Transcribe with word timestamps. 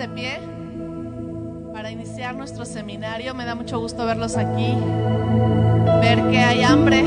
de 0.00 0.08
pie 0.08 0.40
para 1.74 1.90
iniciar 1.90 2.34
nuestro 2.34 2.64
seminario. 2.64 3.34
Me 3.34 3.44
da 3.44 3.54
mucho 3.54 3.78
gusto 3.78 4.06
verlos 4.06 4.38
aquí, 4.38 4.74
ver 6.00 6.22
que 6.30 6.38
hay 6.38 6.62
hambre, 6.62 7.04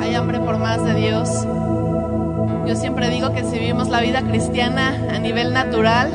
hay 0.00 0.14
hambre 0.14 0.38
por 0.38 0.56
más 0.56 0.84
de 0.84 0.94
Dios. 0.94 1.44
Yo 2.64 2.76
siempre 2.76 3.10
digo 3.10 3.32
que 3.32 3.42
si 3.42 3.58
vivimos 3.58 3.88
la 3.88 4.00
vida 4.00 4.22
cristiana 4.22 4.94
a 5.12 5.18
nivel 5.18 5.52
natural, 5.52 6.12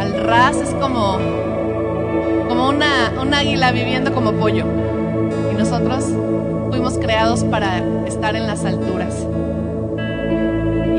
al 0.00 0.24
ras 0.24 0.56
es 0.56 0.74
como, 0.74 1.16
como 2.48 2.68
una, 2.70 3.12
un 3.22 3.32
águila 3.32 3.70
viviendo 3.70 4.12
como 4.12 4.32
pollo. 4.32 4.64
Y 5.52 5.54
nosotros 5.54 6.06
fuimos 6.70 6.98
creados 6.98 7.44
para 7.44 7.78
estar 8.08 8.34
en 8.34 8.48
las 8.48 8.64
alturas. 8.64 9.14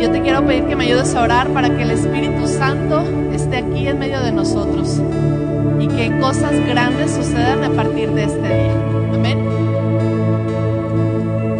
Yo 0.03 0.11
te 0.11 0.21
quiero 0.21 0.45
pedir 0.45 0.65
que 0.65 0.75
me 0.75 0.83
ayudes 0.83 1.15
a 1.15 1.21
orar 1.21 1.47
para 1.53 1.69
que 1.77 1.83
el 1.83 1.91
Espíritu 1.91 2.45
Santo 2.45 3.05
esté 3.33 3.59
aquí 3.59 3.87
en 3.87 3.99
medio 3.99 4.19
de 4.19 4.33
nosotros 4.33 5.01
y 5.79 5.87
que 5.87 6.19
cosas 6.19 6.51
grandes 6.67 7.11
sucedan 7.11 7.63
a 7.63 7.69
partir 7.69 8.11
de 8.11 8.25
este 8.25 8.41
día. 8.41 8.73
Amén. 9.13 9.39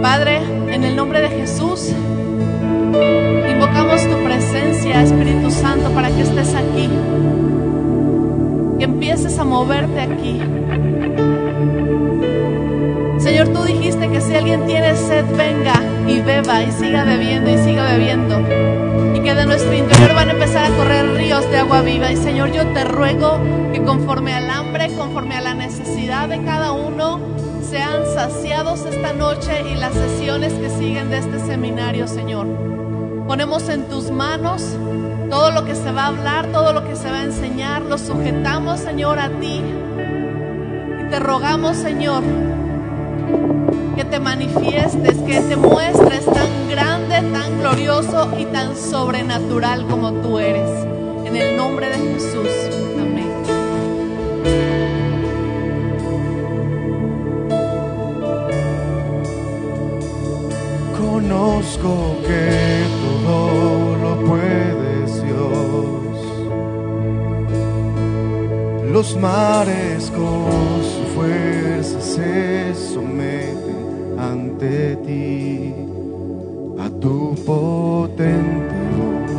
Padre, 0.02 0.42
en 0.68 0.84
el 0.84 0.94
nombre 0.94 1.22
de 1.22 1.30
Jesús, 1.30 1.94
invocamos 3.50 4.06
tu 4.10 4.24
presencia, 4.26 5.04
Espíritu 5.04 5.50
Santo, 5.50 5.90
para 5.92 6.10
que 6.10 6.24
estés 6.24 6.54
aquí, 6.54 6.90
que 8.78 8.84
empieces 8.84 9.40
a 9.40 9.46
moverte 9.46 10.02
aquí. 10.02 10.42
Señor, 13.20 13.48
tú 13.54 13.64
dijiste 13.64 14.10
que 14.10 14.20
si 14.20 14.36
alguien 14.36 14.66
tiene 14.66 14.98
sed, 14.98 15.24
venga 15.38 15.93
y 16.08 16.22
beba 16.22 16.64
y 16.64 16.72
siga 16.72 17.04
bebiendo 17.04 17.50
y 17.50 17.58
siga 17.58 17.86
bebiendo. 17.92 18.40
Y 19.16 19.22
que 19.22 19.34
de 19.34 19.46
nuestro 19.46 19.74
interior 19.74 20.14
van 20.14 20.30
a 20.30 20.32
empezar 20.34 20.72
a 20.72 20.76
correr 20.76 21.14
ríos 21.14 21.50
de 21.50 21.58
agua 21.58 21.82
viva. 21.82 22.12
Y 22.12 22.18
Señor, 22.18 22.52
yo 22.52 22.66
te 22.68 22.84
ruego 22.84 23.40
que 23.72 23.82
conforme 23.84 24.34
al 24.34 24.50
hambre, 24.50 24.90
conforme 24.98 25.36
a 25.36 25.42
la 25.42 25.54
necesidad 25.54 26.28
de 26.30 26.44
cada 26.44 26.72
uno, 26.72 27.20
sean 27.70 28.06
saciados 28.14 28.86
esta 28.86 29.14
noche 29.14 29.64
y 29.72 29.76
las 29.76 29.94
sesiones 29.94 30.54
que 30.54 30.70
siguen 30.70 31.10
de 31.10 31.20
este 31.20 31.40
seminario, 31.40 32.08
Señor. 32.08 32.48
Ponemos 33.28 33.70
en 33.70 33.88
tus 33.88 34.12
manos 34.12 34.78
todo 35.30 35.52
lo 35.52 35.66
que 35.66 35.74
se 35.74 35.92
va 35.92 36.04
a 36.04 36.08
hablar, 36.08 36.48
todo 36.52 36.74
lo 36.74 36.84
que 36.88 36.96
se 36.96 37.10
va 37.10 37.22
a 37.22 37.24
enseñar. 37.24 37.82
Lo 37.82 37.98
sujetamos, 37.98 38.80
Señor, 38.80 39.18
a 39.18 39.30
ti. 39.40 39.62
Y 41.02 41.10
te 41.10 41.20
rogamos, 41.20 41.78
Señor, 41.78 42.22
que 43.96 44.06
te 44.06 44.20
manifiestes, 44.20 45.18
que 45.20 45.40
te 45.42 45.56
muestres 45.56 46.26
tan 46.26 46.70
grande, 46.70 47.22
tan 47.32 47.60
glorioso 47.60 48.32
y 48.40 48.46
tan 48.46 48.76
sobrenatural 48.76 49.86
como 49.88 50.14
tú 50.14 50.40
eres. 50.40 50.70
En 51.26 51.36
el 51.36 51.56
nombre 51.58 51.90
de 51.90 51.98
Jesús. 51.98 52.50
Amén. 53.00 53.32
Conozco 60.98 62.18
que 62.26 62.86
todo 63.26 63.96
lo 63.98 64.26
puedes, 64.26 65.24
Dios. 65.24 66.14
Los 68.92 69.16
mares 69.18 70.12
con 70.12 70.84
su 70.84 71.04
fuerza 71.16 72.02
se 72.02 72.73
ante 74.34 74.98
ti, 75.06 75.74
a 76.86 76.90
tu 77.02 77.36
potente 77.46 78.80
voz. 78.98 79.32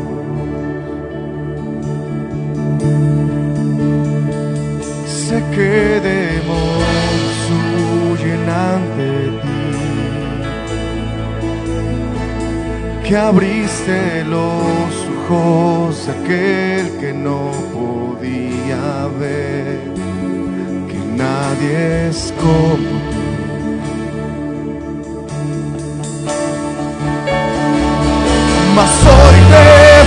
Sé 5.06 5.38
que 5.54 6.00
huyen 8.10 8.48
ante 8.48 9.10
ti 9.42 9.60
que 13.04 13.16
abriste 13.16 14.24
los 14.24 14.92
ojos 15.14 16.08
aquel 16.08 16.84
que 17.00 17.12
no 17.12 17.50
podía 17.76 19.08
ver, 19.20 19.78
que 20.88 20.98
nadie 21.22 22.08
es 22.08 22.32
como 22.40 23.03
Mas 28.74 28.90
hoy 29.06 29.38
te 29.52 29.66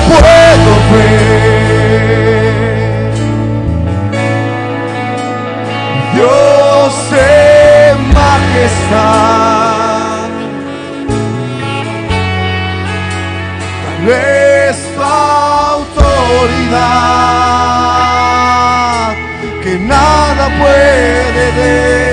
puedo 0.09 0.71
ver. 0.91 1.57
Dios 6.13 6.93
en 7.13 7.97
majestad. 8.13 9.47
es 14.09 14.77
tu 14.95 15.01
autoridad, 15.01 15.95
que 19.63 19.73
nada 19.79 20.43
puede 20.59 21.51
detener 21.51 22.06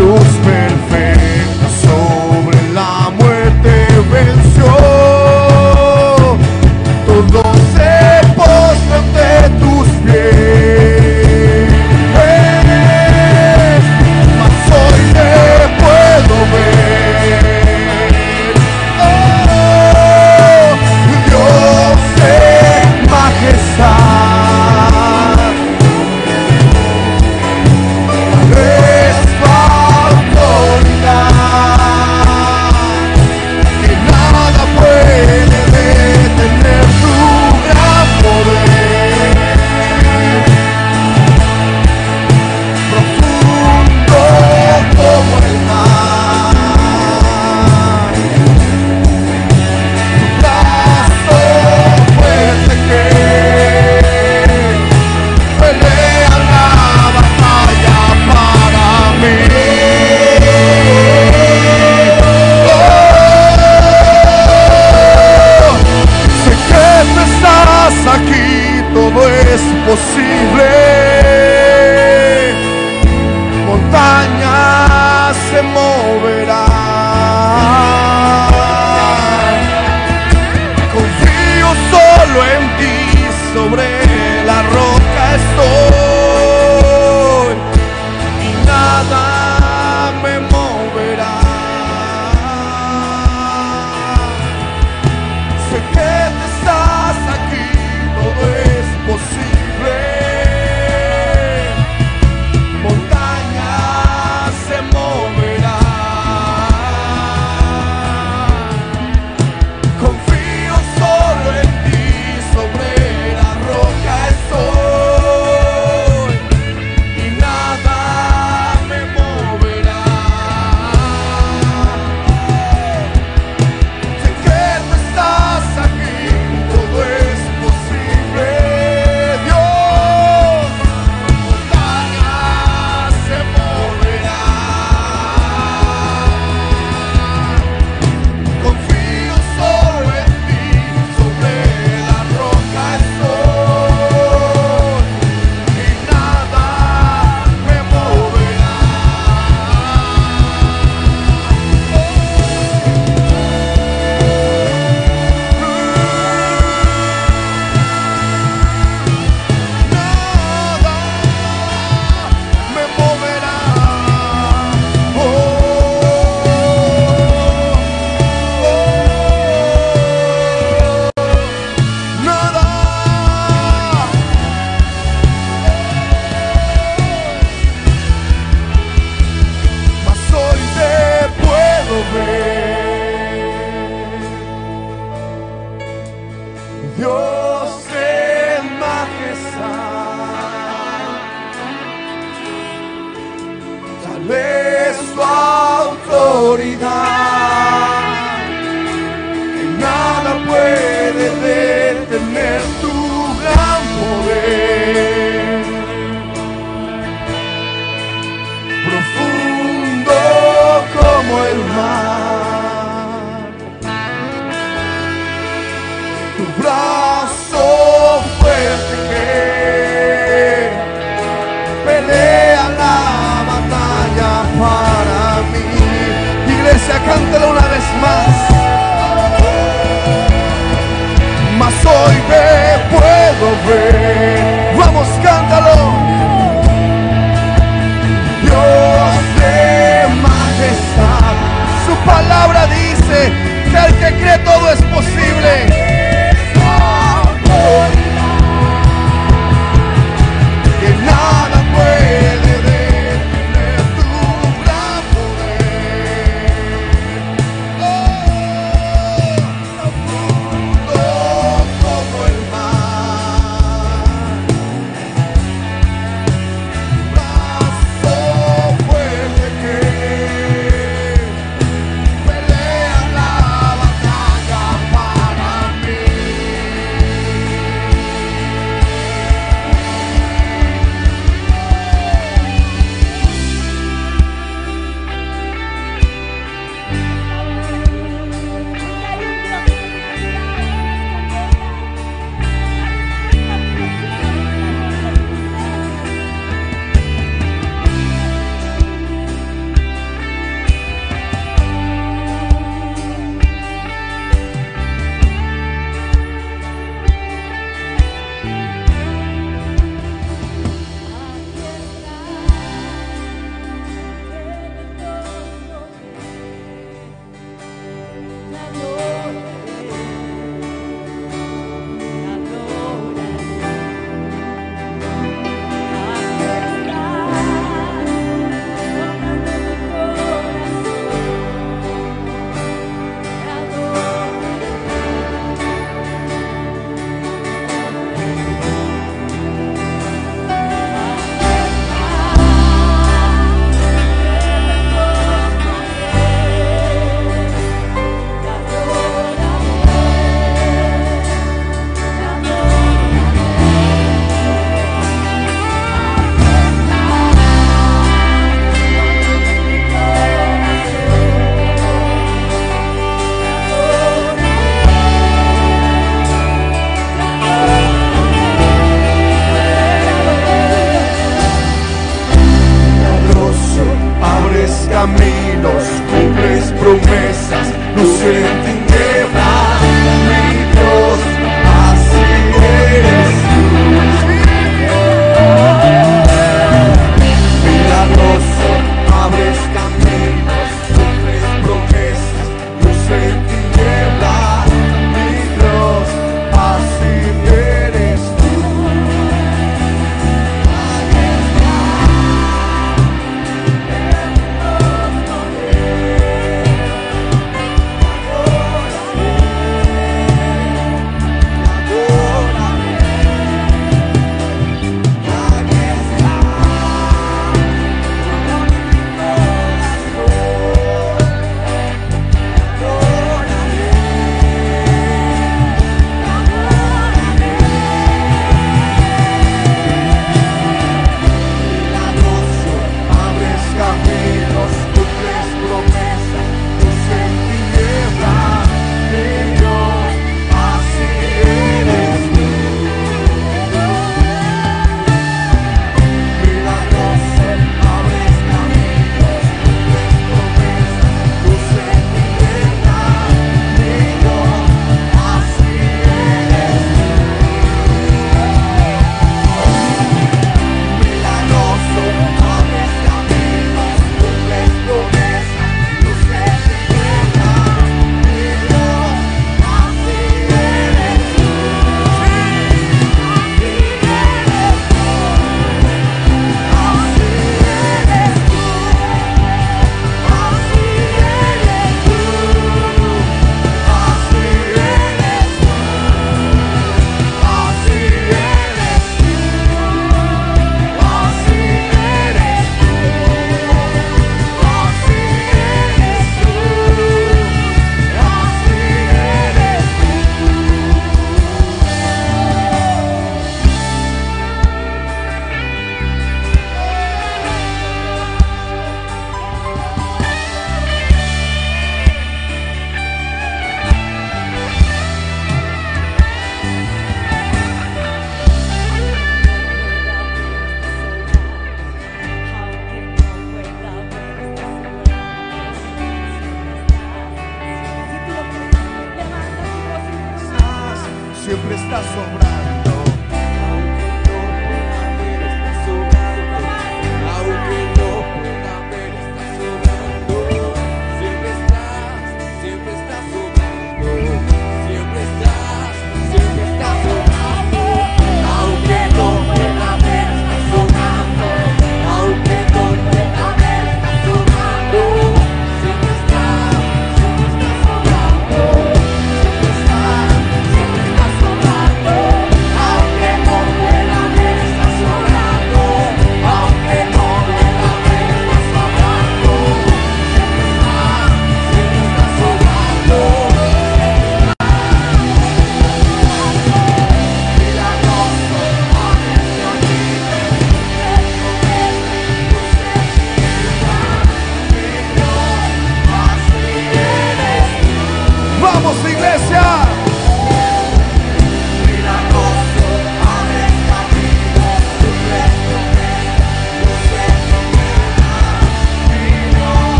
luz 0.00 0.39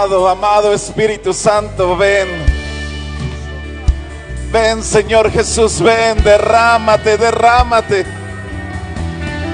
amado, 0.00 0.72
Espíritu 0.72 1.34
Santo, 1.34 1.94
ven. 1.94 2.26
Ven, 4.50 4.82
Señor 4.82 5.30
Jesús, 5.30 5.80
ven, 5.80 6.22
derrámate, 6.24 7.18
derrámate. 7.18 8.06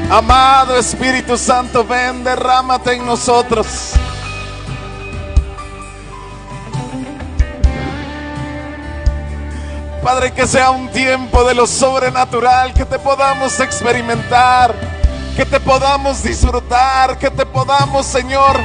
Amado 0.09 0.77
Espíritu 0.77 1.37
Santo, 1.37 1.85
ven, 1.85 2.23
derrámate 2.23 2.93
en 2.95 3.05
nosotros. 3.05 3.95
Padre, 10.01 10.33
que 10.33 10.47
sea 10.47 10.71
un 10.71 10.89
tiempo 10.91 11.43
de 11.43 11.55
lo 11.55 11.67
sobrenatural, 11.67 12.73
que 12.73 12.85
te 12.85 13.01
podamos 13.01 13.59
experimentar, 13.59 14.73
que 15.37 15.45
te 15.45 15.59
podamos 15.59 16.23
disfrutar, 16.23 17.19
que 17.19 17.31
te 17.31 17.45
podamos, 17.45 18.07
Señor, 18.07 18.57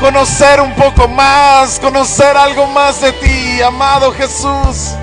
conocer 0.00 0.60
un 0.60 0.74
poco 0.74 1.06
más, 1.06 1.78
conocer 1.78 2.36
algo 2.36 2.66
más 2.66 3.00
de 3.00 3.12
ti, 3.12 3.62
amado 3.62 4.12
Jesús. 4.12 4.94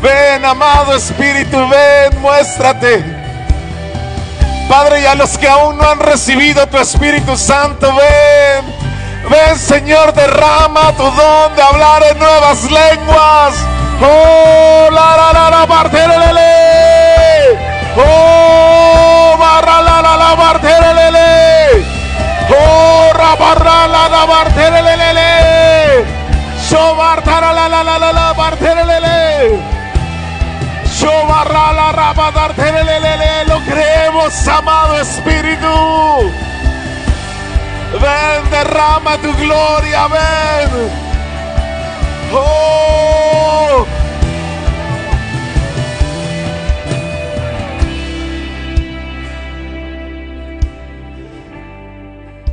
Ven, 0.00 0.44
amado 0.44 0.94
Espíritu, 0.94 1.58
ven, 1.68 2.20
muéstrate. 2.20 3.04
Padre, 4.68 5.02
y 5.02 5.06
a 5.06 5.14
los 5.14 5.36
que 5.36 5.48
aún 5.48 5.76
no 5.76 5.88
han 5.88 5.98
recibido 5.98 6.66
tu 6.68 6.78
Espíritu 6.78 7.36
Santo, 7.36 7.92
ven. 7.94 8.64
Ven, 9.28 9.58
Señor, 9.58 10.12
derrama 10.14 10.92
tu 10.96 11.04
don 11.04 11.54
de 11.56 11.62
hablar 11.62 12.02
en 12.10 12.18
nuevas 12.18 12.62
lenguas. 12.64 13.54
Oh, 14.00 14.88
la 14.90 15.16
la 15.16 15.32
la 15.32 15.50
la, 15.50 15.66
barterelele. 15.66 17.58
Oh, 17.96 19.36
barra 19.38 19.82
la 19.82 20.02
la 20.02 20.16
la. 20.16 20.32
Oh, 22.54 23.12
rabarra 23.14 23.86
la 23.88 24.08
la 24.08 24.26
barterelele. 24.26 26.04
Yo 26.70 26.96
bartara 26.96 27.52
la 27.52 27.68
la 27.68 27.82
la 27.82 27.98
la 27.98 28.12
la 28.12 28.32
barterelele. 28.32 29.60
Yo 31.00 31.26
barra 31.26 31.72
la 31.72 31.92
raba 31.92 32.30
barterelele. 32.30 33.44
Lo 33.46 33.60
creemos, 33.60 34.48
amado 34.48 34.98
Espíritu. 35.00 36.32
Ven, 38.00 38.50
derrama 38.50 39.16
tu 39.18 39.32
gloria, 39.34 40.06
ven. 40.08 40.70
Oh. 42.32 43.86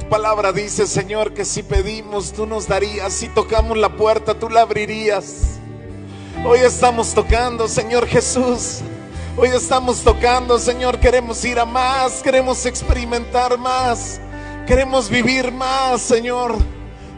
Palabra 0.10 0.52
dice, 0.52 0.88
Señor, 0.88 1.34
que 1.34 1.46
si 1.46 1.62
pedimos, 1.62 2.34
tú 2.34 2.48
nos 2.48 2.68
darías. 2.68 3.14
Si 3.14 3.30
tocamos 3.30 3.78
la 3.78 3.96
puerta, 3.96 4.34
tú 4.34 4.50
la 4.50 4.62
abrirías. 4.62 5.60
Hoy 6.44 6.60
estamos 6.60 7.14
tocando, 7.14 7.68
Señor 7.68 8.08
Jesús. 8.08 8.80
Hoy 9.38 9.50
estamos 9.50 10.02
tocando, 10.02 10.58
Señor. 10.58 11.00
Queremos 11.00 11.46
ir 11.46 11.60
a 11.60 11.66
más, 11.66 12.24
queremos 12.24 12.66
experimentar 12.66 13.58
más. 13.60 14.20
Queremos 14.66 15.10
vivir 15.10 15.52
más, 15.52 16.02
Señor, 16.02 16.56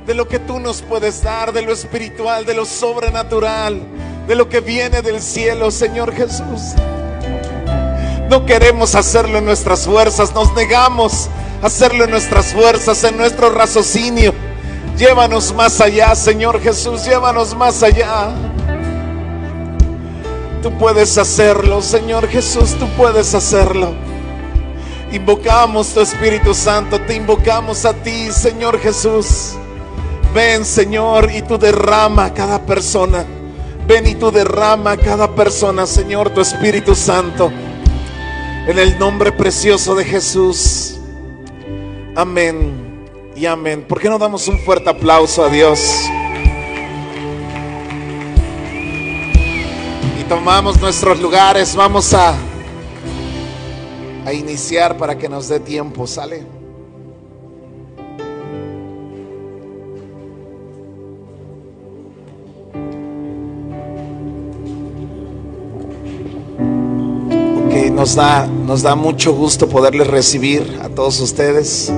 de 0.05 0.13
lo 0.13 0.27
que 0.27 0.39
tú 0.39 0.59
nos 0.59 0.81
puedes 0.81 1.23
dar, 1.23 1.53
de 1.53 1.61
lo 1.61 1.71
espiritual, 1.71 2.45
de 2.45 2.53
lo 2.53 2.65
sobrenatural, 2.65 3.81
de 4.27 4.35
lo 4.35 4.49
que 4.49 4.59
viene 4.59 5.01
del 5.01 5.21
cielo, 5.21 5.71
Señor 5.71 6.13
Jesús. 6.13 6.75
No 8.29 8.45
queremos 8.45 8.95
hacerlo 8.95 9.37
en 9.37 9.45
nuestras 9.45 9.85
fuerzas, 9.85 10.33
nos 10.33 10.53
negamos 10.53 11.29
hacerlo 11.61 12.05
en 12.05 12.11
nuestras 12.11 12.53
fuerzas, 12.53 13.03
en 13.03 13.17
nuestro 13.17 13.49
raciocinio. 13.49 14.33
Llévanos 14.97 15.53
más 15.53 15.81
allá, 15.81 16.15
Señor 16.15 16.61
Jesús, 16.61 17.05
llévanos 17.05 17.55
más 17.55 17.81
allá. 17.83 18.29
Tú 20.61 20.71
puedes 20.77 21.17
hacerlo, 21.17 21.81
Señor 21.81 22.27
Jesús, 22.27 22.75
tú 22.77 22.87
puedes 22.97 23.33
hacerlo. 23.33 23.93
Invocamos 25.11 25.87
tu 25.89 26.01
Espíritu 26.01 26.53
Santo, 26.53 27.01
te 27.01 27.15
invocamos 27.15 27.83
a 27.85 27.93
ti, 27.93 28.31
Señor 28.31 28.79
Jesús. 28.79 29.55
Ven, 30.33 30.63
Señor, 30.63 31.31
y 31.31 31.41
tú 31.41 31.57
derrama 31.57 32.25
a 32.25 32.33
cada 32.33 32.65
persona. 32.65 33.25
Ven 33.87 34.07
y 34.07 34.15
tú 34.15 34.31
derrama 34.31 34.91
a 34.91 34.97
cada 34.97 35.35
persona, 35.35 35.85
Señor, 35.85 36.29
tu 36.29 36.39
Espíritu 36.39 36.95
Santo. 36.95 37.51
En 38.67 38.79
el 38.79 38.97
nombre 38.99 39.31
precioso 39.31 39.95
de 39.95 40.05
Jesús. 40.05 41.00
Amén 42.15 43.05
y 43.35 43.45
amén. 43.45 43.85
¿Por 43.87 43.99
qué 43.99 44.09
no 44.09 44.17
damos 44.17 44.47
un 44.47 44.59
fuerte 44.59 44.89
aplauso 44.89 45.43
a 45.43 45.49
Dios? 45.49 45.79
Y 50.19 50.23
tomamos 50.25 50.79
nuestros 50.81 51.19
lugares. 51.21 51.75
Vamos 51.75 52.13
a 52.13 52.35
a 54.25 54.33
iniciar 54.33 54.97
para 54.97 55.17
que 55.17 55.27
nos 55.27 55.47
dé 55.47 55.59
tiempo, 55.59 56.05
¿sale? 56.05 56.60
Nos 68.01 68.15
da, 68.15 68.47
nos 68.47 68.81
da 68.81 68.95
mucho 68.95 69.31
gusto 69.31 69.69
poderles 69.69 70.07
recibir 70.07 70.79
a 70.81 70.89
todos 70.89 71.19
ustedes. 71.19 71.93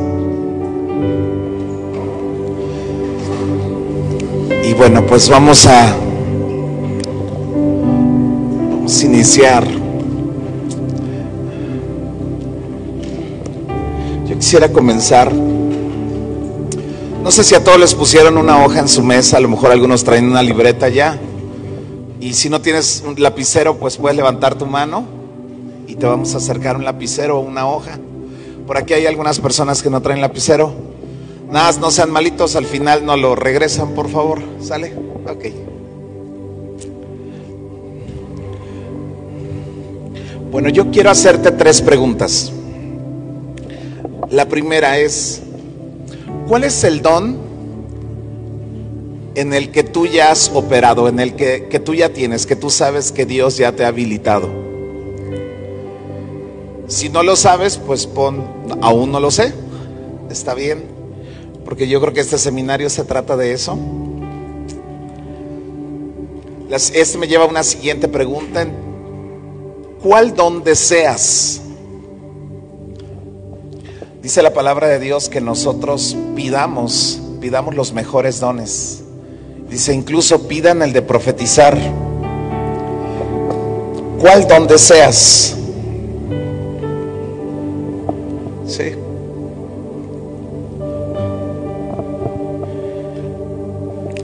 Y 4.65 4.73
bueno, 4.73 5.05
pues 5.05 5.29
vamos 5.29 5.65
a, 5.65 5.95
vamos 8.69 9.01
a 9.01 9.05
iniciar. 9.05 9.65
Yo 14.27 14.35
quisiera 14.35 14.73
comenzar. 14.73 15.31
No 15.31 17.31
sé 17.31 17.45
si 17.45 17.55
a 17.55 17.63
todos 17.63 17.79
les 17.79 17.95
pusieron 17.95 18.37
una 18.37 18.65
hoja 18.65 18.79
en 18.79 18.89
su 18.89 19.03
mesa, 19.03 19.37
a 19.37 19.39
lo 19.39 19.47
mejor 19.47 19.71
algunos 19.71 20.03
traen 20.03 20.25
una 20.25 20.43
libreta 20.43 20.89
ya. 20.89 21.17
Y 22.19 22.33
si 22.33 22.49
no 22.49 22.59
tienes 22.59 23.01
un 23.07 23.15
lapicero, 23.21 23.77
pues 23.77 23.95
puedes 23.95 24.17
levantar 24.17 24.55
tu 24.55 24.65
mano 24.65 25.22
y 25.87 25.95
te 25.95 26.05
vamos 26.05 26.33
a 26.33 26.37
acercar 26.37 26.75
un 26.75 26.85
lapicero 26.85 27.37
o 27.37 27.41
una 27.41 27.67
hoja. 27.67 27.99
Por 28.65 28.77
aquí 28.77 28.93
hay 28.93 29.05
algunas 29.05 29.39
personas 29.39 29.83
que 29.83 29.89
no 29.89 30.01
traen 30.01 30.21
lapicero. 30.21 30.73
Nada, 31.51 31.77
no 31.79 31.91
sean 31.91 32.11
malitos, 32.11 32.55
al 32.55 32.65
final 32.65 33.05
no 33.05 33.17
lo 33.17 33.35
regresan, 33.35 33.89
por 33.93 34.09
favor. 34.09 34.41
¿Sale? 34.61 34.93
Ok. 35.29 35.45
Bueno, 40.51 40.69
yo 40.69 40.91
quiero 40.91 41.09
hacerte 41.09 41.51
tres 41.51 41.81
preguntas. 41.81 42.51
La 44.29 44.47
primera 44.47 44.97
es, 44.97 45.41
¿cuál 46.47 46.63
es 46.63 46.83
el 46.83 47.01
don 47.01 47.37
en 49.35 49.53
el 49.53 49.71
que 49.71 49.83
tú 49.83 50.05
ya 50.05 50.31
has 50.31 50.49
operado, 50.53 51.07
en 51.07 51.19
el 51.19 51.35
que, 51.35 51.67
que, 51.69 51.79
tú 51.79 51.93
ya 51.95 52.09
tienes, 52.09 52.45
que 52.45 52.55
tú 52.55 52.69
sabes 52.69 53.11
que 53.11 53.25
Dios 53.25 53.57
ya 53.57 53.71
te 53.73 53.83
ha 53.83 53.89
habilitado? 53.89 54.62
Si 56.93 57.09
no 57.09 57.23
lo 57.23 57.35
sabes, 57.35 57.79
pues 57.79 58.05
pon, 58.05 58.43
aún 58.81 59.11
no 59.11 59.19
lo 59.19 59.31
sé, 59.31 59.51
está 60.29 60.53
bien, 60.53 60.83
porque 61.65 61.87
yo 61.87 61.99
creo 61.99 62.13
que 62.13 62.19
este 62.19 62.37
seminario 62.37 62.87
se 62.87 63.03
trata 63.03 63.35
de 63.35 63.51
eso. 63.51 63.75
Este 66.69 67.17
me 67.17 67.27
lleva 67.27 67.45
a 67.45 67.47
una 67.47 67.63
siguiente 67.63 68.07
pregunta. 68.07 68.67
¿Cuál 70.03 70.35
don 70.35 70.63
deseas? 70.63 71.61
Dice 74.21 74.43
la 74.43 74.53
palabra 74.53 74.87
de 74.87 74.99
Dios 74.99 75.29
que 75.29 75.41
nosotros 75.41 76.15
pidamos, 76.35 77.19
pidamos 77.41 77.73
los 77.73 77.91
mejores 77.91 78.39
dones. 78.39 79.01
Dice, 79.67 79.95
incluso 79.95 80.47
pidan 80.47 80.83
el 80.83 80.93
de 80.93 81.01
profetizar. 81.01 81.75
¿Cuál 84.19 84.47
don 84.47 84.67
deseas? 84.67 85.57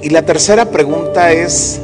Y 0.02 0.10
la 0.10 0.26
tercera 0.26 0.66
pregunta 0.72 1.32
es, 1.32 1.80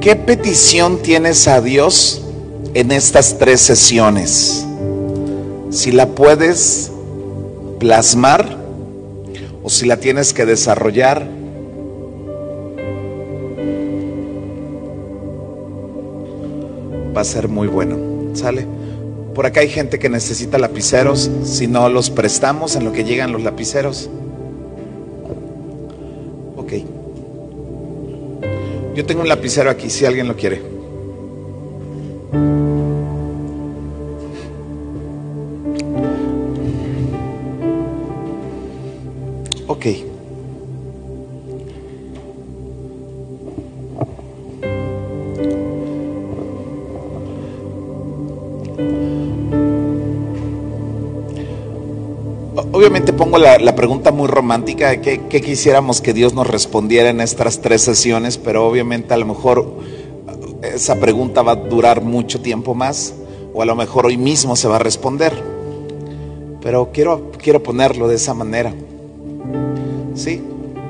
¿qué 0.00 0.14
petición 0.14 0.98
tienes 0.98 1.48
a 1.48 1.60
Dios 1.60 2.22
en 2.74 2.92
estas 2.92 3.38
tres 3.38 3.60
sesiones? 3.60 4.66
Si 5.70 5.90
la 5.90 6.06
puedes 6.06 6.92
plasmar 7.78 8.62
o 9.62 9.68
si 9.68 9.86
la 9.86 9.96
tienes 9.96 10.32
que 10.32 10.46
desarrollar. 10.46 11.26
Va 17.16 17.20
a 17.20 17.24
ser 17.24 17.48
muy 17.48 17.68
bueno. 17.68 18.11
¿Sale? 18.32 18.66
Por 19.34 19.46
acá 19.46 19.60
hay 19.60 19.68
gente 19.68 19.98
que 19.98 20.08
necesita 20.08 20.58
lapiceros. 20.58 21.30
Si 21.44 21.66
no 21.66 21.88
los 21.88 22.10
prestamos 22.10 22.76
en 22.76 22.84
lo 22.84 22.92
que 22.92 23.04
llegan 23.04 23.32
los 23.32 23.42
lapiceros. 23.42 24.10
Ok. 26.56 26.72
Yo 28.94 29.06
tengo 29.06 29.22
un 29.22 29.28
lapicero 29.28 29.70
aquí 29.70 29.88
si 29.88 30.04
alguien 30.04 30.28
lo 30.28 30.36
quiere. 30.36 30.71
La, 53.58 53.74
pregunta 53.74 54.12
muy 54.12 54.28
romántica 54.28 54.90
de 54.90 55.00
qué, 55.00 55.20
qué 55.28 55.40
quisiéramos 55.40 56.00
que 56.00 56.12
Dios 56.12 56.34
nos 56.34 56.46
respondiera 56.46 57.10
en 57.10 57.20
estas 57.20 57.60
tres 57.60 57.82
sesiones, 57.82 58.38
pero 58.38 58.66
obviamente 58.66 59.14
a 59.14 59.16
lo 59.16 59.26
mejor 59.26 59.66
esa 60.62 60.98
pregunta 60.98 61.42
va 61.42 61.52
a 61.52 61.56
durar 61.56 62.02
mucho 62.02 62.40
tiempo 62.40 62.74
más, 62.74 63.14
o 63.52 63.62
a 63.62 63.66
lo 63.66 63.74
mejor 63.74 64.06
hoy 64.06 64.16
mismo 64.16 64.56
se 64.56 64.68
va 64.68 64.76
a 64.76 64.78
responder. 64.78 65.32
Pero 66.62 66.90
quiero, 66.92 67.32
quiero 67.38 67.62
ponerlo 67.62 68.08
de 68.08 68.14
esa 68.14 68.34
manera. 68.34 68.72
¿Sí? 70.14 70.42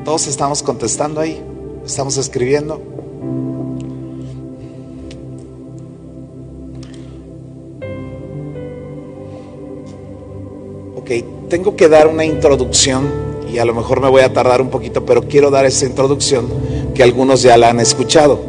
Todos 0.05 0.27
estamos 0.27 0.63
contestando 0.63 1.21
ahí, 1.21 1.43
estamos 1.85 2.17
escribiendo. 2.19 2.81
Ok, 10.97 11.11
tengo 11.53 11.77
que 11.77 11.87
dar 11.87 12.09
una 12.09 12.25
introducción 12.25 13.11
y 13.53 13.59
a 13.59 13.67
lo 13.67 13.75
mejor 13.75 14.01
me 14.01 14.09
voy 14.09 14.23
a 14.23 14.33
tardar 14.33 14.63
un 14.63 14.71
poquito, 14.71 15.05
pero 15.05 15.29
quiero 15.29 15.51
dar 15.51 15.67
esa 15.67 15.85
introducción 15.85 16.49
que 16.95 17.03
algunos 17.03 17.43
ya 17.43 17.59
la 17.59 17.69
han 17.69 17.79
escuchado. 17.79 18.41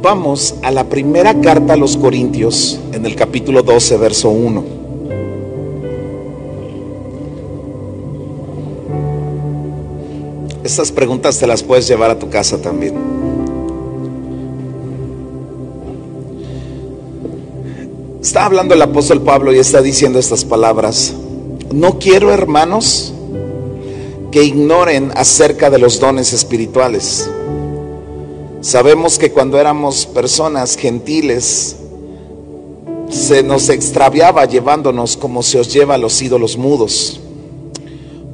Vamos 0.00 0.54
a 0.62 0.70
la 0.70 0.84
primera 0.84 1.38
carta 1.42 1.74
a 1.74 1.76
los 1.76 1.98
Corintios 1.98 2.80
en 2.94 3.04
el 3.04 3.16
capítulo 3.16 3.62
12, 3.62 3.96
verso 3.98 4.30
1. 4.30 4.64
Estas 10.64 10.90
preguntas 10.90 11.38
te 11.38 11.46
las 11.46 11.62
puedes 11.62 11.86
llevar 11.86 12.10
a 12.10 12.18
tu 12.18 12.30
casa 12.30 12.56
también. 12.62 12.94
Está 18.22 18.46
hablando 18.46 18.72
el 18.72 18.80
apóstol 18.80 19.20
Pablo 19.20 19.52
y 19.52 19.58
está 19.58 19.82
diciendo 19.82 20.18
estas 20.18 20.46
palabras. 20.46 21.14
No 21.72 21.98
quiero, 21.98 22.32
hermanos, 22.32 23.14
que 24.30 24.44
ignoren 24.44 25.10
acerca 25.14 25.70
de 25.70 25.78
los 25.78 25.98
dones 25.98 26.32
espirituales. 26.32 27.30
Sabemos 28.60 29.18
que 29.18 29.32
cuando 29.32 29.58
éramos 29.58 30.06
personas 30.06 30.76
gentiles, 30.76 31.76
se 33.08 33.42
nos 33.42 33.68
extraviaba 33.68 34.44
llevándonos 34.44 35.16
como 35.16 35.42
se 35.42 35.58
os 35.58 35.72
lleva 35.72 35.94
a 35.94 35.98
los 35.98 36.20
ídolos 36.20 36.56
mudos. 36.56 37.20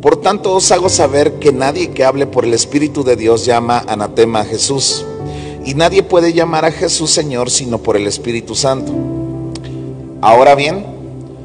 Por 0.03 0.16
tanto, 0.20 0.55
os 0.55 0.70
hago 0.70 0.88
saber 0.88 1.35
que 1.35 1.53
nadie 1.53 1.90
que 1.90 2.05
hable 2.05 2.27
por 2.27 2.44
el 2.44 2.55
Espíritu 2.55 3.05
de 3.05 3.16
Dios 3.16 3.44
llama 3.44 3.85
anatema 3.87 4.40
a 4.40 4.44
Jesús. 4.44 5.05
Y 5.64 5.74
nadie 5.74 6.03
puede 6.03 6.33
llamar 6.33 6.64
a 6.64 6.72
Jesús 6.72 7.11
Señor 7.11 7.51
sino 7.51 7.79
por 7.79 7.96
el 7.96 8.07
Espíritu 8.07 8.55
Santo. 8.55 8.92
Ahora 10.20 10.55
bien, 10.55 10.85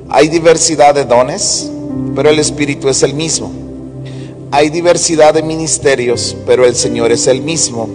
hay 0.10 0.28
diversidad 0.28 0.94
de 0.94 1.06
dones, 1.06 1.72
pero 2.16 2.30
el 2.30 2.40
Espíritu 2.40 2.90
es 2.90 3.04
el 3.04 3.14
mismo. 3.14 3.52
Hay 4.52 4.70
diversidad 4.70 5.34
de 5.34 5.42
ministerios, 5.42 6.36
pero 6.46 6.66
el 6.66 6.76
Señor 6.76 7.12
es 7.12 7.28
el 7.28 7.42
mismo. 7.42 7.90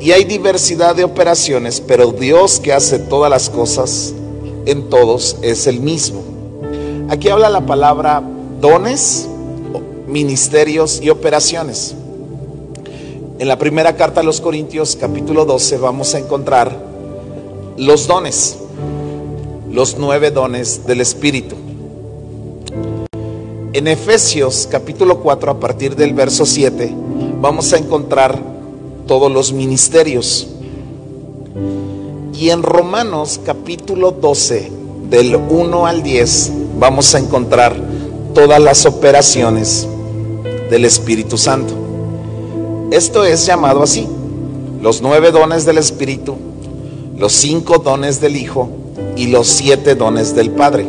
Y 0.00 0.12
hay 0.12 0.24
diversidad 0.24 0.94
de 0.94 1.04
operaciones, 1.04 1.80
pero 1.80 2.12
Dios 2.12 2.60
que 2.60 2.72
hace 2.72 2.98
todas 2.98 3.30
las 3.30 3.48
cosas 3.48 4.12
en 4.66 4.90
todos 4.90 5.36
es 5.42 5.66
el 5.66 5.80
mismo. 5.80 6.22
Aquí 7.08 7.28
habla 7.28 7.48
la 7.48 7.64
palabra 7.64 8.22
dones, 8.60 9.28
ministerios 10.06 11.00
y 11.02 11.10
operaciones. 11.10 11.94
En 13.38 13.48
la 13.48 13.58
primera 13.58 13.96
carta 13.96 14.20
a 14.20 14.24
los 14.24 14.40
Corintios, 14.40 14.96
capítulo 14.96 15.44
12, 15.44 15.78
vamos 15.78 16.14
a 16.14 16.18
encontrar 16.18 16.76
los 17.76 18.06
dones, 18.06 18.58
los 19.70 19.98
nueve 19.98 20.30
dones 20.30 20.86
del 20.86 21.00
Espíritu. 21.00 21.56
En 23.74 23.88
Efesios, 23.88 24.68
capítulo 24.70 25.18
4, 25.18 25.50
a 25.50 25.58
partir 25.58 25.96
del 25.96 26.14
verso 26.14 26.46
7, 26.46 26.94
vamos 27.40 27.72
a 27.72 27.76
encontrar 27.76 28.40
todos 29.08 29.32
los 29.32 29.52
ministerios. 29.52 30.46
Y 32.34 32.50
en 32.50 32.62
Romanos, 32.62 33.40
capítulo 33.44 34.12
12, 34.12 34.70
del 35.10 35.34
1 35.34 35.86
al 35.86 36.04
10, 36.04 36.52
vamos 36.78 37.16
a 37.16 37.18
encontrar 37.18 37.74
todas 38.32 38.62
las 38.62 38.86
operaciones 38.86 39.88
del 40.70 40.84
Espíritu 40.84 41.36
Santo. 41.36 41.74
Esto 42.92 43.24
es 43.24 43.44
llamado 43.44 43.82
así, 43.82 44.06
los 44.82 45.02
nueve 45.02 45.32
dones 45.32 45.64
del 45.64 45.78
Espíritu, 45.78 46.36
los 47.18 47.32
cinco 47.32 47.78
dones 47.78 48.20
del 48.20 48.36
Hijo 48.36 48.68
y 49.16 49.26
los 49.26 49.48
siete 49.48 49.96
dones 49.96 50.32
del 50.36 50.52
Padre. 50.52 50.86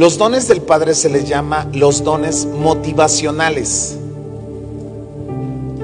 Los 0.00 0.16
dones 0.16 0.48
del 0.48 0.62
Padre 0.62 0.94
se 0.94 1.10
les 1.10 1.28
llama 1.28 1.68
los 1.74 2.02
dones 2.02 2.46
motivacionales, 2.46 3.98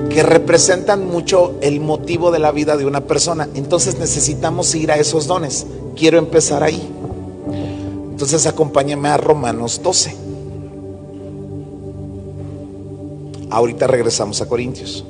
que 0.09 0.23
representan 0.23 1.07
mucho 1.07 1.57
el 1.61 1.81
motivo 1.81 2.31
de 2.31 2.39
la 2.39 2.51
vida 2.51 2.79
de 2.79 2.87
una 2.87 3.03
persona. 3.03 3.47
Entonces 3.55 3.99
necesitamos 3.99 4.75
ir 4.75 4.91
a 4.91 4.97
esos 4.97 5.27
dones. 5.27 5.67
Quiero 5.97 6.17
empezar 6.17 6.63
ahí. 6.63 6.83
Entonces 8.11 8.47
acompáñame 8.47 9.11
a 9.11 9.19
Romanos 9.19 9.83
12. 9.83 10.17
Ahorita 13.51 13.87
regresamos 13.87 14.41
a 14.41 14.49
Corintios. 14.49 15.05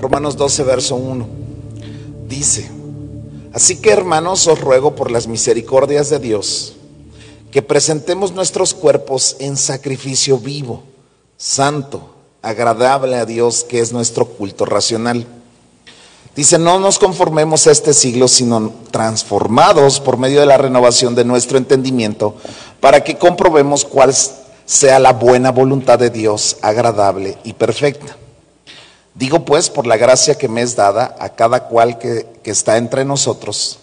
Romanos 0.00 0.36
12, 0.36 0.64
verso 0.64 0.96
1. 0.96 1.26
Dice, 2.28 2.73
así 3.54 3.76
que 3.76 3.90
hermanos 3.90 4.46
os 4.46 4.60
ruego 4.60 4.94
por 4.94 5.10
las 5.10 5.26
misericordias 5.26 6.10
de 6.10 6.18
Dios, 6.18 6.74
que 7.50 7.62
presentemos 7.62 8.32
nuestros 8.32 8.74
cuerpos 8.74 9.36
en 9.38 9.56
sacrificio 9.56 10.38
vivo, 10.38 10.82
santo, 11.36 12.10
agradable 12.42 13.16
a 13.16 13.24
Dios, 13.24 13.64
que 13.64 13.78
es 13.78 13.92
nuestro 13.92 14.26
culto 14.26 14.66
racional. 14.66 15.26
Dice, 16.34 16.58
no 16.58 16.80
nos 16.80 16.98
conformemos 16.98 17.66
a 17.66 17.70
este 17.70 17.94
siglo, 17.94 18.26
sino 18.26 18.72
transformados 18.90 20.00
por 20.00 20.18
medio 20.18 20.40
de 20.40 20.46
la 20.46 20.58
renovación 20.58 21.14
de 21.14 21.24
nuestro 21.24 21.56
entendimiento, 21.56 22.34
para 22.80 23.04
que 23.04 23.16
comprobemos 23.16 23.84
cuál 23.84 24.12
sea 24.66 24.98
la 24.98 25.12
buena 25.12 25.52
voluntad 25.52 25.98
de 25.98 26.10
Dios, 26.10 26.56
agradable 26.60 27.38
y 27.44 27.52
perfecta. 27.52 28.16
Digo 29.14 29.44
pues, 29.44 29.70
por 29.70 29.86
la 29.86 29.96
gracia 29.96 30.34
que 30.34 30.48
me 30.48 30.62
es 30.62 30.74
dada 30.74 31.16
a 31.20 31.28
cada 31.30 31.68
cual 31.68 31.98
que, 31.98 32.26
está 32.44 32.76
entre 32.76 33.04
nosotros, 33.04 33.78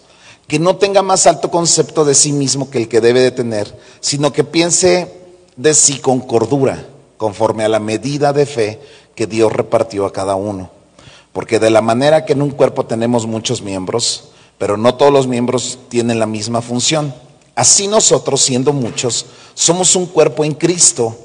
que 0.46 0.58
no 0.58 0.76
tenga 0.76 1.02
más 1.02 1.26
alto 1.26 1.50
concepto 1.50 2.04
de 2.04 2.14
sí 2.14 2.32
mismo 2.32 2.68
que 2.68 2.78
el 2.78 2.88
que 2.88 3.00
debe 3.00 3.20
de 3.20 3.30
tener, 3.30 3.74
sino 4.00 4.32
que 4.32 4.44
piense 4.44 5.10
de 5.56 5.72
sí 5.72 5.98
con 5.98 6.20
cordura, 6.20 6.86
conforme 7.16 7.64
a 7.64 7.70
la 7.70 7.80
medida 7.80 8.34
de 8.34 8.44
fe 8.44 8.80
que 9.14 9.26
Dios 9.26 9.52
repartió 9.52 10.04
a 10.04 10.12
cada 10.12 10.34
uno. 10.34 10.70
Porque 11.32 11.58
de 11.58 11.70
la 11.70 11.80
manera 11.80 12.26
que 12.26 12.34
en 12.34 12.42
un 12.42 12.50
cuerpo 12.50 12.84
tenemos 12.84 13.26
muchos 13.26 13.62
miembros, 13.62 14.28
pero 14.58 14.76
no 14.76 14.96
todos 14.96 15.12
los 15.12 15.26
miembros 15.26 15.78
tienen 15.88 16.18
la 16.18 16.26
misma 16.26 16.60
función, 16.60 17.14
así 17.54 17.88
nosotros, 17.88 18.42
siendo 18.42 18.74
muchos, 18.74 19.24
somos 19.54 19.96
un 19.96 20.04
cuerpo 20.04 20.44
en 20.44 20.52
Cristo 20.52 21.16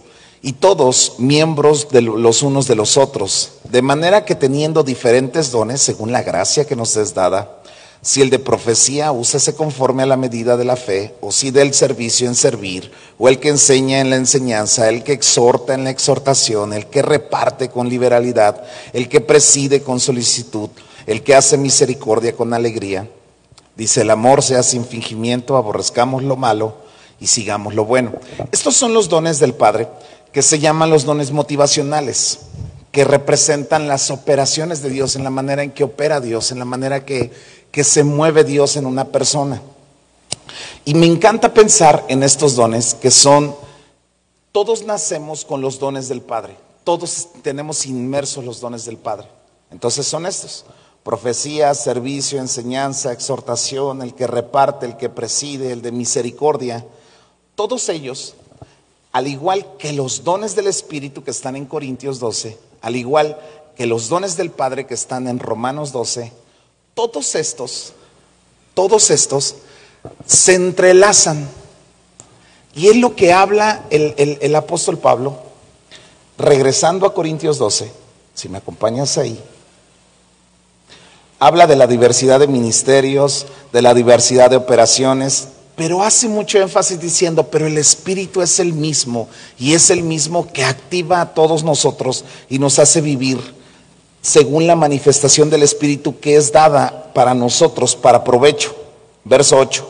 y 0.41 0.53
todos 0.53 1.15
miembros 1.17 1.89
de 1.89 2.01
los 2.01 2.41
unos 2.41 2.67
de 2.67 2.75
los 2.75 2.95
otros, 2.95 3.56
de 3.71 3.81
manera 3.81 4.25
que 4.25 4.35
teniendo 4.35 4.83
diferentes 4.83 5.51
dones 5.51 5.81
según 5.81 6.11
la 6.11 6.23
gracia 6.23 6.65
que 6.65 6.75
nos 6.75 6.95
es 6.97 7.13
dada, 7.13 7.57
si 8.01 8.21
el 8.21 8.29
de 8.29 8.39
profecía, 8.39 9.11
úsese 9.11 9.55
conforme 9.55 10.03
a 10.03 10.05
la 10.05 10.17
medida 10.17 10.55
de 10.55 10.65
la 10.65 10.75
fe, 10.75 11.15
o 11.19 11.31
si 11.31 11.51
del 11.51 11.73
servicio 11.73 12.27
en 12.27 12.35
servir, 12.35 12.91
o 13.17 13.27
el 13.27 13.39
que 13.39 13.49
enseña 13.49 13.99
en 13.99 14.09
la 14.09 14.15
enseñanza, 14.15 14.87
el 14.87 15.03
que 15.03 15.13
exhorta 15.13 15.73
en 15.73 15.83
la 15.83 15.89
exhortación, 15.89 16.73
el 16.73 16.85
que 16.85 17.01
reparte 17.01 17.69
con 17.69 17.89
liberalidad, 17.89 18.63
el 18.93 19.09
que 19.09 19.19
preside 19.19 19.81
con 19.81 19.99
solicitud, 19.99 20.69
el 21.05 21.23
que 21.23 21.35
hace 21.35 21.57
misericordia 21.57 22.35
con 22.35 22.53
alegría. 22.53 23.09
Dice, 23.75 24.01
el 24.01 24.09
amor 24.11 24.41
sea 24.41 24.63
sin 24.63 24.85
fingimiento, 24.85 25.57
aborrezcamos 25.57 26.23
lo 26.23 26.35
malo 26.35 26.77
y 27.19 27.27
sigamos 27.27 27.75
lo 27.75 27.85
bueno. 27.85 28.13
Estos 28.51 28.75
son 28.75 28.93
los 28.93 29.09
dones 29.09 29.39
del 29.39 29.53
Padre 29.53 29.87
que 30.31 30.41
se 30.41 30.59
llaman 30.59 30.89
los 30.89 31.03
dones 31.03 31.31
motivacionales, 31.31 32.39
que 32.97 33.03
representan 33.03 33.87
las 33.87 34.09
operaciones 34.09 34.81
de 34.81 34.89
Dios, 34.89 35.15
en 35.15 35.23
la 35.23 35.29
manera 35.29 35.61
en 35.61 35.69
que 35.69 35.83
opera 35.83 36.19
Dios, 36.19 36.51
en 36.51 36.57
la 36.57 36.65
manera 36.65 37.05
que, 37.05 37.31
que 37.69 37.83
se 37.83 38.03
mueve 38.03 38.43
Dios 38.43 38.75
en 38.75 38.87
una 38.87 39.05
persona. 39.09 39.61
Y 40.83 40.95
me 40.95 41.05
encanta 41.05 41.53
pensar 41.53 42.03
en 42.07 42.23
estos 42.23 42.55
dones 42.55 42.95
que 42.95 43.11
son, 43.11 43.55
todos 44.51 44.83
nacemos 44.83 45.45
con 45.45 45.61
los 45.61 45.77
dones 45.77 46.09
del 46.09 46.21
Padre, 46.21 46.57
todos 46.83 47.27
tenemos 47.43 47.85
inmersos 47.85 48.43
los 48.43 48.59
dones 48.61 48.85
del 48.85 48.97
Padre. 48.97 49.27
Entonces 49.69 50.07
son 50.07 50.25
estos, 50.25 50.65
profecía, 51.03 51.75
servicio, 51.75 52.39
enseñanza, 52.39 53.11
exhortación, 53.11 54.01
el 54.01 54.15
que 54.15 54.25
reparte, 54.25 54.87
el 54.87 54.97
que 54.97 55.09
preside, 55.09 55.71
el 55.71 55.83
de 55.83 55.91
misericordia, 55.91 56.83
todos 57.53 57.89
ellos, 57.89 58.33
al 59.11 59.27
igual 59.27 59.77
que 59.77 59.93
los 59.93 60.23
dones 60.23 60.55
del 60.55 60.65
Espíritu 60.65 61.23
que 61.23 61.29
están 61.29 61.55
en 61.55 61.67
Corintios 61.67 62.17
12, 62.17 62.65
al 62.81 62.95
igual 62.95 63.37
que 63.75 63.85
los 63.85 64.09
dones 64.09 64.37
del 64.37 64.49
Padre 64.51 64.85
que 64.87 64.93
están 64.93 65.27
en 65.27 65.39
Romanos 65.39 65.91
12, 65.91 66.31
todos 66.93 67.35
estos, 67.35 67.93
todos 68.73 69.09
estos 69.11 69.55
se 70.25 70.55
entrelazan. 70.55 71.47
Y 72.73 72.87
es 72.87 72.95
lo 72.97 73.15
que 73.15 73.33
habla 73.33 73.83
el, 73.89 74.13
el- 74.41 74.55
apóstol 74.55 74.97
Pablo, 74.99 75.37
regresando 76.37 77.05
a 77.07 77.13
Corintios 77.13 77.57
12, 77.57 77.91
si 78.35 78.49
me 78.49 78.59
acompañas 78.59 79.17
ahí, 79.17 79.39
habla 81.39 81.67
de 81.67 81.75
la 81.75 81.87
diversidad 81.87 82.39
de 82.39 82.47
ministerios, 82.47 83.47
de 83.73 83.81
la 83.81 83.93
diversidad 83.93 84.49
de 84.49 84.55
operaciones, 84.57 85.49
pero 85.77 86.01
hace 86.01 86.27
mucho 86.27 86.57
énfasis 86.57 86.99
diciendo, 86.99 87.51
pero 87.51 87.67
el 87.67 87.77
Espíritu 87.77 88.41
es 88.41 88.59
el 88.59 88.73
mismo 88.73 89.29
y 89.59 89.75
es 89.75 89.91
el 89.91 90.01
mismo 90.01 90.51
que 90.51 90.63
activa 90.63 91.21
a 91.21 91.35
todos 91.35 91.63
nosotros 91.63 92.25
y 92.49 92.57
nos 92.57 92.79
hace 92.79 92.99
vivir 92.99 93.39
según 94.19 94.65
la 94.65 94.75
manifestación 94.75 95.51
del 95.51 95.61
Espíritu 95.61 96.19
que 96.19 96.35
es 96.35 96.51
dada 96.51 97.13
para 97.13 97.35
nosotros 97.35 97.95
para 97.95 98.23
provecho. 98.23 98.75
Verso 99.23 99.55
8. 99.55 99.87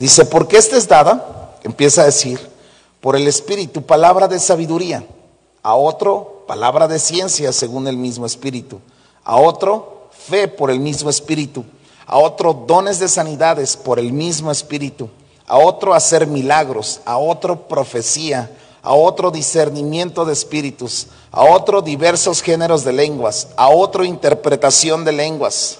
Dice, 0.00 0.24
porque 0.24 0.56
esta 0.56 0.76
es 0.76 0.88
dada, 0.88 1.58
empieza 1.62 2.02
a 2.02 2.06
decir, 2.06 2.40
por 3.00 3.14
el 3.14 3.28
Espíritu, 3.28 3.82
palabra 3.82 4.26
de 4.26 4.40
sabiduría, 4.40 5.06
a 5.62 5.76
otro, 5.76 6.42
palabra 6.48 6.88
de 6.88 6.98
ciencia 6.98 7.52
según 7.52 7.86
el 7.86 7.96
mismo 7.96 8.26
Espíritu, 8.26 8.80
a 9.22 9.36
otro, 9.36 10.08
fe 10.10 10.48
por 10.48 10.72
el 10.72 10.80
mismo 10.80 11.08
Espíritu, 11.08 11.64
a 12.06 12.18
otro, 12.18 12.52
dones 12.66 12.98
de 12.98 13.08
sanidades 13.08 13.76
por 13.76 13.98
el 13.98 14.12
mismo 14.12 14.50
Espíritu, 14.50 15.08
a 15.46 15.58
otro, 15.58 15.94
hacer 15.94 16.26
milagros, 16.26 17.00
a 17.04 17.18
otro, 17.18 17.68
profecía, 17.68 18.50
a 18.82 18.92
otro, 18.92 19.30
discernimiento 19.30 20.24
de 20.24 20.34
espíritus, 20.34 21.06
a 21.30 21.42
otro, 21.44 21.80
diversos 21.80 22.42
géneros 22.42 22.84
de 22.84 22.92
lenguas, 22.92 23.48
a 23.56 23.68
otro, 23.68 24.04
interpretación 24.04 25.04
de 25.04 25.12
lenguas. 25.12 25.78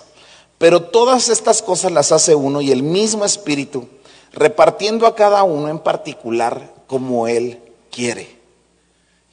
Pero 0.56 0.82
todas 0.82 1.28
estas 1.28 1.60
cosas 1.60 1.92
las 1.92 2.12
hace 2.12 2.34
uno 2.34 2.60
y 2.60 2.72
el 2.72 2.82
mismo 2.82 3.24
Espíritu, 3.24 3.86
repartiendo 4.32 5.06
a 5.06 5.14
cada 5.14 5.42
uno 5.42 5.68
en 5.68 5.78
particular 5.78 6.72
como 6.86 7.28
Él 7.28 7.60
quiere. 7.90 8.38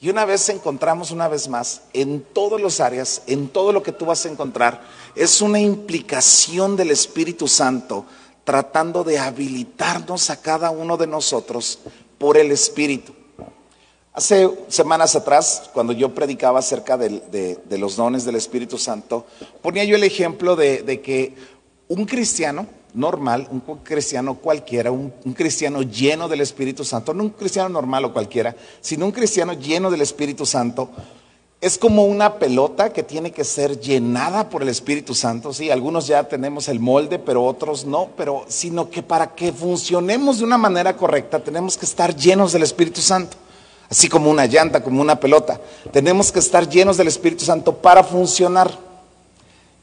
Y 0.00 0.10
una 0.10 0.24
vez 0.24 0.48
encontramos 0.48 1.10
una 1.10 1.28
vez 1.28 1.48
más, 1.48 1.82
en 1.92 2.22
todas 2.22 2.60
las 2.60 2.80
áreas, 2.80 3.22
en 3.26 3.48
todo 3.48 3.72
lo 3.72 3.82
que 3.82 3.92
tú 3.92 4.04
vas 4.04 4.26
a 4.26 4.28
encontrar, 4.28 4.82
es 5.14 5.40
una 5.40 5.60
implicación 5.60 6.76
del 6.76 6.90
Espíritu 6.90 7.48
Santo 7.48 8.04
tratando 8.44 9.04
de 9.04 9.18
habilitarnos 9.18 10.30
a 10.30 10.40
cada 10.40 10.70
uno 10.70 10.96
de 10.96 11.06
nosotros 11.06 11.78
por 12.18 12.36
el 12.36 12.50
Espíritu. 12.50 13.14
Hace 14.14 14.50
semanas 14.68 15.16
atrás, 15.16 15.70
cuando 15.72 15.92
yo 15.92 16.14
predicaba 16.14 16.58
acerca 16.58 16.98
de, 16.98 17.58
los 17.70 17.96
dones 17.96 18.24
del 18.24 18.36
Espíritu 18.36 18.76
Santo, 18.76 19.26
ponía 19.62 19.84
yo 19.84 19.96
el 19.96 20.04
ejemplo 20.04 20.54
de, 20.54 21.00
que 21.02 21.34
un 21.88 22.04
cristiano 22.04 22.66
normal, 22.92 23.48
un 23.50 23.60
cristiano 23.78 24.34
cualquiera, 24.34 24.90
un, 24.90 25.14
un 25.24 25.32
cristiano 25.32 25.82
lleno 25.82 26.28
del 26.28 26.42
Espíritu 26.42 26.84
Santo, 26.84 27.14
no 27.14 27.22
un 27.22 27.30
cristiano 27.30 27.70
normal 27.70 28.04
o 28.04 28.12
cualquiera, 28.12 28.54
sino 28.82 29.06
un 29.06 29.12
cristiano 29.12 29.54
lleno 29.54 29.90
del 29.90 30.02
Espíritu 30.02 30.44
Santo, 30.44 30.90
es 31.62 31.78
como 31.78 32.06
una 32.06 32.40
pelota 32.40 32.92
que 32.92 33.04
tiene 33.04 33.30
que 33.30 33.44
ser 33.44 33.78
llenada 33.78 34.50
por 34.50 34.62
el 34.62 34.68
Espíritu 34.68 35.14
Santo. 35.14 35.52
Sí, 35.52 35.70
algunos 35.70 36.08
ya 36.08 36.24
tenemos 36.24 36.66
el 36.66 36.80
molde, 36.80 37.20
pero 37.20 37.44
otros 37.44 37.86
no, 37.86 38.08
pero 38.16 38.44
sino 38.48 38.90
que 38.90 39.00
para 39.04 39.36
que 39.36 39.52
funcionemos 39.52 40.38
de 40.38 40.44
una 40.44 40.58
manera 40.58 40.96
correcta 40.96 41.38
tenemos 41.38 41.78
que 41.78 41.86
estar 41.86 42.16
llenos 42.16 42.50
del 42.52 42.64
Espíritu 42.64 43.00
Santo. 43.00 43.36
Así 43.88 44.08
como 44.08 44.28
una 44.28 44.46
llanta, 44.46 44.82
como 44.82 45.00
una 45.00 45.20
pelota. 45.20 45.60
Tenemos 45.92 46.32
que 46.32 46.40
estar 46.40 46.68
llenos 46.68 46.96
del 46.96 47.06
Espíritu 47.06 47.44
Santo 47.44 47.76
para 47.76 48.02
funcionar. 48.02 48.76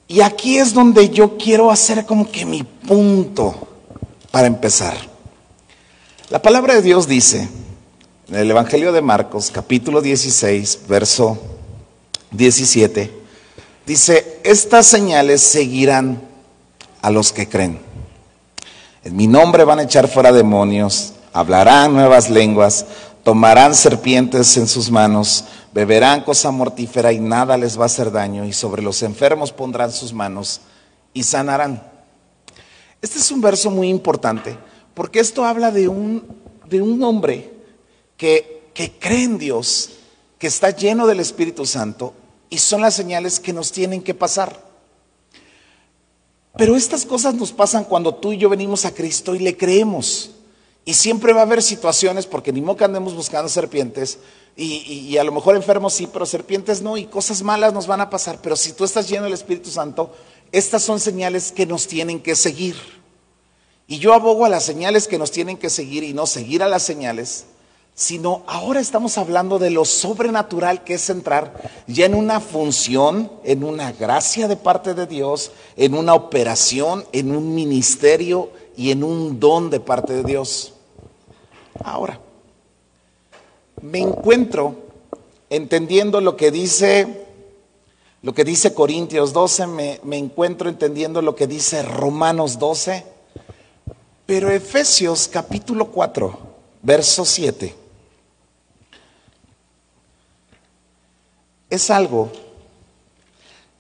Y 0.10 0.20
aquí 0.20 0.58
es 0.58 0.74
donde 0.74 1.10
yo 1.10 1.38
quiero 1.38 1.72
hacer 1.72 2.06
como 2.06 2.30
que 2.30 2.46
mi 2.46 2.64
punto 2.64 3.56
para 4.32 4.48
empezar. 4.48 4.96
La 6.30 6.42
palabra 6.42 6.74
de 6.74 6.82
Dios 6.82 7.08
dice 7.08 7.48
en 8.28 8.36
el 8.36 8.52
Evangelio 8.52 8.92
de 8.92 9.02
Marcos, 9.02 9.50
capítulo 9.50 10.02
16, 10.02 10.82
verso 10.90 11.38
17, 12.32 13.12
dice, 13.86 14.40
estas 14.44 14.86
señales 14.86 15.42
seguirán 15.42 16.22
a 17.02 17.10
los 17.10 17.32
que 17.32 17.48
creen. 17.48 17.80
En 19.04 19.16
mi 19.16 19.28
nombre 19.28 19.64
van 19.64 19.80
a 19.80 19.84
echar 19.84 20.08
fuera 20.08 20.32
demonios, 20.32 21.14
hablarán 21.34 21.94
nuevas 21.94 22.30
lenguas, 22.30 22.86
tomarán 23.24 23.74
serpientes 23.74 24.58
en 24.58 24.68
sus 24.68 24.92
manos, 24.92 25.46
beberán 25.74 26.24
cosa 26.24 26.52
mortífera 26.52 27.12
y 27.12 27.20
nada 27.20 27.58
les 27.58 27.80
va 27.80 27.84
a 27.84 27.86
hacer 27.86 28.12
daño, 28.12 28.46
y 28.46 28.54
sobre 28.54 28.82
los 28.82 29.02
enfermos 29.04 29.52
pondrán 29.52 29.92
sus 29.92 30.14
manos 30.14 30.62
y 31.14 31.24
sanarán. 31.24 31.82
Este 33.02 33.20
es 33.20 33.32
un 33.32 33.42
verso 33.42 33.72
muy 33.72 33.88
importante, 33.88 34.58
porque 34.94 35.20
esto 35.20 35.46
habla 35.46 35.72
de 35.72 35.88
un, 35.88 36.24
de 36.68 36.82
un 36.82 37.02
hombre 37.04 37.54
que, 38.18 38.70
que 38.74 38.92
cree 39.00 39.24
en 39.24 39.38
Dios, 39.38 39.92
que 40.38 40.48
está 40.48 40.72
lleno 40.72 41.08
del 41.08 41.20
Espíritu 41.20 41.66
Santo, 41.66 42.14
y 42.50 42.58
son 42.58 42.82
las 42.82 42.96
señales 42.96 43.40
que 43.40 43.54
nos 43.54 43.72
tienen 43.72 44.02
que 44.02 44.14
pasar. 44.14 44.68
Pero 46.58 46.76
estas 46.76 47.06
cosas 47.06 47.36
nos 47.36 47.52
pasan 47.52 47.84
cuando 47.86 48.16
tú 48.16 48.34
y 48.34 48.38
yo 48.38 48.50
venimos 48.50 48.86
a 48.86 48.92
Cristo 48.94 49.36
y 49.36 49.40
le 49.40 49.56
creemos. 49.56 50.32
Y 50.86 50.94
siempre 50.96 51.34
va 51.34 51.42
a 51.42 51.44
haber 51.44 51.62
situaciones, 51.62 52.26
porque 52.26 52.52
ni 52.52 52.62
modo 52.62 52.78
que 52.78 52.84
andemos 52.86 53.14
buscando 53.14 53.48
serpientes, 53.50 54.18
y, 54.56 54.64
y- 54.88 55.08
y 55.10 55.18
a 55.18 55.24
lo 55.24 55.32
mejor 55.32 55.56
enfermos 55.56 55.94
sí, 55.94 56.08
pero 56.12 56.26
serpientes 56.26 56.82
no, 56.82 56.98
y 56.98 57.06
cosas 57.06 57.44
malas 57.44 57.74
nos 57.74 57.86
van 57.86 58.02
a 58.02 58.10
pasar. 58.10 58.40
Pero 58.42 58.56
si 58.56 58.74
tú 58.74 58.84
estás 58.84 59.08
lleno 59.08 59.26
del 59.26 59.34
Espíritu 59.34 59.70
Santo, 59.70 60.14
estas 60.52 60.82
son 60.82 61.00
señales 61.00 61.52
que 61.52 61.66
nos 61.68 61.88
tienen 61.88 62.20
que 62.20 62.36
seguir. 62.36 62.76
Y 63.88 64.00
yo 64.00 64.14
abogo 64.14 64.46
a 64.46 64.50
las 64.50 64.64
señales 64.66 65.08
que 65.08 65.20
nos 65.20 65.32
tienen 65.32 65.58
que 65.58 65.70
seguir 65.70 66.04
y 66.04 66.14
no 66.14 66.26
seguir 66.26 66.64
a 66.64 66.68
las 66.68 66.84
señales, 66.84 67.46
sino 68.00 68.44
ahora 68.48 68.80
estamos 68.80 69.18
hablando 69.18 69.60
de 69.60 69.72
lo 69.72 69.84
sobrenatural 69.84 70.86
que 70.86 70.94
es 70.94 71.10
entrar 71.10 71.70
ya 71.86 72.06
en 72.06 72.16
una 72.16 72.40
función, 72.40 73.30
en 73.44 73.62
una 73.62 73.92
gracia 73.92 74.48
de 74.48 74.56
parte 74.56 74.94
de 74.94 75.06
Dios, 75.06 75.52
en 75.76 75.94
una 75.94 76.14
operación, 76.14 77.04
en 77.12 77.36
un 77.36 77.54
ministerio 77.54 78.52
y 78.78 78.92
en 78.92 79.04
un 79.04 79.42
don 79.42 79.70
de 79.70 79.82
parte 79.82 80.14
de 80.14 80.24
Dios. 80.24 80.76
Ahora, 81.84 82.22
me 83.82 84.00
encuentro 84.00 84.76
entendiendo 85.50 86.22
lo 86.22 86.38
que 86.38 86.52
dice 86.52 87.26
lo 88.22 88.34
que 88.34 88.46
dice 88.46 88.74
Corintios 88.74 89.34
12, 89.34 89.68
me, 89.68 90.00
me 90.04 90.18
encuentro 90.18 90.70
entendiendo 90.70 91.22
lo 91.22 91.36
que 91.36 91.48
dice 91.48 91.84
Romanos 91.84 92.60
12, 92.60 93.04
pero 94.26 94.50
Efesios 94.50 95.28
capítulo 95.28 95.88
4, 95.88 96.40
verso 96.82 97.26
7, 97.26 97.79
es 101.70 101.90
algo 101.90 102.32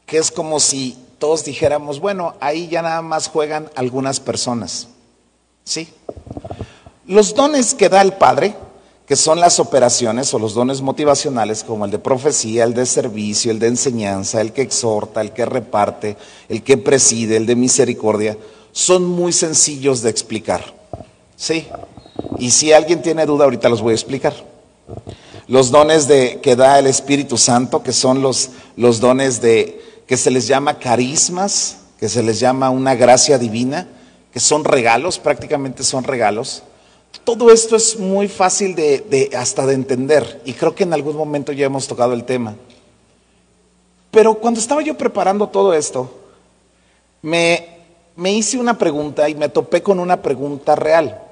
que 0.05 0.17
es 0.17 0.31
como 0.31 0.59
si 0.59 0.97
todos 1.19 1.43
dijéramos, 1.43 1.99
bueno, 1.99 2.33
ahí 2.39 2.67
ya 2.67 2.81
nada 2.81 3.01
más 3.01 3.27
juegan 3.27 3.69
algunas 3.75 4.19
personas. 4.19 4.87
¿Sí? 5.63 5.87
Los 7.05 7.35
dones 7.35 7.75
que 7.75 7.89
da 7.89 8.01
el 8.01 8.13
Padre, 8.13 8.55
que 9.05 9.15
son 9.15 9.39
las 9.39 9.59
operaciones 9.59 10.33
o 10.33 10.39
los 10.39 10.53
dones 10.53 10.81
motivacionales, 10.81 11.63
como 11.63 11.85
el 11.85 11.91
de 11.91 11.99
profecía, 11.99 12.63
el 12.63 12.73
de 12.73 12.85
servicio, 12.85 13.51
el 13.51 13.59
de 13.59 13.67
enseñanza, 13.67 14.41
el 14.41 14.53
que 14.53 14.61
exhorta, 14.61 15.21
el 15.21 15.31
que 15.31 15.45
reparte, 15.45 16.17
el 16.47 16.63
que 16.63 16.77
preside, 16.77 17.37
el 17.37 17.45
de 17.45 17.55
misericordia, 17.55 18.37
son 18.71 19.05
muy 19.05 19.33
sencillos 19.33 20.01
de 20.01 20.09
explicar. 20.09 20.63
¿Sí? 21.35 21.67
Y 22.37 22.51
si 22.51 22.73
alguien 22.73 23.01
tiene 23.01 23.25
duda, 23.25 23.45
ahorita 23.45 23.69
los 23.69 23.81
voy 23.81 23.91
a 23.91 23.95
explicar. 23.95 24.33
Los 25.49 25.71
dones 25.71 26.07
de, 26.07 26.41
que 26.41 26.55
da 26.55 26.77
el 26.77 26.85
Espíritu 26.85 27.35
Santo, 27.35 27.81
que 27.81 27.91
son 27.91 28.21
los, 28.21 28.51
dones 28.77 29.41
de, 29.41 29.81
que 30.05 30.15
se 30.15 30.29
les 30.29 30.45
llama 30.45 30.77
carismas, 30.77 31.77
que 31.99 32.07
se 32.07 32.21
les 32.21 32.39
llama 32.39 32.69
una 32.69 32.93
gracia 32.93 33.39
divina, 33.39 33.87
que 34.31 34.39
son 34.39 34.63
regalos, 34.63 35.17
prácticamente 35.17 35.83
son 35.83 36.03
regalos. 36.03 36.61
Todo 37.23 37.49
esto 37.49 37.75
es 37.75 37.97
muy 37.97 38.27
fácil 38.27 38.75
de, 38.75 39.31
hasta 39.35 39.65
de 39.65 39.73
entender 39.73 40.39
y 40.45 40.53
creo 40.53 40.75
que 40.75 40.83
en 40.83 40.93
algún 40.93 41.17
momento 41.17 41.51
ya 41.51 41.65
hemos 41.65 41.87
tocado 41.87 42.13
el 42.13 42.25
tema. 42.25 42.55
Pero 44.11 44.35
cuando 44.35 44.59
estaba 44.59 44.83
yo 44.83 44.95
preparando 44.95 45.49
todo 45.49 45.73
esto, 45.73 46.13
me 47.23 47.81
hice 48.23 48.59
una 48.59 48.77
pregunta 48.77 49.27
y 49.27 49.33
me 49.33 49.49
topé 49.49 49.81
con 49.81 49.99
una 49.99 50.21
pregunta 50.21 50.75
real. 50.75 51.23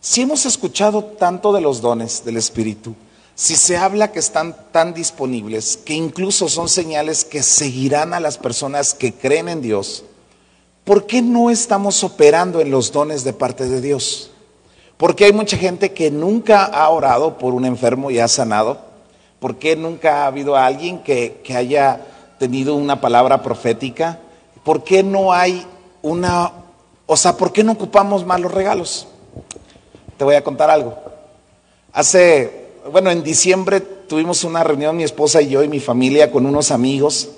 Si 0.00 0.22
hemos 0.22 0.44
escuchado 0.44 1.04
tanto 1.04 1.52
de 1.52 1.60
los 1.60 1.80
dones 1.80 2.24
del 2.24 2.36
Espíritu, 2.36 2.96
si 3.38 3.54
se 3.54 3.76
habla 3.76 4.10
que 4.10 4.18
están 4.18 4.56
tan 4.72 4.94
disponibles, 4.94 5.76
que 5.76 5.94
incluso 5.94 6.48
son 6.48 6.68
señales 6.68 7.24
que 7.24 7.44
seguirán 7.44 8.12
a 8.12 8.18
las 8.18 8.36
personas 8.36 8.94
que 8.94 9.14
creen 9.14 9.48
en 9.48 9.62
Dios, 9.62 10.02
¿por 10.82 11.06
qué 11.06 11.22
no 11.22 11.48
estamos 11.48 12.02
operando 12.02 12.60
en 12.60 12.72
los 12.72 12.90
dones 12.90 13.22
de 13.22 13.32
parte 13.32 13.68
de 13.68 13.80
Dios? 13.80 14.32
Porque 14.96 15.24
hay 15.24 15.32
mucha 15.32 15.56
gente 15.56 15.92
que 15.92 16.10
nunca 16.10 16.64
ha 16.64 16.88
orado 16.88 17.38
por 17.38 17.54
un 17.54 17.64
enfermo 17.64 18.10
y 18.10 18.18
ha 18.18 18.26
sanado. 18.26 18.80
¿Por 19.38 19.54
qué 19.54 19.76
nunca 19.76 20.24
ha 20.24 20.26
habido 20.26 20.56
alguien 20.56 21.04
que, 21.04 21.40
que 21.44 21.54
haya 21.54 22.00
tenido 22.40 22.74
una 22.74 23.00
palabra 23.00 23.40
profética? 23.44 24.18
¿Por 24.64 24.82
qué 24.82 25.04
no 25.04 25.32
hay 25.32 25.64
una 26.02 26.50
O 27.06 27.16
sea, 27.16 27.36
¿por 27.36 27.52
qué 27.52 27.62
no 27.62 27.70
ocupamos 27.70 28.26
más 28.26 28.40
los 28.40 28.50
regalos? 28.50 29.06
Te 30.16 30.24
voy 30.24 30.34
a 30.34 30.42
contar 30.42 30.70
algo. 30.70 30.98
Hace, 31.92 32.67
bueno, 32.90 33.10
en 33.10 33.22
diciembre 33.22 33.80
tuvimos 33.80 34.44
una 34.44 34.64
reunión, 34.64 34.96
mi 34.96 35.04
esposa 35.04 35.42
y 35.42 35.48
yo 35.48 35.62
y 35.62 35.68
mi 35.68 35.80
familia 35.80 36.30
con 36.30 36.46
unos 36.46 36.70
amigos, 36.70 37.30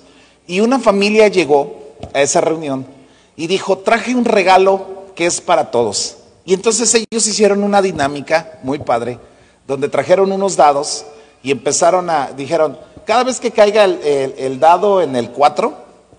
y 0.47 0.59
una 0.59 0.79
familia 0.79 1.27
llegó 1.27 1.93
a 2.13 2.21
esa 2.21 2.41
reunión 2.41 2.85
y 3.35 3.47
dijo, 3.47 3.77
traje 3.79 4.15
un 4.15 4.25
regalo 4.25 4.85
que 5.15 5.25
es 5.25 5.41
para 5.41 5.71
todos. 5.71 6.17
Y 6.45 6.53
entonces 6.53 6.93
ellos 6.95 7.27
hicieron 7.27 7.63
una 7.63 7.81
dinámica 7.81 8.59
muy 8.63 8.79
padre, 8.79 9.19
donde 9.67 9.89
trajeron 9.89 10.31
unos 10.31 10.55
dados 10.55 11.05
y 11.43 11.51
empezaron 11.51 12.09
a, 12.09 12.31
dijeron, 12.35 12.77
cada 13.05 13.23
vez 13.23 13.39
que 13.39 13.51
caiga 13.51 13.85
el, 13.85 14.59
dado 14.59 15.01
en 15.01 15.15
el 15.15 15.31
4 15.31 15.73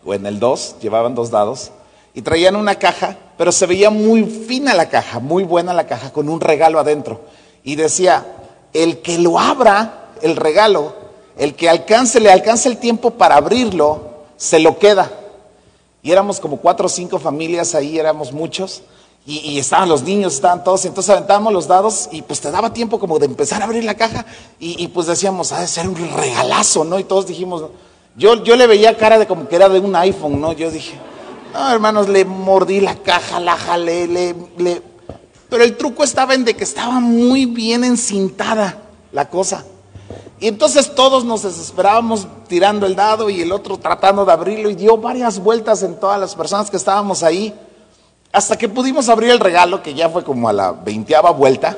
o 0.04 0.14
en 0.14 0.26
el 0.26 0.38
2, 0.38 0.76
llevaban 0.80 1.14
dos 1.14 1.30
dados, 1.30 1.70
y 2.14 2.22
traían 2.22 2.56
una 2.56 2.74
caja, 2.74 3.16
pero 3.38 3.52
se 3.52 3.66
veía 3.66 3.90
muy 3.90 4.24
fina 4.24 4.74
la 4.74 4.88
caja, 4.88 5.18
muy 5.18 5.44
buena 5.44 5.72
la 5.72 5.86
caja, 5.86 6.12
con 6.12 6.28
un 6.28 6.40
regalo 6.40 6.78
adentro. 6.78 7.20
Y 7.62 7.76
decía, 7.76 8.26
el 8.72 9.00
que 9.00 9.18
lo 9.18 9.38
abra, 9.38 10.10
el 10.22 10.36
regalo, 10.36 10.94
el 11.36 11.54
que 11.54 11.68
alcance, 11.68 12.20
le 12.20 12.30
alcance 12.30 12.68
el 12.68 12.78
tiempo 12.78 13.12
para 13.12 13.36
abrirlo, 13.36 14.12
se 14.36 14.58
lo 14.58 14.78
queda. 14.78 15.10
Y 16.02 16.10
éramos 16.10 16.40
como 16.40 16.56
cuatro 16.58 16.86
o 16.86 16.88
cinco 16.88 17.18
familias 17.18 17.74
ahí, 17.74 17.98
éramos 17.98 18.32
muchos. 18.32 18.82
Y, 19.24 19.38
y 19.38 19.58
estaban 19.60 19.88
los 19.88 20.02
niños, 20.02 20.34
estaban 20.34 20.64
todos. 20.64 20.84
y 20.84 20.88
entonces 20.88 21.10
aventábamos 21.10 21.52
los 21.52 21.68
dados 21.68 22.08
y 22.10 22.22
pues 22.22 22.40
te 22.40 22.50
daba 22.50 22.72
tiempo 22.72 22.98
como 22.98 23.20
de 23.20 23.26
empezar 23.26 23.62
a 23.62 23.66
abrir 23.66 23.84
la 23.84 23.94
caja. 23.94 24.26
Y, 24.58 24.88
pues 24.88 25.06
decíamos, 25.06 25.52
ha 25.52 25.60
de 25.60 25.68
ser 25.68 25.88
un 25.88 25.96
regalazo, 26.16 26.84
¿no? 26.84 26.98
Y 26.98 27.04
todos 27.04 27.26
dijimos, 27.26 27.64
yo, 28.16 28.42
yo 28.42 28.56
le 28.56 28.66
veía 28.66 28.96
cara 28.96 29.18
de 29.18 29.26
como 29.26 29.48
que 29.48 29.56
era 29.56 29.68
de 29.68 29.78
un 29.78 29.94
iPhone, 29.94 30.40
¿no? 30.40 30.52
Yo 30.52 30.70
dije, 30.70 30.98
no, 31.52 31.70
hermanos, 31.70 32.08
le 32.08 32.24
mordí 32.24 32.80
la 32.80 32.96
caja, 32.96 33.38
la 33.38 33.56
jalé, 33.56 34.08
le... 34.08 34.91
Pero 35.52 35.64
el 35.64 35.76
truco 35.76 36.02
estaba 36.02 36.32
en 36.32 36.46
de 36.46 36.56
que 36.56 36.64
estaba 36.64 36.98
muy 36.98 37.44
bien 37.44 37.84
encintada 37.84 38.78
la 39.12 39.28
cosa. 39.28 39.66
Y 40.40 40.48
entonces 40.48 40.94
todos 40.94 41.26
nos 41.26 41.42
desesperábamos 41.42 42.26
tirando 42.48 42.86
el 42.86 42.96
dado 42.96 43.28
y 43.28 43.42
el 43.42 43.52
otro 43.52 43.76
tratando 43.76 44.24
de 44.24 44.32
abrirlo 44.32 44.70
y 44.70 44.74
dio 44.74 44.96
varias 44.96 45.38
vueltas 45.38 45.82
en 45.82 46.00
todas 46.00 46.18
las 46.18 46.34
personas 46.34 46.70
que 46.70 46.78
estábamos 46.78 47.22
ahí, 47.22 47.52
hasta 48.32 48.56
que 48.56 48.70
pudimos 48.70 49.10
abrir 49.10 49.28
el 49.28 49.40
regalo, 49.40 49.82
que 49.82 49.92
ya 49.92 50.08
fue 50.08 50.24
como 50.24 50.48
a 50.48 50.54
la 50.54 50.72
veinteava 50.72 51.32
vuelta, 51.32 51.76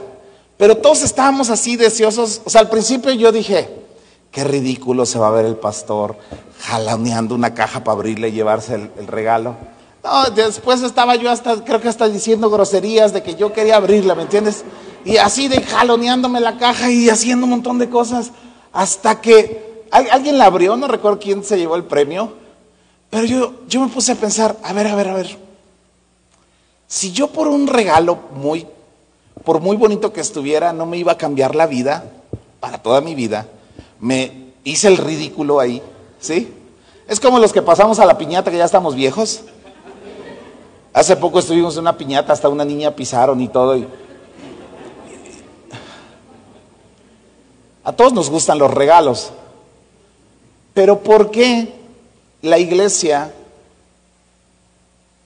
pero 0.57 0.77
todos 0.77 1.03
estábamos 1.03 1.51
así 1.51 1.75
deseosos. 1.75 2.43
O 2.45 2.51
sea, 2.51 2.61
al 2.61 2.71
principio 2.71 3.11
yo 3.11 3.33
dije, 3.33 3.69
qué 4.31 4.45
ridículo 4.45 5.05
se 5.05 5.19
va 5.19 5.27
a 5.27 5.33
ver 5.33 5.47
el 5.47 5.57
pastor 5.57 6.17
jaloneando 6.61 7.35
una 7.35 7.55
caja 7.55 7.83
para 7.83 7.97
abrirle 7.97 8.29
y 8.29 8.33
llevarse 8.35 8.77
el, 8.77 8.93
el 8.99 9.09
regalo. 9.09 9.57
No, 10.05 10.25
después 10.35 10.83
estaba 10.83 11.17
yo 11.17 11.31
hasta, 11.31 11.65
creo 11.65 11.81
que 11.81 11.89
hasta 11.89 12.09
diciendo 12.09 12.51
groserías 12.51 13.15
de 13.15 13.23
que 13.23 13.37
yo 13.37 13.53
quería 13.55 13.77
abrirla, 13.77 14.15
¿me 14.15 14.23
entiendes? 14.23 14.63
Y 15.05 15.17
así 15.17 15.49
de 15.49 15.63
jaloneándome 15.63 16.41
la 16.41 16.59
caja 16.59 16.91
y 16.91 17.09
haciendo 17.09 17.45
un 17.45 17.51
montón 17.51 17.79
de 17.79 17.89
cosas, 17.89 18.31
hasta 18.73 19.21
que 19.23 19.85
al- 19.91 20.11
alguien 20.11 20.37
la 20.37 20.45
abrió, 20.47 20.77
no 20.77 20.89
recuerdo 20.89 21.19
quién 21.19 21.43
se 21.43 21.57
llevó 21.57 21.77
el 21.77 21.85
premio, 21.85 22.35
pero 23.09 23.25
yo, 23.25 23.55
yo 23.67 23.81
me 23.81 23.89
puse 23.89 24.13
a 24.13 24.17
pensar, 24.17 24.57
a 24.63 24.73
ver, 24.75 24.87
a 24.89 24.95
ver, 24.95 25.09
a 25.09 25.15
ver, 25.15 25.39
si 26.87 27.13
yo 27.13 27.29
por 27.29 27.49
un 27.49 27.67
regalo 27.67 28.19
muy, 28.35 28.67
por 29.43 29.61
muy 29.61 29.77
bonito 29.77 30.13
que 30.13 30.21
estuviera, 30.21 30.75
no 30.75 30.85
me 30.85 30.99
iba 30.99 31.13
a 31.13 31.19
cambiar 31.19 31.55
la 31.55 31.67
vida, 31.67 32.05
para 32.61 32.79
toda 32.83 33.01
mi 33.01 33.15
vida, 33.15 33.47
me 34.01 34.53
hice 34.65 34.89
el 34.89 34.99
ridículo 34.99 35.61
ahí, 35.61 35.83
¿sí? 36.21 36.53
Es 37.09 37.21
como 37.21 37.39
los 37.39 37.53
que 37.53 37.63
pasamos 37.63 37.99
a 38.01 38.07
la 38.07 38.19
piñata 38.19 38.51
que 38.51 38.57
ya 38.59 38.65
estamos 38.65 38.95
viejos. 38.95 39.43
Hace 40.95 41.17
poco 41.17 41.41
estuvimos 41.41 41.75
en 41.75 41.81
una 41.81 41.99
piñata, 41.99 42.33
hasta 42.33 42.49
una 42.49 42.65
niña 42.65 42.93
pisaron 42.95 43.41
y 43.41 43.49
todo. 43.49 43.77
y- 43.77 43.87
A 47.83 47.93
todos 47.93 48.13
nos 48.13 48.31
gustan 48.31 48.59
los 48.59 48.73
regalos, 48.73 49.33
pero 50.73 51.01
¿por 51.01 51.31
qué 51.33 51.75
la 52.43 52.59
iglesia 52.59 53.33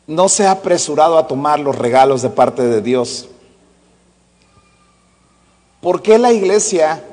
no 0.07 0.29
se 0.31 0.47
ha 0.47 0.53
apresurado 0.53 1.19
a 1.19 1.27
tomar 1.29 1.61
los 1.61 1.77
regalos 1.77 2.23
de 2.23 2.31
parte 2.31 2.63
de 2.63 2.81
Dios? 2.81 3.29
¿Por 5.83 6.01
qué 6.03 6.19
la 6.19 6.33
iglesia 6.33 7.05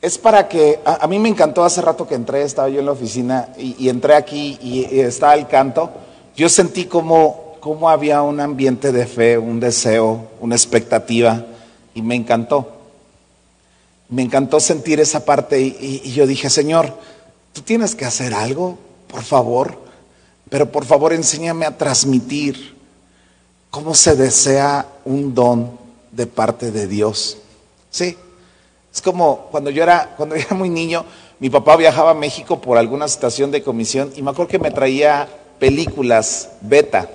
es 0.00 0.18
para 0.18 0.46
que, 0.48 0.78
a, 0.84 1.04
mí 1.08 1.18
me 1.18 1.30
encantó 1.30 1.64
hace 1.64 1.80
rato 1.82 2.06
que 2.06 2.14
entré, 2.14 2.42
estaba 2.42 2.68
yo 2.68 2.78
en 2.78 2.86
la 2.86 2.92
oficina 2.92 3.48
y, 3.58 3.74
y 3.84 3.88
entré 3.88 4.14
aquí 4.14 4.56
y, 4.62 4.86
y 4.94 5.00
estaba 5.00 5.34
el 5.34 5.48
canto, 5.48 5.90
yo 6.38 6.48
sentí 6.48 6.84
como, 6.84 7.58
había 7.90 8.22
un 8.22 8.38
ambiente 8.38 8.92
de 8.92 9.06
fe, 9.06 9.36
un 9.36 9.58
deseo, 9.58 10.28
una 10.40 10.54
expectativa 10.54 11.44
y 11.94 12.00
me 12.00 12.14
encantó. 12.14 12.76
Me 14.08 14.22
encantó 14.22 14.60
sentir 14.60 15.00
esa 15.00 15.24
parte 15.24 15.60
y, 15.60 16.00
y- 16.04 16.12
yo 16.12 16.28
dije, 16.28 16.48
Señor, 16.48 16.94
tú 17.52 17.62
tienes 17.62 17.96
que 17.96 18.04
hacer 18.04 18.34
algo, 18.34 18.78
por 19.08 19.24
favor, 19.24 19.78
pero 20.48 20.70
por 20.70 20.84
favor 20.84 21.12
enséñame 21.12 21.66
a 21.66 21.76
transmitir 21.76 22.76
cómo 23.70 23.92
se 23.96 24.14
desea 24.14 24.86
un 25.04 25.34
don 25.34 25.72
de 26.12 26.28
parte 26.28 26.70
de 26.70 26.86
Dios. 26.86 27.38
Sí, 27.90 28.16
es 28.94 29.02
como 29.02 29.48
cuando 29.50 29.70
yo 29.70 29.82
era, 29.82 30.14
cuando 30.16 30.34
era 30.36 30.54
muy 30.54 30.70
niño, 30.70 31.04
mi 31.40 31.50
papá 31.50 31.76
viajaba 31.76 32.12
a 32.12 32.14
México 32.14 32.60
por 32.60 32.78
alguna 32.78 33.08
situación 33.08 33.50
de 33.50 33.60
comisión 33.64 34.12
y 34.14 34.22
me 34.22 34.30
acuerdo 34.30 34.52
que 34.52 34.60
me 34.60 34.70
traía 34.70 35.28
películas 35.58 36.50
beta. 36.60 37.08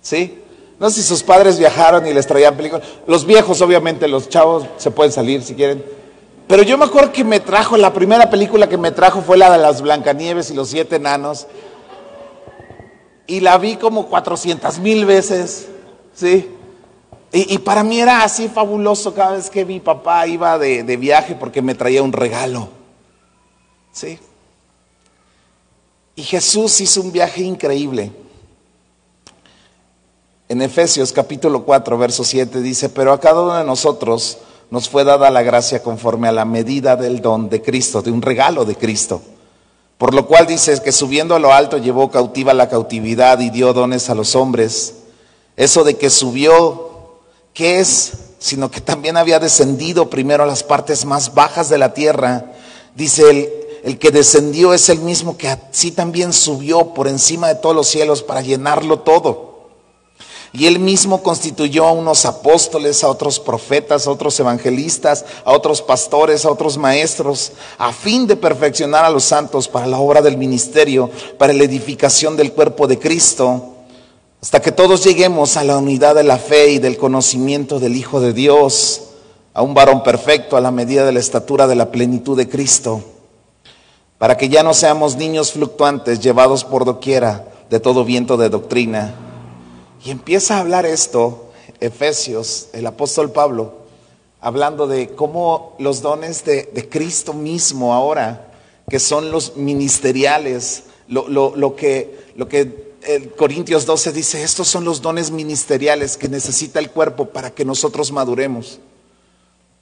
¿Sí? 0.00 0.40
No 0.78 0.90
sé 0.90 1.02
si 1.02 1.08
sus 1.08 1.22
padres 1.22 1.58
viajaron 1.58 2.06
y 2.06 2.12
les 2.12 2.26
traían 2.26 2.56
películas. 2.56 2.86
Los 3.06 3.24
viejos, 3.24 3.60
obviamente, 3.60 4.08
los 4.08 4.28
chavos 4.28 4.66
se 4.76 4.90
pueden 4.90 5.12
salir 5.12 5.42
si 5.42 5.54
quieren. 5.54 5.84
Pero 6.46 6.62
yo 6.62 6.76
me 6.76 6.84
acuerdo 6.84 7.12
que 7.12 7.24
me 7.24 7.40
trajo, 7.40 7.76
la 7.76 7.92
primera 7.92 8.28
película 8.28 8.68
que 8.68 8.76
me 8.76 8.90
trajo 8.90 9.22
fue 9.22 9.38
la 9.38 9.50
de 9.50 9.58
las 9.58 9.80
Blancanieves 9.80 10.50
y 10.50 10.54
los 10.54 10.68
siete 10.68 10.96
enanos. 10.96 11.46
Y 13.26 13.40
la 13.40 13.56
vi 13.56 13.76
como 13.76 14.06
400 14.08 14.78
mil 14.80 15.06
veces. 15.06 15.68
¿Sí? 16.14 16.50
Y, 17.32 17.54
y 17.54 17.58
para 17.58 17.82
mí 17.82 18.00
era 18.00 18.22
así 18.22 18.48
fabuloso 18.48 19.14
cada 19.14 19.32
vez 19.32 19.50
que 19.50 19.64
mi 19.64 19.80
papá 19.80 20.26
iba 20.26 20.58
de, 20.58 20.82
de 20.82 20.96
viaje 20.96 21.34
porque 21.34 21.62
me 21.62 21.74
traía 21.74 22.02
un 22.02 22.12
regalo. 22.12 22.68
¿Sí? 23.92 24.18
Y 26.16 26.22
Jesús 26.22 26.80
hizo 26.80 27.00
un 27.00 27.10
viaje 27.10 27.42
increíble. 27.42 28.12
En 30.48 30.62
Efesios 30.62 31.12
capítulo 31.12 31.64
4, 31.64 31.98
verso 31.98 32.22
7 32.22 32.60
dice, 32.60 32.88
pero 32.88 33.12
a 33.12 33.20
cada 33.20 33.40
uno 33.40 33.56
de 33.56 33.64
nosotros 33.64 34.38
nos 34.70 34.88
fue 34.88 35.04
dada 35.04 35.30
la 35.30 35.42
gracia 35.42 35.82
conforme 35.82 36.28
a 36.28 36.32
la 36.32 36.44
medida 36.44 36.96
del 36.96 37.20
don 37.20 37.48
de 37.48 37.62
Cristo, 37.62 38.02
de 38.02 38.10
un 38.10 38.22
regalo 38.22 38.64
de 38.64 38.76
Cristo. 38.76 39.22
Por 39.98 40.14
lo 40.14 40.26
cual 40.26 40.46
dice 40.46 40.80
que 40.82 40.92
subiendo 40.92 41.34
a 41.34 41.38
lo 41.38 41.52
alto 41.52 41.78
llevó 41.78 42.10
cautiva 42.10 42.52
la 42.54 42.68
cautividad 42.68 43.40
y 43.40 43.50
dio 43.50 43.72
dones 43.72 44.10
a 44.10 44.14
los 44.14 44.36
hombres. 44.36 44.94
Eso 45.56 45.82
de 45.82 45.96
que 45.96 46.10
subió, 46.10 47.20
¿qué 47.52 47.80
es? 47.80 48.12
Sino 48.38 48.70
que 48.70 48.80
también 48.80 49.16
había 49.16 49.38
descendido 49.38 50.10
primero 50.10 50.42
a 50.42 50.46
las 50.46 50.62
partes 50.62 51.04
más 51.04 51.34
bajas 51.34 51.68
de 51.68 51.78
la 51.78 51.94
tierra. 51.94 52.52
Dice 52.94 53.30
el, 53.30 53.48
el 53.84 53.98
que 53.98 54.10
descendió 54.10 54.72
es 54.72 54.88
el 54.88 55.00
mismo 55.00 55.36
que 55.36 55.46
así 55.46 55.90
también 55.90 56.32
subió 56.32 56.94
por 56.94 57.06
encima 57.06 57.48
de 57.48 57.56
todos 57.56 57.76
los 57.76 57.86
cielos 57.86 58.22
para 58.22 58.40
llenarlo 58.40 59.00
todo. 59.00 59.68
Y 60.54 60.66
él 60.66 60.78
mismo 60.78 61.22
constituyó 61.22 61.84
a 61.86 61.92
unos 61.92 62.24
apóstoles, 62.24 63.04
a 63.04 63.08
otros 63.08 63.38
profetas, 63.38 64.06
a 64.06 64.10
otros 64.10 64.40
evangelistas, 64.40 65.26
a 65.44 65.52
otros 65.52 65.82
pastores, 65.82 66.46
a 66.46 66.50
otros 66.50 66.78
maestros, 66.78 67.52
a 67.76 67.92
fin 67.92 68.26
de 68.26 68.36
perfeccionar 68.36 69.04
a 69.04 69.10
los 69.10 69.24
santos 69.24 69.68
para 69.68 69.86
la 69.86 69.98
obra 69.98 70.22
del 70.22 70.38
ministerio, 70.38 71.10
para 71.36 71.52
la 71.52 71.64
edificación 71.64 72.38
del 72.38 72.52
cuerpo 72.52 72.86
de 72.86 72.98
Cristo, 72.98 73.74
hasta 74.40 74.62
que 74.62 74.72
todos 74.72 75.04
lleguemos 75.04 75.58
a 75.58 75.64
la 75.64 75.76
unidad 75.76 76.14
de 76.14 76.24
la 76.24 76.38
fe 76.38 76.70
y 76.70 76.78
del 76.78 76.96
conocimiento 76.96 77.80
del 77.80 77.96
Hijo 77.96 78.20
de 78.20 78.32
Dios, 78.32 79.02
a 79.52 79.60
un 79.60 79.74
varón 79.74 80.02
perfecto 80.02 80.56
a 80.56 80.62
la 80.62 80.70
medida 80.70 81.04
de 81.04 81.12
la 81.12 81.20
estatura 81.20 81.66
de 81.66 81.74
la 81.74 81.90
plenitud 81.90 82.34
de 82.34 82.48
Cristo, 82.48 83.02
para 84.18 84.36
que 84.36 84.48
ya 84.48 84.62
no 84.62 84.74
seamos 84.74 85.16
niños 85.16 85.52
fluctuantes 85.52 86.20
llevados 86.20 86.64
por 86.64 86.84
doquiera 86.84 87.46
de 87.70 87.80
todo 87.80 88.04
viento 88.04 88.36
de 88.36 88.48
doctrina. 88.48 89.14
Y 90.04 90.10
empieza 90.10 90.56
a 90.56 90.60
hablar 90.60 90.86
esto, 90.86 91.50
Efesios, 91.80 92.68
el 92.72 92.86
apóstol 92.86 93.32
Pablo, 93.32 93.84
hablando 94.40 94.86
de 94.86 95.08
cómo 95.14 95.74
los 95.78 96.02
dones 96.02 96.44
de, 96.44 96.88
Cristo 96.90 97.32
mismo 97.32 97.94
ahora, 97.94 98.52
que 98.88 98.98
son 98.98 99.30
los 99.30 99.56
ministeriales, 99.56 100.84
lo, 101.08 101.76
que, 101.76 102.26
lo 102.36 102.46
que 102.46 102.94
el 103.06 103.30
Corintios 103.32 103.86
12 103.86 104.12
dice, 104.12 104.42
estos 104.42 104.68
son 104.68 104.84
los 104.84 105.00
dones 105.00 105.30
ministeriales 105.30 106.16
que 106.16 106.28
necesita 106.28 106.78
el 106.78 106.90
cuerpo 106.90 107.26
para 107.26 107.50
que 107.50 107.64
nosotros 107.64 108.12
maduremos. 108.12 108.80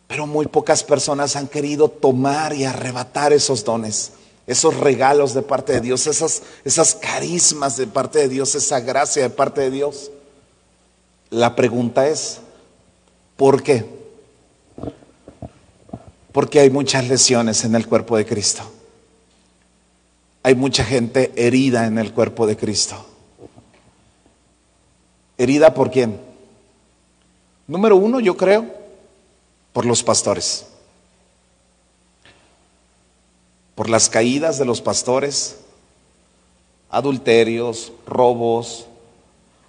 Pero 0.07 0.27
muy 0.27 0.47
pocas 0.47 0.85
personas 0.85 1.37
han 1.37 1.49
querido 1.49 1.89
tomar 1.89 2.55
y 2.55 2.65
arrebatar 2.65 3.33
esos 3.33 3.65
dones, 3.65 4.13
esos 4.53 4.77
regalos 4.77 5.35
de 5.35 5.43
parte 5.43 5.73
de 5.73 5.81
Dios, 5.81 6.07
esas, 6.07 6.43
esas 6.65 6.95
carismas 6.95 7.77
de 7.77 7.87
parte 7.87 8.21
de 8.21 8.29
Dios, 8.29 8.55
esa 8.55 8.81
gracia 8.81 9.23
de 9.23 9.31
parte 9.31 9.63
de 9.63 9.71
Dios. 9.71 10.11
La 11.31 11.57
pregunta 11.57 12.09
es, 12.09 12.41
¿por 13.37 13.63
qué? 13.63 13.85
Porque 16.33 16.61
hay 16.61 16.71
muchas 16.71 17.09
lesiones 17.09 17.65
en 17.65 17.75
el 17.75 17.87
cuerpo 17.87 18.17
de 18.17 18.27
Cristo. 18.27 18.63
Hay 20.43 20.55
mucha 20.55 20.85
gente 20.85 21.33
herida 21.37 21.87
en 21.87 21.99
el 21.99 22.13
cuerpo 22.13 22.47
de 22.47 22.57
Cristo. 22.57 23.07
¿Herida 25.39 25.75
por 25.75 25.91
quién? 25.91 26.21
Número 27.67 27.97
uno, 27.97 28.21
yo 28.21 28.37
creo, 28.37 28.67
por 29.73 29.87
los 29.87 30.03
pastores. 30.03 30.67
Por 33.75 33.89
las 33.89 34.09
caídas 34.09 34.59
de 34.59 34.65
los 34.65 34.83
pastores, 34.83 35.59
adulterios, 36.91 37.93
robos, 38.07 38.87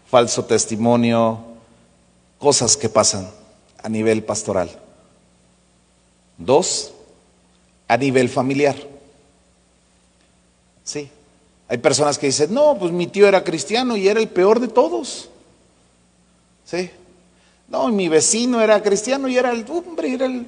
falso 0.10 0.45
testimonio, 0.45 1.39
cosas 2.38 2.78
que 2.78 2.89
pasan 2.89 3.30
a 3.82 3.89
nivel 3.89 4.24
pastoral. 4.24 4.70
Dos, 6.38 6.91
a 7.88 7.97
nivel 7.97 8.30
familiar. 8.30 8.76
Sí, 10.84 11.10
hay 11.70 11.78
personas 11.78 12.18
que 12.18 12.28
dicen, 12.28 12.54
no, 12.54 12.78
pues 12.78 12.91
mi 12.91 13.08
tío 13.08 13.28
era 13.28 13.43
cristiano 13.43 13.95
y 13.95 14.08
era 14.08 14.20
el 14.20 14.28
peor 14.28 14.60
de 14.60 14.68
todos. 14.68 15.30
Sí, 16.66 16.89
no, 17.70 17.88
mi 17.88 18.10
vecino 18.10 18.62
era 18.62 18.84
cristiano 18.84 19.28
y 19.28 19.38
era 19.38 19.51
el 19.51 19.66
hombre, 19.70 20.14
era 20.14 20.26
el... 20.26 20.45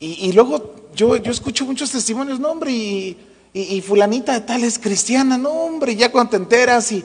Y, 0.00 0.28
y 0.28 0.32
luego 0.32 0.74
yo, 0.98 1.16
yo 1.16 1.30
escucho 1.30 1.64
muchos 1.64 1.92
testimonios, 1.92 2.40
no, 2.40 2.50
hombre, 2.50 2.72
y, 2.72 3.16
y, 3.52 3.80
fulanita 3.80 4.32
de 4.32 4.40
tal 4.40 4.64
es 4.64 4.80
cristiana, 4.80 5.38
no, 5.38 5.50
hombre, 5.50 5.94
ya 5.94 6.10
cuando 6.10 6.30
te 6.30 6.36
enteras 6.36 6.92
y... 6.92 7.04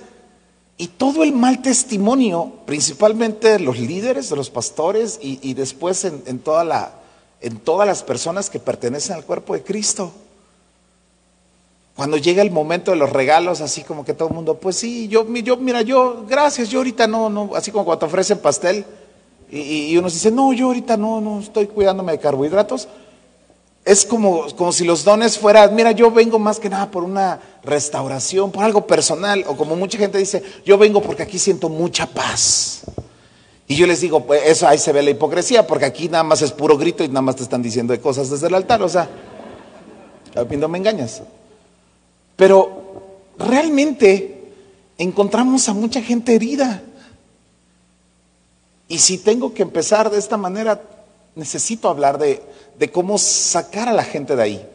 Y 0.75 0.87
todo 0.87 1.21
el 1.23 1.33
mal 1.33 1.61
testimonio, 1.61 2.51
principalmente 2.65 3.47
de 3.47 3.59
los 3.59 3.77
líderes, 3.77 4.31
de 4.31 4.35
los 4.35 4.49
pastores 4.49 5.19
y, 5.21 5.37
y 5.43 5.53
después 5.53 6.03
en, 6.03 6.23
en 6.25 6.39
toda 6.39 6.63
la, 6.63 6.95
en 7.41 7.59
todas 7.59 7.87
las 7.87 8.01
personas 8.01 8.49
que 8.49 8.57
pertenecen 8.57 9.15
al 9.15 9.23
cuerpo 9.23 9.53
de 9.53 9.61
Cristo. 9.61 10.11
Cuando 11.95 12.17
llega 12.17 12.41
el 12.41 12.49
momento 12.49 12.89
de 12.89 12.97
los 12.97 13.11
regalos, 13.11 13.61
así 13.61 13.83
como 13.83 14.03
que 14.03 14.15
todo 14.15 14.29
el 14.29 14.33
mundo, 14.33 14.55
pues 14.55 14.75
sí, 14.75 15.07
yo, 15.07 15.31
yo 15.31 15.57
mira, 15.57 15.83
yo, 15.83 16.25
gracias, 16.27 16.69
yo 16.69 16.79
ahorita 16.79 17.05
no, 17.05 17.29
no, 17.29 17.51
así 17.55 17.69
como 17.69 17.85
cuando 17.85 17.99
te 17.99 18.05
ofrecen 18.07 18.39
pastel 18.39 18.83
y, 19.51 19.91
y 19.91 19.97
uno 19.97 20.09
dice, 20.09 20.31
no, 20.31 20.53
yo 20.53 20.65
ahorita 20.65 20.97
no, 20.97 21.21
no, 21.21 21.39
estoy 21.39 21.67
cuidándome 21.67 22.13
de 22.13 22.19
carbohidratos. 22.19 22.87
Es 23.85 24.05
como, 24.05 24.45
como 24.55 24.71
si 24.71 24.85
los 24.85 25.03
dones 25.03 25.37
fueran, 25.37 25.75
mira, 25.75 25.91
yo 25.91 26.09
vengo 26.09 26.39
más 26.39 26.59
que 26.59 26.69
nada 26.69 26.89
por 26.89 27.03
una 27.03 27.41
restauración, 27.63 28.51
por 28.51 28.63
algo 28.63 28.87
personal, 28.87 29.43
o 29.47 29.57
como 29.57 29.75
mucha 29.75 29.97
gente 29.97 30.17
dice, 30.17 30.41
yo 30.65 30.77
vengo 30.77 31.01
porque 31.01 31.23
aquí 31.23 31.37
siento 31.37 31.67
mucha 31.67 32.05
paz. 32.05 32.83
Y 33.67 33.75
yo 33.75 33.85
les 33.85 33.99
digo, 33.99 34.25
pues 34.25 34.41
eso 34.45 34.67
ahí 34.67 34.77
se 34.77 34.93
ve 34.93 35.03
la 35.03 35.09
hipocresía, 35.09 35.67
porque 35.67 35.85
aquí 35.85 36.07
nada 36.07 36.23
más 36.23 36.41
es 36.41 36.51
puro 36.51 36.77
grito 36.77 37.03
y 37.03 37.09
nada 37.09 37.21
más 37.21 37.35
te 37.35 37.43
están 37.43 37.61
diciendo 37.61 37.91
de 37.91 37.99
cosas 37.99 38.29
desde 38.29 38.47
el 38.47 38.55
altar, 38.55 38.81
o 38.83 38.89
sea, 38.89 39.09
no 40.35 40.67
me 40.67 40.77
engañas. 40.77 41.21
Pero 42.37 42.83
realmente 43.37 44.53
encontramos 44.97 45.67
a 45.69 45.73
mucha 45.73 46.01
gente 46.01 46.35
herida. 46.35 46.83
Y 48.87 48.99
si 48.99 49.17
tengo 49.17 49.53
que 49.53 49.63
empezar 49.63 50.09
de 50.09 50.19
esta 50.19 50.37
manera, 50.37 50.81
necesito 51.35 51.89
hablar 51.89 52.17
de, 52.17 52.41
de 52.77 52.91
cómo 52.91 53.17
sacar 53.17 53.87
a 53.87 53.93
la 53.93 54.03
gente 54.03 54.35
de 54.35 54.43
ahí. 54.43 54.69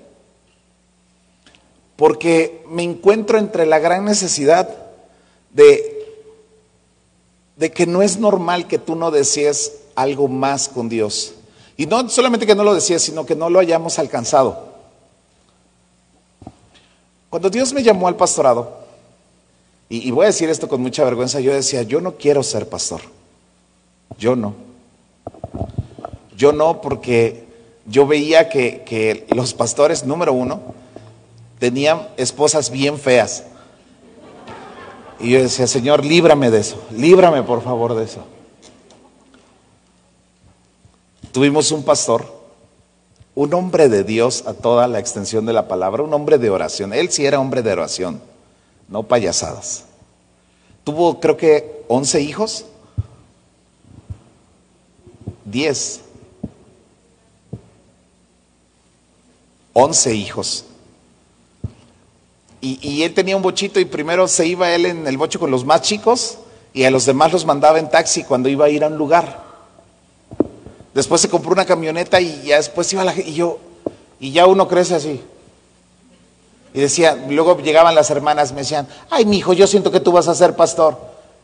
Porque 1.97 2.65
me 2.69 2.83
encuentro 2.83 3.39
entre 3.39 3.67
la 3.67 3.79
gran 3.79 4.05
necesidad 4.05 4.69
de, 5.53 6.25
de 7.57 7.73
que 7.73 7.87
no 7.87 8.03
es 8.03 8.19
normal 8.19 8.69
que 8.69 8.79
tú 8.79 8.95
no 8.95 9.11
desees 9.11 9.81
algo 9.95 10.29
más 10.29 10.69
con 10.69 10.89
Dios. 10.89 11.35
Y 11.77 11.87
no 11.87 12.09
solamente 12.09 12.47
que 12.47 12.55
no 12.55 12.65
lo 12.65 12.75
desees, 12.75 13.03
sino 13.03 13.27
que 13.27 13.35
no 13.35 13.51
lo 13.51 13.59
hayamos 13.59 13.99
alcanzado. 13.99 14.69
Cuando 17.31 17.51
Dios 17.51 17.73
me 17.73 17.83
llamó 17.83 18.09
al 18.09 18.17
pastorado, 18.17 18.79
y, 19.89 20.07
y, 20.07 20.11
voy 20.11 20.25
a 20.25 20.27
decir 20.27 20.51
esto 20.51 20.69
con 20.69 20.83
mucha 20.83 21.03
vergüenza, 21.03 21.41
yo 21.41 21.53
decía, 21.53 21.83
yo 21.83 22.01
no 22.01 22.17
quiero 22.17 22.43
ser 22.43 22.69
pastor. 22.69 23.01
Yo 24.19 24.37
no. 24.37 24.55
Yo 26.37 26.53
no 26.53 26.81
porque 26.81 27.48
yo 27.89 28.07
veía 28.07 28.49
que, 28.49 28.83
que 28.85 29.27
los 29.35 29.55
pastores, 29.55 30.05
número 30.05 30.33
uno, 30.33 30.61
tenían 31.59 32.09
esposas 32.17 32.71
bien 32.71 32.99
feas. 32.99 33.45
Y 35.21 35.31
yo 35.31 35.43
decía, 35.43 35.67
Señor, 35.67 36.05
líbrame 36.05 36.51
de 36.51 36.61
eso, 36.61 36.81
líbrame 36.91 37.43
por 37.43 37.63
favor 37.63 37.95
de 37.95 38.05
eso. 38.05 38.25
Tuvimos 41.33 41.73
un 41.73 41.83
pastor, 41.83 42.25
un 43.35 43.53
hombre 43.55 43.89
de 43.89 44.05
Dios 44.05 44.45
a 44.47 44.55
toda 44.55 44.87
la 44.87 44.99
extensión 44.99 45.47
de 45.47 45.53
la 45.53 45.69
palabra, 45.69 46.03
un 46.03 46.13
hombre 46.15 46.39
de 46.39 46.51
oración. 46.51 46.93
Él 46.93 47.11
sí 47.11 47.27
era 47.27 47.41
hombre 47.41 47.63
de 47.63 47.73
oración, 47.73 48.21
no 48.89 49.03
payasadas. 49.03 49.85
Tuvo 50.85 51.21
creo 51.21 51.37
que 51.37 51.85
11 51.89 52.21
hijos, 52.21 52.65
10. 55.45 56.01
11 59.81 60.13
hijos. 60.13 60.65
Y, 62.61 63.05
él 63.05 63.15
tenía 63.15 63.37
un 63.37 63.43
bochito 63.43 63.79
y 63.79 63.85
primero 63.85 64.27
se 64.27 64.45
iba 64.45 64.69
él 64.71 64.87
en 64.87 65.07
el 65.07 65.17
bocho 65.17 65.39
con 65.39 65.53
los 65.53 65.65
más 65.65 65.83
chicos 65.83 66.39
y 66.73 66.83
a 66.83 66.91
los 66.91 67.07
demás 67.07 67.33
los 67.33 67.47
mandaba 67.47 67.79
en 67.79 67.89
taxi 67.89 68.25
cuando 68.25 68.49
iba 68.49 68.65
a 68.65 68.69
ir 68.69 68.83
a 68.83 68.89
un 68.89 68.99
lugar. 68.99 69.45
Después 70.93 71.21
se 71.21 71.29
compró 71.29 71.53
una 71.53 71.65
camioneta 71.65 72.21
y 72.21 72.43
ya 72.43 72.57
después 72.57 72.93
iba 72.93 73.05
la 73.05 73.15
y 73.17 73.35
yo, 73.35 73.59
y 74.19 74.33
ya 74.33 74.47
uno 74.47 74.67
crece 74.67 74.97
así. 74.97 75.21
Y 76.75 76.81
decía, 76.81 77.15
luego 77.29 77.57
llegaban 77.59 77.95
las 77.95 78.11
hermanas, 78.11 78.51
me 78.51 78.63
decían, 78.63 78.89
ay, 79.11 79.27
mi 79.27 79.39
hijo, 79.39 79.53
yo 79.53 79.69
siento 79.69 79.93
que 79.93 80.01
tú 80.01 80.11
vas 80.11 80.27
a 80.27 80.35
ser 80.35 80.57
pastor. 80.57 80.99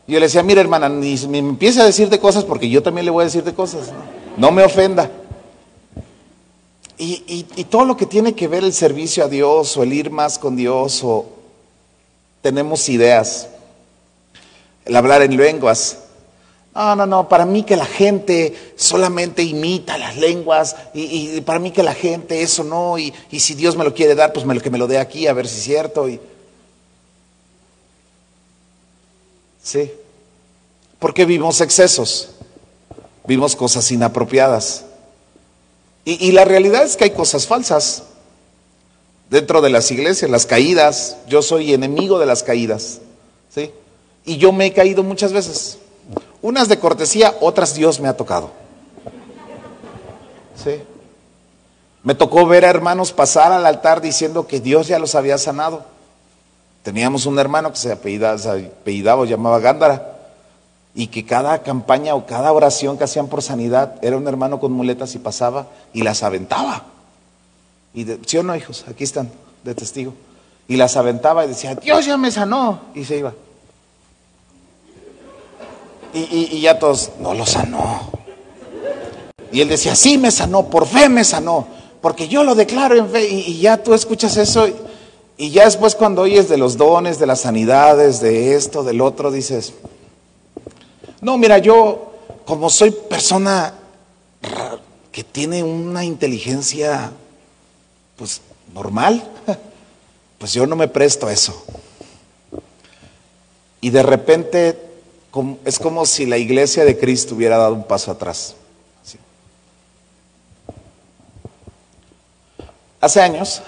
Y 0.07 0.11
yo 0.11 0.19
le 0.19 0.25
decía, 0.25 0.43
mira 0.43 0.59
hermana, 0.59 0.89
ni 0.89 1.15
me 1.29 1.37
empiece 1.37 1.79
a 1.79 1.85
decir 1.85 2.09
de 2.09 2.19
cosas 2.19 2.43
porque 2.43 2.67
yo 2.67 2.83
también 2.83 3.05
le 3.05 3.11
voy 3.11 3.21
a 3.21 3.25
decir 3.25 3.45
de 3.45 3.53
cosas. 3.53 3.93
No 4.35 4.51
me 4.51 4.61
ofenda. 4.61 5.09
Y, 6.97 7.23
y, 7.27 7.45
y, 7.57 7.63
todo 7.65 7.83
lo 7.83 7.97
que 7.97 8.05
tiene 8.05 8.35
que 8.35 8.47
ver 8.47 8.63
el 8.63 8.71
servicio 8.71 9.25
a 9.25 9.27
Dios 9.27 9.75
o 9.75 9.83
el 9.83 9.91
ir 9.91 10.11
más 10.11 10.39
con 10.39 10.55
Dios 10.55 11.01
o 11.03 11.25
tenemos 12.41 12.87
ideas, 12.87 13.49
el 14.85 14.95
hablar 14.95 15.21
en 15.21 15.35
lenguas. 15.35 15.97
No, 16.75 16.95
no, 16.95 17.05
no, 17.05 17.27
para 17.27 17.45
mí 17.45 17.63
que 17.63 17.75
la 17.75 17.85
gente 17.85 18.73
solamente 18.75 19.41
imita 19.41 19.97
las 19.97 20.15
lenguas 20.17 20.75
y, 20.93 21.37
y 21.37 21.41
para 21.41 21.57
mí 21.57 21.71
que 21.71 21.83
la 21.83 21.93
gente 21.93 22.41
eso 22.41 22.63
no, 22.63 22.97
y, 22.97 23.13
si 23.39 23.55
Dios 23.55 23.75
me 23.75 23.83
lo 23.83 23.93
quiere 23.93 24.13
dar, 24.15 24.31
pues 24.31 24.45
me 24.45 24.53
lo, 24.53 24.61
que 24.61 24.69
me 24.69 24.77
lo 24.77 24.85
dé 24.85 24.99
aquí 24.99 25.27
a 25.27 25.33
ver 25.33 25.47
si 25.47 25.57
es 25.57 25.63
cierto. 25.63 26.07
Y... 26.07 26.19
Sí, 29.63 29.91
porque 30.99 31.25
vimos 31.25 31.59
excesos, 31.61 32.29
vimos 33.25 33.55
cosas 33.55 33.91
inapropiadas. 33.91 34.84
Y, 36.07 36.33
la 36.33 36.45
realidad 36.45 36.83
es 36.83 36.95
que 36.95 37.05
hay 37.05 37.09
cosas 37.09 37.47
falsas 37.47 38.03
dentro 39.31 39.61
de 39.61 39.71
las 39.71 39.89
iglesias, 39.89 40.29
las 40.29 40.45
caídas. 40.45 41.17
Yo 41.27 41.41
soy 41.41 41.73
enemigo 41.73 42.19
de 42.19 42.27
las 42.27 42.43
caídas, 42.43 42.99
¿sí? 43.49 43.71
Y 44.23 44.37
yo 44.37 44.51
me 44.51 44.67
he 44.67 44.73
caído 44.73 45.01
muchas 45.01 45.33
veces. 45.33 45.79
Unas 46.43 46.69
de 46.69 46.77
cortesía, 46.77 47.35
otras 47.41 47.73
Dios 47.73 47.99
me 47.99 48.07
ha 48.07 48.15
tocado. 48.15 48.51
¿Sí? 50.63 50.83
Me 52.03 52.13
tocó 52.13 52.45
ver 52.45 52.65
a 52.65 52.69
hermanos 52.69 53.11
pasar 53.11 53.51
al 53.51 53.65
altar 53.65 53.99
diciendo 53.99 54.45
que 54.45 54.59
Dios 54.59 54.87
ya 54.87 54.99
los 54.99 55.15
había 55.15 55.39
sanado. 55.39 55.85
Teníamos 56.83 57.25
un 57.25 57.39
hermano 57.39 57.71
que 57.71 57.79
se 57.79 57.91
apellidaba, 57.91 58.37
se 58.37 58.49
apellidaba 58.49 59.23
o 59.23 59.25
llamaba 59.25 59.57
Gándara 59.57 60.14
y 60.95 61.07
que 61.07 61.25
cada 61.25 61.61
campaña 61.61 62.15
o 62.15 62.25
cada 62.25 62.53
oración 62.53 62.97
que 62.97 63.03
hacían 63.03 63.27
por 63.27 63.41
sanidad 63.41 63.95
era 64.01 64.15
un 64.15 64.25
hermano 64.29 64.61
con 64.61 64.71
muletas 64.71 65.13
y 65.13 65.19
pasaba 65.19 65.67
y 65.93 66.01
las 66.03 66.23
aventaba. 66.23 66.85
Y 67.93 68.05
de, 68.05 68.19
¿Sí 68.25 68.37
o 68.37 68.43
no, 68.43 68.55
hijos? 68.55 68.85
Aquí 68.89 69.03
están 69.03 69.29
de 69.63 69.75
testigo. 69.75 70.13
Y 70.69 70.77
las 70.77 70.95
aventaba 70.95 71.43
y 71.45 71.49
decía, 71.49 71.75
Dios 71.75 72.05
ya 72.05 72.15
me 72.15 72.31
sanó. 72.31 72.79
Y 72.95 73.03
se 73.03 73.17
iba. 73.17 73.33
Y, 76.13 76.55
y, 76.55 76.61
ya 76.61 76.79
todos, 76.79 77.11
no 77.19 77.33
lo 77.33 77.45
sanó. 77.45 78.09
Y 79.51 79.59
él 79.59 79.67
decía, 79.67 79.95
sí 79.95 80.17
me 80.17 80.31
sanó, 80.31 80.69
por 80.69 80.87
fe 80.87 81.09
me 81.09 81.25
sanó, 81.25 81.67
porque 82.01 82.29
yo 82.29 82.45
lo 82.45 82.55
declaro 82.55 82.95
en 82.95 83.09
fe. 83.09 83.29
Y, 83.29 83.39
y 83.41 83.59
ya 83.59 83.83
tú 83.83 83.93
escuchas 83.93 84.37
eso. 84.37 84.65
Y 85.35 85.49
ya 85.49 85.65
después 85.65 85.93
cuando 85.93 86.21
oyes 86.21 86.47
de 86.47 86.57
los 86.57 86.77
dones, 86.77 87.19
de 87.19 87.25
las 87.25 87.41
sanidades, 87.41 88.21
de 88.21 88.55
esto, 88.55 88.85
del 88.85 89.01
otro, 89.01 89.29
dices, 89.29 89.73
no, 91.25 91.39
mira, 91.39 91.57
yo 91.57 92.13
como 92.45 92.69
soy 92.69 92.91
persona 92.91 93.73
que 95.11 95.23
tiene 95.23 95.63
una 95.63 96.05
inteligencia 96.05 97.11
pues 98.15 98.41
normal, 98.71 99.27
pues 100.37 100.53
yo 100.53 100.67
no 100.67 100.75
me 100.75 100.87
presto 100.87 101.25
a 101.25 101.33
eso. 101.33 101.65
Y 103.81 103.89
de 103.89 104.03
repente 104.03 104.79
es 105.65 105.79
como 105.79 106.05
si 106.05 106.27
la 106.27 106.37
iglesia 106.37 106.85
de 106.85 106.95
Cristo 106.95 107.33
hubiera 107.33 107.57
dado 107.57 107.73
un 107.73 107.85
paso 107.85 108.11
atrás. 108.11 108.55
Hace 113.01 113.19
años, 113.19 113.63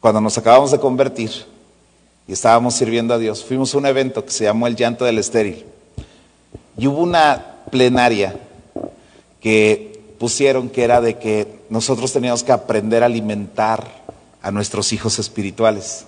cuando 0.00 0.22
nos 0.22 0.38
acabamos 0.38 0.70
de 0.70 0.80
convertir 0.80 1.30
y 2.26 2.32
estábamos 2.32 2.72
sirviendo 2.72 3.12
a 3.12 3.18
Dios, 3.18 3.44
fuimos 3.44 3.74
a 3.74 3.78
un 3.78 3.84
evento 3.84 4.24
que 4.24 4.32
se 4.32 4.44
llamó 4.44 4.66
El 4.66 4.76
Llanto 4.76 5.04
del 5.04 5.18
Estéril. 5.18 5.75
Y 6.78 6.86
hubo 6.86 7.02
una 7.02 7.56
plenaria 7.70 8.38
que 9.40 10.14
pusieron 10.18 10.68
que 10.68 10.84
era 10.84 11.00
de 11.00 11.18
que 11.18 11.60
nosotros 11.68 12.12
teníamos 12.12 12.42
que 12.42 12.52
aprender 12.52 13.02
a 13.02 13.06
alimentar 13.06 13.86
a 14.42 14.50
nuestros 14.50 14.92
hijos 14.92 15.18
espirituales. 15.18 16.06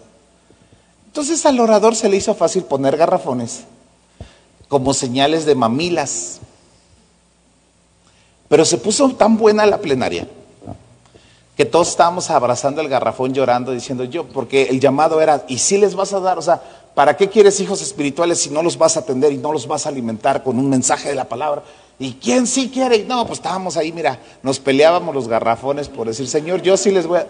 Entonces 1.07 1.45
al 1.47 1.59
orador 1.61 1.97
se 1.97 2.09
le 2.09 2.17
hizo 2.17 2.35
fácil 2.35 2.65
poner 2.65 2.97
garrafones 2.97 3.65
como 4.69 4.95
señales 4.95 5.47
de 5.47 5.55
mamilas. 5.55 6.41
Pero 8.49 8.65
se 8.65 8.79
puso 8.79 9.09
tan 9.11 9.37
buena 9.37 9.67
la 9.67 9.79
plenaria 9.79 10.29
que 11.57 11.65
todos 11.65 11.89
estábamos 11.89 12.31
abrazando 12.31 12.81
el 12.81 12.89
garrafón 12.89 13.35
llorando 13.35 13.73
diciendo 13.73 14.05
yo, 14.05 14.29
porque 14.29 14.69
el 14.71 14.79
llamado 14.79 15.21
era, 15.21 15.45
¿y 15.49 15.59
si 15.59 15.77
les 15.77 15.97
vas 15.97 16.13
a 16.13 16.21
dar? 16.21 16.39
O 16.39 16.43
sea, 16.43 16.63
¿para 16.99 17.17
qué 17.17 17.29
quieres 17.29 17.61
hijos 17.61 17.81
espirituales 17.81 18.41
si 18.41 18.51
no 18.51 18.61
los 18.61 18.77
vas 18.77 18.97
a 18.97 19.01
atender 19.01 19.33
y 19.33 19.37
no 19.37 19.53
los 19.53 19.69
vas 19.69 19.87
a 19.87 19.89
alimentar 19.89 20.43
con 20.43 20.59
un 20.59 20.69
mensaje 20.69 21.09
de 21.09 21.15
la 21.15 21.29
palabra? 21.29 21.63
¿Y 21.97 22.15
quién 22.15 22.45
sí 22.45 22.71
quiere? 22.75 23.05
No, 23.05 23.25
pues 23.25 23.39
estábamos 23.39 23.77
ahí, 23.77 23.93
mira, 23.93 24.19
nos 24.43 24.59
peleábamos 24.59 25.15
los 25.15 25.29
garrafones 25.29 25.89
por 25.89 26.09
decir, 26.09 26.27
Señor, 26.27 26.61
yo 26.61 26.77
sí 26.77 26.91
les 26.91 27.07
voy 27.07 27.21
a... 27.21 27.29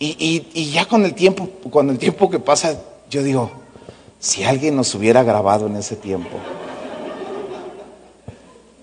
Y, 0.00 0.44
y- 0.52 0.72
ya 0.72 0.84
con 0.86 1.04
el 1.04 1.14
tiempo, 1.14 1.48
con 1.70 1.90
el 1.90 1.98
tiempo 1.98 2.28
que 2.28 2.40
pasa, 2.40 2.76
yo 3.08 3.22
digo, 3.22 3.52
si 4.18 4.42
alguien 4.42 4.74
nos 4.74 4.92
hubiera 4.96 5.22
grabado 5.22 5.68
en 5.68 5.76
ese 5.76 5.94
tiempo, 5.94 6.36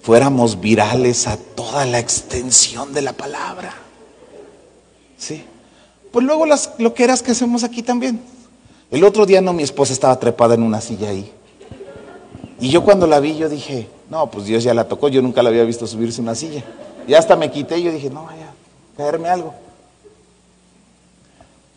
fuéramos 0.01 0.61
virales 0.61 1.27
a 1.27 1.35
toda 1.35 1.85
la 1.85 1.99
extensión 1.99 2.93
de 2.93 3.01
la 3.01 3.11
palabra. 3.11 3.73
Sí. 5.17 5.43
Pues 6.13 6.25
luego 6.25 6.45
las 6.45 6.71
loqueras 6.77 7.21
que 7.21 7.31
hacemos 7.31 7.65
aquí 7.65 7.83
también. 7.83 8.21
El 8.91 9.03
otro 9.03 9.25
día 9.25 9.41
no, 9.41 9.53
mi 9.53 9.63
esposa 9.63 9.93
estaba 9.93 10.19
trepada 10.19 10.55
en 10.55 10.63
una 10.63 10.81
silla 10.81 11.09
ahí. 11.09 11.31
Y 12.59 12.69
yo 12.69 12.83
cuando 12.83 13.07
la 13.07 13.19
vi, 13.19 13.35
yo 13.35 13.49
dije, 13.49 13.89
no, 14.09 14.29
pues 14.31 14.45
Dios 14.45 14.63
ya 14.63 14.73
la 14.73 14.87
tocó, 14.87 15.09
yo 15.09 15.21
nunca 15.21 15.43
la 15.43 15.49
había 15.49 15.63
visto 15.63 15.87
subirse 15.87 16.21
una 16.21 16.35
silla. 16.35 16.63
Y 17.07 17.13
hasta 17.13 17.35
me 17.35 17.51
quité 17.51 17.81
yo 17.81 17.91
dije, 17.91 18.09
no 18.09 18.23
vaya 18.23 18.45
caerme 18.95 19.29
algo. 19.29 19.53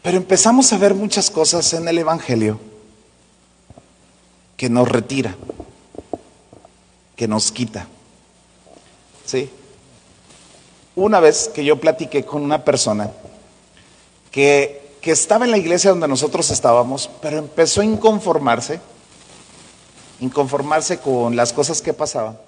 Pero 0.02 0.16
empezamos 0.16 0.72
a 0.72 0.78
ver 0.78 0.94
muchas 0.94 1.30
cosas 1.30 1.72
en 1.74 1.88
el 1.88 1.98
Evangelio 1.98 2.58
que 4.56 4.68
nos 4.68 4.88
retira, 4.88 5.36
que 7.16 7.28
nos 7.28 7.52
quita. 7.52 7.86
¿Sí? 9.26 9.50
Una 10.96 11.20
vez 11.20 11.48
que 11.48 11.64
yo 11.64 11.78
platiqué 11.78 12.24
con 12.24 12.42
una 12.42 12.64
persona 12.64 13.10
que, 14.30 14.77
que 15.00 15.10
estaba 15.10 15.44
en 15.44 15.50
la 15.50 15.58
iglesia 15.58 15.90
donde 15.90 16.08
nosotros 16.08 16.50
estábamos, 16.50 17.08
pero 17.20 17.38
empezó 17.38 17.80
a 17.80 17.84
inconformarse, 17.84 18.80
inconformarse 20.20 20.98
con 20.98 21.36
las 21.36 21.52
cosas 21.52 21.82
que 21.82 21.92
pasaban. 21.92 22.38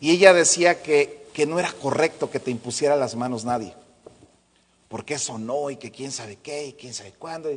Y 0.00 0.10
ella 0.10 0.32
decía 0.32 0.82
que, 0.82 1.28
que 1.32 1.46
no 1.46 1.58
era 1.58 1.72
correcto 1.72 2.30
que 2.30 2.40
te 2.40 2.50
impusiera 2.50 2.96
las 2.96 3.16
manos 3.16 3.44
nadie 3.44 3.74
porque 4.88 5.14
eso 5.14 5.38
no, 5.38 5.70
y 5.70 5.76
que 5.76 5.90
quién 5.90 6.12
sabe 6.12 6.36
qué, 6.36 6.68
y 6.68 6.72
quién 6.72 6.94
sabe 6.94 7.12
cuándo. 7.12 7.50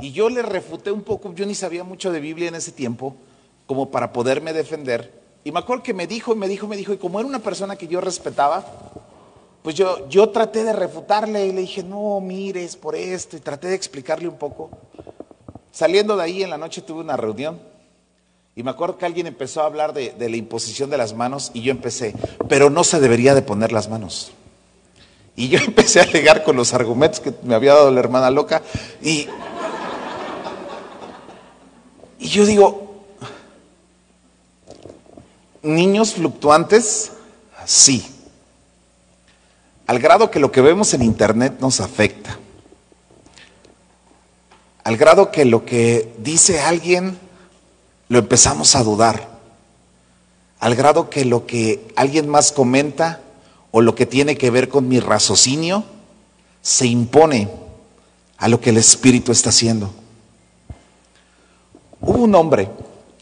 Y 0.00 0.12
yo 0.12 0.28
le 0.28 0.42
refuté 0.42 0.90
un 0.90 1.02
poco, 1.02 1.34
yo 1.34 1.46
ni 1.46 1.54
sabía 1.54 1.84
mucho 1.84 2.12
de 2.12 2.20
Biblia 2.20 2.48
en 2.48 2.54
ese 2.54 2.72
tiempo, 2.72 3.16
como 3.66 3.90
para 3.90 4.12
poderme 4.12 4.52
defender. 4.52 5.12
Y 5.44 5.52
me 5.52 5.60
acuerdo 5.60 5.82
que 5.82 5.94
me 5.94 6.06
dijo, 6.06 6.34
me 6.34 6.48
dijo, 6.48 6.68
me 6.68 6.76
dijo, 6.76 6.92
y 6.92 6.98
como 6.98 7.18
era 7.18 7.28
una 7.28 7.38
persona 7.38 7.76
que 7.76 7.88
yo 7.88 8.00
respetaba, 8.00 8.64
pues 9.68 9.76
yo, 9.76 10.08
yo 10.08 10.30
traté 10.30 10.64
de 10.64 10.72
refutarle 10.72 11.44
y 11.44 11.52
le 11.52 11.60
dije, 11.60 11.82
no, 11.82 12.22
mires 12.22 12.74
por 12.74 12.96
esto, 12.96 13.36
y 13.36 13.40
traté 13.40 13.68
de 13.68 13.74
explicarle 13.74 14.26
un 14.26 14.38
poco. 14.38 14.70
Saliendo 15.70 16.16
de 16.16 16.22
ahí 16.22 16.42
en 16.42 16.48
la 16.48 16.56
noche 16.56 16.80
tuve 16.80 17.02
una 17.02 17.18
reunión 17.18 17.60
y 18.56 18.62
me 18.62 18.70
acuerdo 18.70 18.96
que 18.96 19.04
alguien 19.04 19.26
empezó 19.26 19.60
a 19.60 19.66
hablar 19.66 19.92
de, 19.92 20.12
de 20.12 20.30
la 20.30 20.38
imposición 20.38 20.88
de 20.88 20.96
las 20.96 21.12
manos 21.12 21.50
y 21.52 21.60
yo 21.60 21.70
empecé, 21.70 22.14
pero 22.48 22.70
no 22.70 22.82
se 22.82 22.98
debería 22.98 23.34
de 23.34 23.42
poner 23.42 23.70
las 23.70 23.90
manos. 23.90 24.32
Y 25.36 25.50
yo 25.50 25.58
empecé 25.62 26.00
a 26.00 26.04
alegar 26.04 26.44
con 26.44 26.56
los 26.56 26.72
argumentos 26.72 27.20
que 27.20 27.34
me 27.42 27.54
había 27.54 27.74
dado 27.74 27.90
la 27.90 28.00
hermana 28.00 28.30
loca. 28.30 28.62
Y, 29.02 29.28
y 32.18 32.28
yo 32.28 32.46
digo, 32.46 33.04
niños 35.60 36.14
fluctuantes, 36.14 37.12
sí. 37.66 38.14
Al 39.88 40.00
grado 40.00 40.30
que 40.30 40.38
lo 40.38 40.52
que 40.52 40.60
vemos 40.60 40.92
en 40.92 41.00
internet 41.00 41.54
nos 41.60 41.80
afecta. 41.80 42.38
Al 44.84 44.98
grado 44.98 45.30
que 45.30 45.46
lo 45.46 45.64
que 45.64 46.12
dice 46.18 46.60
alguien 46.60 47.18
lo 48.08 48.18
empezamos 48.18 48.76
a 48.76 48.82
dudar. 48.82 49.30
Al 50.60 50.74
grado 50.74 51.08
que 51.08 51.24
lo 51.24 51.46
que 51.46 51.88
alguien 51.96 52.28
más 52.28 52.52
comenta 52.52 53.22
o 53.70 53.80
lo 53.80 53.94
que 53.94 54.04
tiene 54.04 54.36
que 54.36 54.50
ver 54.50 54.68
con 54.68 54.88
mi 54.88 55.00
raciocinio 55.00 55.84
se 56.60 56.86
impone 56.86 57.48
a 58.36 58.48
lo 58.48 58.60
que 58.60 58.68
el 58.68 58.76
Espíritu 58.76 59.32
está 59.32 59.48
haciendo. 59.48 59.90
Hubo 62.02 62.24
un 62.24 62.34
hombre, 62.34 62.68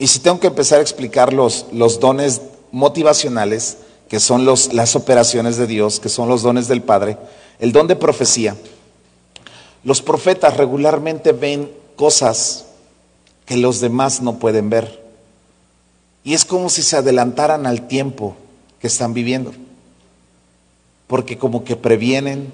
y 0.01 0.09
si 0.09 0.19
tengo 0.19 0.41
que 0.41 0.49
empezar 0.49 0.81
a 0.81 0.83
explicar 0.83 1.33
los, 1.33 1.67
los 1.71 2.01
dones 2.01 2.43
motivacionales, 2.73 3.77
que 4.09 4.21
son 4.21 4.45
los, 4.45 4.73
las 4.73 4.97
operaciones 4.97 5.57
de 5.57 5.67
Dios, 5.67 6.01
que 6.01 6.09
son 6.09 6.29
los 6.29 6.43
dones 6.43 6.69
del 6.69 6.83
Padre, 6.83 7.17
el 7.59 7.73
don 7.73 7.87
de 7.87 7.97
profecía. 7.97 8.57
Los 9.85 10.03
profetas 10.03 10.57
regularmente 10.57 11.33
ven 11.33 11.71
cosas 11.97 12.67
que 13.45 13.57
los 13.57 13.81
demás 13.81 14.21
no 14.21 14.39
pueden 14.39 14.71
ver. 14.71 15.05
Y 16.25 16.35
es 16.35 16.45
como 16.45 16.69
si 16.69 16.83
se 16.83 16.97
adelantaran 16.97 17.67
al 17.67 17.87
tiempo 17.87 18.37
que 18.81 18.89
están 18.89 19.15
viviendo 19.15 19.53
porque 21.07 21.39
como 21.39 21.65
que 21.65 21.77
previenen. 21.77 22.53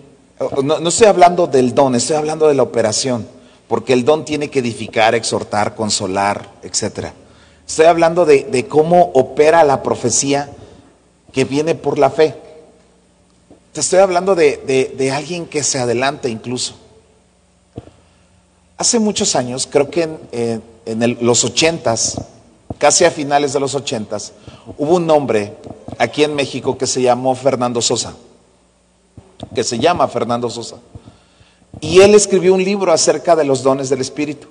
No, 0.62 0.80
no, 0.80 0.88
estoy 0.88 1.07
hablando 1.07 1.46
del 1.46 1.74
don, 1.74 1.94
estoy 1.94 2.16
hablando 2.16 2.48
de 2.48 2.55
la 2.55 2.62
operación, 2.62 3.26
porque 3.68 3.92
el 3.92 4.05
don 4.05 4.24
tiene 4.24 4.50
que 4.50 4.59
edificar, 4.59 5.14
exhortar, 5.14 5.74
consolar, 5.74 6.50
etc. 6.62 7.09
Estoy 7.66 7.86
hablando 7.86 8.24
de, 8.24 8.44
de 8.44 8.66
cómo 8.66 9.12
opera 9.14 9.64
la 9.64 9.82
profecía 9.82 10.50
que 11.33 11.45
viene 11.45 11.74
por 11.74 11.99
la 11.99 12.11
fe. 12.11 12.35
Te 13.72 13.80
estoy 13.80 14.01
hablando 14.01 14.35
de, 14.35 14.93
de, 14.97 15.11
alguien 15.11 15.47
que 15.47 15.62
se 15.62 15.78
adelanta 15.78 16.28
incluso. 16.28 16.74
Hace 18.76 18.99
muchos 18.99 19.35
años, 19.35 19.66
creo 19.70 19.91
que 19.91 20.03
en, 20.03 20.18
eh, 20.33 20.61
en 20.87 21.03
el, 21.03 21.18
los 21.20 21.45
ochentas, 21.45 22.20
casi 22.78 23.05
a 23.05 23.11
finales 23.11 23.53
de 23.53 23.61
los 23.61 23.74
ochentas, 23.74 24.33
hubo 24.76 24.97
un 24.97 25.11
hombre 25.11 25.57
aquí 25.99 26.24
en 26.24 26.35
México 26.35 26.76
que 26.76 26.87
se 26.87 27.01
llamó 27.01 27.35
Fernando 27.35 27.80
Sosa 27.80 28.14
que 29.55 29.64
se 29.64 29.78
llama 29.78 30.09
Fernando 30.09 30.49
Sosa. 30.49 30.76
Y 31.80 32.01
él 32.01 32.14
escribió 32.14 32.55
un 32.55 32.64
libro 32.64 32.93
acerca 32.93 33.35
de 33.37 33.45
los 33.45 33.62
dones 33.62 33.89
del 33.89 34.01
Espíritu. 34.01 34.49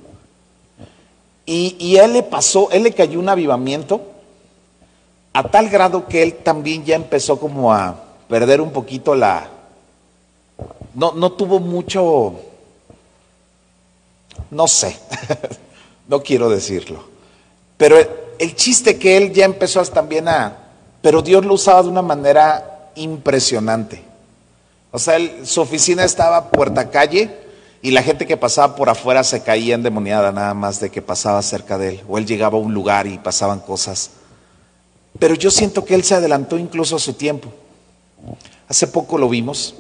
Y, 1.46 1.76
y 1.80 1.98
a 1.98 2.06
él 2.06 2.14
le 2.14 2.24
pasó, 2.24 2.70
él 2.72 2.84
le 2.84 2.94
cayó 2.94 3.20
un 3.20 3.30
avivamiento 3.30 4.02
a 5.34 5.44
tal 5.44 5.70
grado 5.70 6.08
que 6.08 6.24
él 6.24 6.36
también 6.36 6.84
ya 6.84 6.96
empezó 6.96 7.40
como 7.40 7.74
a 7.74 7.96
perder 8.28 8.62
un 8.62 8.72
poquito 8.72 9.16
la... 9.16 9.48
No, 10.94 11.14
no 11.14 11.32
tuvo 11.34 11.60
mucho... 11.60 12.36
No 14.50 14.68
sé, 14.68 14.98
no 16.08 16.22
quiero 16.22 16.50
decirlo. 16.50 17.04
Pero 17.78 17.98
el, 18.38 18.56
chiste 18.56 18.98
que 18.98 19.18
él 19.18 19.32
ya 19.32 19.46
empezó 19.46 19.84
también 19.86 20.28
a... 20.28 20.58
Pero 21.02 21.22
Dios 21.22 21.46
lo 21.46 21.54
usaba 21.54 21.84
de 21.84 21.90
una 21.90 22.02
manera 22.02 22.90
impresionante. 22.96 24.04
O 24.92 25.00
sea, 25.00 25.16
él, 25.16 25.46
su 25.46 25.62
oficina 25.62 26.04
estaba 26.04 26.52
puerta 26.52 26.90
calle 26.90 27.36
y 27.82 27.92
la 27.92 28.04
gente 28.04 28.28
que 28.28 28.38
pasaba 28.38 28.76
por 28.76 28.90
afuera 28.90 29.24
se 29.24 29.42
caía 29.42 29.76
endemoniada 29.76 30.32
nada 30.32 30.54
más 30.54 30.80
de 30.80 30.90
que 30.90 31.02
pasaba 31.02 31.42
cerca 31.42 31.78
de 31.78 31.90
él. 31.90 32.04
O 32.08 32.18
él 32.18 32.26
llegaba 32.26 32.58
a 32.58 32.62
un 32.62 32.74
lugar 32.74 33.08
y 33.08 33.18
pasaban 33.18 33.60
cosas. 33.60 34.12
Pero 35.20 35.36
yo 35.36 35.52
siento 35.52 35.86
que 35.86 35.96
él 35.96 36.04
se 36.04 36.16
adelantó 36.16 36.58
incluso 36.58 36.96
a 36.96 37.00
su 37.00 37.14
tiempo. 37.14 37.52
Hace 38.68 38.88
poco 38.88 39.18
lo 39.18 39.30
vimos. 39.30 39.76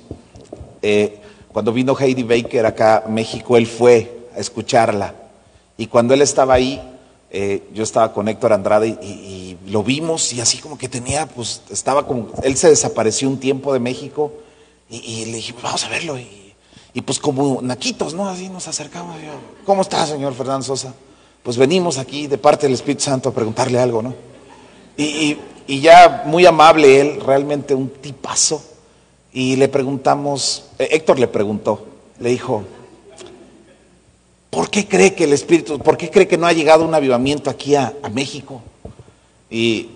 Eh, 0.81 1.19
cuando 1.51 1.73
vino 1.73 1.97
Heidi 1.97 2.23
Baker 2.23 2.65
acá 2.65 3.03
a 3.05 3.09
México, 3.09 3.57
él 3.57 3.67
fue 3.67 4.27
a 4.35 4.39
escucharla. 4.39 5.15
Y 5.77 5.87
cuando 5.87 6.13
él 6.13 6.21
estaba 6.21 6.53
ahí, 6.53 6.81
eh, 7.29 7.63
yo 7.73 7.83
estaba 7.83 8.13
con 8.13 8.27
Héctor 8.27 8.53
Andrade 8.53 8.89
y, 9.01 9.57
lo 9.67 9.83
vimos 9.83 10.33
y 10.33 10.41
así 10.41 10.57
como 10.57 10.77
que 10.77 10.89
tenía, 10.89 11.27
pues 11.27 11.61
estaba 11.69 12.05
como, 12.05 12.27
él 12.43 12.57
se 12.57 12.67
desapareció 12.67 13.29
un 13.29 13.39
tiempo 13.39 13.71
de 13.71 13.79
México. 13.79 14.33
Y, 14.89 14.97
y, 14.97 15.25
le 15.25 15.37
dije, 15.37 15.53
vamos 15.63 15.85
a 15.85 15.89
verlo. 15.89 16.17
Y, 16.17 16.53
y, 16.93 17.01
pues 17.01 17.19
como 17.19 17.61
naquitos, 17.61 18.13
¿no? 18.13 18.27
Así 18.27 18.49
nos 18.49 18.67
acercamos. 18.67 19.15
Yo, 19.21 19.31
¿Cómo 19.65 19.81
está, 19.81 20.05
señor 20.05 20.33
Fernando 20.33 20.65
Sosa? 20.65 20.93
Pues 21.43 21.55
venimos 21.55 21.97
aquí 21.97 22.27
de 22.27 22.37
parte 22.37 22.67
del 22.67 22.73
Espíritu 22.73 23.03
Santo 23.03 23.29
a 23.29 23.33
preguntarle 23.33 23.79
algo, 23.79 24.01
¿no? 24.01 24.13
Y, 24.97 25.03
y- 25.03 25.37
y 25.67 25.79
ya 25.79 26.23
muy 26.25 26.45
amable 26.45 26.99
él, 26.99 27.21
realmente 27.21 27.73
un 27.73 27.89
tipazo. 27.89 28.61
Y 29.31 29.55
le 29.55 29.69
preguntamos, 29.69 30.65
eh, 30.79 30.89
Héctor 30.91 31.19
le 31.19 31.27
preguntó, 31.27 31.85
le 32.19 32.29
dijo, 32.29 32.63
¿por 34.49 34.69
qué 34.69 34.85
cree 34.87 35.13
que 35.13 35.23
el 35.23 35.33
Espíritu, 35.33 35.79
por 35.79 35.97
qué 35.97 36.09
cree 36.09 36.27
que 36.27 36.37
no 36.37 36.45
ha 36.47 36.51
llegado 36.53 36.83
un 36.85 36.93
avivamiento 36.93 37.49
aquí 37.49 37.75
a, 37.75 37.93
México? 38.13 38.61
Y, 39.49 39.89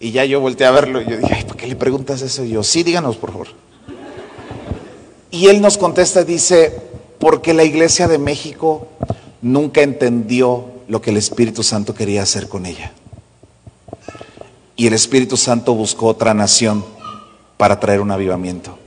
y 0.00 0.10
ya 0.10 0.24
yo 0.24 0.40
volteé 0.40 0.66
a 0.66 0.72
verlo 0.72 1.00
y 1.00 1.06
yo 1.08 1.16
dije, 1.16 1.32
ay, 1.32 1.44
¿por 1.44 1.56
qué 1.56 1.68
le 1.68 1.76
preguntas 1.76 2.20
eso? 2.22 2.42
Y 2.44 2.50
yo, 2.50 2.64
sí, 2.64 2.82
díganos, 2.82 3.16
por 3.16 3.30
favor. 3.30 3.48
Y 5.30 5.46
él 5.46 5.60
nos 5.60 5.78
contesta, 5.78 6.24
dice, 6.24 6.76
porque 7.20 7.54
la 7.54 7.62
iglesia 7.62 8.08
de 8.08 8.18
México 8.18 8.88
nunca 9.40 9.82
entendió 9.82 10.64
lo 10.88 11.00
que 11.00 11.10
el 11.10 11.16
Espíritu 11.16 11.62
Santo 11.62 11.94
quería 11.94 12.22
hacer 12.22 12.48
con 12.48 12.66
ella. 12.66 12.92
Y 14.76 14.86
el 14.86 14.94
Espíritu 14.94 15.36
Santo 15.36 15.74
buscó 15.74 16.06
otra 16.06 16.34
nación 16.34 16.84
para 17.56 17.78
traer 17.78 18.00
un 18.00 18.10
avivamiento. 18.10 18.78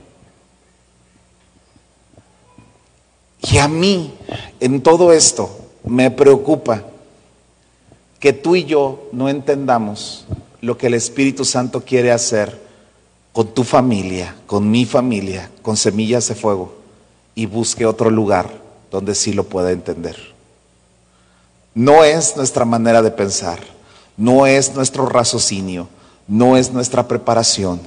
Y 3.40 3.58
a 3.58 3.68
mí, 3.68 4.12
en 4.60 4.82
todo 4.82 5.12
esto, 5.12 5.50
me 5.84 6.10
preocupa 6.10 6.82
que 8.18 8.32
tú 8.32 8.56
y 8.56 8.64
yo 8.64 9.08
no 9.12 9.28
entendamos 9.28 10.26
lo 10.60 10.76
que 10.76 10.88
el 10.88 10.94
Espíritu 10.94 11.44
Santo 11.44 11.84
quiere 11.84 12.10
hacer 12.10 12.60
con 13.32 13.54
tu 13.54 13.62
familia, 13.62 14.34
con 14.46 14.70
mi 14.70 14.84
familia, 14.84 15.50
con 15.62 15.76
semillas 15.76 16.26
de 16.28 16.34
fuego, 16.34 16.74
y 17.34 17.46
busque 17.46 17.86
otro 17.86 18.10
lugar 18.10 18.50
donde 18.90 19.14
sí 19.14 19.32
lo 19.32 19.44
pueda 19.44 19.70
entender. 19.70 20.16
No 21.74 22.02
es 22.02 22.36
nuestra 22.36 22.64
manera 22.64 23.02
de 23.02 23.10
pensar, 23.10 23.60
no 24.16 24.46
es 24.46 24.74
nuestro 24.74 25.06
raciocinio, 25.06 25.88
no 26.28 26.56
es 26.56 26.72
nuestra 26.72 27.08
preparación, 27.08 27.80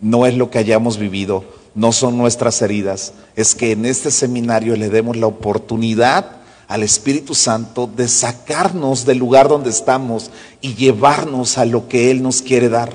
no 0.00 0.26
es 0.26 0.34
lo 0.34 0.50
que 0.50 0.58
hayamos 0.58 0.98
vivido, 0.98 1.44
no 1.74 1.92
son 1.92 2.18
nuestras 2.18 2.60
heridas, 2.62 3.12
es 3.36 3.54
que 3.54 3.72
en 3.72 3.86
este 3.86 4.10
seminario 4.10 4.76
le 4.76 4.88
demos 4.88 5.16
la 5.16 5.26
oportunidad 5.26 6.38
al 6.66 6.82
Espíritu 6.82 7.34
Santo 7.34 7.88
de 7.94 8.08
sacarnos 8.08 9.06
del 9.06 9.18
lugar 9.18 9.48
donde 9.48 9.70
estamos 9.70 10.30
y 10.60 10.74
llevarnos 10.74 11.56
a 11.56 11.64
lo 11.64 11.88
que 11.88 12.10
Él 12.10 12.22
nos 12.22 12.42
quiere 12.42 12.68
dar. 12.68 12.92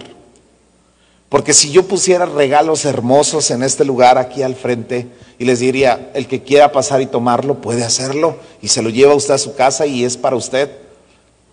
Porque 1.27 1.53
si 1.53 1.71
yo 1.71 1.87
pusiera 1.87 2.27
regalos 2.27 2.85
hermosos 2.85 3.49
en 3.49 3.63
este 3.63 3.83
lugar 3.83 4.19
aquí 4.19 4.43
al 4.43 4.53
frente 4.53 5.07
y 5.39 5.45
les 5.45 5.59
diría, 5.59 6.11
el 6.13 6.27
que 6.27 6.43
quiera 6.43 6.71
pasar 6.71 7.01
y 7.01 7.07
tomarlo 7.07 7.59
puede 7.59 7.83
hacerlo 7.83 8.37
y 8.61 8.67
se 8.67 8.83
lo 8.83 8.91
lleva 8.91 9.15
usted 9.15 9.33
a 9.33 9.39
su 9.39 9.55
casa 9.55 9.87
y 9.87 10.03
es 10.03 10.15
para 10.15 10.35
usted, 10.35 10.69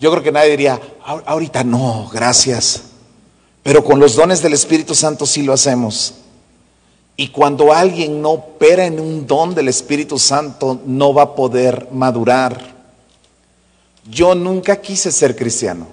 yo 0.01 0.11
creo 0.11 0.22
que 0.22 0.32
nadie 0.32 0.51
diría, 0.51 0.80
"Ah, 1.05 1.22
ahorita 1.26 1.62
no, 1.62 2.09
gracias. 2.12 2.82
Pero 3.62 3.84
con 3.84 4.01
los 4.01 4.16
dones 4.16 4.42
del 4.42 4.55
Espíritu 4.55 4.94
Santo 4.94 5.26
sí 5.26 5.42
lo 5.42 5.53
hacemos. 5.53 6.14
Y 7.16 7.28
cuando 7.28 7.72
alguien 7.72 8.22
no 8.22 8.30
opera 8.30 8.86
en 8.86 8.98
un 8.98 9.26
don 9.26 9.55
del 9.55 9.68
Espíritu 9.68 10.18
Santo, 10.18 10.80
no 10.86 11.12
va 11.12 11.22
a 11.22 11.34
poder 11.34 11.88
madurar. 11.92 12.74
Yo 14.11 14.34
nunca 14.34 14.80
quise 14.80 15.12
ser 15.12 15.36
cristiano. 15.36 15.86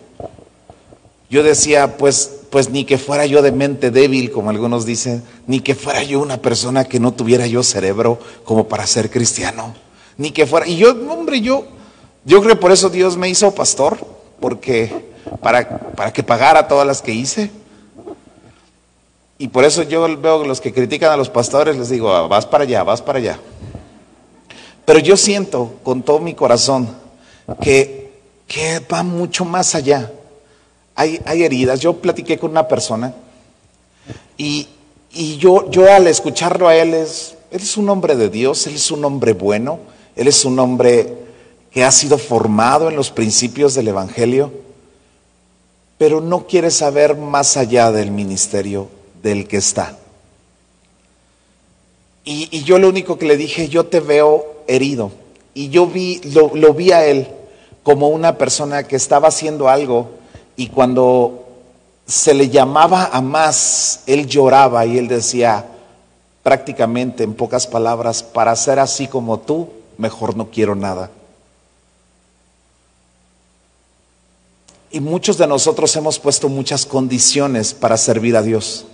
Yo 1.30 1.43
decía, 1.43 1.97
pues, 1.97 2.32
pues 2.49 2.70
ni 2.70 2.86
que 2.86 2.97
fuera 2.97 3.26
yo 3.26 3.41
de 3.41 3.51
mente 3.51 3.91
débil, 3.91 4.32
como 4.32 4.49
algunos 4.49 4.86
dicen, 4.86 5.22
ni 5.45 5.60
que 5.60 5.76
fuera 5.76 6.01
yo 6.03 6.22
una 6.22 6.41
persona 6.41 6.86
que 6.86 7.01
no 7.01 7.14
tuviera 7.14 7.45
yo 7.45 7.64
cerebro 7.64 8.20
como 8.45 8.70
para 8.70 8.88
ser 8.88 9.12
cristiano, 9.12 9.76
ni 10.18 10.32
que 10.32 10.45
fuera. 10.45 10.66
Y 10.66 10.78
yo, 10.78 10.91
hombre, 11.10 11.41
yo, 11.41 11.66
yo 12.28 12.41
creo 12.41 12.55
que 12.55 12.61
por 12.61 12.73
eso 12.73 12.89
Dios 12.89 13.15
me 13.15 13.30
hizo 13.30 13.55
pastor, 13.55 13.97
porque 14.41 14.91
para, 15.41 15.80
para 15.95 16.11
que 16.11 16.23
pagara 16.23 16.67
todas 16.67 16.86
las 16.86 17.01
que 17.01 17.13
hice. 17.13 17.49
Y 19.38 19.47
por 19.47 19.63
eso 19.63 19.84
yo 19.84 20.01
veo 20.19 20.43
los 20.43 20.59
que 20.59 20.73
critican 20.73 21.09
a 21.09 21.15
los 21.15 21.30
pastores, 21.30 21.78
les 21.78 21.89
digo, 21.89 22.13
"Ah, 22.13 22.28
vas 22.28 22.45
para 22.45 22.65
allá, 22.65 22.84
vas 22.84 23.01
para 23.01 23.19
allá. 23.19 23.39
Pero 24.84 24.99
yo 24.99 25.15
siento 25.15 25.75
con 25.84 26.03
todo 26.03 26.19
mi 26.19 26.34
corazón 26.34 26.89
que, 27.61 28.11
que 28.45 28.82
va 28.91 29.03
mucho 29.03 29.45
más 29.45 29.73
allá. 29.73 30.11
Hay, 30.95 31.21
hay 31.23 31.43
heridas. 31.43 31.80
Yo 31.80 31.93
platiqué 31.93 32.38
con 32.38 32.51
una 32.51 32.67
persona 32.67 33.13
y, 34.38 34.67
y 35.13 35.38
yo, 35.38 35.69
yo 35.71 35.89
al 35.89 36.07
escucharlo 36.07 36.67
a 36.67 36.75
él 36.75 36.93
es, 36.93 37.38
él 37.51 37.61
es 37.61 37.78
un 37.78 37.89
hombre 37.89 38.17
de 38.17 38.30
Dios, 38.30 38.67
él 38.67 38.75
es 38.75 38.91
un 38.91 39.05
hombre 39.05 39.32
bueno, 39.32 39.80
él 40.15 40.28
es 40.28 40.43
un 40.43 40.59
hombre 40.59 41.26
que 41.78 41.84
ha 41.84 41.91
sido 41.91 42.17
formado 42.17 42.89
en 42.89 42.95
los 42.95 43.11
principios 43.11 43.75
del 43.75 43.89
Evangelio, 43.89 44.51
pero 45.99 46.21
no 46.21 46.47
quiere 46.47 46.71
saber 46.71 47.15
más 47.15 47.55
allá 47.55 47.91
del 47.91 48.09
ministerio 48.09 48.88
del 49.21 49.47
que 49.47 49.57
está. 49.57 49.95
Y, 52.25 52.63
yo 52.63 52.80
lo 52.80 52.89
único 52.89 53.19
que 53.19 53.28
le 53.28 53.38
dije, 53.38 53.69
yo 53.69 53.86
te 53.86 53.99
veo 53.99 54.63
herido. 54.65 55.11
Y 55.53 55.69
yo 55.69 55.86
vi, 55.86 56.19
lo 56.34 56.73
vi 56.73 56.93
a 56.93 57.05
él 57.05 57.28
como 57.84 58.07
una 58.07 58.39
persona 58.39 58.88
que 58.88 58.95
estaba 58.95 59.28
haciendo 59.28 59.69
algo 59.69 60.09
y 60.55 60.69
cuando 60.69 61.45
se 62.07 62.34
le 62.34 62.49
llamaba 62.49 63.11
a 63.13 63.21
más, 63.21 64.01
él 64.07 64.25
lloraba 64.25 64.84
y 64.88 64.97
él 64.97 65.07
decía 65.07 65.63
prácticamente 66.41 67.23
en 67.23 67.36
pocas 67.36 67.67
palabras, 67.67 68.23
para 68.23 68.55
ser 68.55 68.80
así 68.80 69.05
como 69.05 69.41
tú, 69.41 69.69
mejor 69.99 70.36
no 70.36 70.49
quiero 70.49 70.73
nada. 70.73 71.11
Y 74.90 75.00
muchos 75.00 75.38
de 75.38 75.48
nosotros 75.48 75.96
hemos 75.96 76.20
puesto 76.20 76.50
muchas 76.50 76.86
condiciones 76.86 77.74
para 77.74 77.98
servir 77.98 78.38
a 78.38 78.42
Dios, 78.42 78.86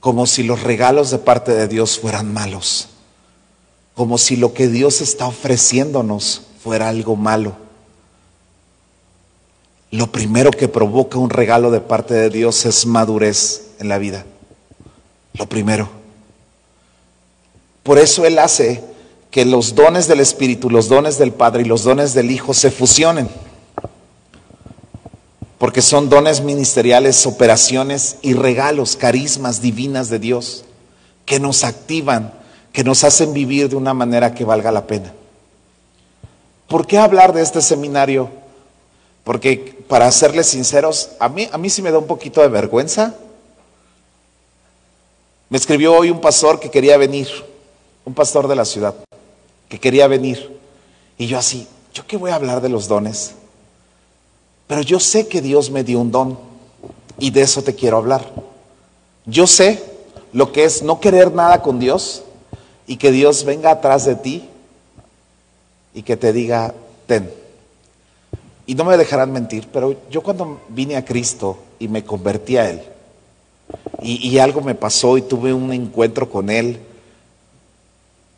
como 0.00 0.26
si 0.26 0.42
los 0.42 0.62
regalos 0.62 1.10
de 1.10 1.18
parte 1.18 1.52
de 1.52 1.68
Dios 1.68 1.98
fueran 1.98 2.32
malos, 2.32 2.88
como 3.94 4.18
si 4.18 4.36
lo 4.36 4.52
que 4.52 4.68
Dios 4.68 5.00
está 5.00 5.26
ofreciéndonos 5.26 6.42
fuera 6.62 6.88
algo 6.88 7.16
malo. 7.16 7.56
Lo 9.90 10.10
primero 10.10 10.50
que 10.50 10.68
provoca 10.68 11.18
un 11.18 11.30
regalo 11.30 11.70
de 11.70 11.80
parte 11.80 12.14
de 12.14 12.30
Dios 12.30 12.64
es 12.64 12.86
madurez 12.86 13.72
en 13.78 13.88
la 13.88 13.98
vida. 13.98 14.24
Lo 15.34 15.46
primero. 15.46 15.88
Por 17.82 17.98
eso 17.98 18.24
Él 18.24 18.38
hace 18.38 18.82
que 19.30 19.44
los 19.44 19.74
dones 19.74 20.08
del 20.08 20.20
Espíritu, 20.20 20.70
los 20.70 20.88
dones 20.88 21.18
del 21.18 21.32
Padre 21.32 21.62
y 21.62 21.64
los 21.64 21.84
dones 21.84 22.14
del 22.14 22.30
Hijo 22.30 22.54
se 22.54 22.70
fusionen. 22.70 23.28
Porque 25.62 25.80
son 25.80 26.08
dones 26.08 26.40
ministeriales, 26.40 27.24
operaciones 27.24 28.16
y 28.20 28.34
regalos, 28.34 28.96
carismas 28.96 29.62
divinas 29.62 30.10
de 30.10 30.18
Dios 30.18 30.64
que 31.24 31.38
nos 31.38 31.62
activan, 31.62 32.34
que 32.72 32.82
nos 32.82 33.04
hacen 33.04 33.32
vivir 33.32 33.68
de 33.68 33.76
una 33.76 33.94
manera 33.94 34.34
que 34.34 34.44
valga 34.44 34.72
la 34.72 34.88
pena. 34.88 35.14
¿Por 36.66 36.84
qué 36.84 36.98
hablar 36.98 37.32
de 37.32 37.42
este 37.42 37.62
seminario? 37.62 38.28
Porque 39.22 39.84
para 39.86 40.10
serles 40.10 40.48
sinceros, 40.48 41.10
a 41.20 41.28
mí, 41.28 41.48
a 41.52 41.58
mí 41.58 41.70
sí 41.70 41.80
me 41.80 41.92
da 41.92 41.98
un 41.98 42.08
poquito 42.08 42.40
de 42.40 42.48
vergüenza. 42.48 43.14
Me 45.48 45.58
escribió 45.58 45.94
hoy 45.94 46.10
un 46.10 46.20
pastor 46.20 46.58
que 46.58 46.72
quería 46.72 46.96
venir, 46.96 47.28
un 48.04 48.14
pastor 48.14 48.48
de 48.48 48.56
la 48.56 48.64
ciudad, 48.64 48.96
que 49.68 49.78
quería 49.78 50.08
venir. 50.08 50.58
Y 51.18 51.28
yo 51.28 51.38
así, 51.38 51.68
¿yo 51.94 52.04
qué 52.04 52.16
voy 52.16 52.32
a 52.32 52.34
hablar 52.34 52.60
de 52.60 52.68
los 52.68 52.88
dones? 52.88 53.36
Pero 54.66 54.82
yo 54.82 55.00
sé 55.00 55.28
que 55.28 55.40
Dios 55.40 55.70
me 55.70 55.84
dio 55.84 56.00
un 56.00 56.10
don 56.10 56.38
y 57.18 57.30
de 57.30 57.42
eso 57.42 57.62
te 57.62 57.74
quiero 57.74 57.96
hablar. 57.98 58.24
Yo 59.26 59.46
sé 59.46 59.82
lo 60.32 60.52
que 60.52 60.64
es 60.64 60.82
no 60.82 61.00
querer 61.00 61.32
nada 61.32 61.62
con 61.62 61.78
Dios 61.78 62.22
y 62.86 62.96
que 62.96 63.10
Dios 63.10 63.44
venga 63.44 63.70
atrás 63.70 64.04
de 64.04 64.16
ti 64.16 64.48
y 65.94 66.02
que 66.02 66.16
te 66.16 66.32
diga, 66.32 66.74
ten. 67.06 67.30
Y 68.66 68.74
no 68.74 68.84
me 68.84 68.96
dejarán 68.96 69.32
mentir, 69.32 69.68
pero 69.72 69.96
yo 70.10 70.22
cuando 70.22 70.60
vine 70.68 70.96
a 70.96 71.04
Cristo 71.04 71.58
y 71.78 71.88
me 71.88 72.04
convertí 72.04 72.56
a 72.56 72.70
Él, 72.70 72.82
y, 74.00 74.28
y 74.28 74.38
algo 74.38 74.60
me 74.60 74.74
pasó 74.74 75.18
y 75.18 75.22
tuve 75.22 75.52
un 75.52 75.72
encuentro 75.72 76.30
con 76.30 76.48
Él, 76.48 76.80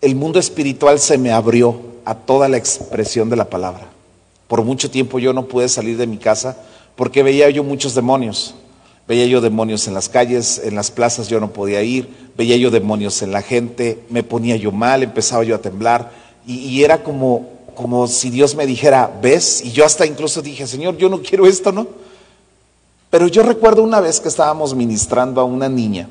el 0.00 0.14
mundo 0.16 0.38
espiritual 0.38 0.98
se 0.98 1.16
me 1.16 1.32
abrió 1.32 1.80
a 2.04 2.14
toda 2.14 2.48
la 2.48 2.56
expresión 2.56 3.30
de 3.30 3.36
la 3.36 3.48
palabra. 3.48 3.93
Por 4.48 4.62
mucho 4.62 4.90
tiempo 4.90 5.18
yo 5.18 5.32
no 5.32 5.46
pude 5.46 5.68
salir 5.68 5.96
de 5.96 6.06
mi 6.06 6.18
casa 6.18 6.56
porque 6.96 7.22
veía 7.22 7.50
yo 7.50 7.64
muchos 7.64 7.94
demonios. 7.94 8.54
Veía 9.06 9.26
yo 9.26 9.40
demonios 9.40 9.86
en 9.86 9.94
las 9.94 10.08
calles, 10.08 10.60
en 10.64 10.74
las 10.74 10.90
plazas 10.90 11.28
yo 11.28 11.38
no 11.38 11.52
podía 11.52 11.82
ir, 11.82 12.08
veía 12.38 12.56
yo 12.56 12.70
demonios 12.70 13.20
en 13.20 13.32
la 13.32 13.42
gente, 13.42 14.02
me 14.08 14.22
ponía 14.22 14.56
yo 14.56 14.72
mal, 14.72 15.02
empezaba 15.02 15.44
yo 15.44 15.54
a 15.54 15.58
temblar 15.58 16.10
y, 16.46 16.82
era 16.82 17.02
como, 17.02 17.48
como 17.74 18.06
si 18.06 18.30
Dios 18.30 18.54
me 18.54 18.66
dijera, 18.66 19.10
ves, 19.22 19.62
y 19.64 19.72
yo 19.72 19.84
hasta 19.84 20.04
incluso 20.04 20.42
dije, 20.42 20.66
Señor, 20.66 20.96
yo 20.98 21.08
no 21.08 21.22
quiero 21.22 21.46
esto, 21.46 21.72
¿no? 21.72 21.86
Pero 23.10 23.28
yo 23.28 23.42
recuerdo 23.42 23.82
una 23.82 24.00
vez 24.00 24.20
que 24.20 24.28
estábamos 24.28 24.74
ministrando 24.74 25.40
a 25.40 25.44
una 25.44 25.68
niña 25.68 26.08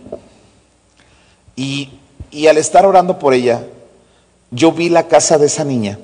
y, 1.56 1.90
y 2.32 2.48
al 2.48 2.58
estar 2.58 2.86
orando 2.86 3.20
por 3.20 3.34
ella, 3.34 3.66
yo 4.50 4.72
vi 4.72 4.90
la 4.90 5.08
casa 5.08 5.38
de 5.38 5.48
esa 5.48 5.64
niña. 5.64 6.00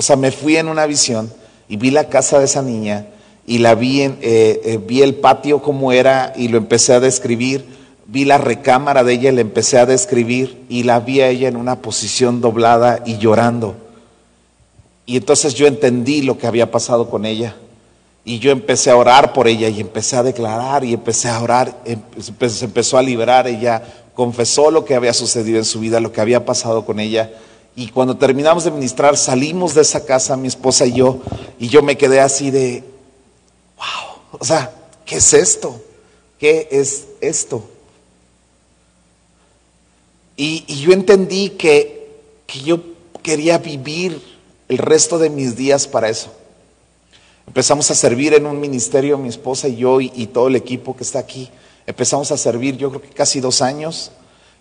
O 0.00 0.02
sea, 0.02 0.14
me 0.14 0.30
fui 0.30 0.56
en 0.56 0.68
una 0.68 0.86
visión 0.86 1.28
y 1.68 1.76
vi 1.76 1.90
la 1.90 2.08
casa 2.08 2.38
de 2.38 2.44
esa 2.44 2.62
niña 2.62 3.06
y 3.48 3.58
la 3.58 3.74
vi, 3.74 4.02
en, 4.02 4.18
eh, 4.22 4.60
eh, 4.64 4.78
vi 4.78 5.02
el 5.02 5.16
patio 5.16 5.60
como 5.60 5.90
era 5.90 6.32
y 6.36 6.46
lo 6.46 6.56
empecé 6.56 6.92
a 6.92 7.00
describir, 7.00 7.64
vi 8.06 8.24
la 8.24 8.38
recámara 8.38 9.02
de 9.02 9.14
ella 9.14 9.32
y 9.32 9.34
la 9.34 9.40
empecé 9.40 9.76
a 9.76 9.86
describir 9.86 10.64
y 10.68 10.84
la 10.84 11.00
vi 11.00 11.20
a 11.20 11.28
ella 11.28 11.48
en 11.48 11.56
una 11.56 11.82
posición 11.82 12.40
doblada 12.40 13.02
y 13.04 13.18
llorando. 13.18 13.74
Y 15.04 15.16
entonces 15.16 15.54
yo 15.54 15.66
entendí 15.66 16.22
lo 16.22 16.38
que 16.38 16.46
había 16.46 16.70
pasado 16.70 17.10
con 17.10 17.26
ella. 17.26 17.56
Y 18.24 18.38
yo 18.38 18.52
empecé 18.52 18.90
a 18.90 18.96
orar 18.96 19.32
por 19.32 19.48
ella 19.48 19.68
y 19.68 19.80
empecé 19.80 20.16
a 20.16 20.22
declarar 20.22 20.84
y 20.84 20.92
empecé 20.94 21.28
a 21.28 21.42
orar, 21.42 21.74
empe- 21.84 22.48
se 22.50 22.66
empezó 22.66 22.98
a 22.98 23.02
liberar, 23.02 23.48
ella 23.48 23.82
confesó 24.14 24.70
lo 24.70 24.84
que 24.84 24.94
había 24.94 25.12
sucedido 25.12 25.58
en 25.58 25.64
su 25.64 25.80
vida, 25.80 25.98
lo 25.98 26.12
que 26.12 26.20
había 26.20 26.44
pasado 26.44 26.84
con 26.84 27.00
ella. 27.00 27.32
Y 27.78 27.90
cuando 27.90 28.16
terminamos 28.16 28.64
de 28.64 28.72
ministrar, 28.72 29.16
salimos 29.16 29.72
de 29.72 29.82
esa 29.82 30.04
casa, 30.04 30.36
mi 30.36 30.48
esposa 30.48 30.84
y 30.84 30.94
yo, 30.94 31.20
y 31.60 31.68
yo 31.68 31.80
me 31.80 31.96
quedé 31.96 32.18
así 32.18 32.50
de, 32.50 32.82
wow, 33.76 34.40
o 34.40 34.44
sea, 34.44 34.74
¿qué 35.06 35.18
es 35.18 35.32
esto? 35.32 35.80
¿Qué 36.40 36.66
es 36.72 37.06
esto? 37.20 37.62
Y, 40.36 40.64
yo 40.82 40.90
entendí 40.90 41.50
que, 41.50 42.16
que 42.48 42.62
yo 42.62 42.80
quería 43.22 43.58
vivir 43.58 44.20
el 44.68 44.78
resto 44.78 45.20
de 45.20 45.30
mis 45.30 45.54
días 45.54 45.86
para 45.86 46.08
eso. 46.08 46.32
Empezamos 47.46 47.88
a 47.92 47.94
servir 47.94 48.34
en 48.34 48.46
un 48.46 48.58
ministerio, 48.58 49.18
mi 49.18 49.28
esposa 49.28 49.68
y 49.68 49.76
yo 49.76 50.00
y, 50.00 50.10
y 50.16 50.26
todo 50.26 50.48
el 50.48 50.56
equipo 50.56 50.96
que 50.96 51.04
está 51.04 51.20
aquí. 51.20 51.48
Empezamos 51.86 52.32
a 52.32 52.36
servir, 52.38 52.76
yo 52.76 52.90
creo 52.90 53.02
que 53.02 53.10
casi 53.10 53.38
dos 53.38 53.62
años. 53.62 54.10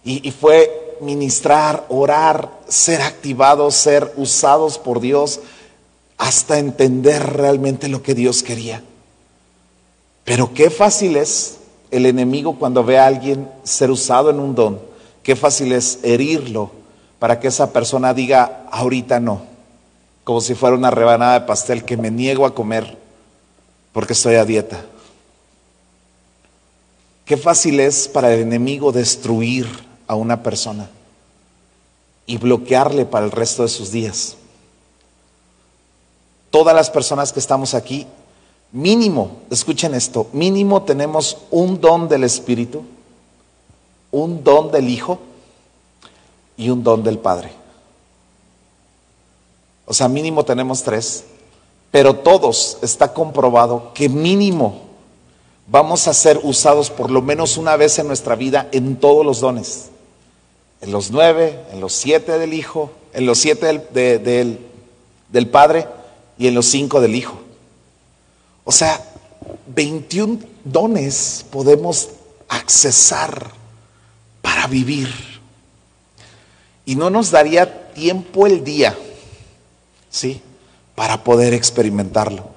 Y, 0.09 0.31
fue 0.31 0.95
ministrar, 1.01 1.85
orar, 1.89 2.49
ser 2.69 3.01
activados, 3.01 3.75
ser 3.75 4.13
usados 4.15 4.77
por 4.77 5.01
Dios, 5.01 5.41
hasta 6.17 6.59
entender 6.59 7.21
realmente 7.33 7.89
lo 7.89 8.01
que 8.01 8.15
Dios 8.15 8.41
quería. 8.41 8.81
Pero 10.23 10.53
qué 10.53 10.69
fácil 10.69 11.17
es 11.17 11.57
el 11.91 12.05
enemigo 12.05 12.57
cuando 12.57 12.85
ve 12.85 12.97
a 12.97 13.05
alguien 13.05 13.49
ser 13.63 13.91
usado 13.91 14.29
en 14.29 14.39
un 14.39 14.55
don. 14.55 14.79
Qué 15.23 15.35
fácil 15.35 15.73
es 15.73 15.99
herirlo 16.03 16.71
para 17.19 17.39
que 17.41 17.49
esa 17.49 17.73
persona 17.73 18.13
diga, 18.13 18.65
ahorita 18.71 19.19
no 19.19 19.57
como 20.27 20.41
si 20.41 20.55
fuera 20.55 20.75
una 20.75 20.91
rebanada 20.91 21.39
de 21.39 21.45
pastel 21.45 21.85
que 21.85 21.95
me 21.95 22.11
niego 22.11 22.45
a 22.45 22.53
comer 22.53 22.97
porque 23.93 24.11
estoy 24.11 24.35
a 24.35 24.43
dieta. 24.43 24.83
Qué 27.23 27.37
fácil 27.37 27.79
es 27.79 28.09
para 28.09 28.33
el 28.33 28.41
enemigo 28.41 28.91
destruir 28.91 29.86
a 30.07 30.15
una 30.15 30.41
persona 30.41 30.89
y 32.25 32.37
bloquearle 32.37 33.05
para 33.05 33.25
el 33.25 33.31
resto 33.31 33.63
de 33.63 33.69
sus 33.69 33.91
días. 33.91 34.35
Todas 36.49 36.75
las 36.75 36.89
personas 36.89 37.33
que 37.33 37.39
estamos 37.39 37.73
aquí, 37.73 38.07
mínimo, 38.71 39.41
escuchen 39.49 39.93
esto, 39.93 40.27
mínimo 40.33 40.83
tenemos 40.83 41.37
un 41.51 41.79
don 41.79 42.07
del 42.07 42.23
Espíritu, 42.23 42.83
un 44.11 44.43
don 44.43 44.71
del 44.71 44.89
Hijo 44.89 45.19
y 46.55 46.69
un 46.69 46.83
don 46.83 47.03
del 47.03 47.19
Padre. 47.19 47.51
O 49.85 49.93
sea, 49.93 50.09
mínimo 50.09 50.43
tenemos 50.43 50.83
tres, 50.83 51.23
pero 51.91 52.15
todos 52.15 52.77
está 52.81 53.13
comprobado 53.13 53.93
que 53.93 54.09
mínimo 54.09 54.81
vamos 55.67 56.07
a 56.07 56.13
ser 56.13 56.39
usados 56.43 56.89
por 56.89 57.11
lo 57.11 57.21
menos 57.21 57.57
una 57.57 57.75
vez 57.77 57.99
en 57.99 58.07
nuestra 58.07 58.35
vida 58.35 58.67
en 58.71 58.97
todos 58.97 59.25
los 59.25 59.39
dones. 59.39 59.91
En 60.81 60.91
los 60.91 61.11
nueve, 61.11 61.59
en 61.71 61.79
los 61.81 61.93
siete 61.93 62.37
del 62.39 62.53
Hijo, 62.53 62.91
en 63.13 63.25
los 63.25 63.39
siete 63.39 63.65
del, 63.67 63.81
de- 63.93 64.19
del- 64.19 64.59
del 65.29 65.47
Padre 65.47 65.87
y 66.37 66.47
en 66.47 66.53
los 66.55 66.67
cinco 66.67 67.01
del 67.01 67.15
Hijo. 67.15 67.39
O 68.63 68.71
sea, 68.71 69.01
21 69.67 70.39
dones 70.63 71.45
podemos 71.51 72.09
accesar 72.49 73.51
para 74.41 74.67
vivir. 74.67 75.09
Y 76.85 76.95
no 76.95 77.09
nos 77.09 77.31
daría 77.31 77.91
tiempo 77.93 78.45
el 78.47 78.63
día 78.63 78.95
¿sí? 80.09 80.41
Para 80.95 81.23
poder 81.23 81.53
experimentarlo. 81.53 82.47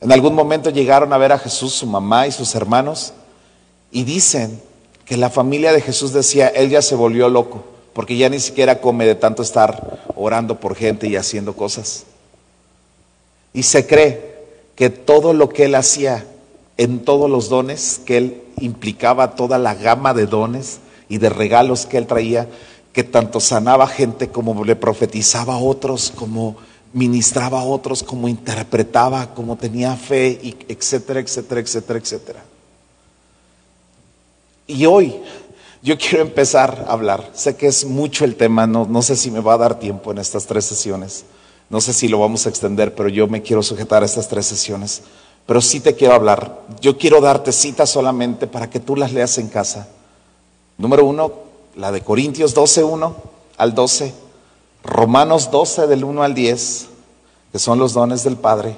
En 0.00 0.10
algún 0.12 0.34
momento 0.34 0.70
llegaron 0.70 1.12
a 1.12 1.18
ver 1.18 1.32
a 1.32 1.38
Jesús, 1.38 1.72
su 1.74 1.86
mamá 1.86 2.26
y 2.26 2.32
sus 2.32 2.54
hermanos, 2.54 3.12
y 3.90 4.04
dicen 4.04 4.60
que 5.06 5.16
la 5.16 5.30
familia 5.30 5.72
de 5.72 5.80
Jesús 5.80 6.12
decía, 6.12 6.48
él 6.48 6.68
ya 6.68 6.82
se 6.82 6.96
volvió 6.96 7.28
loco, 7.28 7.64
porque 7.94 8.16
ya 8.16 8.28
ni 8.28 8.40
siquiera 8.40 8.80
come 8.80 9.06
de 9.06 9.14
tanto 9.14 9.42
estar 9.42 10.02
orando 10.16 10.58
por 10.60 10.74
gente 10.74 11.06
y 11.06 11.16
haciendo 11.16 11.54
cosas. 11.54 12.04
Y 13.54 13.62
se 13.62 13.86
cree 13.86 14.34
que 14.74 14.90
todo 14.90 15.32
lo 15.32 15.48
que 15.48 15.64
él 15.64 15.76
hacía 15.76 16.26
en 16.76 17.04
todos 17.04 17.30
los 17.30 17.48
dones, 17.48 18.00
que 18.04 18.16
él 18.18 18.42
implicaba 18.60 19.36
toda 19.36 19.58
la 19.58 19.74
gama 19.74 20.12
de 20.12 20.26
dones 20.26 20.80
y 21.08 21.18
de 21.18 21.30
regalos 21.30 21.86
que 21.86 21.98
él 21.98 22.06
traía, 22.06 22.48
que 22.92 23.04
tanto 23.04 23.40
sanaba 23.40 23.86
gente 23.86 24.28
como 24.28 24.64
le 24.64 24.74
profetizaba 24.74 25.54
a 25.54 25.58
otros, 25.58 26.12
como 26.14 26.56
ministraba 26.92 27.60
a 27.60 27.64
otros, 27.64 28.02
como 28.02 28.26
interpretaba, 28.26 29.34
como 29.34 29.56
tenía 29.56 29.94
fe, 29.96 30.40
etcétera, 30.68 31.20
etcétera, 31.20 31.60
etcétera, 31.60 31.98
etcétera. 31.98 32.44
Y 34.66 34.86
hoy 34.86 35.14
yo 35.82 35.96
quiero 35.96 36.20
empezar 36.22 36.86
a 36.88 36.92
hablar. 36.92 37.30
Sé 37.32 37.56
que 37.56 37.68
es 37.68 37.84
mucho 37.84 38.24
el 38.24 38.36
tema, 38.36 38.66
no, 38.66 38.86
no 38.86 39.02
sé 39.02 39.16
si 39.16 39.30
me 39.30 39.40
va 39.40 39.54
a 39.54 39.58
dar 39.58 39.78
tiempo 39.78 40.10
en 40.10 40.18
estas 40.18 40.46
tres 40.46 40.64
sesiones. 40.64 41.24
No 41.68 41.80
sé 41.80 41.92
si 41.92 42.08
lo 42.08 42.18
vamos 42.18 42.46
a 42.46 42.48
extender, 42.48 42.94
pero 42.94 43.08
yo 43.08 43.26
me 43.26 43.42
quiero 43.42 43.62
sujetar 43.62 44.02
a 44.02 44.06
estas 44.06 44.28
tres 44.28 44.46
sesiones. 44.46 45.02
Pero 45.46 45.60
sí 45.60 45.80
te 45.80 45.94
quiero 45.94 46.14
hablar. 46.14 46.62
Yo 46.80 46.98
quiero 46.98 47.20
darte 47.20 47.52
citas 47.52 47.90
solamente 47.90 48.46
para 48.46 48.68
que 48.68 48.80
tú 48.80 48.96
las 48.96 49.12
leas 49.12 49.38
en 49.38 49.48
casa. 49.48 49.88
Número 50.78 51.04
uno, 51.04 51.32
la 51.76 51.92
de 51.92 52.00
Corintios 52.00 52.54
12, 52.54 52.84
1 52.84 53.16
al 53.56 53.74
12. 53.74 54.14
Romanos 54.82 55.50
12 55.50 55.86
del 55.86 56.04
1 56.04 56.22
al 56.22 56.34
10, 56.34 56.86
que 57.52 57.58
son 57.58 57.78
los 57.78 57.92
dones 57.92 58.22
del 58.24 58.36
Padre. 58.36 58.76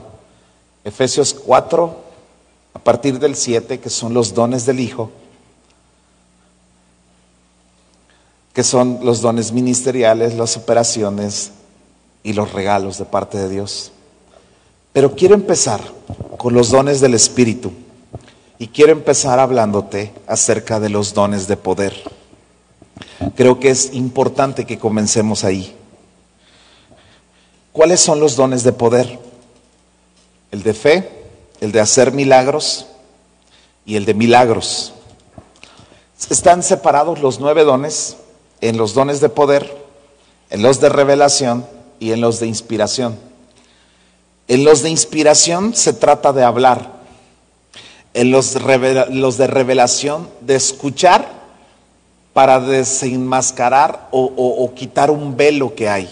Efesios 0.84 1.34
4, 1.34 1.96
a 2.74 2.78
partir 2.78 3.18
del 3.18 3.34
7, 3.34 3.80
que 3.80 3.90
son 3.90 4.14
los 4.14 4.34
dones 4.34 4.64
del 4.64 4.80
Hijo. 4.80 5.10
Que 8.58 8.64
son 8.64 8.98
los 9.04 9.20
dones 9.20 9.52
ministeriales, 9.52 10.34
las 10.34 10.56
operaciones 10.56 11.52
y 12.24 12.32
los 12.32 12.52
regalos 12.52 12.98
de 12.98 13.04
parte 13.04 13.38
de 13.38 13.48
Dios. 13.48 13.92
Pero 14.92 15.14
quiero 15.14 15.36
empezar 15.36 15.80
con 16.36 16.54
los 16.54 16.70
dones 16.70 17.00
del 17.00 17.14
Espíritu 17.14 17.70
y 18.58 18.66
quiero 18.66 18.90
empezar 18.90 19.38
hablándote 19.38 20.12
acerca 20.26 20.80
de 20.80 20.88
los 20.88 21.14
dones 21.14 21.46
de 21.46 21.56
poder. 21.56 22.02
Creo 23.36 23.60
que 23.60 23.70
es 23.70 23.94
importante 23.94 24.66
que 24.66 24.76
comencemos 24.76 25.44
ahí. 25.44 25.76
¿Cuáles 27.70 28.00
son 28.00 28.18
los 28.18 28.34
dones 28.34 28.64
de 28.64 28.72
poder? 28.72 29.20
El 30.50 30.64
de 30.64 30.74
fe, 30.74 31.08
el 31.60 31.70
de 31.70 31.78
hacer 31.78 32.10
milagros 32.10 32.88
y 33.86 33.94
el 33.94 34.04
de 34.04 34.14
milagros. 34.14 34.94
Están 36.28 36.64
separados 36.64 37.20
los 37.20 37.38
nueve 37.38 37.62
dones 37.62 38.16
en 38.60 38.76
los 38.76 38.94
dones 38.94 39.20
de 39.20 39.28
poder, 39.28 39.76
en 40.50 40.62
los 40.62 40.80
de 40.80 40.88
revelación 40.88 41.66
y 42.00 42.12
en 42.12 42.20
los 42.20 42.40
de 42.40 42.46
inspiración. 42.46 43.18
En 44.48 44.64
los 44.64 44.82
de 44.82 44.90
inspiración 44.90 45.74
se 45.74 45.92
trata 45.92 46.32
de 46.32 46.42
hablar. 46.44 46.98
En 48.14 48.30
los, 48.30 48.56
los 49.10 49.36
de 49.36 49.46
revelación 49.46 50.28
de 50.40 50.56
escuchar 50.56 51.28
para 52.32 52.58
desenmascarar 52.60 54.08
o, 54.10 54.24
o- 54.24 54.64
o 54.64 54.74
quitar 54.74 55.10
un 55.10 55.36
velo 55.36 55.74
que 55.74 55.88
hay. 55.88 56.08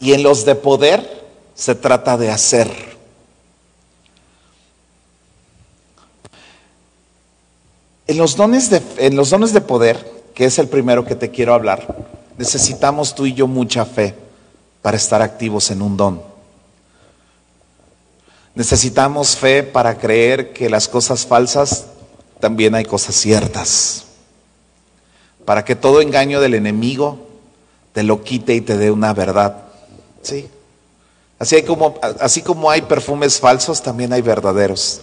Y 0.00 0.14
en 0.14 0.22
los 0.22 0.44
de 0.44 0.54
poder 0.54 1.26
se 1.54 1.74
trata 1.74 2.16
de 2.16 2.30
hacer. 2.30 2.70
En 8.06 8.16
los 8.18 8.34
dones 8.36 8.70
de, 8.70 8.82
en 8.98 9.14
los 9.16 9.30
dones 9.30 9.52
de 9.52 9.60
poder, 9.60 10.19
que 10.40 10.46
es 10.46 10.58
el 10.58 10.68
primero 10.68 11.04
que 11.04 11.14
te 11.14 11.30
quiero 11.30 11.52
hablar, 11.52 11.94
necesitamos 12.38 13.14
tú 13.14 13.26
y 13.26 13.34
yo 13.34 13.46
mucha 13.46 13.84
fe 13.84 14.14
para 14.80 14.96
estar 14.96 15.20
activos 15.20 15.70
en 15.70 15.82
un 15.82 15.98
don. 15.98 16.22
Necesitamos 18.54 19.36
fe 19.36 19.62
para 19.62 19.98
creer 19.98 20.54
que 20.54 20.70
las 20.70 20.88
cosas 20.88 21.26
falsas 21.26 21.88
también 22.40 22.74
hay 22.74 22.86
cosas 22.86 23.16
ciertas. 23.16 24.06
Para 25.44 25.62
que 25.62 25.76
todo 25.76 26.00
engaño 26.00 26.40
del 26.40 26.54
enemigo 26.54 27.18
te 27.92 28.02
lo 28.02 28.24
quite 28.24 28.54
y 28.54 28.62
te 28.62 28.78
dé 28.78 28.90
una 28.90 29.12
verdad. 29.12 29.64
¿Sí? 30.22 30.48
Así, 31.38 31.56
hay 31.56 31.64
como, 31.64 31.96
así 32.18 32.40
como 32.40 32.70
hay 32.70 32.80
perfumes 32.80 33.38
falsos, 33.38 33.82
también 33.82 34.10
hay 34.14 34.22
verdaderos. 34.22 35.02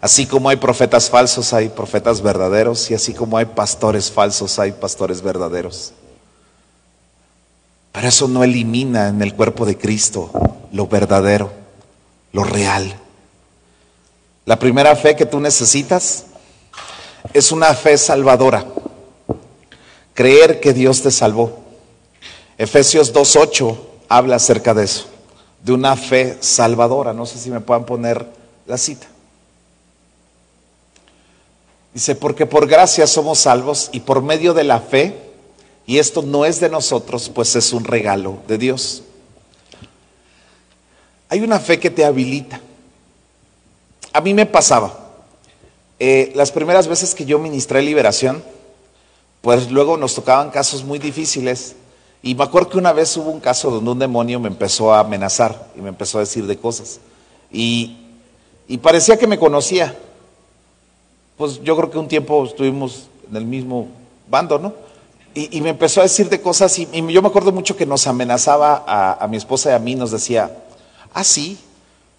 Así 0.00 0.26
como 0.26 0.48
hay 0.48 0.56
profetas 0.56 1.10
falsos, 1.10 1.52
hay 1.52 1.68
profetas 1.68 2.22
verdaderos. 2.22 2.90
Y 2.90 2.94
así 2.94 3.12
como 3.12 3.36
hay 3.36 3.44
pastores 3.44 4.10
falsos, 4.10 4.58
hay 4.58 4.72
pastores 4.72 5.20
verdaderos. 5.20 5.92
Pero 7.92 8.08
eso 8.08 8.28
no 8.28 8.44
elimina 8.44 9.08
en 9.08 9.20
el 9.20 9.34
cuerpo 9.34 9.66
de 9.66 9.76
Cristo 9.76 10.30
lo 10.72 10.86
verdadero, 10.86 11.50
lo 12.32 12.44
real. 12.44 12.94
La 14.46 14.58
primera 14.58 14.94
fe 14.96 15.16
que 15.16 15.26
tú 15.26 15.40
necesitas 15.40 16.26
es 17.34 17.52
una 17.52 17.74
fe 17.74 17.98
salvadora. 17.98 18.64
Creer 20.14 20.60
que 20.60 20.72
Dios 20.72 21.02
te 21.02 21.10
salvó. 21.10 21.58
Efesios 22.56 23.12
2.8 23.12 23.78
habla 24.08 24.36
acerca 24.36 24.74
de 24.74 24.84
eso, 24.84 25.06
de 25.62 25.72
una 25.72 25.96
fe 25.96 26.38
salvadora. 26.40 27.12
No 27.12 27.26
sé 27.26 27.38
si 27.38 27.50
me 27.50 27.60
puedan 27.60 27.84
poner 27.84 28.26
la 28.66 28.78
cita. 28.78 29.06
Dice, 31.92 32.14
porque 32.14 32.46
por 32.46 32.68
gracia 32.68 33.06
somos 33.06 33.40
salvos 33.40 33.90
y 33.92 34.00
por 34.00 34.22
medio 34.22 34.54
de 34.54 34.64
la 34.64 34.80
fe, 34.80 35.16
y 35.86 35.98
esto 35.98 36.22
no 36.22 36.44
es 36.44 36.60
de 36.60 36.68
nosotros, 36.68 37.30
pues 37.34 37.56
es 37.56 37.72
un 37.72 37.84
regalo 37.84 38.38
de 38.46 38.58
Dios. 38.58 39.02
Hay 41.28 41.40
una 41.40 41.58
fe 41.58 41.80
que 41.80 41.90
te 41.90 42.04
habilita. 42.04 42.60
A 44.12 44.20
mí 44.20 44.34
me 44.34 44.46
pasaba. 44.46 44.96
eh, 45.98 46.32
las 46.34 46.50
primeras 46.50 46.88
veces 46.88 47.14
que 47.14 47.24
yo 47.26 47.38
ministré 47.38 47.82
liberación, 47.82 48.42
pues 49.42 49.70
luego 49.70 49.96
nos 49.96 50.14
tocaban 50.14 50.50
casos 50.50 50.84
muy 50.84 50.98
difíciles. 50.98 51.76
Y 52.22 52.34
me 52.34 52.44
acuerdo 52.44 52.70
que 52.70 52.78
una 52.78 52.92
vez 52.92 53.16
hubo 53.16 53.30
un 53.30 53.40
caso 53.40 53.70
donde 53.70 53.90
un 53.90 53.98
demonio 53.98 54.40
me 54.40 54.48
empezó 54.48 54.92
a 54.94 55.00
amenazar 55.00 55.70
y 55.76 55.80
me 55.80 55.88
empezó 55.88 56.18
a 56.18 56.20
decir 56.20 56.46
de 56.46 56.56
cosas. 56.56 57.00
Y, 57.50 57.96
y 58.68 58.78
parecía 58.78 59.18
que 59.18 59.26
me 59.26 59.38
conocía. 59.38 59.96
Pues 61.40 61.62
yo 61.62 61.74
creo 61.74 61.90
que 61.90 61.96
un 61.96 62.06
tiempo 62.06 62.44
estuvimos 62.44 63.08
en 63.30 63.34
el 63.34 63.46
mismo 63.46 63.88
bando, 64.28 64.58
¿no? 64.58 64.74
Y, 65.32 65.58
me 65.62 65.70
empezó 65.70 66.00
a 66.00 66.02
decir 66.02 66.28
de 66.28 66.38
cosas 66.38 66.78
y, 66.78 66.86
yo 66.92 67.22
me 67.22 67.28
acuerdo 67.28 67.50
mucho 67.50 67.78
que 67.78 67.86
nos 67.86 68.06
amenazaba 68.06 68.84
a, 69.18 69.26
mi 69.26 69.38
esposa 69.38 69.70
y 69.70 69.72
a 69.72 69.78
mí, 69.78 69.94
nos 69.94 70.10
decía, 70.10 70.54
ah, 71.14 71.24
sí, 71.24 71.58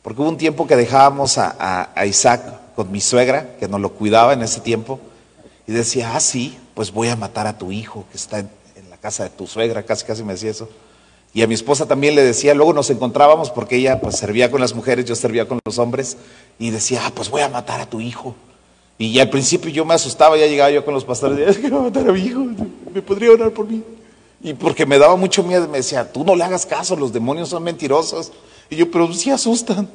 porque 0.01 0.23
hubo 0.23 0.29
un 0.29 0.37
tiempo 0.37 0.65
que 0.65 0.75
dejábamos 0.75 1.37
a 1.37 2.03
Isaac 2.03 2.41
con 2.75 2.91
mi 2.91 2.99
suegra, 2.99 3.57
que 3.59 3.67
nos 3.67 3.79
lo 3.79 3.91
cuidaba 3.91 4.33
en 4.33 4.41
ese 4.41 4.59
tiempo, 4.59 4.99
y 5.67 5.71
decía, 5.71 6.15
ah, 6.15 6.19
sí, 6.19 6.57
pues 6.73 6.91
voy 6.91 7.09
a 7.09 7.15
matar 7.15 7.45
a 7.45 7.59
tu 7.59 7.71
hijo 7.71 8.05
que 8.09 8.17
está 8.17 8.39
en, 8.39 8.49
en 8.75 8.89
la 8.89 8.97
casa 8.97 9.25
de 9.25 9.29
tu 9.29 9.45
suegra, 9.45 9.83
casi 9.83 10.03
casi 10.03 10.23
me 10.23 10.33
decía 10.33 10.49
eso. 10.49 10.67
Y 11.31 11.43
a 11.43 11.47
mi 11.47 11.53
esposa 11.53 11.85
también 11.85 12.15
le 12.15 12.23
decía, 12.23 12.55
luego 12.55 12.73
nos 12.73 12.89
encontrábamos 12.89 13.51
porque 13.51 13.75
ella 13.75 14.01
pues 14.01 14.17
servía 14.17 14.49
con 14.49 14.61
las 14.61 14.73
mujeres, 14.73 15.05
yo 15.05 15.13
servía 15.13 15.47
con 15.47 15.59
los 15.63 15.77
hombres, 15.77 16.17
y 16.57 16.71
decía, 16.71 17.03
ah, 17.05 17.11
pues 17.13 17.29
voy 17.29 17.41
a 17.41 17.49
matar 17.49 17.81
a 17.81 17.85
tu 17.85 18.01
hijo. 18.01 18.35
Y 19.01 19.19
al 19.19 19.31
principio 19.31 19.71
yo 19.71 19.83
me 19.83 19.95
asustaba, 19.95 20.37
ya 20.37 20.45
llegaba 20.45 20.69
yo 20.69 20.85
con 20.85 20.93
los 20.93 21.03
pastores, 21.03 21.39
y, 21.39 21.49
es 21.49 21.57
que 21.57 21.71
va 21.71 21.79
a 21.79 21.81
matar 21.81 22.07
a 22.07 22.11
mi 22.11 22.19
hijo, 22.21 22.45
me 22.93 23.01
podría 23.01 23.31
orar 23.31 23.49
por 23.49 23.67
mí. 23.67 23.81
Y 24.43 24.53
porque 24.53 24.85
me 24.85 24.99
daba 24.99 25.15
mucho 25.15 25.41
miedo, 25.41 25.67
me 25.67 25.79
decía, 25.79 26.11
tú 26.11 26.23
no 26.23 26.35
le 26.35 26.43
hagas 26.43 26.67
caso, 26.67 26.95
los 26.95 27.11
demonios 27.11 27.49
son 27.49 27.63
mentirosos. 27.63 28.31
Y 28.69 28.75
yo, 28.75 28.91
pero 28.91 29.11
sí 29.11 29.31
asustan. 29.31 29.89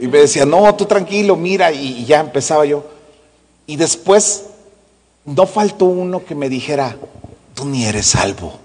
Y 0.00 0.08
me 0.08 0.18
decía, 0.18 0.44
no, 0.44 0.74
tú 0.74 0.84
tranquilo, 0.84 1.36
mira, 1.36 1.70
y, 1.70 2.00
y 2.00 2.04
ya 2.06 2.18
empezaba 2.18 2.64
yo. 2.64 2.84
Y 3.68 3.76
después, 3.76 4.46
no 5.24 5.46
faltó 5.46 5.84
uno 5.84 6.24
que 6.24 6.34
me 6.34 6.48
dijera, 6.48 6.96
tú 7.54 7.66
ni 7.66 7.84
eres 7.84 8.06
salvo. 8.06 8.58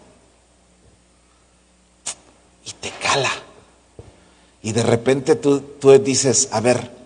Y 2.65 2.71
te 2.71 2.91
cala. 3.03 3.31
Y 4.63 4.71
de 4.71 4.81
repente 4.81 5.35
tú, 5.35 5.61
tú 5.61 5.91
dices, 5.99 6.49
a 6.51 6.59
ver, 6.59 6.98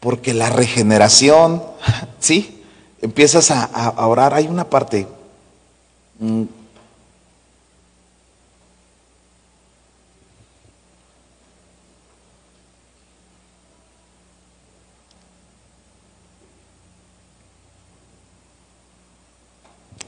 porque 0.00 0.32
la 0.34 0.48
regeneración, 0.48 1.62
¿sí? 2.20 2.62
Empiezas 3.02 3.50
a, 3.50 4.06
orar. 4.06 4.34
Hay 4.34 4.46
una 4.48 4.68
parte. 4.68 5.06
mm, 6.18 6.44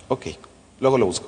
Ok, 0.09 0.27
luego 0.79 0.99
lo 0.99 1.07
busco. 1.07 1.27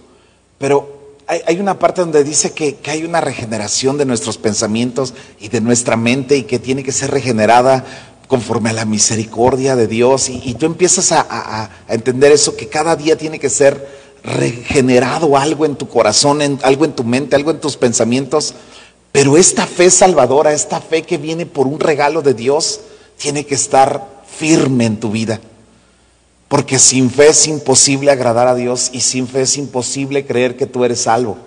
Pero 0.58 1.16
hay, 1.26 1.40
hay 1.46 1.58
una 1.58 1.78
parte 1.78 2.02
donde 2.02 2.22
dice 2.22 2.52
que, 2.52 2.74
que 2.76 2.90
hay 2.90 3.02
una 3.02 3.22
regeneración 3.22 3.96
de 3.96 4.04
nuestros 4.04 4.36
pensamientos 4.36 5.14
y 5.40 5.48
de 5.48 5.62
nuestra 5.62 5.96
mente 5.96 6.36
y 6.36 6.42
que 6.42 6.58
tiene 6.58 6.82
que 6.82 6.92
ser 6.92 7.10
regenerada 7.10 7.82
conforme 8.26 8.70
a 8.70 8.72
la 8.72 8.84
misericordia 8.84 9.76
de 9.76 9.86
Dios. 9.86 10.28
Y, 10.28 10.54
tú 10.54 10.66
empiezas 10.66 11.12
a, 11.12 11.70
entender 11.88 12.32
eso, 12.32 12.56
que 12.56 12.68
cada 12.68 12.96
día 12.96 13.16
tiene 13.16 13.38
que 13.38 13.50
ser 13.50 14.04
regenerado 14.22 15.36
algo 15.36 15.66
en 15.66 15.76
tu 15.76 15.88
corazón, 15.88 16.40
algo 16.62 16.84
en 16.84 16.92
tu 16.92 17.04
mente, 17.04 17.36
algo 17.36 17.50
en 17.50 17.60
tus 17.60 17.76
pensamientos. 17.76 18.54
Pero 19.12 19.36
esta 19.36 19.66
fe 19.66 19.90
salvadora, 19.90 20.52
esta 20.52 20.80
fe 20.80 21.02
que 21.02 21.18
viene 21.18 21.46
por 21.46 21.66
un 21.66 21.78
regalo 21.78 22.22
de 22.22 22.34
Dios, 22.34 22.80
tiene 23.16 23.46
que 23.46 23.54
estar 23.54 24.24
firme 24.26 24.86
en 24.86 24.98
tu 24.98 25.10
vida. 25.10 25.40
Porque 26.48 26.78
sin 26.78 27.10
fe 27.10 27.28
es 27.28 27.46
imposible 27.46 28.10
agradar 28.10 28.48
a 28.48 28.54
Dios 28.54 28.90
y 28.92 29.00
sin 29.00 29.28
fe 29.28 29.42
es 29.42 29.56
imposible 29.56 30.26
creer 30.26 30.56
que 30.56 30.66
tú 30.66 30.84
eres 30.84 31.02
salvo. 31.02 31.38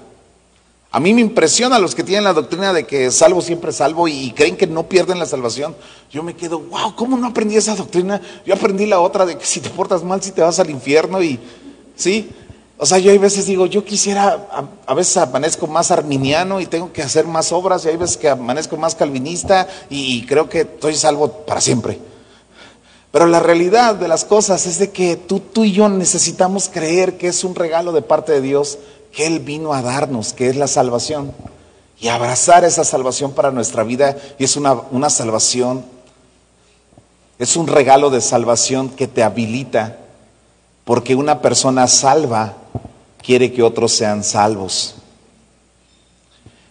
A 0.90 1.00
mí 1.02 1.14
me 1.14 1.22
impresiona 1.22 1.80
los 1.80 1.96
que 1.96 2.04
tienen 2.04 2.24
la 2.24 2.34
doctrina 2.34 2.72
de 2.72 2.86
que 2.86 3.12
salvo 3.12 3.42
siempre 3.42 3.74
salvo 3.74 4.08
y 4.08 4.32
creen 4.32 4.56
que 4.56 4.68
no 4.68 4.88
pierden 4.88 5.20
la 5.20 5.26
salvación. 5.26 5.76
Yo 6.10 6.24
me 6.24 6.36
quedo, 6.36 6.60
wow, 6.60 6.96
¿cómo 6.96 7.18
no 7.18 7.28
aprendí 7.28 7.58
esa 7.58 7.76
doctrina? 7.76 8.22
Yo 8.46 8.54
aprendí 8.54 8.86
la 8.86 9.00
otra 9.02 9.26
de 9.26 9.38
que 9.38 9.46
si 9.46 9.60
te 9.60 9.70
portas 9.70 10.04
mal, 10.04 10.24
si 10.24 10.32
te 10.32 10.42
vas 10.42 10.60
al 10.60 10.70
infierno 10.70 11.22
y, 11.22 11.40
¿sí? 11.96 12.30
O 12.78 12.86
sea, 12.86 13.00
yo 13.00 13.12
hay 13.12 13.18
veces 13.18 13.48
digo, 13.48 13.66
yo 13.66 13.84
quisiera, 13.84 14.48
a, 14.50 14.64
a 14.86 14.94
veces 14.94 15.18
amanezco 15.18 15.68
más 15.68 15.92
arminiano 15.92 16.62
y 16.62 16.68
tengo 16.68 16.94
que 16.94 17.02
hacer 17.02 17.26
más 17.26 17.52
obras 17.52 17.84
y 17.84 17.90
hay 17.90 17.98
veces 17.98 18.16
que 18.16 18.30
amanezco 18.30 18.78
más 18.78 18.96
calvinista 18.96 19.68
y, 19.90 20.20
y 20.20 20.26
creo 20.26 20.48
que 20.48 20.62
estoy 20.62 20.96
salvo 20.96 21.30
para 21.46 21.60
siempre. 21.60 22.00
Pero 23.12 23.26
la 23.26 23.40
realidad 23.40 23.96
de 23.96 24.08
las 24.08 24.26
cosas 24.26 24.66
es 24.68 24.80
de 24.80 24.92
que 24.92 25.16
tú, 25.16 25.40
tú 25.40 25.66
y 25.66 25.72
yo 25.72 25.90
necesitamos 25.90 26.70
creer 26.70 27.18
que 27.18 27.28
es 27.28 27.44
un 27.44 27.56
regalo 27.56 27.92
de 27.92 28.02
parte 28.04 28.32
de 28.32 28.42
Dios 28.42 28.78
que 29.18 29.26
Él 29.26 29.40
vino 29.40 29.74
a 29.74 29.82
darnos, 29.82 30.32
que 30.32 30.48
es 30.48 30.56
la 30.56 30.68
salvación. 30.68 31.34
Y 32.00 32.10
abrazar 32.10 32.64
esa 32.64 32.84
salvación 32.84 33.32
para 33.32 33.50
nuestra 33.50 33.84
vida. 33.84 34.16
Y 34.38 34.44
es 34.44 34.56
una, 34.56 34.74
una 34.92 35.10
salvación, 35.10 35.84
es 37.40 37.56
un 37.56 37.66
regalo 37.66 38.12
de 38.12 38.22
salvación 38.22 38.90
que 38.90 39.08
te 39.08 39.24
habilita. 39.24 39.98
Porque 40.86 41.16
una 41.16 41.42
persona 41.42 41.88
salva 41.88 42.58
quiere 43.24 43.52
que 43.52 43.64
otros 43.64 43.92
sean 43.92 44.24
salvos. 44.24 44.98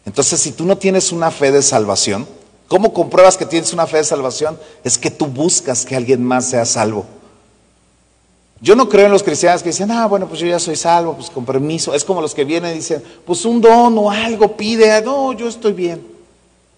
Entonces, 0.05 0.39
si 0.41 0.53
tú 0.53 0.65
no 0.65 0.79
tienes 0.79 1.11
una 1.11 1.33
fe 1.33 1.51
de 1.51 1.63
salvación, 1.63 2.29
¿cómo 2.69 2.95
compruebas 2.95 3.37
que 3.37 3.47
tienes 3.47 3.73
una 3.73 3.89
fe 3.89 3.97
de 3.97 4.05
salvación? 4.05 4.57
Es 4.85 4.99
que 4.99 5.11
tú 5.11 5.27
buscas 5.27 5.85
que 5.85 5.97
alguien 5.97 6.23
más 6.23 6.49
sea 6.49 6.65
salvo. 6.65 7.07
Yo 8.61 8.75
no 8.75 8.89
creo 8.89 9.07
en 9.07 9.13
los 9.13 9.23
cristianos 9.23 9.63
que 9.63 9.69
dicen, 9.69 9.91
ah, 9.91 10.07
bueno, 10.07 10.27
pues 10.27 10.41
yo 10.41 10.47
ya 10.47 10.59
soy 10.59 10.77
salvo, 10.77 11.15
pues 11.15 11.29
con 11.29 11.45
permiso. 11.45 11.95
Es 11.95 12.05
como 12.05 12.23
los 12.23 12.35
que 12.35 12.45
vienen 12.45 12.73
y 12.73 12.77
dicen, 12.77 13.03
pues 13.25 13.45
un 13.45 13.61
don 13.61 13.99
o 13.99 14.11
algo 14.11 14.57
pide. 14.57 15.03
No, 15.03 15.33
yo 15.35 15.49
estoy 15.49 15.73
bien, 15.73 16.07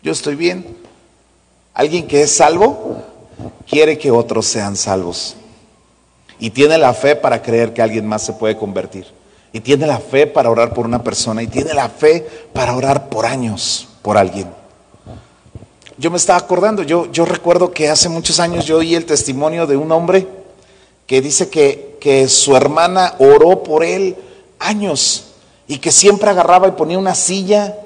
yo 0.03 0.13
estoy 0.13 0.35
bien. 0.35 0.77
Alguien 1.75 2.09
que 2.09 2.23
es 2.23 2.35
salvo 2.35 3.05
quiere 3.69 3.97
que 3.97 4.11
otros 4.11 4.47
sean 4.47 4.77
salvos. 4.77 5.37
Y 6.41 6.51
tiene 6.51 6.79
la 6.79 6.95
fe 6.95 7.15
para 7.15 7.43
creer 7.43 7.73
que 7.73 7.83
alguien 7.83 8.07
más 8.07 8.23
se 8.23 8.33
puede 8.33 8.57
convertir. 8.57 9.07
Y 9.53 9.61
tiene 9.61 9.87
la 9.87 9.99
fe 9.99 10.27
para 10.27 10.51
orar 10.51 10.75
por 10.75 10.85
una 10.85 11.03
persona. 11.03 11.43
Y 11.43 11.47
tiene 11.47 11.75
la 11.75 11.89
fe 11.89 12.27
para 12.53 12.77
orar 12.77 13.09
por 13.09 13.25
años 13.25 13.89
por 14.03 14.19
alguien. 14.19 14.49
Yo 15.97 16.11
me 16.11 16.17
estaba 16.17 16.39
acordando, 16.39 16.85
yo, 16.85 17.11
yo 17.11 17.25
recuerdo 17.25 17.73
que 17.73 17.89
hace 17.89 18.09
muchos 18.09 18.39
años 18.39 18.65
yo 18.67 18.77
oí 18.79 18.95
el 18.95 19.05
testimonio 19.05 19.67
de 19.67 19.77
un 19.77 19.91
hombre 19.91 20.38
que 21.09 21.23
dice 21.23 21.49
que, 21.49 21.97
que 22.01 22.29
su 22.29 22.55
hermana 22.55 23.15
oró 23.19 23.63
por 23.63 23.83
él 23.83 24.15
años 24.59 25.33
y 25.67 25.79
que 25.79 25.91
siempre 25.91 26.29
agarraba 26.29 26.69
y 26.69 26.73
ponía 26.73 26.99
una 26.99 27.15
silla 27.15 27.77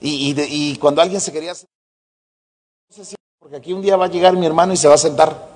y, 0.00 0.34
y 0.36 0.76
cuando 0.76 1.02
alguien 1.02 1.20
se 1.20 1.32
quería 1.32 1.54
sentar, 1.54 1.76
porque 3.38 3.56
aquí 3.56 3.74
un 3.74 3.82
día 3.82 3.96
va 3.96 4.06
a 4.06 4.10
llegar 4.10 4.34
mi 4.36 4.46
hermano 4.46 4.72
y 4.72 4.78
se 4.78 4.88
va 4.88 4.94
a 4.94 4.98
sentar. 4.98 5.50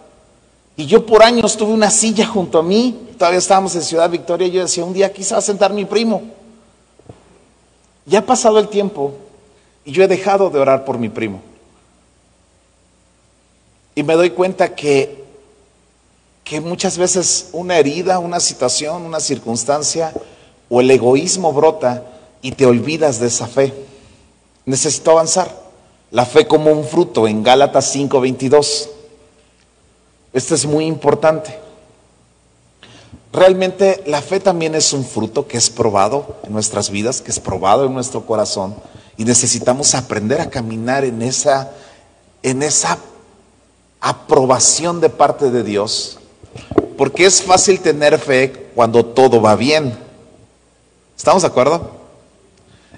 Y 0.76 0.84
yo 0.84 1.06
por 1.06 1.22
años 1.22 1.56
tuve 1.56 1.72
una 1.72 1.90
silla 1.90 2.26
junto 2.26 2.58
a 2.58 2.62
mí, 2.62 3.08
todavía 3.18 3.38
estábamos 3.38 3.74
en 3.74 3.82
Ciudad 3.82 4.10
Victoria, 4.10 4.46
y 4.46 4.50
yo 4.50 4.60
decía, 4.60 4.84
un 4.84 4.92
día 4.92 5.06
aquí 5.06 5.24
se 5.24 5.32
va 5.32 5.38
a 5.38 5.42
sentar 5.42 5.72
mi 5.72 5.86
primo. 5.86 6.22
Ya 8.04 8.18
ha 8.18 8.26
pasado 8.26 8.58
el 8.58 8.68
tiempo 8.68 9.14
y 9.86 9.92
yo 9.92 10.04
he 10.04 10.08
dejado 10.08 10.50
de 10.50 10.58
orar 10.58 10.84
por 10.84 10.98
mi 10.98 11.08
primo. 11.08 11.40
Y 13.94 14.02
me 14.02 14.14
doy 14.14 14.30
cuenta 14.30 14.74
que, 14.74 15.25
que 16.46 16.60
muchas 16.60 16.96
veces 16.96 17.48
una 17.52 17.76
herida, 17.76 18.20
una 18.20 18.38
situación, 18.38 19.02
una 19.02 19.18
circunstancia 19.18 20.12
o 20.68 20.80
el 20.80 20.88
egoísmo 20.88 21.52
brota 21.52 22.04
y 22.40 22.52
te 22.52 22.64
olvidas 22.64 23.18
de 23.18 23.26
esa 23.26 23.48
fe. 23.48 23.74
Necesito 24.64 25.10
avanzar. 25.10 25.66
La 26.12 26.24
fe 26.24 26.46
como 26.46 26.70
un 26.70 26.84
fruto 26.84 27.26
en 27.26 27.42
Gálatas 27.42 27.92
5:22. 27.92 28.88
Esto 30.32 30.54
es 30.54 30.66
muy 30.66 30.86
importante. 30.86 31.58
Realmente 33.32 34.04
la 34.06 34.22
fe 34.22 34.38
también 34.38 34.76
es 34.76 34.92
un 34.92 35.04
fruto 35.04 35.48
que 35.48 35.58
es 35.58 35.68
probado 35.68 36.36
en 36.44 36.52
nuestras 36.52 36.90
vidas, 36.90 37.20
que 37.20 37.32
es 37.32 37.40
probado 37.40 37.86
en 37.86 37.92
nuestro 37.92 38.24
corazón 38.24 38.76
y 39.16 39.24
necesitamos 39.24 39.96
aprender 39.96 40.40
a 40.40 40.48
caminar 40.48 41.04
en 41.04 41.22
esa 41.22 41.72
en 42.44 42.62
esa 42.62 42.98
aprobación 44.00 45.00
de 45.00 45.10
parte 45.10 45.50
de 45.50 45.64
Dios, 45.64 46.20
porque 46.96 47.26
es 47.26 47.42
fácil 47.42 47.80
tener 47.80 48.18
fe 48.18 48.52
cuando 48.74 49.04
todo 49.04 49.40
va 49.40 49.56
bien. 49.56 49.96
¿Estamos 51.16 51.42
de 51.42 51.48
acuerdo? 51.48 51.90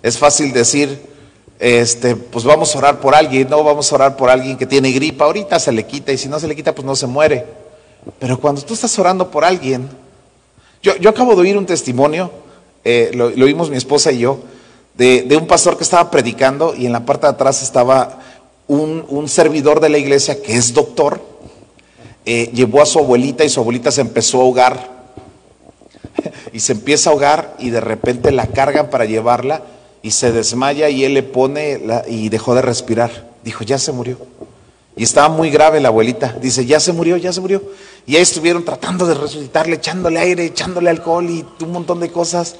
Es 0.03 0.19
fácil 0.19 0.53
decir, 0.53 1.01
este, 1.59 2.15
pues 2.15 2.45
vamos 2.45 2.75
a 2.75 2.79
orar 2.79 3.01
por 3.01 3.15
alguien, 3.15 3.49
no 3.49 3.63
vamos 3.65 3.91
a 3.91 3.95
orar 3.97 4.17
por 4.17 4.31
alguien 4.31 4.57
que 4.57 4.67
tiene 4.67 4.93
gripa, 4.93 5.25
ahorita 5.25 5.59
se 5.59 5.73
le 5.73 5.87
quita 5.87 6.13
y 6.13 6.19
si 6.19 6.29
no 6.29 6.39
se 6.39 6.47
le 6.47 6.55
quita, 6.55 6.75
pues 6.75 6.87
no 6.87 6.95
se 6.95 7.07
muere. 7.07 7.45
Pero 8.19 8.39
cuando 8.39 8.63
tú 8.63 8.75
estás 8.75 8.97
orando 8.99 9.31
por 9.31 9.45
alguien, 9.45 9.89
yo, 10.83 10.97
yo 10.97 11.11
acabo 11.11 11.35
de 11.35 11.43
oír 11.43 11.57
un 11.57 11.67
testimonio, 11.67 12.31
eh, 12.85 13.11
lo, 13.15 13.27
oímos 13.27 13.71
mi 13.71 13.77
esposa 13.77 14.13
y 14.13 14.19
yo, 14.19 14.39
de, 14.95 15.23
de 15.23 15.37
un 15.37 15.47
pastor 15.47 15.77
que 15.77 15.85
estaba 15.85 16.11
predicando 16.11 16.75
y 16.75 16.87
en 16.87 16.93
la 16.93 17.05
parte 17.05 17.27
de 17.27 17.33
atrás 17.33 17.63
estaba 17.63 18.21
un, 18.69 19.05
un 19.09 19.29
servidor 19.29 19.81
de 19.81 19.89
la 19.89 19.99
iglesia 19.99 20.41
que 20.41 20.55
es 20.55 20.75
doctor, 20.75 21.21
eh, 22.25 22.51
llevó 22.53 22.83
a 22.83 22.87
su 22.87 22.99
abuelita 22.99 23.45
y 23.45 23.49
su 23.49 23.61
abuelita 23.61 23.91
se 23.91 24.01
empezó 24.01 24.39
a 24.39 24.43
ahogar. 24.43 24.99
y 26.53 26.61
se 26.61 26.73
empieza 26.73 27.11
a 27.11 27.13
ahogar 27.13 27.57
y 27.59 27.71
de 27.71 27.81
repente 27.81 28.33
la 28.33 28.47
cargan 28.47 28.91
para 28.91 29.05
llevarla 29.05 29.63
y 30.03 30.11
se 30.13 30.33
desmaya 30.33 30.89
y 30.89 31.05
él 31.05 31.15
le 31.15 31.23
pone 31.23 31.81
y 32.09 32.29
dejó 32.29 32.55
de 32.55 32.63
respirar. 32.63 33.29
Dijo, 33.45 33.65
ya 33.65 33.79
se 33.79 33.93
murió. 33.93 34.19
Y 34.97 35.05
estaba 35.05 35.29
muy 35.29 35.51
grave 35.51 35.81
la 35.81 35.89
abuelita. 35.89 36.37
Dice, 36.41 36.67
ya 36.67 36.81
se 36.81 36.93
murió, 36.93 37.17
ya 37.17 37.33
se 37.33 37.41
murió. 37.41 37.63
Y 38.07 38.17
ahí 38.17 38.23
estuvieron 38.23 38.65
tratando 38.65 39.07
de 39.07 39.15
resucitarle, 39.15 39.77
echándole 39.77 40.19
aire, 40.19 40.45
echándole 40.45 40.91
alcohol 40.91 41.29
y 41.31 41.45
un 41.63 41.73
montón 41.73 42.01
de 42.01 42.11
cosas. 42.11 42.57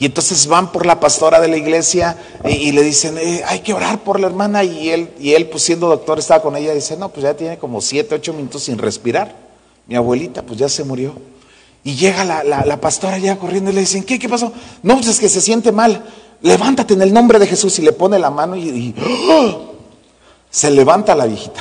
Y 0.00 0.06
entonces 0.06 0.46
van 0.46 0.70
por 0.70 0.86
la 0.86 1.00
pastora 1.00 1.40
de 1.40 1.48
la 1.48 1.56
iglesia 1.56 2.16
y, 2.44 2.50
y 2.68 2.72
le 2.72 2.82
dicen, 2.84 3.18
eh, 3.18 3.42
hay 3.44 3.60
que 3.60 3.74
orar 3.74 4.04
por 4.04 4.20
la 4.20 4.28
hermana. 4.28 4.62
Y 4.62 4.90
él, 4.90 5.10
y 5.18 5.32
él, 5.34 5.48
pues 5.48 5.64
siendo 5.64 5.88
doctor, 5.88 6.18
estaba 6.20 6.40
con 6.40 6.54
ella 6.56 6.72
dice, 6.72 6.96
no, 6.96 7.08
pues 7.08 7.24
ya 7.24 7.34
tiene 7.34 7.58
como 7.58 7.80
siete, 7.80 8.14
ocho 8.14 8.32
minutos 8.32 8.62
sin 8.62 8.78
respirar. 8.78 9.34
Mi 9.88 9.96
abuelita, 9.96 10.42
pues 10.42 10.58
ya 10.58 10.68
se 10.68 10.84
murió. 10.84 11.14
Y 11.82 11.96
llega 11.96 12.24
la, 12.24 12.44
la- 12.44 12.80
pastora 12.80 13.18
ya 13.18 13.38
corriendo 13.38 13.70
y 13.70 13.74
le 13.74 13.80
dicen, 13.80 14.04
¿qué, 14.04 14.18
qué 14.18 14.28
pasó? 14.28 14.52
No, 14.82 14.94
pues 14.96 15.08
es 15.08 15.18
que 15.18 15.28
se 15.28 15.40
siente 15.40 15.72
mal. 15.72 16.04
Levántate 16.42 16.94
en 16.94 17.02
el 17.02 17.12
nombre 17.12 17.38
de 17.40 17.46
Jesús 17.48 17.76
y 17.80 17.82
le 17.82 17.92
pone 17.92 18.18
la 18.20 18.30
mano 18.30 18.54
y, 18.54 18.68
y, 18.68 18.94
¡ah! 19.30 19.56
se 20.50 20.70
levanta 20.70 21.14
la 21.16 21.26
viejita. 21.26 21.60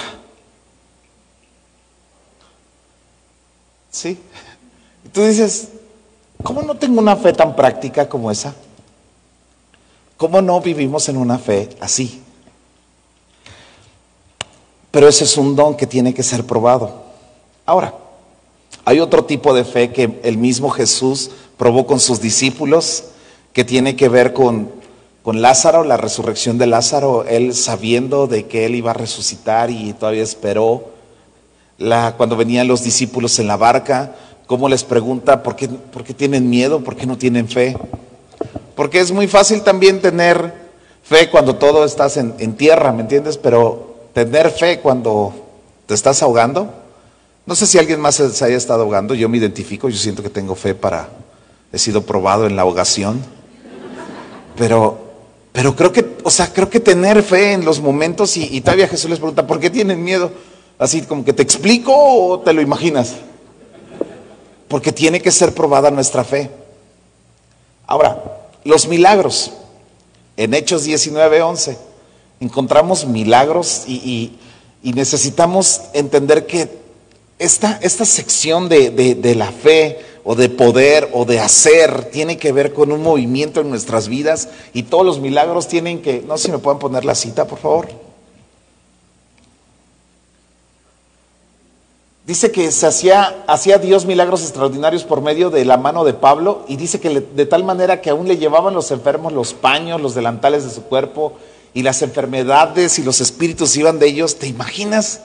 ¿Sí? 3.89 4.17
Y 5.05 5.09
tú 5.09 5.23
dices, 5.23 5.69
¿cómo 6.43 6.61
no 6.61 6.75
tengo 6.75 6.99
una 6.99 7.15
fe 7.15 7.33
tan 7.33 7.55
práctica 7.55 8.07
como 8.07 8.31
esa? 8.31 8.53
¿Cómo 10.17 10.41
no 10.41 10.59
vivimos 10.61 11.09
en 11.09 11.17
una 11.17 11.37
fe 11.37 11.69
así? 11.79 12.21
Pero 14.91 15.07
ese 15.07 15.25
es 15.25 15.37
un 15.37 15.55
don 15.55 15.75
que 15.75 15.85
tiene 15.85 16.13
que 16.13 16.23
ser 16.23 16.43
probado. 16.43 17.03
Ahora, 17.65 17.93
hay 18.85 18.99
otro 18.99 19.25
tipo 19.25 19.53
de 19.53 19.65
fe 19.65 19.91
que 19.91 20.19
el 20.23 20.37
mismo 20.37 20.69
Jesús 20.69 21.29
probó 21.57 21.85
con 21.85 21.99
sus 21.99 22.21
discípulos, 22.21 23.03
que 23.53 23.63
tiene 23.63 23.95
que 23.95 24.07
ver 24.07 24.33
con, 24.33 24.71
con 25.23 25.41
Lázaro, 25.41 25.83
la 25.83 25.97
resurrección 25.97 26.57
de 26.57 26.67
Lázaro, 26.67 27.25
él 27.25 27.53
sabiendo 27.53 28.27
de 28.27 28.45
que 28.45 28.65
él 28.65 28.75
iba 28.75 28.91
a 28.91 28.93
resucitar 28.93 29.69
y 29.69 29.93
todavía 29.93 30.23
esperó. 30.23 30.85
La, 31.77 32.15
cuando 32.17 32.35
venían 32.35 32.67
los 32.67 32.81
discípulos 32.81 33.37
en 33.39 33.47
la 33.47 33.57
barca, 33.57 34.15
cómo 34.47 34.69
les 34.69 34.83
pregunta 34.83 35.43
por 35.43 35.55
qué, 35.55 35.67
por 35.67 36.03
qué 36.03 36.13
tienen 36.13 36.49
miedo, 36.49 36.83
por 36.83 36.95
qué 36.95 37.05
no 37.05 37.17
tienen 37.17 37.47
fe. 37.47 37.77
Porque 38.75 38.99
es 38.99 39.11
muy 39.11 39.27
fácil 39.27 39.61
también 39.61 40.01
tener 40.01 40.53
fe 41.03 41.29
cuando 41.29 41.57
todo 41.57 41.85
estás 41.85 42.17
en, 42.17 42.53
tierra, 42.55 42.91
¿me 42.91 43.01
entiendes? 43.01 43.37
Pero 43.37 43.95
tener 44.13 44.49
fe 44.49 44.79
cuando 44.79 45.33
te 45.85 45.93
estás 45.93 46.23
ahogando, 46.23 46.73
no 47.45 47.55
sé 47.55 47.67
si 47.67 47.77
alguien 47.77 47.99
más 47.99 48.15
se, 48.15 48.29
se 48.29 48.45
haya 48.45 48.57
estado 48.57 48.83
ahogando, 48.83 49.13
yo 49.13 49.29
me 49.29 49.37
identifico, 49.37 49.89
yo 49.89 49.97
siento 49.97 50.23
que 50.23 50.29
tengo 50.29 50.55
fe 50.55 50.73
para, 50.75 51.09
he 51.71 51.77
sido 51.77 52.03
probado 52.03 52.45
en 52.45 52.55
la 52.55 52.63
ahogación, 52.63 53.21
pero, 54.57 54.97
pero 55.51 55.75
creo 55.75 55.91
que, 55.91 56.17
o 56.23 56.29
sea, 56.29 56.51
creo 56.51 56.69
que 56.69 56.79
tener 56.79 57.23
fe 57.23 57.53
en 57.53 57.63
los 57.63 57.79
momentos 57.79 58.35
y, 58.37 58.55
y 58.55 58.61
todavía 58.61 58.87
Jesús 58.87 59.09
les 59.09 59.19
pregunta, 59.19 59.47
¿por 59.47 59.59
qué 59.59 59.69
tienen 59.69 60.03
miedo? 60.03 60.31
Así 60.77 61.01
como 61.01 61.23
que 61.25 61.33
te 61.33 61.41
explico 61.41 61.93
o 61.95 62.39
te 62.39 62.53
lo 62.53 62.61
imaginas. 62.61 63.15
Porque 64.67 64.91
tiene 64.91 65.21
que 65.21 65.31
ser 65.31 65.53
probada 65.53 65.91
nuestra 65.91 66.23
fe. 66.23 66.49
Ahora, 67.85 68.21
los 68.63 68.87
milagros. 68.87 69.51
En 70.35 70.53
Hechos 70.53 70.83
19, 70.83 71.41
11, 71.41 71.77
encontramos 72.41 73.05
milagros 73.05 73.83
y, 73.87 74.37
necesitamos 74.83 75.81
entender 75.93 76.45
que 76.45 76.69
esta, 77.39 77.79
esta 77.81 78.05
sección 78.05 78.69
de, 78.69 78.89
de- 78.91 79.15
de 79.15 79.35
la 79.35 79.51
fe 79.51 79.99
o 80.23 80.35
de 80.35 80.47
poder 80.49 81.09
o 81.13 81.25
de 81.25 81.39
hacer 81.39 82.05
tiene 82.11 82.37
que 82.37 82.51
ver 82.51 82.73
con 82.73 82.91
un 82.91 83.01
movimiento 83.01 83.61
en 83.61 83.69
nuestras 83.69 84.07
vidas 84.07 84.49
y 84.73 84.83
todos 84.83 85.05
los 85.05 85.19
milagros 85.19 85.67
tienen 85.67 86.01
que, 86.01 86.21
no 86.21 86.37
sé 86.37 86.45
si 86.45 86.51
me 86.51 86.59
pueden 86.59 86.79
poner 86.79 87.03
la 87.05 87.15
cita, 87.15 87.45
por 87.47 87.59
favor. 87.59 87.87
Dice 92.27 92.51
que 92.51 92.69
se 92.73 92.85
hacía, 92.85 93.45
hacía 93.47 93.77
Dios 93.77 94.05
milagros 94.05 94.41
extraordinarios 94.41 95.05
por 95.05 95.21
medio 95.21 95.49
de 95.49 95.63
la 95.63 95.77
mano 95.77 96.03
de 96.03 96.13
Pablo 96.13 96.65
y 96.67 96.75
dice 96.75 96.99
que 96.99 97.21
de 97.21 97.45
tal 97.45 97.63
manera 97.63 98.01
que 98.01 98.09
aún 98.09 98.27
le 98.27 98.35
llevaban 98.35 98.73
los 98.73 98.91
enfermos 98.91 99.31
los 99.31 99.53
paños, 99.53 100.01
los 100.01 100.13
delantales 100.13 100.65
de 100.65 100.69
su 100.69 100.83
cuerpo 100.83 101.37
y 101.73 101.83
las 101.83 102.01
enfermedades 102.01 102.99
y 102.99 103.03
los 103.03 103.21
espíritus 103.21 103.77
iban 103.77 103.97
de 103.97 104.07
ellos. 104.07 104.35
¿Te 104.35 104.47
imaginas? 104.47 105.21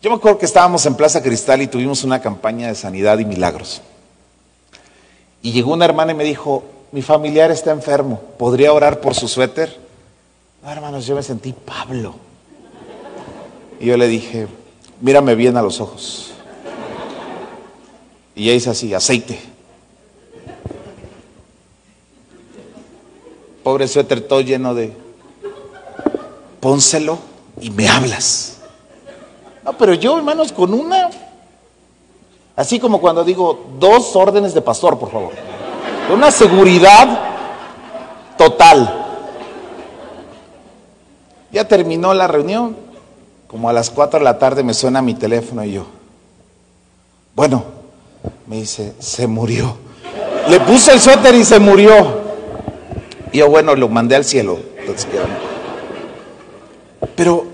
Yo 0.00 0.10
me 0.10 0.16
acuerdo 0.16 0.38
que 0.38 0.46
estábamos 0.46 0.86
en 0.86 0.94
Plaza 0.94 1.20
Cristal 1.20 1.62
y 1.62 1.66
tuvimos 1.66 2.04
una 2.04 2.22
campaña 2.22 2.68
de 2.68 2.76
sanidad 2.76 3.18
y 3.18 3.24
milagros. 3.24 3.82
Y 5.42 5.50
llegó 5.50 5.72
una 5.72 5.84
hermana 5.84 6.12
y 6.12 6.14
me 6.14 6.22
dijo, 6.22 6.62
mi 6.92 7.02
familiar 7.02 7.50
está 7.50 7.72
enfermo, 7.72 8.20
¿podría 8.38 8.72
orar 8.72 9.00
por 9.00 9.16
su 9.16 9.26
suéter? 9.26 9.76
No, 10.62 10.70
hermanos, 10.70 11.06
yo 11.06 11.16
me 11.16 11.24
sentí 11.24 11.52
Pablo. 11.52 12.14
Y 13.80 13.86
yo 13.86 13.96
le 13.96 14.06
dije, 14.06 14.46
mírame 15.00 15.34
bien 15.34 15.56
a 15.56 15.62
los 15.62 15.80
ojos. 15.80 16.32
Y 18.34 18.44
ella 18.44 18.52
dice 18.52 18.70
así, 18.70 18.94
aceite. 18.94 19.38
Pobre 23.62 23.88
suéter 23.88 24.20
todo 24.20 24.40
lleno 24.40 24.74
de... 24.74 24.92
Pónselo 26.60 27.18
y 27.60 27.70
me 27.70 27.88
hablas. 27.88 28.58
No, 29.64 29.76
pero 29.76 29.94
yo, 29.94 30.16
hermanos, 30.16 30.52
con 30.52 30.72
una... 30.72 31.10
Así 32.56 32.80
como 32.80 33.00
cuando 33.00 33.24
digo 33.24 33.66
dos 33.78 34.16
órdenes 34.16 34.54
de 34.54 34.62
pastor, 34.62 34.98
por 34.98 35.10
favor. 35.10 35.32
Con 36.08 36.18
una 36.18 36.30
seguridad 36.30 37.36
total. 38.36 39.06
Ya 41.52 41.66
terminó 41.66 42.14
la 42.14 42.26
reunión. 42.26 42.87
Como 43.48 43.68
a 43.68 43.72
las 43.72 43.90
4 43.90 44.20
de 44.20 44.24
la 44.24 44.38
tarde 44.38 44.62
me 44.62 44.74
suena 44.74 45.02
mi 45.02 45.14
teléfono 45.14 45.64
y 45.64 45.72
yo. 45.72 45.86
Bueno, 47.34 47.64
me 48.46 48.56
dice, 48.56 48.92
se 48.98 49.26
murió. 49.26 49.76
Le 50.48 50.60
puse 50.60 50.92
el 50.92 51.00
suéter 51.00 51.34
y 51.34 51.44
se 51.44 51.58
murió. 51.58 52.20
Y 53.32 53.38
yo, 53.38 53.48
bueno, 53.48 53.74
lo 53.74 53.88
mandé 53.88 54.16
al 54.16 54.24
cielo. 54.24 54.58
Pero 57.16 57.46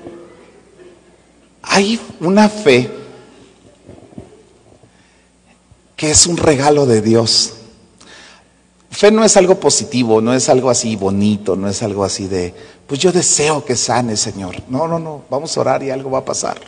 hay 1.62 2.00
una 2.20 2.48
fe 2.48 2.90
que 5.96 6.10
es 6.10 6.26
un 6.26 6.36
regalo 6.36 6.86
de 6.86 7.02
Dios. 7.02 7.54
Fe 8.90 9.10
no 9.10 9.24
es 9.24 9.36
algo 9.36 9.58
positivo, 9.58 10.20
no 10.20 10.34
es 10.34 10.48
algo 10.48 10.70
así 10.70 10.96
bonito, 10.96 11.56
no 11.56 11.68
es 11.68 11.82
algo 11.82 12.04
así 12.04 12.26
de, 12.28 12.54
pues 12.86 13.00
yo 13.00 13.12
deseo 13.12 13.64
que 13.64 13.76
sane, 13.76 14.16
Señor. 14.16 14.56
No, 14.68 14.86
no, 14.86 14.98
no, 14.98 15.22
vamos 15.30 15.56
a 15.56 15.60
orar 15.60 15.82
y 15.82 15.90
algo 15.90 16.10
va 16.10 16.18
a 16.18 16.24
pasar. 16.24 16.58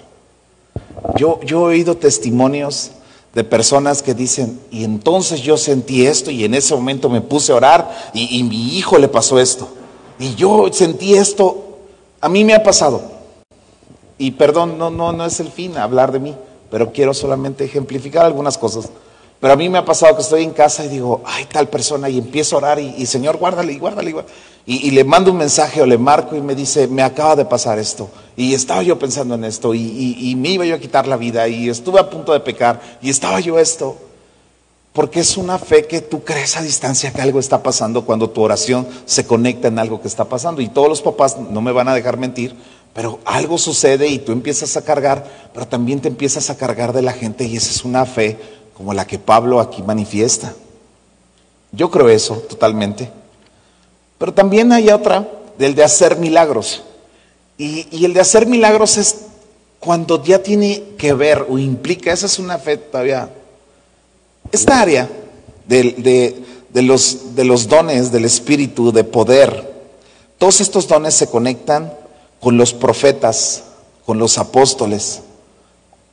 Yo, 1.17 1.41
yo 1.43 1.71
he 1.71 1.75
oído 1.75 1.97
testimonios 1.97 2.93
de 3.35 3.45
personas 3.45 4.03
que 4.03 4.15
dicen, 4.15 4.59
y 4.71 4.85
entonces 4.85 5.43
yo 5.43 5.57
sentí 5.59 6.07
esto 6.07 6.31
y 6.31 6.45
en 6.45 6.55
ese 6.55 6.75
momento 6.75 7.11
me 7.11 7.21
puse 7.21 7.53
a 7.53 7.57
orar 7.57 8.11
y, 8.15 8.39
y 8.39 8.43
mi 8.43 8.79
hijo 8.79 8.99
le 8.99 9.09
pasó 9.09 9.39
esto. 9.39 9.69
Y 10.19 10.35
yo 10.37 10.73
sentí 10.73 11.15
esto, 11.15 11.79
a 12.21 12.29
mí 12.29 12.45
me 12.45 12.55
ha 12.55 12.63
pasado. 12.63 13.03
Y 14.19 14.31
perdón, 14.33 14.79
no, 14.79 14.91
no, 14.91 15.13
no 15.13 15.27
es 15.27 15.39
el 15.41 15.51
fin 15.51 15.77
hablar 15.77 16.13
de 16.13 16.21
mí, 16.21 16.35
pero 16.71 16.93
quiero 16.93 17.13
solamente 17.13 17.65
ejemplificar 17.65 18.25
algunas 18.25 18.57
cosas. 18.57 18.89
Pero 19.39 19.53
a 19.53 19.57
mí 19.57 19.69
me 19.69 19.77
ha 19.77 19.85
pasado 19.85 20.17
que 20.17 20.23
estoy 20.23 20.43
en 20.43 20.53
casa 20.53 20.85
y 20.85 20.89
digo, 20.89 21.21
ay, 21.27 21.45
tal 21.45 21.69
persona, 21.69 22.09
y 22.09 22.17
empiezo 22.17 22.57
a 22.57 22.59
orar 22.59 22.79
y, 22.79 22.95
y 22.97 23.05
Señor, 23.05 23.37
guárdale, 23.37 23.79
guárdale, 23.79 24.13
guárdale. 24.13 24.35
Y, 24.69 24.91
le 24.91 25.05
mando 25.05 25.31
un 25.31 25.37
mensaje 25.39 25.81
o 25.81 25.87
le 25.87 25.97
marco 25.97 26.35
y 26.35 26.41
me 26.41 26.57
dice, 26.57 26.89
me 26.89 27.03
acaba 27.03 27.37
de 27.37 27.45
pasar 27.45 27.79
esto. 27.79 28.11
Y 28.37 28.53
estaba 28.53 28.83
yo 28.83 28.99
pensando 28.99 29.37
en 29.37 29.45
esto 29.45 29.73
y, 29.75 29.81
y- 29.81 30.31
y 30.31 30.35
me 30.35 30.49
iba 30.51 30.65
yo 30.67 30.75
a 30.75 30.81
quitar 30.81 31.07
la 31.07 31.17
vida 31.17 31.47
y 31.47 31.69
estuve 31.69 32.01
a 32.01 32.11
punto 32.11 32.33
de 32.33 32.41
pecar 32.41 32.81
y 33.01 33.09
estaba 33.09 33.39
yo 33.39 33.61
esto. 33.61 33.97
Porque 34.93 35.21
es 35.21 35.37
una 35.37 35.59
fe 35.59 35.87
que 35.87 36.01
tú 36.01 36.25
crees 36.25 36.57
a 36.57 36.63
distancia 36.63 37.13
que 37.13 37.21
algo 37.23 37.39
está 37.39 37.63
pasando 37.63 38.05
cuando 38.05 38.29
tu 38.31 38.43
oración 38.43 38.89
se 39.05 39.25
conecta 39.25 39.69
en 39.69 39.79
algo 39.79 40.01
que 40.01 40.09
está 40.09 40.25
pasando. 40.25 40.61
Y 40.61 40.69
todos 40.69 40.89
los 40.89 41.01
papás 41.03 41.37
no 41.39 41.61
me 41.61 41.71
van 41.71 41.87
a 41.87 41.95
dejar 41.95 42.17
mentir, 42.17 42.57
pero 42.93 43.21
algo 43.25 43.59
sucede 43.59 44.09
y 44.09 44.19
tú 44.19 44.33
empiezas 44.33 44.77
a 44.77 44.83
cargar, 44.83 45.51
pero 45.55 45.69
también 45.69 46.01
te 46.01 46.09
empiezas 46.09 46.51
a 46.51 46.57
cargar 46.57 46.93
de 46.93 47.03
la 47.03 47.13
gente 47.13 47.45
y 47.45 47.57
esa 47.57 47.71
es 47.71 47.85
una 47.85 48.05
fe 48.05 48.37
como 48.77 48.95
la 48.95 49.07
que 49.07 49.19
Pablo 49.21 49.61
aquí 49.61 49.83
manifiesta. 49.83 50.55
Yo 51.71 51.89
creo 51.91 52.09
eso 52.09 52.37
totalmente. 52.49 53.11
Pero 54.19 54.33
también 54.33 54.73
hay 54.73 54.91
otra, 54.91 55.29
del 55.59 55.75
de 55.75 55.85
hacer 55.85 56.17
milagros. 56.17 56.83
Y, 57.59 57.87
y 57.91 58.05
el 58.05 58.13
de 58.15 58.21
hacer 58.21 58.47
milagros 58.47 58.97
es 58.99 59.17
cuando 59.81 60.23
ya 60.23 60.43
tiene 60.43 60.83
que 60.99 61.13
ver 61.13 61.47
o 61.49 61.59
implica, 61.59 62.13
esa 62.13 62.27
es 62.27 62.39
una 62.39 62.59
fe 62.59 62.77
todavía. 62.77 63.31
Esta 64.53 64.81
área 64.81 65.09
de, 65.67 65.83
de- 65.99 66.43
de 66.71 66.83
los, 66.83 67.35
de 67.35 67.45
los 67.45 67.69
dones 67.69 68.13
del 68.13 68.27
Espíritu, 68.27 68.93
de 68.93 69.03
poder, 69.03 69.73
todos 70.37 70.61
estos 70.61 70.87
dones 70.87 71.15
se 71.15 71.27
conectan 71.27 71.91
con 72.39 72.59
los 72.59 72.75
profetas, 72.75 73.63
con 74.05 74.19
los 74.19 74.37
apóstoles, 74.37 75.21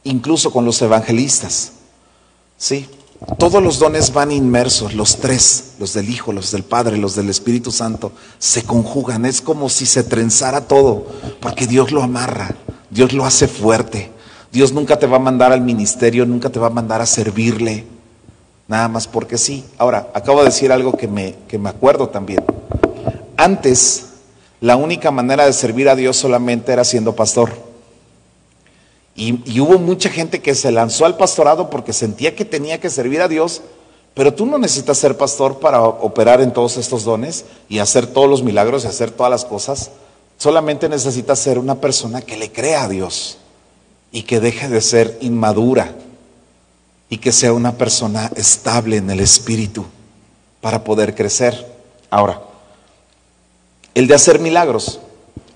incluso 0.06 0.52
con 0.54 0.64
los 0.64 0.82
evangelistas. 0.82 1.74
Sí, 2.58 2.88
todos 3.38 3.64
los 3.64 3.80
dones 3.80 4.14
van 4.14 4.32
inmersos, 4.32 4.94
los 4.94 5.18
tres, 5.18 5.74
los 5.80 5.94
del 5.94 6.10
Hijo, 6.10 6.34
los 6.34 6.52
del 6.52 6.64
Padre, 6.64 6.98
los 6.98 7.16
del 7.16 7.30
Espíritu 7.30 7.72
Santo, 7.72 8.12
se 8.38 8.64
conjugan. 8.64 9.26
Es 9.26 9.42
como 9.42 9.70
si 9.70 9.86
se 9.86 10.04
trenzara 10.04 10.62
todo, 10.62 11.08
porque 11.40 11.68
Dios 11.68 11.92
lo 11.92 12.04
amarra, 12.04 12.56
Dios 12.90 13.14
lo 13.14 13.26
hace 13.26 13.48
fuerte. 13.48 14.12
Dios 14.52 14.72
nunca 14.74 15.00
te 15.00 15.08
va 15.08 15.18
a 15.18 15.20
mandar 15.20 15.52
al 15.52 15.62
ministerio, 15.62 16.26
nunca 16.26 16.50
te 16.50 16.60
va 16.60 16.68
a 16.68 16.70
mandar 16.70 17.02
a 17.02 17.06
servirle, 17.06 17.86
nada 18.68 18.88
más 18.88 19.08
porque 19.08 19.38
sí. 19.38 19.66
Ahora, 19.78 20.10
acabo 20.14 20.40
de 20.40 20.46
decir 20.46 20.72
algo 20.72 20.94
que 20.94 21.08
me, 21.08 21.36
que 21.48 21.58
me 21.58 21.70
acuerdo 21.70 22.10
también. 22.10 22.44
Antes, 23.38 24.08
la 24.62 24.76
única 24.76 25.12
manera 25.12 25.46
de 25.46 25.54
servir 25.54 25.90
a 25.90 25.96
Dios 25.96 26.18
solamente 26.18 26.72
era 26.72 26.84
siendo 26.84 27.16
pastor. 27.16 27.73
Y, 29.16 29.60
hubo 29.60 29.78
mucha 29.78 30.10
gente 30.10 30.42
que 30.42 30.56
se 30.56 30.72
lanzó 30.72 31.06
al 31.06 31.18
pastorado 31.18 31.70
porque 31.70 31.94
sentía 31.94 32.36
que 32.36 32.46
tenía 32.46 32.80
que 32.80 32.90
servir 32.90 33.22
a 33.22 33.28
Dios, 33.28 33.62
pero 34.16 34.34
tú 34.34 34.46
no 34.46 34.58
necesitas 34.58 34.98
ser 34.98 35.18
pastor 35.18 35.60
para 35.60 35.82
operar 35.82 36.42
en 36.42 36.52
todos 36.52 36.78
estos 36.78 37.04
dones 37.04 37.46
y 37.70 37.80
hacer 37.80 38.08
todos 38.08 38.30
los 38.30 38.44
milagros 38.44 38.84
y 38.84 38.88
hacer 38.88 39.12
todas 39.12 39.30
las 39.30 39.46
cosas. 39.46 39.92
Solamente 40.38 40.90
necesitas 40.90 41.40
ser 41.40 41.60
una 41.60 41.76
persona 41.76 42.22
que 42.22 42.38
le 42.38 42.52
crea 42.52 42.84
a 42.84 42.90
Dios 42.90 43.38
y 44.12 44.24
que 44.24 44.40
deje 44.40 44.68
de 44.68 44.82
ser 44.82 45.18
inmadura 45.22 45.94
y 47.10 47.18
que 47.18 47.32
sea 47.32 47.54
una 47.54 47.78
persona 47.78 48.32
estable 48.36 48.98
en 48.98 49.10
el 49.12 49.20
espíritu 49.20 49.86
para 50.62 50.84
poder 50.84 51.14
crecer. 51.14 51.72
Ahora, 52.10 52.42
el 53.94 54.08
de 54.08 54.16
hacer 54.16 54.40
milagros. 54.40 55.00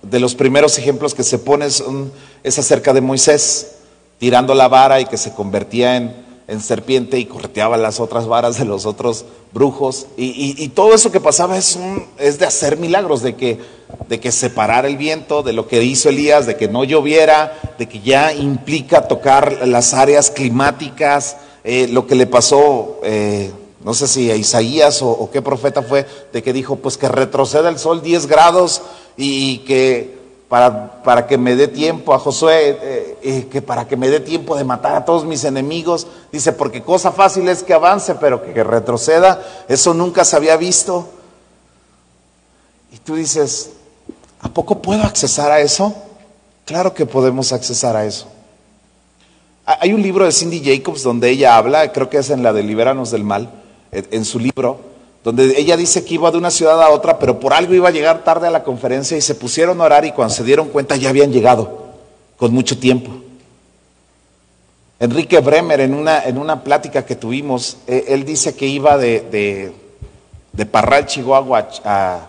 De 0.10 0.20
los 0.20 0.36
primeros 0.36 0.78
ejemplos 0.78 1.14
que 1.16 1.24
se 1.24 1.40
pone 1.40 1.70
son- 1.70 2.12
es 2.44 2.58
acerca 2.60 2.94
de 2.94 3.02
Moisés, 3.02 3.74
tirando 4.20 4.54
la 4.54 4.68
vara 4.68 5.00
y 5.02 5.06
que 5.06 5.18
se 5.18 5.34
convertía 5.34 5.96
en, 5.98 6.16
en 6.48 6.62
serpiente 6.62 7.20
y 7.20 7.26
correteaba 7.26 7.76
las 7.78 8.00
otras 8.00 8.26
varas 8.28 8.58
de 8.58 8.66
los 8.66 8.86
otros 8.86 9.26
brujos. 9.54 10.08
Y, 10.16 10.68
todo 10.70 10.94
eso 10.94 11.12
que 11.12 11.20
pasaba 11.20 11.58
es, 11.58 11.76
un- 11.76 12.06
es 12.18 12.40
de 12.40 12.46
hacer 12.46 12.78
milagros, 12.78 13.22
de 13.22 13.36
que, 13.36 13.60
de 14.08 14.20
que 14.20 14.32
separara 14.32 14.88
el 14.88 14.98
viento, 14.98 15.44
de 15.44 15.54
lo 15.54 15.68
que 15.68 15.84
hizo 15.84 16.10
Elías, 16.10 16.46
de 16.46 16.56
que 16.56 16.68
no 16.68 16.84
lloviera, 16.84 17.60
de 17.78 17.88
que 17.90 18.00
ya 18.00 18.34
implica 18.34 19.08
tocar 19.08 19.68
las 19.68 19.94
áreas 19.94 20.32
climáticas, 20.32 21.38
eh, 21.64 21.88
lo 21.90 22.08
que 22.08 22.16
le 22.16 22.28
pasó... 22.28 23.00
eh, 23.04 23.52
no 23.84 23.94
sé 23.94 24.08
si 24.08 24.30
a 24.30 24.36
Isaías 24.36 25.02
o, 25.02 25.10
o 25.10 25.32
qué 25.32 25.42
profeta 25.42 25.82
fue, 25.82 26.06
de 26.34 26.44
que 26.44 26.52
dijo, 26.52 26.76
pues 26.76 26.98
que 26.98 27.08
retroceda 27.08 27.70
el 27.70 27.80
sol 27.80 28.02
10 28.02 28.26
grados 28.26 28.82
y 29.18 29.60
que 29.60 30.16
para, 30.48 31.02
para 31.04 31.28
que 31.28 31.38
me 31.38 31.56
dé 31.56 31.68
tiempo 31.68 32.14
a 32.14 32.20
Josué, 32.20 32.78
eh, 32.82 33.18
eh, 33.22 33.48
que 33.52 33.62
para 33.62 33.86
que 33.88 33.98
me 33.98 34.10
dé 34.10 34.20
tiempo 34.22 34.56
de 34.56 34.64
matar 34.64 34.96
a 34.96 35.04
todos 35.04 35.26
mis 35.26 35.44
enemigos, 35.44 36.08
dice, 36.32 36.54
porque 36.54 36.82
cosa 36.84 37.12
fácil 37.12 37.50
es 37.50 37.64
que 37.64 37.74
avance, 37.74 38.16
pero 38.16 38.42
que, 38.44 38.54
que 38.54 38.64
retroceda, 38.64 39.42
eso 39.68 39.94
nunca 39.94 40.24
se 40.24 40.36
había 40.38 40.56
visto. 40.56 41.10
Y 42.94 42.98
tú 43.00 43.16
dices, 43.16 43.72
¿a 44.40 44.50
poco 44.50 44.82
puedo 44.82 45.04
accesar 45.04 45.52
a 45.52 45.60
eso? 45.60 45.94
Claro 46.66 46.94
que 46.94 47.06
podemos 47.06 47.52
accesar 47.52 47.96
a 47.98 48.06
eso. 48.06 48.28
Ha- 49.66 49.80
Hay 49.82 49.94
un 49.94 50.02
libro 50.02 50.24
de 50.26 50.32
Cindy 50.32 50.62
Jacobs 50.64 51.04
donde 51.04 51.30
ella 51.30 51.58
habla, 51.58 51.92
creo 51.92 52.10
que 52.10 52.18
es 52.20 52.30
en 52.30 52.44
la 52.44 52.54
de 52.54 52.64
Libéranos 52.64 53.12
del 53.12 53.24
Mal, 53.26 53.50
en 53.92 54.24
su 54.26 54.40
libro, 54.40 54.80
donde 55.28 55.60
ella 55.60 55.76
dice 55.76 56.06
que 56.06 56.14
iba 56.14 56.32
de 56.32 56.38
una 56.38 56.50
ciudad 56.50 56.82
a 56.82 56.90
otra, 56.90 57.20
pero 57.20 57.38
por 57.38 57.52
algo 57.54 57.74
iba 57.74 57.90
a 57.90 57.92
llegar 57.92 58.24
tarde 58.24 58.48
a 58.48 58.50
la 58.50 58.64
conferencia 58.64 59.18
y 59.18 59.20
se 59.20 59.36
pusieron 59.36 59.82
a 59.82 59.84
orar 59.84 60.06
y 60.06 60.14
cuando 60.14 60.34
se 60.34 60.42
dieron 60.42 60.70
cuenta 60.70 60.96
ya 60.96 61.10
habían 61.10 61.34
llegado 61.34 61.88
con 62.38 62.54
mucho 62.54 62.80
tiempo. 62.80 63.12
Enrique 65.02 65.38
Bremer, 65.42 65.82
en 65.82 65.96
una, 65.96 66.24
en 66.24 66.38
una 66.38 66.64
plática 66.64 67.04
que 67.06 67.18
tuvimos, 67.18 67.76
eh, 67.88 68.06
él 68.08 68.24
dice 68.24 68.56
que 68.56 68.68
iba 68.68 68.98
de, 68.98 69.74
de, 70.54 70.66
Parral, 70.66 71.06
Chihuahua, 71.06 71.68
a 71.84 72.20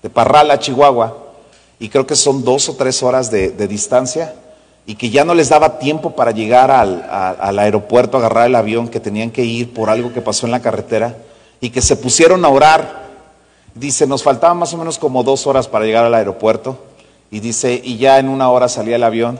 de 0.00 0.08
Parral 0.08 0.48
a 0.52 0.60
Chihuahua, 0.60 1.18
y 1.80 1.88
creo 1.88 2.06
que 2.06 2.14
son 2.14 2.44
dos 2.44 2.68
o 2.68 2.76
tres 2.76 3.02
horas 3.02 3.28
de, 3.28 3.50
distancia, 3.66 4.36
y 4.86 4.94
que 4.94 5.10
ya 5.10 5.24
no 5.24 5.34
les 5.34 5.48
daba 5.48 5.80
tiempo 5.80 6.14
para 6.14 6.30
llegar 6.30 6.70
al, 6.70 7.04
al 7.10 7.58
aeropuerto, 7.58 8.18
agarrar 8.18 8.46
el 8.46 8.54
avión, 8.54 8.86
que 8.86 9.00
tenían 9.00 9.32
que 9.32 9.44
ir 9.44 9.74
por 9.74 9.90
algo 9.90 10.12
que 10.12 10.20
pasó 10.20 10.46
en 10.46 10.52
la 10.52 10.62
carretera, 10.62 11.16
y 11.60 11.70
que 11.70 11.80
se 11.80 11.96
pusieron 11.96 12.44
a 12.44 12.48
orar. 12.48 13.06
Dice, 13.74 14.06
nos 14.06 14.22
faltaban 14.22 14.58
más 14.58 14.72
o 14.72 14.78
menos 14.78 14.98
como 14.98 15.22
dos 15.22 15.46
horas 15.46 15.68
para 15.68 15.84
llegar 15.84 16.04
al 16.04 16.14
aeropuerto, 16.14 16.78
y 17.30 17.40
dice, 17.40 17.80
y 17.82 17.98
ya 17.98 18.18
en 18.18 18.28
una 18.28 18.48
hora 18.50 18.68
salía 18.68 18.96
el 18.96 19.04
avión, 19.04 19.38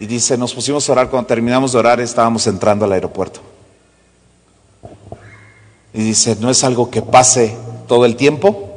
y 0.00 0.06
dice, 0.06 0.36
nos 0.36 0.52
pusimos 0.52 0.88
a 0.88 0.92
orar, 0.92 1.10
cuando 1.10 1.28
terminamos 1.28 1.72
de 1.72 1.78
orar 1.78 2.00
estábamos 2.00 2.46
entrando 2.48 2.84
al 2.84 2.92
aeropuerto. 2.92 3.40
Y 5.94 6.02
dice, 6.02 6.36
no 6.40 6.50
es 6.50 6.64
algo 6.64 6.90
que 6.90 7.02
pase 7.02 7.56
todo 7.86 8.04
el 8.04 8.16
tiempo, 8.16 8.70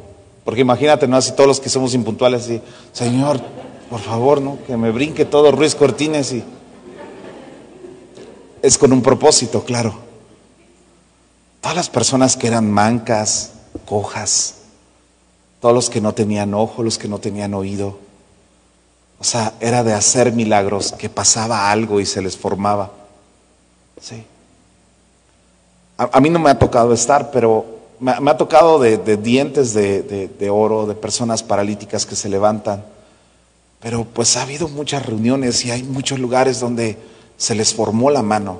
porque 0.43 0.61
imagínate, 0.61 1.07
¿no? 1.07 1.17
Así 1.17 1.31
todos 1.31 1.47
los 1.47 1.59
que 1.59 1.69
somos 1.69 1.95
impuntuales, 1.95 2.43
así, 2.43 2.61
Señor, 2.93 3.41
por 3.89 3.99
favor, 4.01 4.41
¿no? 4.41 4.59
Que 4.67 4.77
me 4.77 4.91
brinque 4.91 5.25
todo 5.25 5.51
Ruiz 5.51 5.73
Cortines 5.73 6.31
y... 6.33 6.43
Es 8.61 8.77
con 8.77 8.93
un 8.93 9.01
propósito, 9.01 9.63
claro. 9.63 10.04
Todas 11.65 11.77
las 11.77 11.89
personas 11.89 12.37
que 12.37 12.45
eran 12.45 12.69
mancas, 12.71 13.53
cojas, 13.87 14.53
todos 15.59 15.73
los 15.73 15.89
que 15.89 15.99
no 15.99 16.13
tenían 16.13 16.53
ojo, 16.53 16.83
los 16.83 16.99
que 16.99 17.07
no 17.07 17.17
tenían 17.17 17.55
oído. 17.55 17.97
O 19.17 19.23
sea, 19.23 19.51
era 19.59 19.83
de 19.83 19.91
hacer 19.91 20.31
milagros, 20.31 20.91
que 20.91 21.09
pasaba 21.09 21.71
algo 21.71 21.99
y 21.99 22.05
se 22.05 22.21
les 22.21 22.37
formaba. 22.37 22.91
Sí. 23.99 24.23
A, 25.97 26.19
mí 26.19 26.29
no 26.29 26.37
me 26.37 26.51
ha 26.51 26.59
tocado 26.59 26.93
estar, 26.93 27.31
pero 27.31 27.65
me, 27.99 28.11
ha- 28.11 28.37
tocado 28.37 28.77
de, 28.77 29.17
dientes 29.17 29.73
de- 29.73 30.03
de 30.37 30.49
oro, 30.51 30.85
de 30.85 30.93
personas 30.93 31.41
paralíticas 31.41 32.05
que 32.05 32.15
se 32.15 32.29
levantan. 32.29 32.85
Pero 33.79 34.03
pues 34.03 34.37
ha 34.37 34.43
habido 34.43 34.67
muchas 34.67 35.03
reuniones 35.03 35.65
y 35.65 35.71
hay 35.71 35.81
muchos 35.81 36.19
lugares 36.19 36.59
donde 36.59 36.99
se 37.37 37.55
les 37.55 37.73
formó 37.73 38.11
la 38.11 38.21
mano, 38.21 38.59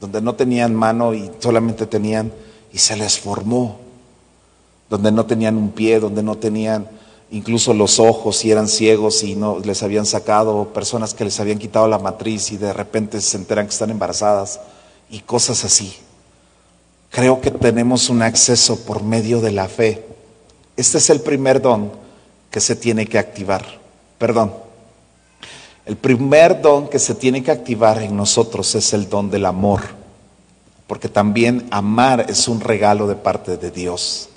donde 0.00 0.20
no 0.20 0.34
tenían 0.34 0.74
mano 0.74 1.14
y 1.14 1.30
solamente 1.38 1.86
tenían, 1.86 2.32
y 2.72 2.78
se 2.78 2.96
les 2.96 3.18
formó, 3.18 3.78
donde 4.88 5.12
no 5.12 5.26
tenían 5.26 5.56
un 5.56 5.70
pie, 5.70 6.00
donde 6.00 6.22
no 6.22 6.36
tenían 6.36 6.88
incluso 7.30 7.74
los 7.74 8.00
ojos 8.00 8.44
y 8.44 8.50
eran 8.50 8.68
ciegos 8.68 9.22
y 9.22 9.34
no 9.34 9.58
les 9.58 9.82
habían 9.82 10.06
sacado, 10.06 10.72
personas 10.72 11.14
que 11.14 11.24
les 11.24 11.38
habían 11.40 11.58
quitado 11.58 11.88
la 11.88 11.98
matriz 11.98 12.52
y 12.52 12.56
de 12.56 12.72
repente 12.72 13.20
se 13.20 13.36
enteran 13.36 13.66
que 13.66 13.72
están 13.72 13.90
embarazadas 13.90 14.60
y 15.10 15.20
cosas 15.20 15.64
así. 15.64 15.94
Creo 17.10 17.40
que 17.40 17.50
tenemos 17.50 18.10
un 18.10 18.22
acceso 18.22 18.80
por 18.84 19.02
medio 19.02 19.40
de 19.40 19.52
la 19.52 19.68
fe. 19.68 20.06
Este 20.76 20.98
es 20.98 21.10
el 21.10 21.20
primer 21.20 21.60
don 21.60 21.90
que 22.50 22.60
se 22.60 22.76
tiene 22.76 23.06
que 23.06 23.18
activar. 23.18 23.64
Perdón. 24.18 24.67
El 25.88 25.96
primer 25.96 26.60
don 26.60 26.86
que 26.86 26.98
se 26.98 27.14
tiene 27.14 27.42
que 27.42 27.50
activar 27.50 28.02
en 28.02 28.14
nosotros 28.14 28.74
es 28.74 28.92
el 28.92 29.08
don 29.08 29.30
del 29.30 29.46
amor. 29.46 29.80
Porque 30.86 31.08
también 31.08 31.66
amar 31.70 32.26
es 32.28 32.46
un 32.46 32.60
regalo 32.60 33.06
de 33.06 33.14
parte 33.14 33.56
de 33.56 33.70
Dios. 33.70 34.28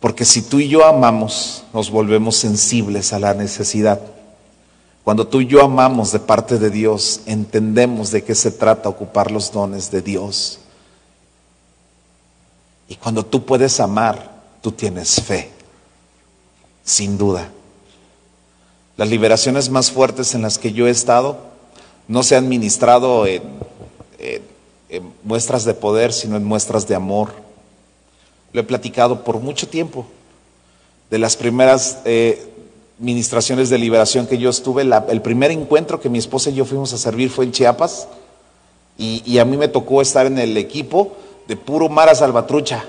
Porque 0.00 0.24
si 0.24 0.40
tú 0.40 0.58
y 0.58 0.68
yo 0.68 0.86
amamos, 0.86 1.64
nos 1.74 1.90
volvemos 1.90 2.36
sensibles 2.36 3.12
a 3.12 3.18
la 3.18 3.34
necesidad. 3.34 4.00
Cuando 5.04 5.26
tú 5.26 5.42
y 5.42 5.48
yo 5.48 5.62
amamos 5.62 6.12
de 6.12 6.20
parte 6.20 6.58
de 6.58 6.70
Dios, 6.70 7.20
entendemos 7.26 8.10
de 8.10 8.24
qué 8.24 8.34
se 8.34 8.52
trata 8.52 8.88
ocupar 8.88 9.30
los 9.30 9.52
dones 9.52 9.90
de 9.90 10.00
Dios. 10.00 10.60
Y 12.88 12.96
cuando 12.96 13.22
tú 13.22 13.44
puedes 13.44 13.78
amar, 13.80 14.32
tú 14.62 14.72
tienes 14.72 15.20
fe, 15.20 15.50
sin 16.82 17.18
duda. 17.18 17.50
Las 19.02 19.10
liberaciones 19.10 19.68
más 19.68 19.90
fuertes 19.90 20.32
en 20.36 20.42
las 20.42 20.58
que 20.60 20.72
yo 20.72 20.86
he 20.86 20.90
estado 20.90 21.36
no 22.06 22.22
se 22.22 22.36
han 22.36 22.48
ministrado 22.48 23.26
en, 23.26 23.42
muestras 25.24 25.64
de 25.64 25.74
poder, 25.74 26.12
sino 26.12 26.36
en 26.36 26.44
muestras 26.44 26.86
de 26.86 26.94
amor. 26.94 27.30
Lo 28.52 28.60
he 28.60 28.62
platicado 28.62 29.24
por 29.24 29.40
mucho 29.40 29.66
tiempo. 29.66 30.06
De 31.10 31.18
las 31.18 31.36
primeras, 31.36 31.98
eh, 32.04 32.48
ministraciones 33.00 33.70
de 33.70 33.78
liberación 33.78 34.28
que 34.28 34.38
yo 34.38 34.50
estuve, 34.50 34.82
el 34.82 35.20
primer 35.20 35.50
encuentro 35.50 35.98
que 35.98 36.08
mi 36.08 36.18
esposa 36.18 36.50
y 36.50 36.54
yo 36.54 36.64
fuimos 36.64 36.92
a 36.92 36.96
servir 36.96 37.28
fue 37.28 37.44
en 37.44 37.50
Chiapas 37.50 38.06
y, 38.96 39.36
a 39.38 39.44
mí 39.44 39.56
me 39.56 39.66
tocó 39.66 40.00
estar 40.00 40.26
en 40.26 40.38
el 40.38 40.56
equipo 40.56 41.16
de 41.48 41.56
puro 41.56 41.88
Mara 41.88 42.14
Salvatrucha. 42.14 42.84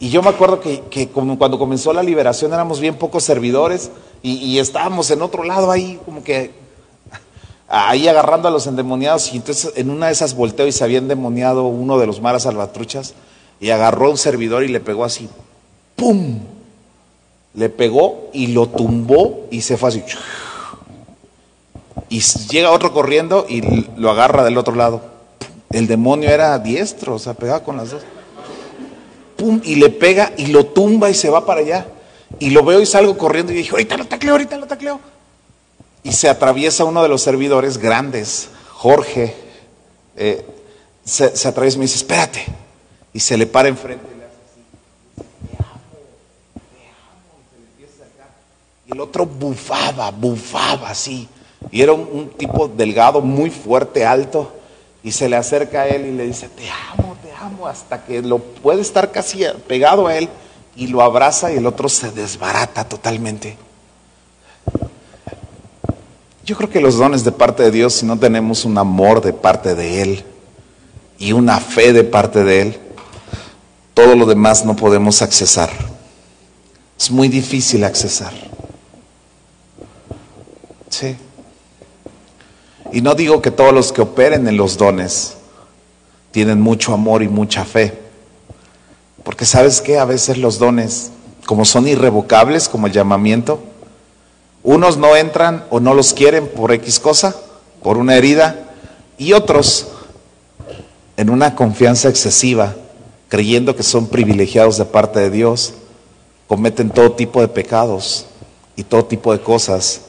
Y 0.00 0.08
yo 0.08 0.22
me 0.22 0.30
acuerdo 0.30 0.58
que, 0.60 1.08
cuando 1.10 1.58
comenzó 1.58 1.92
la 1.92 2.02
liberación 2.02 2.54
éramos 2.54 2.80
bien 2.80 2.94
pocos 2.94 3.24
servidores 3.24 3.90
y, 4.22 4.58
estábamos 4.58 5.10
en 5.10 5.22
otro 5.22 5.44
lado 5.44 5.70
ahí 5.70 6.00
como 6.04 6.24
que 6.24 6.52
ahí 7.68 8.08
agarrando 8.08 8.48
a 8.48 8.50
los 8.50 8.66
endemoniados 8.66 9.32
y 9.32 9.36
entonces 9.36 9.72
en 9.76 9.90
una 9.90 10.06
de 10.06 10.12
esas 10.12 10.34
volteo 10.34 10.66
y 10.66 10.72
se 10.72 10.82
había 10.82 10.98
endemoniado 10.98 11.64
uno 11.66 11.98
de 11.98 12.06
los 12.06 12.20
maras 12.20 12.42
salvatruchas 12.42 13.14
y 13.60 13.70
agarró 13.70 14.10
un 14.10 14.18
servidor 14.18 14.64
y 14.64 14.68
le 14.68 14.80
pegó 14.80 15.04
así, 15.04 15.28
¡pum! 15.96 16.38
Le 17.54 17.68
pegó 17.68 18.30
y 18.32 18.48
lo 18.48 18.68
tumbó 18.68 19.46
y 19.50 19.62
se 19.62 19.76
fue 19.76 19.88
así. 19.88 20.04
Y 22.08 22.20
llega 22.20 22.70
otro 22.70 22.92
corriendo 22.92 23.46
y 23.48 23.86
lo 23.96 24.10
agarra 24.10 24.44
del 24.44 24.58
otro 24.58 24.74
lado. 24.74 25.02
El 25.70 25.86
demonio 25.86 26.30
era 26.30 26.58
diestro, 26.58 27.14
o 27.14 27.18
sea, 27.18 27.34
pegaba 27.34 27.62
con 27.62 27.76
las 27.76 27.90
dos. 27.90 28.02
¡Pum! 29.36 29.60
Y 29.64 29.74
le 29.76 29.90
pega 29.90 30.32
y 30.36 30.46
lo 30.46 30.66
tumba 30.66 31.10
y 31.10 31.14
se 31.14 31.30
va 31.30 31.44
para 31.44 31.60
allá. 31.60 31.86
Y 32.38 32.50
lo 32.50 32.62
veo 32.62 32.80
y 32.80 32.86
salgo 32.86 33.16
corriendo 33.16 33.52
y 33.52 33.56
dije, 33.56 33.70
ahorita 33.70 33.96
lo 33.96 34.06
tacleo, 34.06 34.32
ahorita 34.32 34.56
lo 34.56 34.66
tacleo. 34.66 35.00
Y 36.02 36.12
se 36.12 36.28
atraviesa 36.28 36.84
uno 36.84 37.02
de 37.02 37.08
los 37.08 37.22
servidores 37.22 37.78
grandes, 37.78 38.50
Jorge, 38.72 39.34
eh, 40.16 40.44
se, 41.04 41.48
atraviesa 41.48 41.76
y 41.76 41.78
me 41.78 41.84
dice, 41.86 41.96
espérate. 41.96 42.44
Y 43.12 43.20
se 43.20 43.36
le 43.36 43.46
para 43.46 43.68
enfrente 43.68 44.06
y 44.14 44.18
le 44.18 44.24
hace 44.24 44.36
así. 44.44 44.60
Te 45.48 45.56
amo, 45.56 45.80
te 46.70 46.88
amo. 46.88 48.30
Y 48.86 48.92
el 48.92 49.00
otro 49.00 49.26
bufaba, 49.26 50.10
bufaba 50.10 50.90
así. 50.90 51.28
Y 51.72 51.82
era 51.82 51.92
un, 51.92 52.08
un 52.12 52.28
tipo 52.30 52.68
delgado, 52.68 53.20
muy 53.20 53.50
fuerte, 53.50 54.04
alto. 54.04 54.52
Y 55.02 55.12
se 55.12 55.28
le 55.28 55.36
acerca 55.36 55.82
a 55.82 55.88
él 55.88 56.06
y 56.06 56.12
le 56.12 56.26
dice, 56.26 56.48
te 56.48 56.68
amo, 56.70 57.16
te 57.22 57.32
amo. 57.32 57.66
Hasta 57.66 58.04
que 58.04 58.22
lo 58.22 58.38
puede 58.38 58.82
estar 58.82 59.10
casi 59.10 59.44
pegado 59.66 60.06
a 60.06 60.16
él. 60.16 60.28
Y 60.78 60.86
lo 60.86 61.02
abraza 61.02 61.52
y 61.52 61.56
el 61.56 61.66
otro 61.66 61.90
se 61.90 62.10
desbarata 62.12 62.88
totalmente. 62.88 63.58
Yo 66.46 66.56
creo 66.56 66.70
que 66.70 66.80
los 66.80 66.96
dones 66.96 67.24
de 67.24 67.32
parte 67.32 67.64
de 67.64 67.70
Dios, 67.70 67.92
si 67.92 68.06
no 68.06 68.18
tenemos 68.18 68.64
un 68.64 68.78
amor 68.78 69.20
de 69.20 69.34
parte 69.34 69.74
de 69.74 70.00
Él 70.00 70.24
y 71.18 71.32
una 71.32 71.60
fe 71.60 71.92
de 71.92 72.04
parte 72.04 72.42
de 72.42 72.62
Él, 72.62 72.78
todo 73.92 74.14
lo 74.14 74.24
demás 74.24 74.64
no 74.64 74.74
podemos 74.74 75.20
accesar. 75.20 75.68
Es 76.98 77.10
muy 77.10 77.28
difícil 77.28 77.84
accesar. 77.84 78.32
Sí. 80.88 81.16
Y 82.92 83.02
no 83.02 83.14
digo 83.14 83.42
que 83.42 83.50
todos 83.50 83.74
los 83.74 83.92
que 83.92 84.00
operen 84.00 84.48
en 84.48 84.56
los 84.56 84.78
dones 84.78 85.34
tienen 86.30 86.60
mucho 86.60 86.94
amor 86.94 87.22
y 87.22 87.28
mucha 87.28 87.64
fe. 87.64 88.07
Porque 89.28 89.44
sabes 89.44 89.82
que 89.82 89.98
a 89.98 90.06
veces 90.06 90.38
los 90.38 90.58
dones, 90.58 91.10
como 91.44 91.66
son 91.66 91.86
irrevocables, 91.86 92.66
como 92.66 92.86
el 92.86 92.94
llamamiento, 92.94 93.60
unos 94.62 94.96
no 94.96 95.16
entran 95.16 95.66
o 95.68 95.80
no 95.80 95.92
los 95.92 96.14
quieren 96.14 96.48
por 96.48 96.72
X 96.72 96.98
cosa, 96.98 97.36
por 97.82 97.98
una 97.98 98.16
herida, 98.16 98.70
y 99.18 99.34
otros 99.34 99.88
en 101.18 101.28
una 101.28 101.54
confianza 101.54 102.08
excesiva, 102.08 102.74
creyendo 103.28 103.76
que 103.76 103.82
son 103.82 104.06
privilegiados 104.06 104.78
de 104.78 104.86
parte 104.86 105.20
de 105.20 105.28
Dios, 105.28 105.74
cometen 106.46 106.88
todo 106.88 107.12
tipo 107.12 107.42
de 107.42 107.48
pecados 107.48 108.24
y 108.76 108.82
todo 108.82 109.04
tipo 109.04 109.30
de 109.34 109.42
cosas 109.42 110.00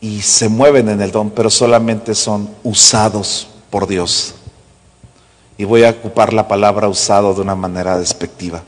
y 0.00 0.22
se 0.22 0.48
mueven 0.48 0.88
en 0.88 1.00
el 1.00 1.12
don, 1.12 1.30
pero 1.30 1.50
solamente 1.50 2.16
son 2.16 2.50
usados 2.64 3.46
por 3.70 3.86
Dios. 3.86 4.34
Y 5.56 5.64
voy 5.64 5.84
a 5.84 5.90
ocupar 5.90 6.32
la 6.32 6.48
palabra 6.48 6.88
usado 6.88 7.34
de 7.34 7.40
una 7.40 7.54
manera 7.54 7.98
despectiva, 7.98 8.62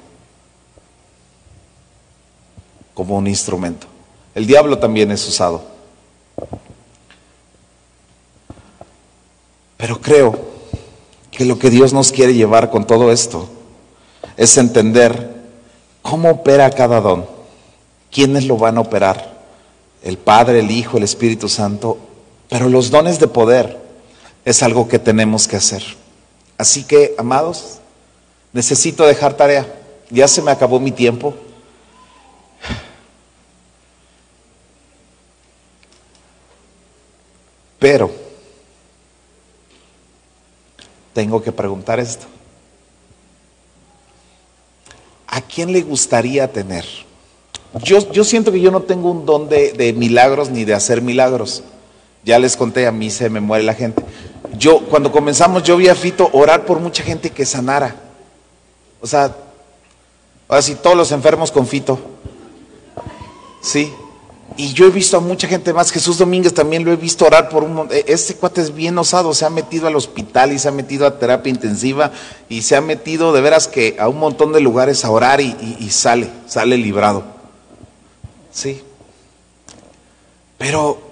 como 2.94 3.16
un 3.16 3.26
instrumento. 3.26 3.86
El 4.34 4.46
diablo 4.46 4.78
también 4.78 5.10
es 5.10 5.26
usado. 5.26 5.62
Pero 9.76 10.00
creo 10.00 10.38
que 11.30 11.44
lo 11.44 11.58
que 11.58 11.70
Dios 11.70 11.92
nos 11.92 12.12
quiere 12.12 12.34
llevar 12.34 12.70
con 12.70 12.86
todo 12.86 13.12
esto 13.12 13.48
es 14.36 14.56
entender 14.56 15.34
cómo 16.02 16.30
opera 16.30 16.70
cada 16.70 17.00
don, 17.00 17.26
quiénes 18.10 18.44
lo 18.46 18.56
van 18.56 18.78
a 18.78 18.82
operar, 18.82 19.36
el 20.02 20.18
Padre, 20.18 20.60
el 20.60 20.70
Hijo, 20.70 20.98
el 20.98 21.02
Espíritu 21.02 21.48
Santo, 21.48 21.98
pero 22.48 22.68
los 22.68 22.90
dones 22.90 23.18
de 23.18 23.28
poder 23.28 23.78
es 24.44 24.62
algo 24.62 24.88
que 24.88 24.98
tenemos 24.98 25.48
que 25.48 25.56
hacer. 25.56 25.82
Así 26.58 26.84
que, 26.84 27.14
amados, 27.18 27.78
necesito 28.52 29.04
dejar 29.04 29.34
tarea. 29.34 29.66
Ya 30.10 30.26
se 30.28 30.40
me 30.42 30.50
acabó 30.50 30.80
mi 30.80 30.90
tiempo. 30.90 31.34
Pero 37.78 38.10
tengo 41.12 41.42
que 41.42 41.52
preguntar 41.52 42.00
esto. 42.00 42.26
¿A 45.26 45.40
quién 45.42 45.72
le 45.72 45.82
gustaría 45.82 46.50
tener? 46.50 46.86
Yo, 47.82 48.10
yo 48.10 48.24
siento 48.24 48.50
que 48.50 48.60
yo 48.60 48.70
no 48.70 48.82
tengo 48.82 49.10
un 49.10 49.26
don 49.26 49.48
de, 49.48 49.72
de 49.72 49.92
milagros 49.92 50.48
ni 50.48 50.64
de 50.64 50.72
hacer 50.72 51.02
milagros. 51.02 51.62
Ya 52.26 52.38
les 52.40 52.56
conté, 52.56 52.86
a 52.88 52.92
mí 52.92 53.08
se 53.08 53.30
me 53.30 53.40
muere 53.40 53.62
la 53.64 53.72
gente. 53.72 54.02
Yo, 54.58 54.80
cuando 54.80 55.12
comenzamos, 55.12 55.62
yo 55.62 55.76
vi 55.76 55.86
a 55.88 55.94
Fito 55.94 56.28
orar 56.32 56.64
por 56.66 56.80
mucha 56.80 57.04
gente 57.04 57.30
que 57.30 57.46
sanara. 57.46 57.94
O 59.00 59.06
sea, 59.06 59.34
ahora 60.48 60.60
sí, 60.60 60.74
todos 60.74 60.96
los 60.96 61.12
enfermos 61.12 61.52
con 61.52 61.68
Fito. 61.68 61.98
Sí. 63.62 63.92
Y 64.56 64.72
yo 64.72 64.86
he 64.86 64.90
visto 64.90 65.16
a 65.16 65.20
mucha 65.20 65.46
gente 65.46 65.72
más. 65.72 65.92
Jesús 65.92 66.18
Domínguez 66.18 66.52
también 66.52 66.84
lo 66.84 66.92
he 66.92 66.96
visto 66.96 67.26
orar 67.26 67.48
por 67.48 67.62
un 67.62 67.74
mon- 67.74 67.88
e- 67.92 68.04
Este 68.08 68.34
cuate 68.34 68.60
es 68.60 68.74
bien 68.74 68.98
osado. 68.98 69.32
Se 69.32 69.44
ha 69.44 69.50
metido 69.50 69.86
al 69.86 69.94
hospital 69.94 70.52
y 70.52 70.58
se 70.58 70.66
ha 70.66 70.72
metido 70.72 71.06
a 71.06 71.18
terapia 71.20 71.50
intensiva 71.50 72.10
y 72.48 72.62
se 72.62 72.74
ha 72.74 72.80
metido 72.80 73.32
de 73.32 73.40
veras 73.40 73.68
que 73.68 73.96
a 74.00 74.08
un 74.08 74.18
montón 74.18 74.52
de 74.52 74.60
lugares 74.60 75.04
a 75.04 75.10
orar 75.10 75.40
y 75.40 75.88
sale, 75.90 76.28
sale 76.46 76.76
librado. 76.76 77.22
Sí. 78.50 78.82
Pero 80.58 81.05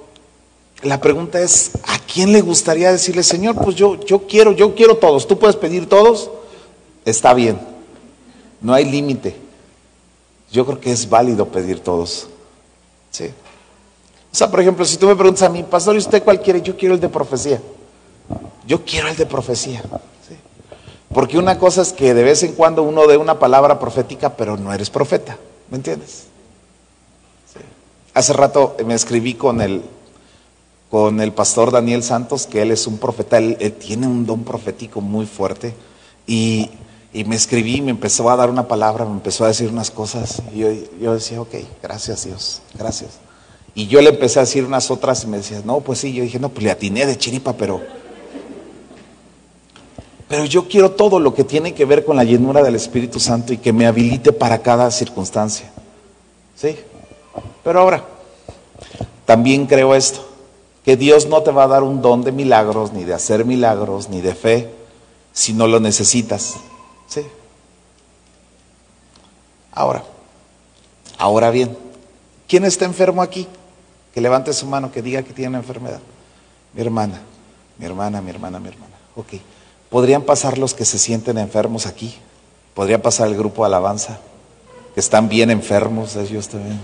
la 0.85 1.01
pregunta 1.01 1.41
es, 1.41 1.73
¿a 1.85 1.99
quién 1.99 2.33
le 2.33 2.41
gustaría 2.41 2.93
decirle, 2.93 3.23
Señor, 3.23 3.57
pues 3.57 3.77
yo, 3.77 3.99
yo 4.05 4.27
quiero, 4.27 4.53
yo 4.53 4.75
quiero 4.75 4.97
todos, 4.97 5.27
tú 5.27 5.39
puedes 5.39 5.57
pedir 5.57 5.89
todos? 5.89 6.31
Está 7.05 7.35
bien, 7.35 7.59
no 8.61 8.73
hay 8.73 8.85
límite. 8.85 9.37
Yo 10.51 10.65
creo 10.65 10.81
que 10.81 10.93
es 10.93 11.09
válido 11.09 11.49
pedir 11.49 11.81
todos. 11.81 12.29
Sí. 13.11 13.27
O 14.33 14.37
sea, 14.37 14.51
por 14.51 14.61
ejemplo, 14.61 14.85
si 14.85 14.97
tú 14.97 15.07
me 15.07 15.17
preguntas 15.17 15.43
a 15.43 15.49
mí, 15.49 15.63
pastor, 15.63 15.95
¿y 15.95 15.99
usted 15.99 16.23
cuál 16.23 16.41
quiere? 16.41 16.63
Yo 16.63 16.77
quiero 16.77 16.95
el 16.95 17.01
de 17.01 17.09
profecía. 17.09 17.61
Yo 18.67 18.85
quiero 18.85 19.09
el 19.09 19.17
de 19.17 19.27
profecía. 19.27 19.83
Sí. 20.29 20.37
Porque 21.13 21.39
una 21.39 21.59
cosa 21.59 21.83
es 21.83 21.93
que 21.93 22.15
de 22.15 22.23
vez 22.23 22.43
en 22.43 22.53
cuando 22.53 22.83
uno 22.83 23.07
dé 23.07 23.17
una 23.17 23.39
palabra 23.39 23.79
profética, 23.79 24.37
pero 24.37 24.57
no 24.57 24.73
eres 24.73 24.91
profeta. 24.91 25.37
¿Me 25.71 25.77
entiendes? 25.77 26.27
Hace 28.15 28.33
rato 28.33 28.77
me 28.87 28.95
escribí 28.95 29.35
con 29.35 29.61
el, 29.61 29.83
con 30.95 31.21
el 31.21 31.33
pastor 31.33 31.73
Daniel 31.73 32.05
Santos, 32.05 32.47
que 32.47 32.63
él 32.63 32.71
es 32.71 32.87
un 32.87 32.99
profeta, 32.99 33.39
él, 33.39 33.57
tiene 33.81 34.07
un 34.07 34.27
don 34.27 34.45
profético 34.45 35.01
muy 35.01 35.27
fuerte. 35.27 35.75
Y, 36.25 36.71
y 37.13 37.25
me 37.25 37.35
escribí, 37.35 37.81
me 37.81 37.91
empezó 37.91 38.31
a 38.31 38.37
dar 38.37 38.49
una 38.49 38.69
palabra, 38.69 39.05
me 39.05 39.11
empezó 39.11 39.45
a 39.45 39.49
decir 39.49 39.71
unas 39.71 39.91
cosas. 39.91 40.41
Y 40.55 40.59
yo, 40.61 40.69
yo 41.01 41.15
decía, 41.15 41.41
ok, 41.41 41.53
gracias 41.83 42.27
Dios, 42.27 42.63
gracias. 42.79 43.19
Y 43.75 43.89
yo 43.89 44.01
le 44.03 44.11
empecé 44.11 44.39
a 44.39 44.43
decir 44.43 44.65
unas 44.65 44.89
otras 44.89 45.25
y 45.25 45.27
me 45.27 45.39
decía, 45.39 45.63
no, 45.65 45.81
pues 45.81 45.99
sí, 45.99 46.13
yo 46.13 46.23
dije, 46.23 46.39
no, 46.39 46.51
pues 46.51 46.63
le 46.63 46.71
atiné 46.71 47.07
de 47.07 47.19
chiripa, 47.19 47.55
pero... 47.55 47.81
Pero 50.29 50.45
yo 50.45 50.69
quiero 50.69 50.93
todo 50.93 51.19
lo 51.19 51.35
que 51.35 51.43
tiene 51.43 51.75
que 51.75 51.87
ver 51.87 52.05
con 52.05 52.15
la 52.15 52.23
llenura 52.23 52.63
del 52.63 52.77
Espíritu 52.77 53.19
Santo 53.19 53.53
y 53.53 53.59
que 53.59 53.73
me 53.73 53.89
habilite 53.89 54.33
para 54.33 54.63
cada 54.63 54.93
circunstancia. 54.93 55.73
¿Sí? 56.55 56.77
Pero 57.65 57.81
ahora, 57.81 58.05
también 59.27 59.67
creo 59.67 59.97
esto, 59.97 60.34
que 60.85 60.97
Dios 60.97 61.27
no 61.27 61.43
te 61.43 61.51
va 61.51 61.65
a 61.65 61.69
dar 61.69 61.83
un 61.83 62.03
don 62.03 62.23
de 62.23 62.31
milagros, 62.31 62.93
ni 62.93 63.05
de 63.05 63.15
hacer 63.15 63.45
milagros, 63.45 64.11
ni 64.11 64.21
de 64.21 64.35
fe, 64.35 64.71
si 65.33 65.55
no 65.55 65.67
lo 65.67 65.81
necesitas. 65.81 66.57
¿Sí? 67.09 67.23
Ahora, 69.73 70.05
ahora 71.19 71.51
bien, 71.51 71.77
¿quién 72.47 72.65
está 72.65 72.85
enfermo 72.85 73.23
aquí? 73.23 73.49
Que 74.13 74.21
levante 74.21 74.53
su 74.53 74.67
mano, 74.67 74.93
que 74.93 75.03
diga 75.03 75.23
que 75.23 75.33
tiene 75.33 75.57
enfermedad. 75.57 76.01
Mi 76.75 76.83
hermana, 76.83 77.21
mi 77.79 77.87
hermana, 77.87 78.21
mi 78.21 78.31
hermana, 78.31 78.61
mi 78.61 78.69
hermana. 78.69 78.95
Ok. 79.17 79.35
¿Podrían 79.89 80.23
pasar 80.23 80.59
los 80.59 80.75
que 80.75 80.85
se 80.85 80.99
sienten 80.99 81.39
enfermos 81.39 81.87
aquí? 81.87 82.15
¿Podría 82.75 83.01
pasar 83.01 83.29
el 83.29 83.37
grupo 83.37 83.63
de 83.63 83.67
alabanza? 83.67 84.19
Que 84.93 85.01
están 85.01 85.29
bien 85.29 85.51
enfermos, 85.51 86.15
ellos 86.17 86.49
también. 86.49 86.79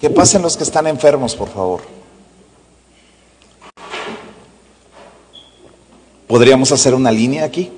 Que 0.00 0.08
pasen 0.08 0.40
los 0.40 0.56
que 0.56 0.64
están 0.64 0.86
enfermos, 0.86 1.36
por 1.36 1.50
favor. 1.50 1.82
¿Podríamos 6.26 6.72
hacer 6.72 6.94
una 6.94 7.10
línea 7.10 7.44
aquí? 7.44 7.70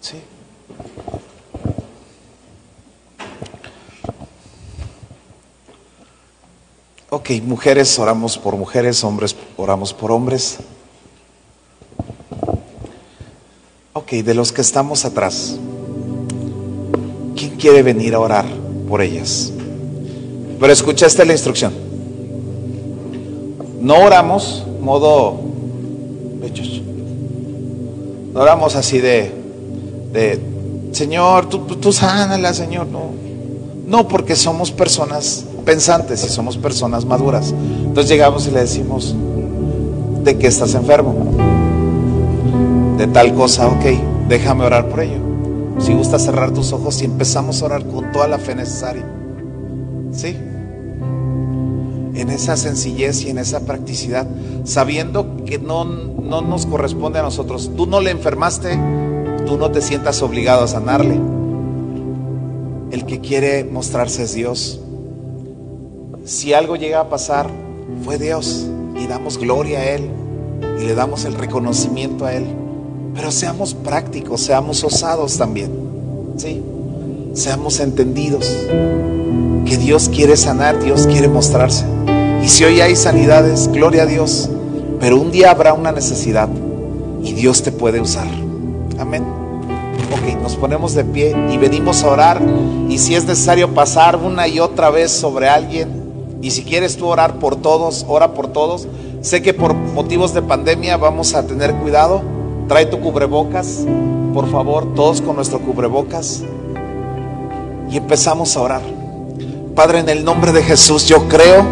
Sí. 0.00 0.22
Ok, 7.10 7.30
mujeres 7.42 7.98
oramos 7.98 8.38
por 8.38 8.56
mujeres, 8.56 9.02
hombres 9.02 9.34
oramos 9.56 9.92
por 9.92 10.12
hombres. 10.12 10.58
Ok, 13.94 14.12
de 14.12 14.34
los 14.34 14.52
que 14.52 14.60
estamos 14.60 15.04
atrás, 15.04 15.56
¿quién 17.34 17.56
quiere 17.56 17.82
venir 17.82 18.14
a 18.14 18.20
orar 18.20 18.46
por 18.88 19.02
ellas? 19.02 19.52
Pero 20.58 20.72
escucha 20.72 21.06
esta 21.06 21.22
es 21.22 21.28
la 21.28 21.34
instrucción. 21.34 21.72
No 23.80 23.98
oramos 23.98 24.64
modo 24.80 25.52
no 28.32 28.40
oramos 28.40 28.76
así 28.76 28.98
de, 28.98 29.30
de 30.12 30.40
Señor, 30.92 31.48
tú, 31.48 31.58
tú, 31.60 31.76
tú 31.76 31.92
sánala, 31.92 32.54
Señor. 32.54 32.86
No, 32.86 33.10
no, 33.86 34.08
porque 34.08 34.36
somos 34.36 34.70
personas 34.70 35.44
pensantes 35.64 36.24
y 36.24 36.28
somos 36.28 36.56
personas 36.56 37.04
maduras. 37.04 37.52
Entonces 37.52 38.10
llegamos 38.10 38.46
y 38.46 38.50
le 38.50 38.60
decimos, 38.60 39.14
¿de 40.24 40.38
qué 40.38 40.46
estás 40.46 40.74
enfermo? 40.74 41.14
De 42.96 43.06
tal 43.06 43.34
cosa, 43.34 43.68
ok, 43.68 43.84
déjame 44.28 44.64
orar 44.64 44.88
por 44.88 45.00
ello. 45.00 45.18
Si 45.78 45.92
gusta 45.92 46.18
cerrar 46.18 46.52
tus 46.52 46.72
ojos 46.72 47.02
y 47.02 47.04
empezamos 47.04 47.60
a 47.62 47.66
orar 47.66 47.86
con 47.86 48.12
toda 48.12 48.28
la 48.28 48.38
fe 48.38 48.54
necesaria. 48.54 49.04
¿Sí? 50.12 50.36
En 52.14 52.28
esa 52.28 52.56
sencillez 52.56 53.24
y 53.24 53.30
en 53.30 53.38
esa 53.38 53.60
practicidad, 53.60 54.26
sabiendo 54.64 55.44
que 55.44 55.58
no, 55.58 55.84
no 55.84 56.42
nos 56.42 56.66
corresponde 56.66 57.18
a 57.18 57.22
nosotros. 57.22 57.72
Tú 57.76 57.86
no 57.86 58.00
le 58.00 58.10
enfermaste, 58.10 58.78
tú 59.46 59.56
no 59.56 59.70
te 59.70 59.80
sientas 59.80 60.22
obligado 60.22 60.64
a 60.64 60.68
sanarle. 60.68 61.18
El 62.90 63.06
que 63.06 63.20
quiere 63.20 63.64
mostrarse 63.64 64.24
es 64.24 64.34
Dios. 64.34 64.80
Si 66.24 66.52
algo 66.52 66.76
llega 66.76 67.00
a 67.00 67.08
pasar, 67.08 67.48
fue 68.04 68.18
Dios 68.18 68.66
y 68.96 69.06
damos 69.06 69.38
gloria 69.38 69.80
a 69.80 69.84
Él 69.90 70.10
y 70.80 70.84
le 70.84 70.94
damos 70.94 71.24
el 71.24 71.34
reconocimiento 71.34 72.26
a 72.26 72.34
Él. 72.34 72.44
Pero 73.14 73.30
seamos 73.30 73.74
prácticos, 73.74 74.42
seamos 74.42 74.84
osados 74.84 75.38
también. 75.38 75.72
¿sí? 76.36 76.62
Seamos 77.34 77.80
entendidos 77.80 78.54
que 79.64 79.76
Dios 79.76 80.08
quiere 80.08 80.36
sanar, 80.36 80.82
Dios 80.82 81.06
quiere 81.06 81.28
mostrarse. 81.28 81.84
Y 82.42 82.48
si 82.48 82.64
hoy 82.64 82.80
hay 82.80 82.96
sanidades, 82.96 83.68
gloria 83.68 84.02
a 84.02 84.06
Dios. 84.06 84.50
Pero 85.00 85.20
un 85.20 85.30
día 85.30 85.50
habrá 85.50 85.72
una 85.74 85.92
necesidad 85.92 86.48
y 87.22 87.32
Dios 87.32 87.62
te 87.62 87.72
puede 87.72 88.00
usar. 88.00 88.26
Amén. 88.98 89.24
Ok, 90.12 90.40
nos 90.40 90.56
ponemos 90.56 90.94
de 90.94 91.04
pie 91.04 91.34
y 91.52 91.56
venimos 91.56 92.02
a 92.02 92.10
orar. 92.10 92.42
Y 92.88 92.98
si 92.98 93.14
es 93.14 93.24
necesario 93.24 93.74
pasar 93.74 94.16
una 94.16 94.48
y 94.48 94.60
otra 94.60 94.90
vez 94.90 95.10
sobre 95.10 95.48
alguien, 95.48 96.02
y 96.42 96.50
si 96.50 96.64
quieres 96.64 96.96
tú 96.96 97.06
orar 97.06 97.38
por 97.38 97.56
todos, 97.56 98.04
ora 98.08 98.34
por 98.34 98.48
todos. 98.48 98.88
Sé 99.20 99.40
que 99.42 99.54
por 99.54 99.74
motivos 99.74 100.34
de 100.34 100.42
pandemia 100.42 100.96
vamos 100.96 101.34
a 101.34 101.46
tener 101.46 101.74
cuidado. 101.76 102.22
Trae 102.66 102.86
tu 102.86 103.00
cubrebocas, 103.00 103.84
por 104.34 104.50
favor, 104.50 104.94
todos 104.94 105.20
con 105.20 105.36
nuestro 105.36 105.60
cubrebocas. 105.60 106.42
Y 107.90 107.96
empezamos 107.96 108.56
a 108.56 108.60
orar. 108.60 109.01
Padre, 109.74 110.00
en 110.00 110.10
el 110.10 110.22
nombre 110.22 110.52
de 110.52 110.62
Jesús, 110.62 111.06
yo 111.06 111.28
creo 111.28 111.64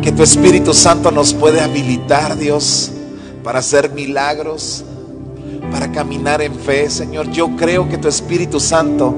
que 0.00 0.12
tu 0.12 0.22
Espíritu 0.22 0.72
Santo 0.72 1.10
nos 1.10 1.34
puede 1.34 1.60
habilitar, 1.60 2.36
Dios, 2.36 2.92
para 3.42 3.58
hacer 3.58 3.90
milagros, 3.90 4.84
para 5.72 5.90
caminar 5.90 6.42
en 6.42 6.54
fe, 6.54 6.88
Señor. 6.90 7.28
Yo 7.32 7.56
creo 7.56 7.88
que 7.88 7.98
tu 7.98 8.06
Espíritu 8.06 8.60
Santo 8.60 9.14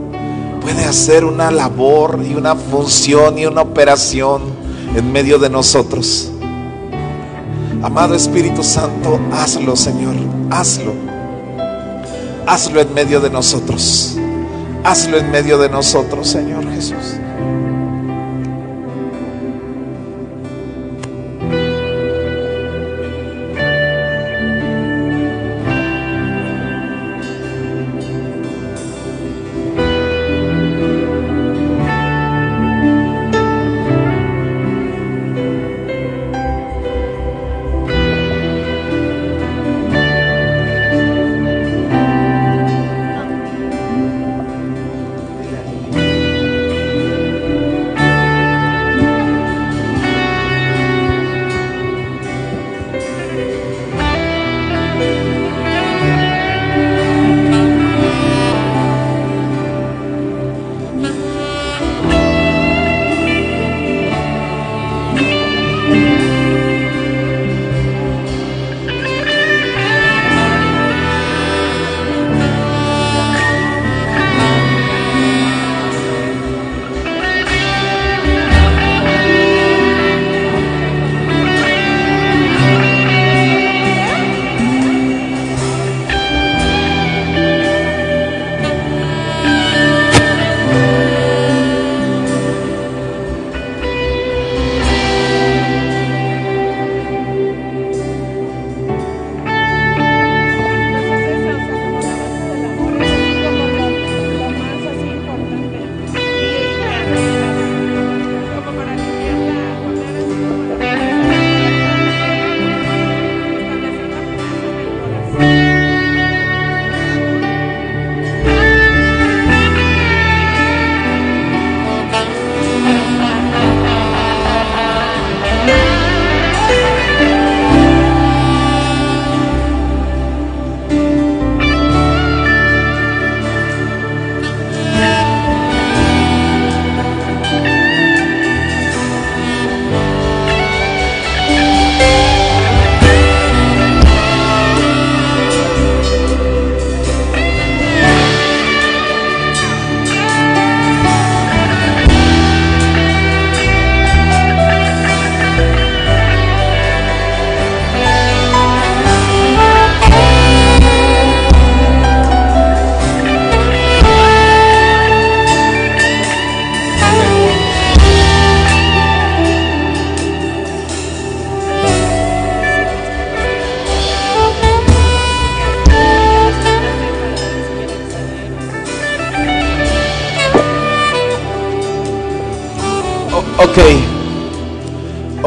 puede 0.63 0.87
hacer 0.87 1.27
una 1.27 1.51
labor 1.51 2.21
y 2.27 2.35
una 2.35 2.57
función 2.57 3.39
y 3.39 3.45
una 3.45 3.61
operación 3.61 4.41
en 4.95 5.13
medio 5.13 5.39
de 5.39 5.51
nosotros. 5.51 6.31
Amado 7.83 8.15
Espíritu 8.15 8.63
Santo, 8.63 9.21
hazlo, 9.31 9.77
Señor, 9.77 10.15
hazlo. 10.51 10.95
Hazlo 12.47 12.81
en 12.81 12.95
medio 12.95 13.21
de 13.21 13.29
nosotros. 13.29 14.17
Hazlo 14.85 15.19
en 15.19 15.31
medio 15.31 15.59
de 15.59 15.69
nosotros, 15.69 16.29
Señor 16.29 16.65
Jesús. 16.73 17.19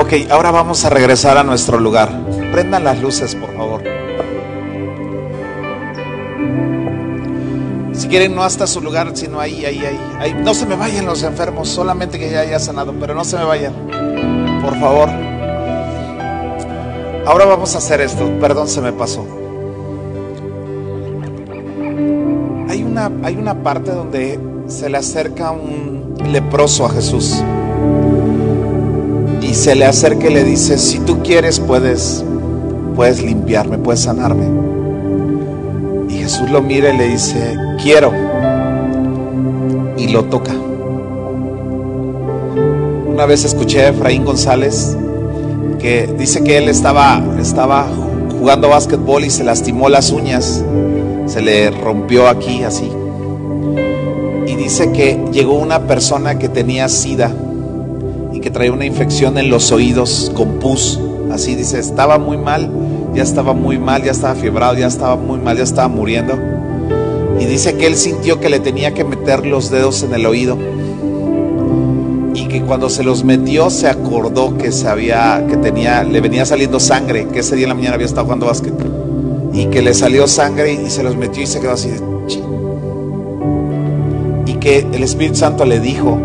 Ok, 0.10 0.32
ahora 0.32 0.50
vamos 0.50 0.84
a 0.86 0.90
regresar 0.90 1.38
a 1.38 1.44
nuestro 1.44 1.80
lugar. 1.80 2.10
Prendan 2.52 2.84
las 2.84 3.00
luces, 3.00 3.36
por 3.36 3.56
favor. 3.56 3.84
Si 7.94 8.08
quieren, 8.08 8.34
no 8.34 8.42
hasta 8.42 8.66
su 8.66 8.82
lugar, 8.82 9.12
sino 9.14 9.40
ahí, 9.40 9.64
ahí, 9.66 9.86
ahí, 9.86 10.00
ahí. 10.18 10.34
No 10.44 10.56
se 10.56 10.66
me 10.66 10.76
vayan 10.76 11.06
los 11.06 11.22
enfermos, 11.22 11.70
solamente 11.70 12.18
que 12.18 12.32
ya 12.32 12.40
haya 12.40 12.58
sanado, 12.58 12.96
pero 13.00 13.14
no 13.14 13.24
se 13.24 13.38
me 13.38 13.44
vayan. 13.44 13.72
Por 14.64 14.80
favor. 14.80 15.10
Ahora 17.28 17.46
vamos 17.46 17.76
a 17.76 17.78
hacer 17.78 18.02
esto. 18.02 18.32
Perdón, 18.42 18.68
se 18.68 18.82
me 18.82 18.92
pasó. 18.92 19.28
Hay 22.68 22.82
una, 22.82 23.12
hay 23.22 23.36
una 23.36 23.62
parte 23.62 23.92
donde 23.92 24.40
se 24.66 24.90
le 24.90 24.98
acerca 24.98 25.52
un 25.52 26.16
leproso 26.32 26.88
a 26.88 26.90
Jesús. 26.90 27.44
Y 29.50 29.56
se 29.56 29.74
le 29.74 29.86
acerca 29.86 30.30
y 30.30 30.34
le 30.34 30.44
dice, 30.44 30.78
si 30.78 31.00
tú 31.00 31.24
quieres 31.24 31.60
puedes, 31.60 32.24
puedes 32.96 33.24
limpiarme, 33.24 33.80
puedes 33.80 34.02
sanarme. 34.02 34.46
Y 36.08 36.20
Jesús 36.20 36.52
lo 36.52 36.62
mira 36.62 36.94
y 36.94 36.98
le 36.98 37.08
dice, 37.08 37.56
quiero. 37.82 38.14
Y 39.98 40.10
lo 40.10 40.26
toca. 40.26 40.54
Una 43.08 43.26
vez 43.26 43.44
escuché 43.44 43.82
a 43.82 43.90
Efraín 43.90 44.24
González 44.24 44.96
que 45.80 46.06
dice 46.16 46.44
que 46.44 46.60
él 46.60 46.70
estaba, 46.70 47.20
estaba 47.42 47.88
jugando 48.40 48.70
básquetbol 48.70 49.26
y 49.26 49.32
se 49.32 49.44
lastimó 49.44 49.90
las 49.90 50.12
uñas. 50.12 50.64
Se 51.26 51.42
le 51.42 51.72
rompió 51.72 52.28
aquí 52.28 52.62
así. 52.62 52.92
Y 54.46 54.54
dice 54.54 54.92
que 54.92 55.20
llegó 55.32 55.56
una 55.56 55.88
persona 55.88 56.38
que 56.38 56.50
tenía 56.50 56.88
sida 56.88 57.34
que 58.40 58.50
traía 58.50 58.72
una 58.72 58.86
infección 58.86 59.38
en 59.38 59.50
los 59.50 59.72
oídos 59.72 60.32
con 60.36 60.60
pus. 60.60 61.00
Así 61.32 61.56
dice, 61.56 61.80
estaba 61.80 62.18
muy 62.18 62.38
mal, 62.38 62.70
ya 63.14 63.24
estaba 63.24 63.54
muy 63.54 63.78
mal, 63.78 64.04
ya 64.04 64.12
estaba 64.12 64.36
fiebrado, 64.36 64.76
ya 64.76 64.88
estaba 64.88 65.16
muy 65.16 65.40
mal, 65.40 65.58
ya 65.58 65.64
estaba 65.64 65.88
muriendo. 65.88 66.38
Y 67.40 67.46
dice 67.46 67.76
que 67.76 67.88
él 67.88 67.96
sintió 67.96 68.40
que 68.40 68.50
le 68.50 68.60
tenía 68.60 68.94
que 68.94 69.04
meter 69.04 69.46
los 69.46 69.70
dedos 69.70 70.04
en 70.04 70.14
el 70.14 70.26
oído. 70.26 70.58
Y 72.34 72.48
que 72.48 72.62
cuando 72.62 72.90
se 72.90 73.04
los 73.04 73.24
metió 73.24 73.70
se 73.70 73.88
acordó 73.88 74.58
que 74.58 74.72
sabía 74.72 75.46
que 75.50 75.58
tenía, 75.58 76.04
le 76.04 76.22
venía 76.22 76.46
saliendo 76.46 76.80
sangre, 76.80 77.28
que 77.28 77.40
ese 77.40 77.56
día 77.56 77.66
en 77.66 77.70
la 77.70 77.76
mañana 77.76 77.96
había 77.96 78.08
estado 78.08 78.26
jugando 78.26 78.48
básquet. 78.48 78.74
Y 79.54 79.66
que 79.68 79.82
le 79.82 79.94
salió 79.94 80.28
sangre 80.28 80.74
y 80.74 80.90
se 80.90 81.04
los 81.04 81.16
metió 81.16 81.44
y 81.44 81.48
se 81.48 81.60
quedó 81.60 81.72
así. 81.72 81.92
Y 84.46 84.54
que 84.56 84.86
el 84.92 85.04
Espíritu 85.04 85.36
Santo 85.36 85.66
le 85.66 85.80
dijo, 85.80 86.20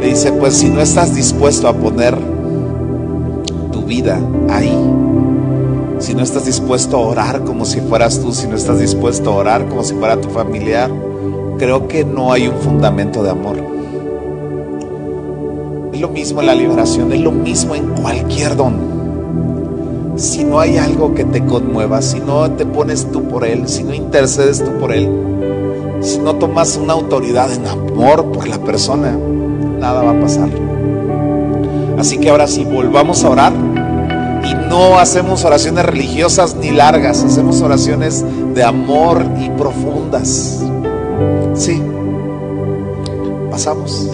le 0.00 0.06
dice, 0.06 0.32
pues 0.32 0.54
si 0.54 0.70
no 0.70 0.80
estás 0.80 1.14
dispuesto 1.14 1.68
a 1.68 1.74
poner 1.74 2.16
tu 3.70 3.82
vida 3.82 4.18
ahí, 4.48 4.74
si 5.98 6.14
no 6.14 6.22
estás 6.22 6.46
dispuesto 6.46 6.96
a 6.96 7.00
orar 7.00 7.44
como 7.44 7.66
si 7.66 7.80
fueras 7.82 8.18
tú, 8.18 8.32
si 8.32 8.46
no 8.46 8.56
estás 8.56 8.80
dispuesto 8.80 9.30
a 9.30 9.36
orar 9.36 9.68
como 9.68 9.84
si 9.84 9.94
fuera 9.94 10.18
tu 10.18 10.30
familiar, 10.30 10.90
creo 11.58 11.86
que 11.86 12.06
no 12.06 12.32
hay 12.32 12.48
un 12.48 12.56
fundamento 12.56 13.22
de 13.22 13.30
amor. 13.30 13.58
Es 15.92 16.00
lo 16.00 16.08
mismo 16.08 16.40
en 16.40 16.46
la 16.46 16.54
liberación, 16.54 17.12
es 17.12 17.20
lo 17.20 17.32
mismo 17.32 17.74
en 17.74 17.88
cualquier 17.88 18.56
don. 18.56 19.00
Si 20.16 20.44
no 20.44 20.60
hay 20.60 20.78
algo 20.78 21.14
que 21.14 21.24
te 21.24 21.44
conmueva, 21.44 22.00
si 22.00 22.20
no 22.20 22.50
te 22.52 22.64
pones 22.64 23.10
tú 23.12 23.24
por 23.24 23.44
él, 23.44 23.68
si 23.68 23.84
no 23.84 23.92
intercedes 23.92 24.64
tú 24.64 24.78
por 24.78 24.94
él, 24.94 25.10
si 26.00 26.18
no 26.18 26.36
tomas 26.36 26.78
una 26.78 26.94
autoridad 26.94 27.52
en 27.52 27.66
amor 27.66 28.32
por 28.32 28.48
la 28.48 28.58
persona, 28.58 29.18
nada 29.80 30.02
va 30.02 30.10
a 30.12 30.20
pasar. 30.20 30.48
Así 31.98 32.18
que 32.18 32.30
ahora 32.30 32.46
sí, 32.46 32.64
volvamos 32.64 33.24
a 33.24 33.30
orar 33.30 33.52
y 34.44 34.54
no 34.68 34.98
hacemos 34.98 35.44
oraciones 35.44 35.84
religiosas 35.84 36.54
ni 36.54 36.70
largas, 36.70 37.24
hacemos 37.24 37.60
oraciones 37.60 38.24
de 38.54 38.62
amor 38.62 39.24
y 39.40 39.50
profundas. 39.50 40.62
Sí, 41.54 41.82
pasamos. 43.50 44.08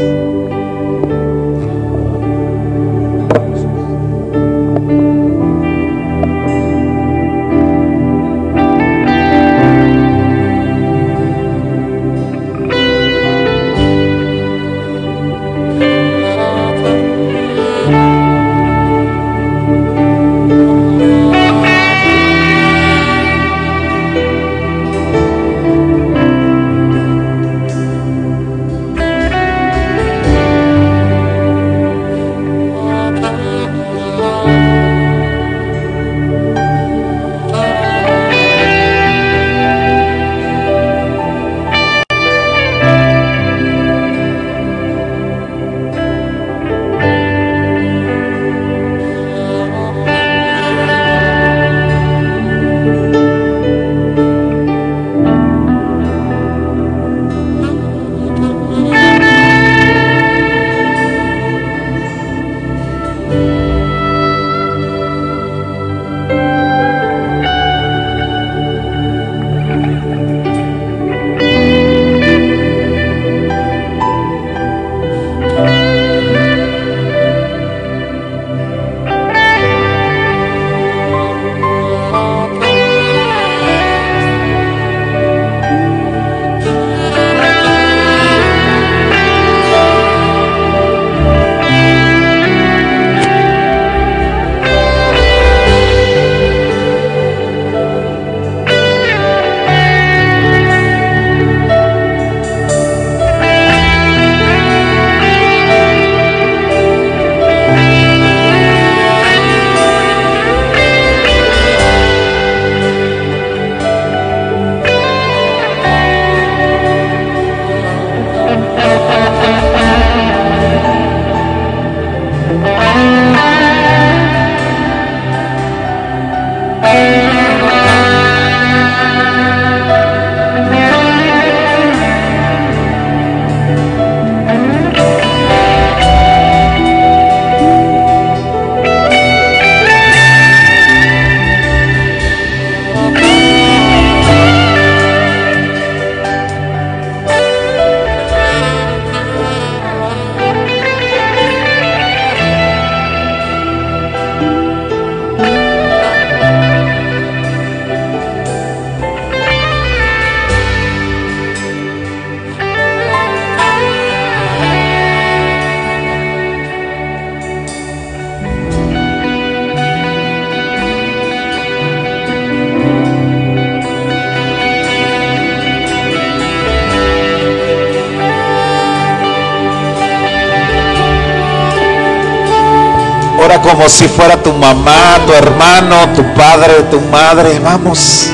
Si 183.88 184.08
fuera 184.08 184.42
tu 184.42 184.52
mamá, 184.52 185.18
tu 185.26 185.32
hermano, 185.32 185.96
tu 186.14 186.22
padre, 186.34 186.82
tu 186.90 187.00
madre. 187.00 187.58
Vamos. 187.58 188.28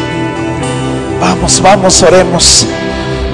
Vamos, 1.20 1.60
vamos, 1.60 2.02
oremos. 2.02 2.66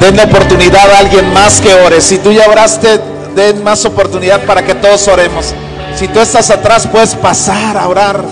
Den 0.00 0.16
la 0.16 0.24
oportunidad 0.24 0.90
a 0.90 0.98
alguien 0.98 1.32
más 1.32 1.60
que 1.60 1.74
ore. 1.74 2.00
Si 2.00 2.18
tú 2.18 2.30
ya 2.32 2.48
oraste, 2.48 3.00
den 3.34 3.62
más 3.64 3.84
oportunidad 3.84 4.44
para 4.44 4.64
que 4.64 4.74
todos 4.74 5.08
oremos. 5.08 5.54
Si 5.96 6.06
tú 6.08 6.20
estás 6.20 6.50
atrás, 6.50 6.86
puedes 6.86 7.14
pasar 7.14 7.76
a 7.76 7.88
orar. 7.88 8.22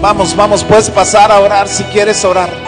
Vamos, 0.00 0.36
vamos, 0.36 0.62
puedes 0.62 0.90
pasar 0.90 1.32
a 1.32 1.40
orar 1.40 1.68
si 1.68 1.82
quieres 1.84 2.24
orar. 2.24 2.65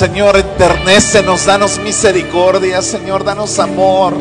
Señor, 0.00 0.38
enternécenos, 0.38 1.44
danos 1.44 1.78
misericordia, 1.78 2.80
Señor, 2.80 3.22
danos 3.22 3.58
amor. 3.58 4.14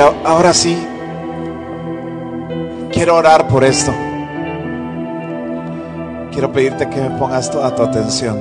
Ahora 0.00 0.52
sí. 0.52 0.78
Quiero 2.92 3.16
orar 3.16 3.48
por 3.48 3.64
esto. 3.64 3.92
Quiero 6.32 6.52
pedirte 6.52 6.88
que 6.88 7.00
me 7.00 7.10
pongas 7.18 7.50
toda 7.50 7.74
tu 7.74 7.82
atención. 7.82 8.38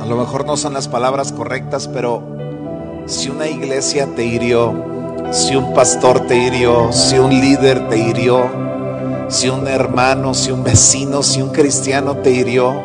A 0.00 0.06
lo 0.06 0.16
mejor 0.16 0.46
no 0.46 0.56
son 0.56 0.74
las 0.74 0.88
palabras 0.88 1.32
correctas, 1.32 1.88
pero 1.88 2.22
si 3.06 3.28
una 3.28 3.48
iglesia 3.48 4.08
te 4.14 4.24
hirió, 4.24 4.72
si 5.30 5.56
un 5.56 5.74
pastor 5.74 6.26
te 6.26 6.36
hirió, 6.36 6.92
si 6.92 7.18
un 7.18 7.30
líder 7.30 7.88
te 7.88 7.98
hirió, 7.98 8.59
si 9.30 9.48
un 9.48 9.68
hermano, 9.68 10.34
si 10.34 10.50
un 10.50 10.64
vecino, 10.64 11.22
si 11.22 11.40
un 11.40 11.50
cristiano 11.50 12.16
te 12.16 12.32
hirió, 12.32 12.82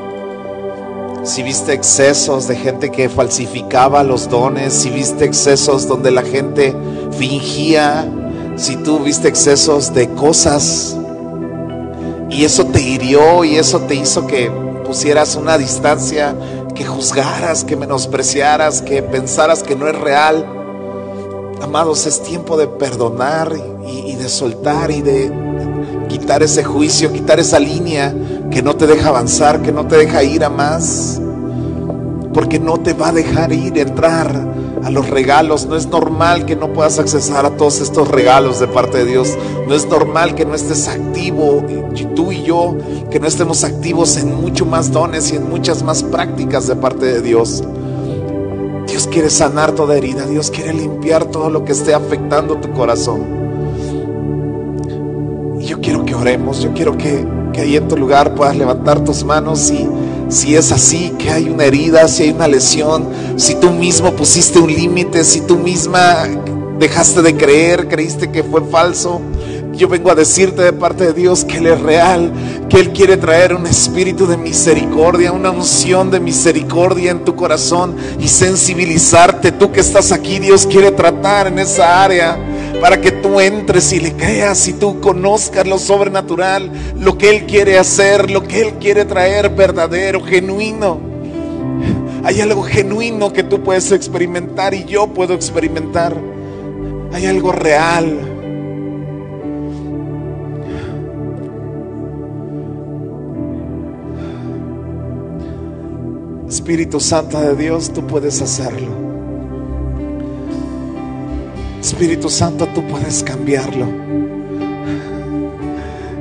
si 1.23 1.41
viste 1.41 1.73
excesos 1.73 2.47
de 2.47 2.55
gente 2.55 2.91
que 2.91 3.09
falsificaba 3.09 4.03
los 4.03 4.29
dones, 4.29 4.71
si 4.71 4.91
viste 4.91 5.25
excesos 5.25 5.87
donde 5.87 6.11
la 6.11 6.21
gente 6.21 6.75
fingía, 7.17 8.07
si 8.57 8.75
tú 8.77 8.99
viste 8.99 9.27
excesos 9.27 9.91
de 9.95 10.07
cosas 10.11 10.95
y 12.29 12.45
eso 12.45 12.65
te 12.67 12.79
hirió 12.79 13.43
y 13.43 13.55
eso 13.55 13.79
te 13.81 13.95
hizo 13.95 14.27
que 14.27 14.51
pusieras 14.85 15.35
una 15.35 15.57
distancia, 15.57 16.35
que 16.75 16.85
juzgaras, 16.85 17.63
que 17.63 17.75
menospreciaras, 17.75 18.83
que 18.83 19.01
pensaras 19.01 19.63
que 19.63 19.75
no 19.75 19.87
es 19.87 19.97
real. 19.97 20.45
Amados, 21.63 22.05
es 22.05 22.21
tiempo 22.21 22.55
de 22.55 22.67
perdonar 22.67 23.51
y, 23.83 24.11
y 24.11 24.15
de 24.15 24.29
soltar 24.29 24.91
y 24.91 25.01
de 25.01 25.44
quitar 26.17 26.41
ese 26.43 26.63
juicio, 26.63 27.11
quitar 27.11 27.41
esa 27.41 27.59
línea 27.59 28.15
que 28.49 28.61
no 28.61 28.77
te 28.77 28.87
deja 28.87 29.09
avanzar, 29.09 29.61
que 29.61 29.73
no 29.73 29.85
te 29.85 29.97
deja 29.97 30.23
ir 30.23 30.45
a 30.45 30.49
más, 30.49 31.21
porque 32.33 32.57
no 32.57 32.77
te 32.77 32.93
va 32.93 33.09
a 33.09 33.11
dejar 33.11 33.51
ir, 33.51 33.77
entrar 33.77 34.47
a 34.81 34.89
los 34.89 35.09
regalos. 35.09 35.65
No 35.65 35.75
es 35.75 35.87
normal 35.87 36.45
que 36.45 36.55
no 36.55 36.71
puedas 36.71 36.99
accesar 36.99 37.45
a 37.45 37.57
todos 37.57 37.81
estos 37.81 38.07
regalos 38.07 38.61
de 38.61 38.67
parte 38.67 38.99
de 38.99 39.05
Dios. 39.05 39.37
No 39.67 39.75
es 39.75 39.89
normal 39.89 40.35
que 40.35 40.45
no 40.45 40.55
estés 40.55 40.87
activo, 40.87 41.65
tú 42.15 42.31
y 42.31 42.43
yo, 42.43 42.77
que 43.11 43.19
no 43.19 43.27
estemos 43.27 43.65
activos 43.65 44.15
en 44.15 44.33
mucho 44.33 44.65
más 44.65 44.93
dones 44.93 45.33
y 45.33 45.35
en 45.35 45.49
muchas 45.49 45.83
más 45.83 46.01
prácticas 46.01 46.65
de 46.67 46.77
parte 46.77 47.05
de 47.05 47.21
Dios. 47.21 47.61
Dios 48.87 49.07
quiere 49.07 49.29
sanar 49.29 49.73
toda 49.73 49.97
herida, 49.97 50.25
Dios 50.27 50.49
quiere 50.49 50.73
limpiar 50.73 51.25
todo 51.25 51.49
lo 51.49 51.65
que 51.65 51.73
esté 51.73 51.93
afectando 51.93 52.55
tu 52.55 52.71
corazón. 52.71 53.44
Quiero 55.85 56.03
que 56.03 56.15
oremos, 56.15 56.63
yo 56.63 56.73
quiero 56.73 56.97
que, 56.97 57.23
que 57.53 57.61
ahí 57.61 57.75
en 57.75 57.87
tu 57.87 57.95
lugar 57.95 58.33
puedas 58.33 58.57
levantar 58.57 59.03
tus 59.03 59.23
manos 59.23 59.69
y 59.69 59.87
si 60.29 60.55
es 60.55 60.71
así, 60.71 61.13
que 61.19 61.29
hay 61.29 61.47
una 61.47 61.65
herida, 61.65 62.07
si 62.07 62.23
hay 62.23 62.31
una 62.31 62.47
lesión, 62.47 63.07
si 63.35 63.53
tú 63.53 63.69
mismo 63.69 64.11
pusiste 64.13 64.57
un 64.57 64.73
límite, 64.73 65.23
si 65.23 65.41
tú 65.41 65.57
misma 65.57 66.27
dejaste 66.79 67.21
de 67.21 67.37
creer, 67.37 67.87
creíste 67.87 68.31
que 68.31 68.41
fue 68.41 68.61
falso. 68.61 69.21
Yo 69.73 69.87
vengo 69.87 70.09
a 70.09 70.15
decirte 70.15 70.63
de 70.63 70.73
parte 70.73 71.05
de 71.05 71.13
Dios 71.13 71.45
que 71.45 71.57
Él 71.57 71.67
es 71.67 71.79
real, 71.79 72.33
que 72.67 72.79
Él 72.79 72.91
quiere 72.91 73.17
traer 73.17 73.53
un 73.53 73.67
espíritu 73.67 74.25
de 74.25 74.37
misericordia, 74.37 75.33
una 75.33 75.51
unción 75.51 76.09
de 76.09 76.19
misericordia 76.19 77.11
en 77.11 77.23
tu 77.23 77.35
corazón 77.35 77.95
y 78.19 78.27
sensibilizarte. 78.27 79.51
Tú 79.51 79.71
que 79.71 79.81
estás 79.81 80.11
aquí, 80.11 80.39
Dios 80.39 80.65
quiere 80.65 80.91
tratar 80.91 81.45
en 81.45 81.59
esa 81.59 82.03
área 82.03 82.39
para 82.81 83.01
que 83.01 83.11
tú 83.11 83.39
entres 83.39 83.91
y 83.93 83.99
le 83.99 84.13
creas 84.13 84.67
y 84.67 84.73
tú 84.73 84.99
conozcas 84.99 85.67
lo 85.67 85.77
sobrenatural, 85.77 86.71
lo 86.99 87.17
que 87.17 87.29
Él 87.29 87.45
quiere 87.45 87.77
hacer, 87.77 88.29
lo 88.29 88.43
que 88.43 88.61
Él 88.61 88.73
quiere 88.79 89.05
traer 89.05 89.49
verdadero, 89.49 90.21
genuino. 90.21 90.99
Hay 92.23 92.41
algo 92.41 92.63
genuino 92.63 93.31
que 93.31 93.43
tú 93.43 93.61
puedes 93.63 93.91
experimentar 93.91 94.73
y 94.73 94.85
yo 94.85 95.07
puedo 95.07 95.33
experimentar. 95.33 96.15
Hay 97.13 97.27
algo 97.27 97.51
real. 97.51 98.31
Espíritu 106.49 106.99
Santo 106.99 107.39
de 107.39 107.55
Dios, 107.55 107.91
tú 107.93 108.05
puedes 108.07 108.41
hacerlo. 108.41 109.04
Espíritu 111.85 112.31
Santo, 112.31 112.65
tú 112.73 112.81
puedes 112.87 113.21
cambiarlo. 113.21 113.85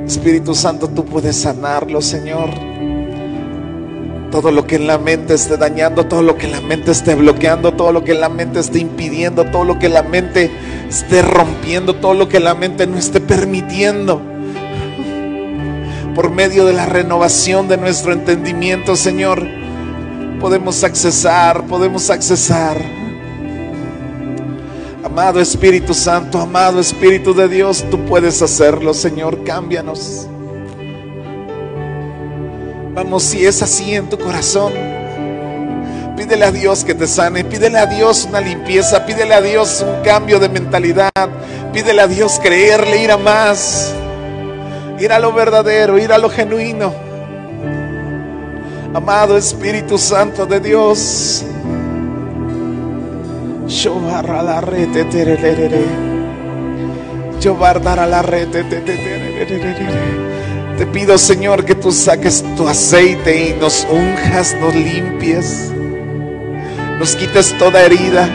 Espíritu 0.05 0.53
Santo, 0.53 0.87
tú 0.87 1.03
puedes 1.03 1.37
sanarlo, 1.37 2.03
Señor. 2.03 2.51
Todo 4.29 4.51
lo 4.51 4.67
que 4.67 4.75
en 4.75 4.85
la 4.85 4.99
mente 4.99 5.33
esté 5.33 5.57
dañando, 5.57 6.05
todo 6.05 6.21
lo 6.21 6.37
que 6.37 6.45
en 6.45 6.51
la 6.51 6.61
mente 6.61 6.91
esté 6.91 7.15
bloqueando, 7.15 7.71
todo 7.71 7.91
lo 7.91 8.03
que 8.03 8.11
en 8.11 8.21
la 8.21 8.29
mente 8.29 8.59
esté 8.59 8.77
impidiendo, 8.77 9.45
todo 9.45 9.63
lo 9.63 9.79
que 9.79 9.89
la 9.89 10.03
mente 10.03 10.51
esté 10.87 11.23
rompiendo, 11.23 11.95
todo 11.95 12.13
lo 12.13 12.29
que 12.29 12.39
la 12.39 12.53
mente 12.53 12.85
no 12.85 12.99
esté 12.99 13.19
permitiendo. 13.19 14.21
Por 16.13 16.29
medio 16.29 16.65
de 16.65 16.73
la 16.73 16.85
renovación 16.85 17.67
de 17.67 17.77
nuestro 17.77 18.13
entendimiento, 18.13 18.95
Señor, 18.95 19.47
podemos 20.39 20.83
accesar, 20.83 21.65
podemos 21.65 22.11
accesar. 22.11 22.94
Amado 25.17 25.39
Espíritu 25.39 25.93
Santo, 25.93 26.41
amado 26.41 26.81
Espíritu 26.81 27.33
de 27.33 27.47
Dios, 27.47 27.85
tú 27.89 28.03
puedes 28.03 28.41
hacerlo, 28.41 28.93
Señor, 28.93 29.45
cámbianos. 29.45 30.27
Vamos, 32.93 33.23
si 33.23 33.45
es 33.45 33.61
así 33.61 33.95
en 33.95 34.09
tu 34.09 34.19
corazón, 34.19 34.73
pídele 36.17 36.43
a 36.43 36.51
Dios 36.51 36.83
que 36.83 36.93
te 36.93 37.07
sane, 37.07 37.45
pídele 37.45 37.79
a 37.79 37.85
Dios 37.85 38.25
una 38.27 38.41
limpieza, 38.41 39.05
pídele 39.05 39.33
a 39.33 39.39
Dios 39.39 39.85
un 39.87 40.03
cambio 40.03 40.37
de 40.37 40.49
mentalidad, 40.49 41.29
pídele 41.71 42.01
a 42.01 42.07
Dios 42.07 42.37
creerle, 42.43 43.01
ir 43.01 43.11
a 43.13 43.17
más, 43.17 43.93
ir 44.99 45.13
a 45.13 45.19
lo 45.19 45.31
verdadero, 45.31 45.97
ir 45.97 46.11
a 46.11 46.17
lo 46.17 46.29
genuino. 46.29 46.93
Amado 48.93 49.37
Espíritu 49.37 49.97
Santo 49.97 50.45
de 50.45 50.59
Dios. 50.59 51.45
Shobarra 53.67 54.43
la 54.43 54.61
rete 54.61 55.05
tererere. 55.05 55.85
Shobardara 57.39 58.05
la 58.05 58.21
rete. 58.21 58.63
Te 60.77 60.85
pido, 60.87 61.17
Señor, 61.17 61.65
que 61.65 61.73
tú 61.73 61.91
saques 61.91 62.43
tu 62.57 62.67
aceite 62.67 63.49
y 63.49 63.53
nos 63.59 63.87
unjas, 63.89 64.55
nos 64.59 64.75
limpies, 64.75 65.71
nos 66.99 67.15
quites 67.15 67.57
toda 67.57 67.81
herida, 67.81 68.27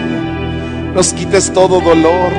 nos 0.94 1.12
quites 1.12 1.52
todo 1.52 1.80
dolor, 1.80 2.32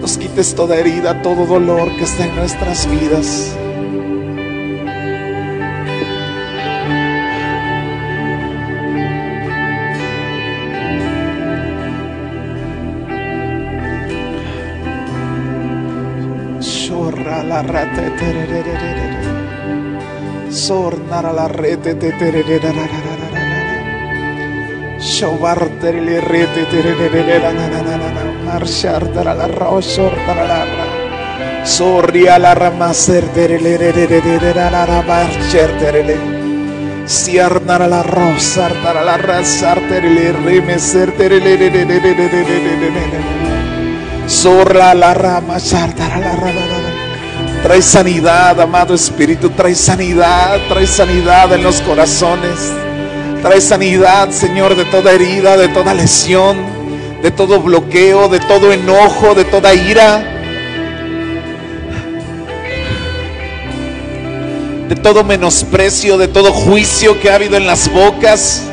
nos 0.00 0.18
quites 0.18 0.54
toda 0.54 0.76
herida, 0.76 1.22
todo 1.22 1.46
dolor 1.46 1.94
que 1.96 2.04
está 2.04 2.26
en 2.26 2.34
nuestras 2.36 2.90
vidas. 2.90 3.56
La. 17.62 17.86
Sornara 20.50 21.32
la 21.32 21.48
rete. 21.48 21.94
Shobarterele 24.98 26.20
rete. 26.20 26.66
Marchar 28.44 29.12
dara 29.12 29.34
la 29.34 29.46
roshor 29.46 30.14
dara 30.26 30.44
la 30.46 30.64
ra. 30.64 30.86
Sorria 31.64 32.38
la 32.38 32.54
rama 32.54 32.92
ser 32.92 33.24
tererere. 33.34 33.92
La 34.54 35.02
marcher 35.06 35.70
terele. 35.78 36.16
La 37.06 37.78
la 37.78 38.02
terele. 39.88 40.20
Terele. 41.16 41.80
La 44.94 45.14
rama, 45.14 45.58
chartara 45.60 46.18
la 46.18 46.32
rama. 46.32 46.91
Trae 47.62 47.80
sanidad, 47.80 48.60
amado 48.60 48.92
Espíritu, 48.92 49.50
trae 49.50 49.76
sanidad, 49.76 50.58
trae 50.68 50.84
sanidad 50.84 51.52
en 51.52 51.62
los 51.62 51.80
corazones. 51.82 52.72
Trae 53.40 53.60
sanidad, 53.60 54.30
Señor, 54.30 54.74
de 54.74 54.84
toda 54.84 55.12
herida, 55.12 55.56
de 55.56 55.68
toda 55.68 55.94
lesión, 55.94 56.56
de 57.22 57.30
todo 57.30 57.60
bloqueo, 57.60 58.28
de 58.28 58.40
todo 58.40 58.72
enojo, 58.72 59.36
de 59.36 59.44
toda 59.44 59.72
ira. 59.74 60.24
De 64.88 64.96
todo 64.96 65.22
menosprecio, 65.22 66.18
de 66.18 66.26
todo 66.26 66.52
juicio 66.52 67.20
que 67.20 67.30
ha 67.30 67.36
habido 67.36 67.56
en 67.56 67.68
las 67.68 67.88
bocas. 67.92 68.64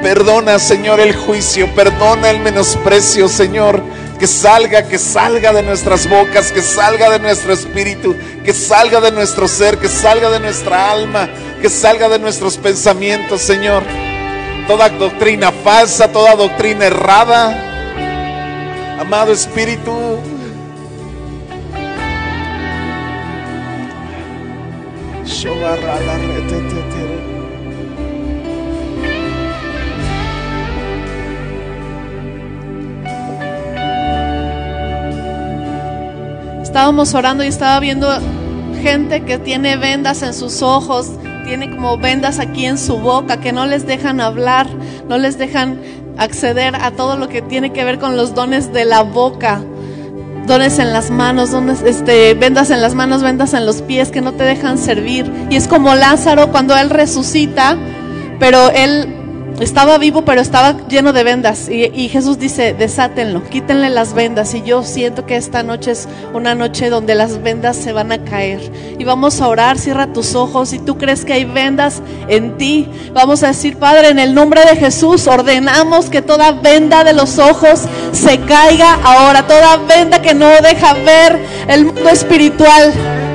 Perdona, 0.00 0.60
Señor, 0.60 1.00
el 1.00 1.14
juicio, 1.14 1.74
perdona 1.74 2.30
el 2.30 2.38
menosprecio, 2.38 3.28
Señor. 3.28 3.82
Que 4.18 4.26
salga, 4.26 4.82
que 4.82 4.98
salga 4.98 5.52
de 5.52 5.62
nuestras 5.62 6.08
bocas, 6.08 6.50
que 6.50 6.60
salga 6.60 7.10
de 7.10 7.20
nuestro 7.20 7.52
espíritu, 7.52 8.16
que 8.44 8.52
salga 8.52 9.00
de 9.00 9.12
nuestro 9.12 9.46
ser, 9.46 9.78
que 9.78 9.88
salga 9.88 10.28
de 10.30 10.40
nuestra 10.40 10.90
alma, 10.90 11.28
que 11.62 11.68
salga 11.68 12.08
de 12.08 12.18
nuestros 12.18 12.56
pensamientos, 12.56 13.42
Señor. 13.42 13.84
Toda 14.66 14.88
doctrina 14.88 15.52
falsa, 15.52 16.08
toda 16.08 16.34
doctrina 16.34 16.86
errada. 16.86 17.64
Amado 18.98 19.32
Espíritu, 19.32 20.18
la 25.44 26.18
Estábamos 36.78 37.12
orando 37.14 37.42
y 37.42 37.48
estaba 37.48 37.80
viendo 37.80 38.08
gente 38.80 39.24
que 39.24 39.36
tiene 39.36 39.76
vendas 39.76 40.22
en 40.22 40.32
sus 40.32 40.62
ojos, 40.62 41.10
tiene 41.44 41.74
como 41.74 41.98
vendas 41.98 42.38
aquí 42.38 42.66
en 42.66 42.78
su 42.78 42.98
boca, 42.98 43.40
que 43.40 43.50
no 43.50 43.66
les 43.66 43.84
dejan 43.84 44.20
hablar, 44.20 44.68
no 45.08 45.18
les 45.18 45.38
dejan 45.38 45.80
acceder 46.18 46.76
a 46.76 46.92
todo 46.92 47.16
lo 47.16 47.28
que 47.28 47.42
tiene 47.42 47.72
que 47.72 47.82
ver 47.82 47.98
con 47.98 48.16
los 48.16 48.32
dones 48.32 48.72
de 48.72 48.84
la 48.84 49.02
boca. 49.02 49.60
Dones 50.46 50.78
en 50.78 50.92
las 50.92 51.10
manos, 51.10 51.50
dones, 51.50 51.82
este, 51.82 52.34
vendas 52.34 52.70
en 52.70 52.80
las 52.80 52.94
manos, 52.94 53.24
vendas 53.24 53.54
en 53.54 53.66
los 53.66 53.82
pies 53.82 54.12
que 54.12 54.20
no 54.20 54.34
te 54.34 54.44
dejan 54.44 54.78
servir. 54.78 55.28
Y 55.50 55.56
es 55.56 55.66
como 55.66 55.96
Lázaro 55.96 56.52
cuando 56.52 56.76
él 56.76 56.90
resucita, 56.90 57.76
pero 58.38 58.70
él 58.70 59.17
estaba 59.60 59.98
vivo, 59.98 60.22
pero 60.22 60.40
estaba 60.40 60.86
lleno 60.88 61.12
de 61.12 61.24
vendas. 61.24 61.68
Y, 61.68 62.08
Jesús 62.08 62.38
dice, 62.38 62.74
desátenlo, 62.74 63.44
quítenle 63.44 63.90
las 63.90 64.14
vendas. 64.14 64.54
Y 64.54 64.62
yo 64.62 64.82
siento 64.82 65.26
que 65.26 65.36
esta 65.36 65.62
noche 65.62 65.92
es 65.92 66.08
una 66.32 66.54
noche 66.54 66.90
donde 66.90 67.14
las 67.14 67.42
vendas 67.42 67.76
se 67.76 67.92
van 67.92 68.12
a 68.12 68.24
caer. 68.24 68.60
Y 68.98 69.04
vamos 69.04 69.40
a 69.40 69.48
orar, 69.48 69.78
cierra 69.78 70.12
tus 70.12 70.34
ojos. 70.34 70.70
Si 70.70 70.78
tú 70.78 70.96
crees 70.96 71.24
que 71.24 71.32
hay 71.32 71.44
vendas 71.44 72.02
en 72.28 72.56
ti, 72.56 72.88
vamos 73.12 73.42
a 73.42 73.48
decir, 73.48 73.76
Padre, 73.76 74.08
en 74.08 74.18
el 74.18 74.34
nombre 74.34 74.62
de 74.64 74.76
Jesús, 74.76 75.26
ordenamos 75.26 76.08
que 76.08 76.22
toda 76.22 76.52
venda 76.52 77.04
de 77.04 77.12
los 77.12 77.38
ojos 77.38 77.82
se 78.12 78.38
caiga 78.40 78.94
ahora. 79.02 79.46
Toda 79.46 79.76
venda 79.76 80.22
que 80.22 80.34
no 80.34 80.48
deja 80.62 80.94
ver 80.94 81.38
el 81.68 81.86
mundo 81.86 82.08
espiritual. 82.08 83.27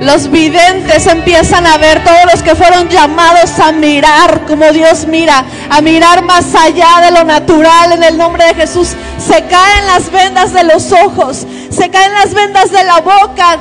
Los 0.00 0.30
videntes 0.30 1.06
empiezan 1.06 1.66
a 1.66 1.76
ver, 1.76 2.02
todos 2.02 2.24
los 2.32 2.42
que 2.42 2.54
fueron 2.54 2.88
llamados 2.88 3.58
a 3.58 3.70
mirar 3.70 4.46
como 4.46 4.72
Dios 4.72 5.06
mira, 5.06 5.44
a 5.68 5.82
mirar 5.82 6.22
más 6.22 6.54
allá 6.54 7.02
de 7.04 7.10
lo 7.10 7.24
natural 7.24 7.92
en 7.92 8.02
el 8.02 8.16
nombre 8.16 8.46
de 8.46 8.54
Jesús. 8.54 8.94
Se 9.18 9.44
caen 9.44 9.86
las 9.86 10.10
vendas 10.10 10.54
de 10.54 10.64
los 10.64 10.90
ojos, 10.92 11.46
se 11.70 11.90
caen 11.90 12.14
las 12.14 12.32
vendas 12.32 12.70
de 12.70 12.82
la 12.82 13.02
boca. 13.02 13.58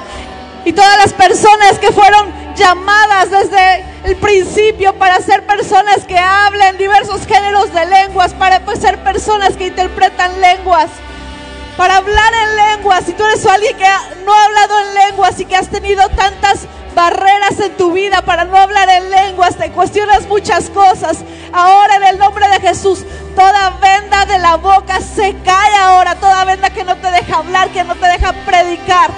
Y 0.63 0.71
todas 0.71 0.97
las 0.99 1.11
personas 1.11 1.77
que 1.77 1.91
fueron 1.91 2.31
llamadas 2.55 3.31
desde 3.31 3.83
el 4.05 4.15
principio 4.15 4.93
para 4.93 5.19
ser 5.19 5.45
personas 5.45 6.05
que 6.07 6.17
hablen 6.17 6.77
diversos 6.77 7.27
géneros 7.27 7.73
de 7.73 7.85
lenguas, 7.85 8.33
para 8.33 8.61
pues, 8.61 8.79
ser 8.79 9.03
personas 9.03 9.57
que 9.57 9.67
interpretan 9.67 10.39
lenguas 10.39 10.87
para 11.79 11.95
hablar 11.95 12.33
en 12.33 12.55
lenguas. 12.57 13.05
Si 13.05 13.13
tú 13.13 13.23
eres 13.23 13.45
alguien 13.45 13.77
que 13.77 13.85
no 14.25 14.33
ha 14.33 14.45
hablado 14.45 14.81
en 14.81 14.95
lenguas 14.95 15.39
y 15.39 15.45
que 15.45 15.55
has 15.55 15.69
tenido 15.69 16.09
tantas 16.09 16.67
barreras 16.93 17.57
en 17.61 17.71
tu 17.77 17.93
vida 17.93 18.21
para 18.21 18.43
no 18.43 18.57
hablar 18.57 18.89
en 18.89 19.09
lenguas, 19.09 19.55
te 19.55 19.71
cuestionas 19.71 20.27
muchas 20.27 20.69
cosas. 20.71 21.19
Ahora 21.53 21.95
en 21.95 22.03
el 22.03 22.17
nombre 22.17 22.49
de 22.49 22.59
Jesús, 22.59 23.05
toda 23.33 23.69
venda 23.81 24.25
de 24.25 24.39
la 24.39 24.57
boca 24.57 24.99
se 24.99 25.33
cae 25.45 25.75
ahora, 25.77 26.15
toda 26.15 26.43
venda 26.43 26.69
que 26.69 26.83
no 26.83 26.97
te 26.97 27.11
deja 27.11 27.37
hablar, 27.37 27.69
que 27.69 27.85
no 27.85 27.95
te 27.95 28.07
deja 28.07 28.33
predicar. 28.45 29.11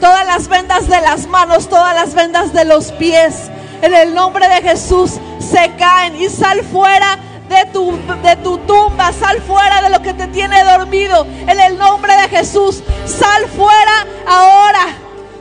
Todas 0.00 0.24
las 0.26 0.46
vendas 0.46 0.86
de 0.86 1.00
las 1.00 1.26
manos, 1.26 1.68
todas 1.68 1.92
las 1.96 2.14
vendas 2.14 2.52
de 2.52 2.66
los 2.66 2.92
pies, 2.92 3.50
en 3.82 3.92
el 3.92 4.14
nombre 4.14 4.46
de 4.48 4.62
Jesús 4.62 5.18
se 5.40 5.72
caen 5.76 6.14
y 6.14 6.28
sal 6.28 6.62
fuera 6.62 7.18
de 7.50 7.66
tu, 7.72 7.98
de 8.22 8.36
tu 8.36 8.58
tumba, 8.58 9.12
sal 9.12 9.42
fuera 9.42 9.82
de 9.82 9.90
lo 9.90 10.00
que 10.00 10.14
te 10.14 10.28
tiene 10.28 10.62
dormido. 10.64 11.26
En 11.46 11.58
el 11.60 11.76
nombre 11.76 12.14
de 12.14 12.28
Jesús, 12.28 12.82
sal 13.04 13.46
fuera 13.56 14.06
ahora. 14.26 14.86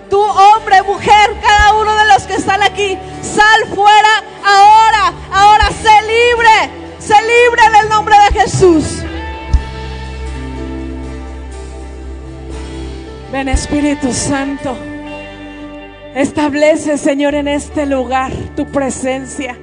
Tú, 0.09 0.19
hombre, 0.19 0.81
mujer, 0.81 1.29
cada 1.39 1.75
uno 1.79 1.95
de 1.95 2.05
los 2.07 2.23
que 2.23 2.33
están 2.33 2.63
aquí, 2.63 2.97
sal 3.21 3.75
fuera 3.75 4.23
ahora. 4.43 5.13
Ahora 5.31 5.69
sé 5.69 6.01
libre, 6.01 6.97
sé 6.97 7.13
libre 7.21 7.61
en 7.67 7.75
el 7.83 7.89
nombre 7.89 8.15
de 8.25 8.41
Jesús. 8.41 9.03
Ven 13.31 13.47
Espíritu 13.47 14.11
Santo, 14.11 14.75
establece 16.15 16.97
Señor 16.97 17.35
en 17.35 17.47
este 17.47 17.85
lugar 17.85 18.31
tu 18.55 18.65
presencia. 18.65 19.55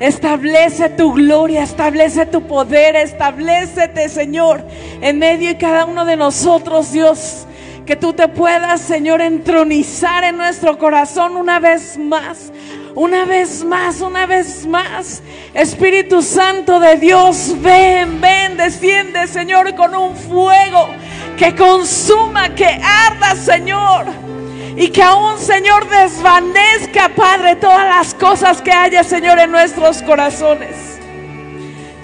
Establece 0.00 0.90
tu 0.90 1.12
gloria, 1.12 1.64
establece 1.64 2.24
tu 2.26 2.46
poder, 2.46 2.94
establecete, 2.94 4.08
Señor, 4.08 4.64
en 5.00 5.18
medio 5.18 5.48
de 5.48 5.58
cada 5.58 5.86
uno 5.86 6.04
de 6.04 6.16
nosotros, 6.16 6.92
Dios. 6.92 7.46
Que 7.84 7.96
tú 7.96 8.12
te 8.12 8.28
puedas, 8.28 8.80
Señor, 8.80 9.20
entronizar 9.20 10.22
en 10.22 10.36
nuestro 10.36 10.78
corazón 10.78 11.36
una 11.36 11.58
vez 11.58 11.98
más. 11.98 12.52
Una 12.94 13.24
vez 13.24 13.64
más, 13.64 14.00
una 14.00 14.26
vez 14.26 14.66
más. 14.66 15.22
Espíritu 15.54 16.22
Santo 16.22 16.78
de 16.78 16.96
Dios, 16.96 17.54
ven, 17.60 18.20
ven, 18.20 18.56
desciende, 18.56 19.26
Señor, 19.26 19.74
con 19.74 19.94
un 19.94 20.14
fuego 20.14 20.88
que 21.36 21.54
consuma, 21.54 22.54
que 22.54 22.66
arda, 22.66 23.34
Señor. 23.34 24.06
Y 24.78 24.90
que 24.90 25.02
aún, 25.02 25.36
Señor, 25.40 25.88
desvanezca, 25.88 27.08
Padre, 27.08 27.56
todas 27.56 27.84
las 27.84 28.14
cosas 28.14 28.62
que 28.62 28.70
haya, 28.70 29.02
Señor, 29.02 29.40
en 29.40 29.50
nuestros 29.50 30.02
corazones. 30.02 31.00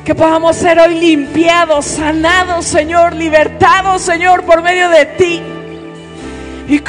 Que 0.05 0.13
podamos 0.13 0.57
ser 0.57 0.81
hoy 0.81 0.99
limpiados, 0.99 1.85
sanados, 1.85 2.65
Señor, 2.67 3.15
libertados, 3.15 4.03
Señor, 4.03 4.43
por 4.43 4.61
medio 4.61 4.89
de 4.89 5.07
ti. 5.07 5.41
Y. 6.69 6.81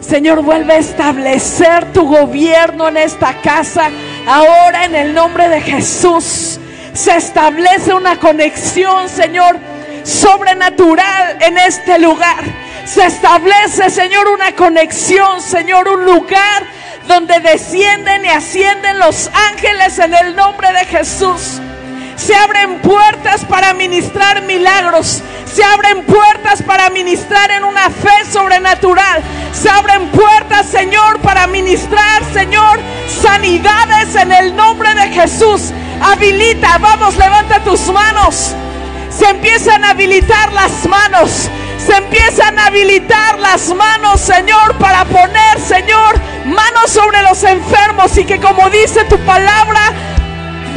Señor, 0.00 0.42
vuelve 0.42 0.72
a 0.72 0.78
establecer 0.78 1.92
tu 1.92 2.06
gobierno 2.06 2.88
en 2.88 2.96
esta 2.96 3.38
casa. 3.42 3.90
Ahora 4.26 4.86
en 4.86 4.94
el 4.94 5.12
nombre 5.12 5.50
de 5.50 5.60
Jesús 5.60 6.58
se 7.00 7.16
establece 7.16 7.94
una 7.94 8.16
conexión, 8.16 9.08
Señor, 9.08 9.58
sobrenatural 10.04 11.38
en 11.40 11.56
este 11.56 11.98
lugar. 11.98 12.44
Se 12.84 13.06
establece, 13.06 13.88
Señor, 13.88 14.28
una 14.28 14.52
conexión, 14.52 15.40
Señor, 15.40 15.88
un 15.88 16.04
lugar 16.04 16.62
donde 17.08 17.40
descienden 17.40 18.26
y 18.26 18.28
ascienden 18.28 18.98
los 18.98 19.30
ángeles 19.50 19.98
en 19.98 20.12
el 20.12 20.36
nombre 20.36 20.70
de 20.74 20.84
Jesús. 20.84 21.62
Se 22.16 22.34
abren 22.34 22.80
puertas 22.80 23.46
para 23.46 23.72
ministrar 23.72 24.42
milagros. 24.42 25.22
Se 25.50 25.64
abren 25.64 26.04
puertas 26.04 26.62
para 26.62 26.90
ministrar 26.90 27.50
en 27.50 27.64
una 27.64 27.88
fe 27.88 28.30
sobrenatural. 28.30 29.22
Se 29.54 29.70
abren 29.70 30.06
puertas, 30.08 30.66
Señor, 30.66 31.18
para 31.20 31.46
ministrar, 31.46 32.22
Señor, 32.34 32.78
sanidades 33.22 34.14
en 34.16 34.32
el 34.32 34.54
nombre 34.54 34.94
de 34.94 35.08
Jesús. 35.08 35.72
Habilita, 36.02 36.78
vamos, 36.78 37.16
levanta 37.16 37.62
tus 37.62 37.88
manos. 37.92 38.54
Se 39.10 39.28
empiezan 39.28 39.84
a 39.84 39.90
habilitar 39.90 40.52
las 40.52 40.86
manos. 40.86 41.50
Se 41.78 41.96
empiezan 41.96 42.58
a 42.58 42.66
habilitar 42.66 43.38
las 43.38 43.74
manos, 43.74 44.20
Señor, 44.20 44.76
para 44.78 45.04
poner, 45.04 45.60
Señor, 45.60 46.20
manos 46.44 46.90
sobre 46.90 47.22
los 47.22 47.42
enfermos 47.42 48.16
y 48.18 48.24
que 48.24 48.38
como 48.38 48.68
dice 48.70 49.04
tu 49.04 49.18
palabra, 49.20 49.92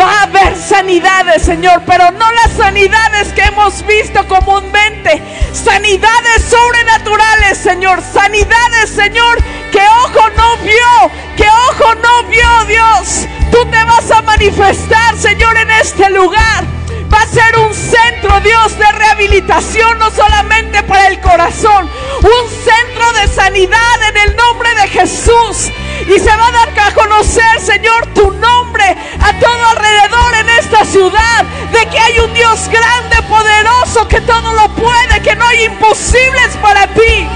Va 0.03 0.19
a 0.19 0.23
haber 0.23 0.57
sanidades, 0.57 1.43
Señor, 1.43 1.81
pero 1.85 2.11
no 2.11 2.29
las 2.33 2.51
sanidades 2.57 3.31
que 3.31 3.41
hemos 3.41 3.85
visto 3.85 4.27
comúnmente. 4.27 5.23
Sanidades 5.53 6.43
sobrenaturales, 6.43 7.57
Señor. 7.57 8.01
Sanidades, 8.01 8.89
Señor, 8.89 9.41
que 9.71 9.79
ojo 9.79 10.29
no 10.35 10.57
vio, 10.57 11.11
que 11.37 11.47
ojo 11.69 11.95
no 11.95 12.23
vio, 12.23 12.65
Dios. 12.67 13.27
Tú 13.49 13.65
te 13.71 13.81
vas 13.85 14.11
a 14.11 14.21
manifestar, 14.23 15.17
Señor, 15.17 15.55
en 15.55 15.71
este 15.71 16.09
lugar. 16.09 16.65
Va 17.13 17.21
a 17.21 17.25
ser 17.25 17.57
un 17.59 17.73
centro, 17.73 18.41
Dios, 18.41 18.77
de 18.77 18.91
rehabilitación, 18.91 19.99
no 19.99 20.11
solamente 20.11 20.83
para 20.83 21.07
el 21.07 21.21
corazón, 21.21 21.89
un 22.19 22.49
centro 22.49 23.13
de 23.21 23.27
sanidad 23.29 24.09
en 24.09 24.17
el 24.17 24.35
nombre 24.35 24.69
de 24.75 24.87
Jesús. 24.89 25.71
Y 26.01 26.19
se 26.19 26.35
va 26.35 26.47
a 26.47 26.51
dar 26.51 26.79
a 26.79 26.91
conocer, 26.93 27.61
Señor, 27.61 28.07
tu 28.13 28.31
nombre 28.31 28.97
a 29.19 29.39
todo 29.39 29.65
alrededor 29.69 30.35
en 30.35 30.49
esta 30.49 30.85
ciudad. 30.85 31.45
De 31.71 31.85
que 31.87 31.99
hay 31.99 32.19
un 32.19 32.33
Dios 32.33 32.69
grande, 32.69 33.21
poderoso, 33.29 34.07
que 34.07 34.21
todo 34.21 34.53
lo 34.53 34.67
puede, 34.75 35.21
que 35.21 35.35
no 35.35 35.45
hay 35.45 35.65
imposibles 35.65 36.57
para 36.61 36.87
ti. 36.87 37.27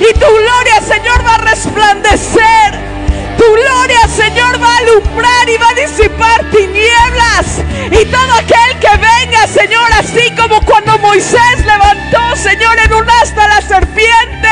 Y 0.00 0.12
tu 0.18 0.26
gloria, 0.26 0.80
Señor, 0.80 1.24
va 1.26 1.34
a 1.34 1.38
resplandecer. 1.38 3.03
Tu 3.44 3.52
gloria, 3.52 4.08
Señor, 4.08 4.62
va 4.62 4.74
a 4.74 4.78
alumbrar 4.78 5.48
y 5.50 5.58
va 5.58 5.68
a 5.68 5.74
disipar 5.74 6.50
tinieblas. 6.50 7.60
Y 7.90 8.04
todo 8.06 8.32
aquel 8.32 8.78
que 8.80 8.96
venga, 8.96 9.46
Señor, 9.46 9.86
así 9.98 10.30
como 10.34 10.64
cuando 10.64 10.98
Moisés 10.98 11.58
levantó, 11.66 12.36
Señor, 12.36 12.78
en 12.78 12.94
un 12.94 13.10
asta 13.10 13.46
la 13.46 13.60
serpiente. 13.60 14.48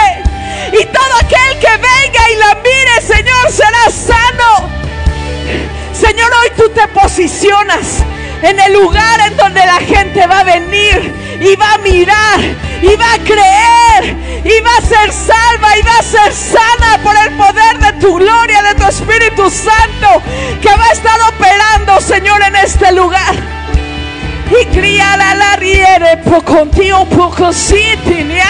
Y 0.79 0.85
todo 0.85 1.15
aquel 1.21 1.59
que 1.59 1.71
venga 1.71 2.31
y 2.33 2.37
la 2.37 2.55
mire, 2.57 3.01
Señor, 3.01 3.51
será 3.51 3.91
sano. 3.91 4.69
Señor, 5.95 6.31
hoy 6.43 6.51
tú 6.55 6.69
te 6.69 6.87
posicionas 6.89 8.05
en 8.43 8.61
el 8.61 8.75
lugar 8.75 9.21
en 9.27 9.37
donde 9.39 9.65
la 9.65 9.79
gente 9.79 10.27
va 10.27 10.41
a 10.41 10.45
venir 10.45 11.15
y 11.41 11.57
va 11.57 11.73
a 11.73 11.79
mirar 11.79 12.41
y 12.83 12.97
va 12.97 13.13
a 13.15 13.19
creer 13.19 14.17
y 14.45 14.61
va 14.61 14.77
a 14.77 14.81
ser 14.81 15.13
salva 15.13 15.79
y 15.79 15.83
va 15.83 15.99
a 15.99 16.03
ser 16.03 16.33
sana 16.33 17.01
por 17.03 17.17
el 17.17 17.33
poder 17.35 17.79
de 17.79 17.93
tu 18.01 18.17
gloria, 18.17 18.63
Espíritu 18.93 19.51
Santo 19.51 20.23
que 20.61 20.69
va 20.69 20.85
a 20.85 20.93
estar 20.93 21.19
operando, 21.35 22.01
Señor, 22.01 22.43
en 22.43 22.57
este 22.57 22.93
lugar. 22.93 23.35
Y 24.51 24.67
cría 24.67 25.17
la 25.17 25.35
la 25.35 25.57
riere 25.57 26.19
por 26.19 26.45
contigo 26.45 27.07
poco 27.07 27.53
si 27.53 27.97
tenía. 28.05 28.43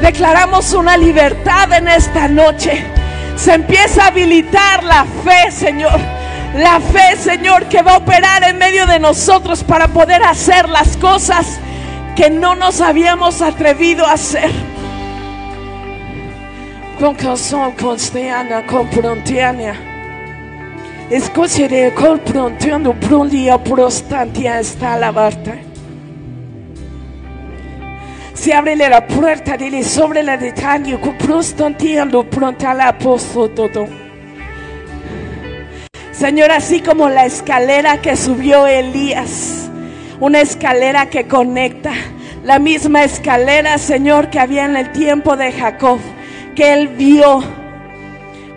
Declaramos 0.00 0.72
una 0.72 0.96
libertad 0.96 1.72
en 1.72 1.88
esta 1.88 2.28
noche. 2.28 2.84
Se 3.36 3.54
empieza 3.54 4.04
a 4.04 4.06
habilitar 4.08 4.82
la 4.82 5.04
fe, 5.24 5.50
Señor. 5.50 5.98
La 6.54 6.80
fe, 6.80 7.16
Señor, 7.16 7.66
que 7.66 7.82
va 7.82 7.94
a 7.94 7.96
operar 7.98 8.44
en 8.44 8.58
medio 8.58 8.86
de 8.86 8.98
nosotros 8.98 9.64
para 9.64 9.88
poder 9.88 10.22
hacer 10.22 10.68
las 10.68 10.96
cosas 10.96 11.58
que 12.14 12.30
no 12.30 12.54
nos 12.54 12.80
habíamos 12.80 13.42
atrevido 13.42 14.06
a 14.06 14.12
hacer. 14.12 14.50
Con 17.02 17.16
canción 17.16 17.72
constiana, 17.72 18.64
con 18.64 18.88
prontiania. 18.88 19.74
Escuchere 21.10 21.92
col 21.94 22.20
prontiano 22.20 22.92
brulia 22.92 23.58
prostantia 23.58 24.60
está 24.60 24.96
la 24.96 25.10
barta. 25.10 25.52
Se 28.34 28.54
abre 28.54 28.76
la 28.76 29.04
puerta 29.04 29.56
dile 29.56 29.82
sobre 29.82 30.22
la 30.22 30.36
detalle 30.36 31.00
con 31.00 31.18
prostantiano 31.18 32.22
pronta 32.22 32.72
la 32.72 32.96
todo. 32.96 33.88
Señor, 36.12 36.52
así 36.52 36.78
como 36.82 37.08
la 37.08 37.26
escalera 37.26 38.00
que 38.00 38.14
subió 38.16 38.68
Elías, 38.68 39.68
una 40.20 40.40
escalera 40.40 41.06
que 41.06 41.26
conecta, 41.26 41.94
la 42.44 42.60
misma 42.60 43.02
escalera, 43.02 43.76
Señor, 43.78 44.30
que 44.30 44.38
había 44.38 44.66
en 44.66 44.76
el 44.76 44.92
tiempo 44.92 45.36
de 45.36 45.50
Jacob, 45.50 45.98
que 46.54 46.72
él 46.72 46.88
vio 46.88 47.42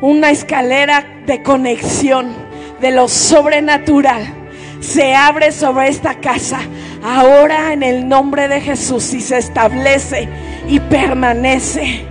una 0.02 0.30
escalera 0.30 1.06
de 1.26 1.42
conexión 1.42 2.34
de 2.82 2.92
lo 2.92 3.08
sobrenatural. 3.08 4.24
Se 4.80 5.16
abre 5.16 5.52
sobre 5.52 5.88
esta 5.90 6.20
casa 6.20 6.60
ahora 7.04 7.74
en 7.74 7.84
el 7.84 8.08
nombre 8.08 8.48
de 8.48 8.62
Jesús 8.62 9.14
y 9.14 9.22
se 9.22 9.38
establece 9.38 10.28
y 10.68 10.80
permanece. 10.80 12.06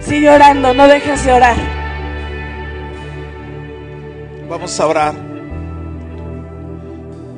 Sigue 0.00 0.30
orando, 0.30 0.72
no 0.72 0.88
dejes 0.88 1.24
de 1.26 1.32
orar. 1.32 1.56
Vamos 4.48 4.80
a 4.80 4.86
orar. 4.86 5.14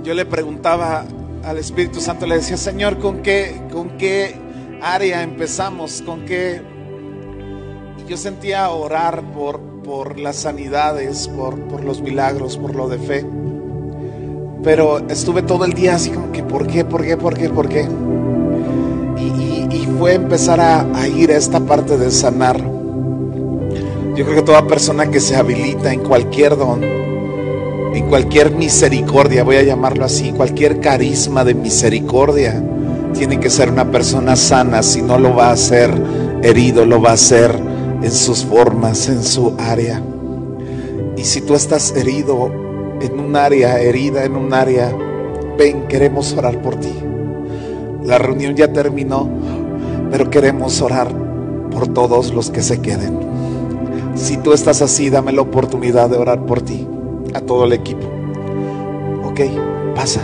Yo 0.05 0.15
le 0.15 0.25
preguntaba 0.25 1.05
al 1.45 1.59
Espíritu 1.59 2.01
Santo, 2.01 2.27
le 2.27 2.37
decía, 2.37 2.57
Señor, 2.57 2.99
¿con 2.99 3.23
qué, 3.23 3.61
con 3.73 3.97
qué 3.97 4.35
área 4.83 5.23
empezamos? 5.23 6.03
¿Con 6.03 6.25
qué? 6.25 6.61
Yo 8.09 8.17
sentía 8.17 8.69
orar 8.71 9.23
por, 9.33 9.61
por 9.83 10.19
las 10.19 10.37
sanidades, 10.37 11.29
por, 11.29 11.59
por 11.69 11.85
los 11.85 12.01
milagros, 12.03 12.57
por 12.57 12.75
lo 12.75 12.89
de 12.89 12.99
fe. 12.99 13.27
Pero 14.63 14.99
estuve 15.09 15.43
todo 15.43 15.65
el 15.65 15.73
día 15.73 15.95
así 15.95 16.11
como 16.11 16.33
que, 16.33 16.43
¿por 16.43 16.67
qué? 16.67 16.85
¿Por 16.85 17.03
qué? 17.05 17.17
¿Por 17.17 17.35
qué? 17.37 17.49
¿Por 17.49 17.69
qué? 17.69 17.89
Y, 19.17 19.23
y- 19.23 19.69
y 19.71 19.87
fue 19.99 20.15
empezar 20.15 20.61
a, 20.61 20.81
a 20.95 21.09
ir 21.09 21.31
a 21.31 21.37
esta 21.37 21.61
parte 21.61 21.97
de 21.97 22.11
sanar. 22.11 22.59
Yo 24.17 24.25
creo 24.27 24.35
que 24.37 24.43
toda 24.43 24.67
persona 24.67 25.11
que 25.11 25.21
se 25.21 25.37
habilita 25.37 25.93
en 25.93 26.01
cualquier 26.01 26.57
don, 26.59 26.81
en 27.95 28.07
cualquier 28.09 28.53
misericordia, 28.53 29.45
voy 29.45 29.57
a 29.57 29.63
llamarlo 29.63 30.05
así, 30.05 30.33
cualquier 30.33 30.81
carisma 30.81 31.45
de 31.45 31.55
misericordia, 31.55 32.63
tiene 33.15 33.41
que 33.41 33.51
ser 33.51 33.71
una 33.71 33.91
persona 33.91 34.37
sana, 34.37 34.83
si 34.83 35.03
no 35.03 35.19
lo 35.19 35.35
va 35.35 35.49
a 35.49 35.53
hacer 35.53 35.91
herido 36.43 36.87
lo 36.87 37.01
va 37.01 37.11
a 37.11 37.15
hacer 37.15 37.55
en 38.03 38.11
sus 38.11 38.45
formas, 38.45 39.09
en 39.09 39.23
su 39.23 39.55
área. 39.59 40.03
Y 41.17 41.25
si 41.25 41.43
tú 41.43 41.55
estás 41.55 41.95
herido 41.95 42.51
en 43.01 43.21
un 43.21 43.37
área, 43.37 43.79
herida 43.79 44.25
en 44.25 44.37
un 44.37 44.55
área, 44.55 44.95
ven, 45.59 45.87
queremos 45.87 46.33
orar 46.33 46.63
por 46.63 46.77
ti. 46.77 46.93
La 48.05 48.19
reunión 48.19 48.57
ya 48.57 48.73
terminó, 48.73 49.29
pero 50.11 50.31
queremos 50.31 50.81
orar 50.81 51.09
por 51.71 51.89
todos 51.89 52.33
los 52.33 52.51
que 52.51 52.63
se 52.63 52.81
queden. 52.81 53.19
Si 54.15 54.39
tú 54.39 54.53
estás 54.53 54.81
así, 54.83 55.11
dame 55.11 55.33
la 55.33 55.43
oportunidad 55.43 56.09
de 56.09 56.17
orar 56.17 56.47
por 56.47 56.63
ti, 56.63 56.87
a 57.35 57.41
todo 57.41 57.65
el 57.65 57.73
equipo. 57.73 58.07
Ok, 59.25 59.41
pasa. 59.95 60.23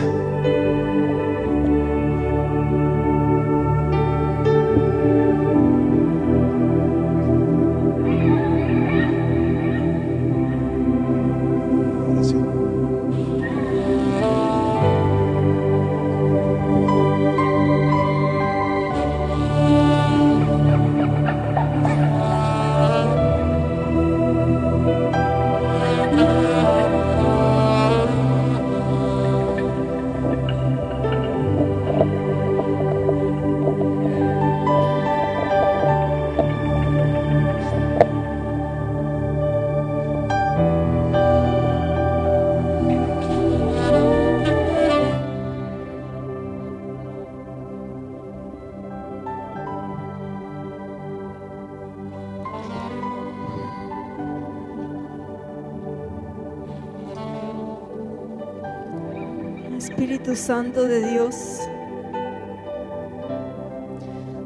De 60.76 61.08
Dios, 61.10 61.62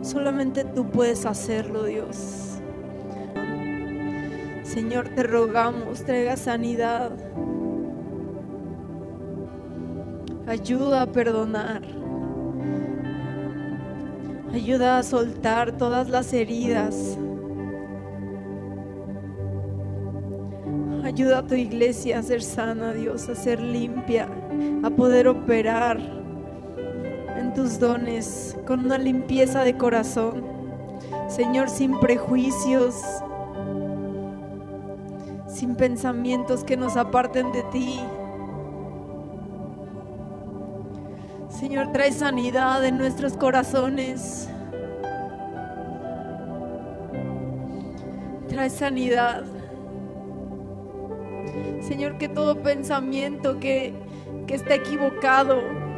solamente 0.01 0.65
tú 0.65 0.89
puedes 0.89 1.27
hacerlo, 1.27 1.83
Dios. 1.83 2.61
Señor, 4.63 5.09
te 5.09 5.25
rogamos, 5.25 6.05
traiga 6.05 6.37
sanidad. 6.37 7.11
Ayuda 10.47 11.03
a 11.03 11.07
perdonar. 11.07 11.83
Ayuda 14.53 14.99
a 14.99 15.03
soltar 15.03 15.73
todas 15.73 16.09
las 16.09 16.33
heridas. 16.33 17.19
Ayuda 21.03 21.39
a 21.39 21.47
tu 21.47 21.57
iglesia 21.57 22.21
a 22.21 22.23
ser 22.23 22.41
sana, 22.41 22.93
Dios, 22.93 23.29
a 23.29 23.35
ser 23.35 23.61
limpia, 23.61 24.29
a 24.85 24.91
poder 24.91 25.27
operar 25.27 26.20
tus 27.55 27.79
dones 27.79 28.57
con 28.67 28.85
una 28.85 28.99
limpieza 28.99 29.65
de 29.65 29.77
corazón. 29.77 30.45
Señor, 31.29 31.69
sin 31.69 31.99
prejuicios, 32.01 32.95
sin 35.47 35.75
pensamientos 35.77 36.65
que 36.65 36.77
nos 36.77 36.97
aparten 36.97 37.53
de 37.53 37.63
ti. 37.65 38.01
Señor, 41.49 41.93
trae 41.93 42.13
sanidad 42.13 42.85
en 42.85 42.99
nuestros 42.99 43.35
corazones. 43.37 44.49
Trae 48.49 48.71
sanidad. 48.71 49.45
Señor, 51.81 52.19
que 52.19 52.29
todo 52.29 52.63
pensamiento 52.63 53.59
que, 53.61 53.95
que 54.47 54.55
está 54.55 54.75
equivocado, 54.75 55.90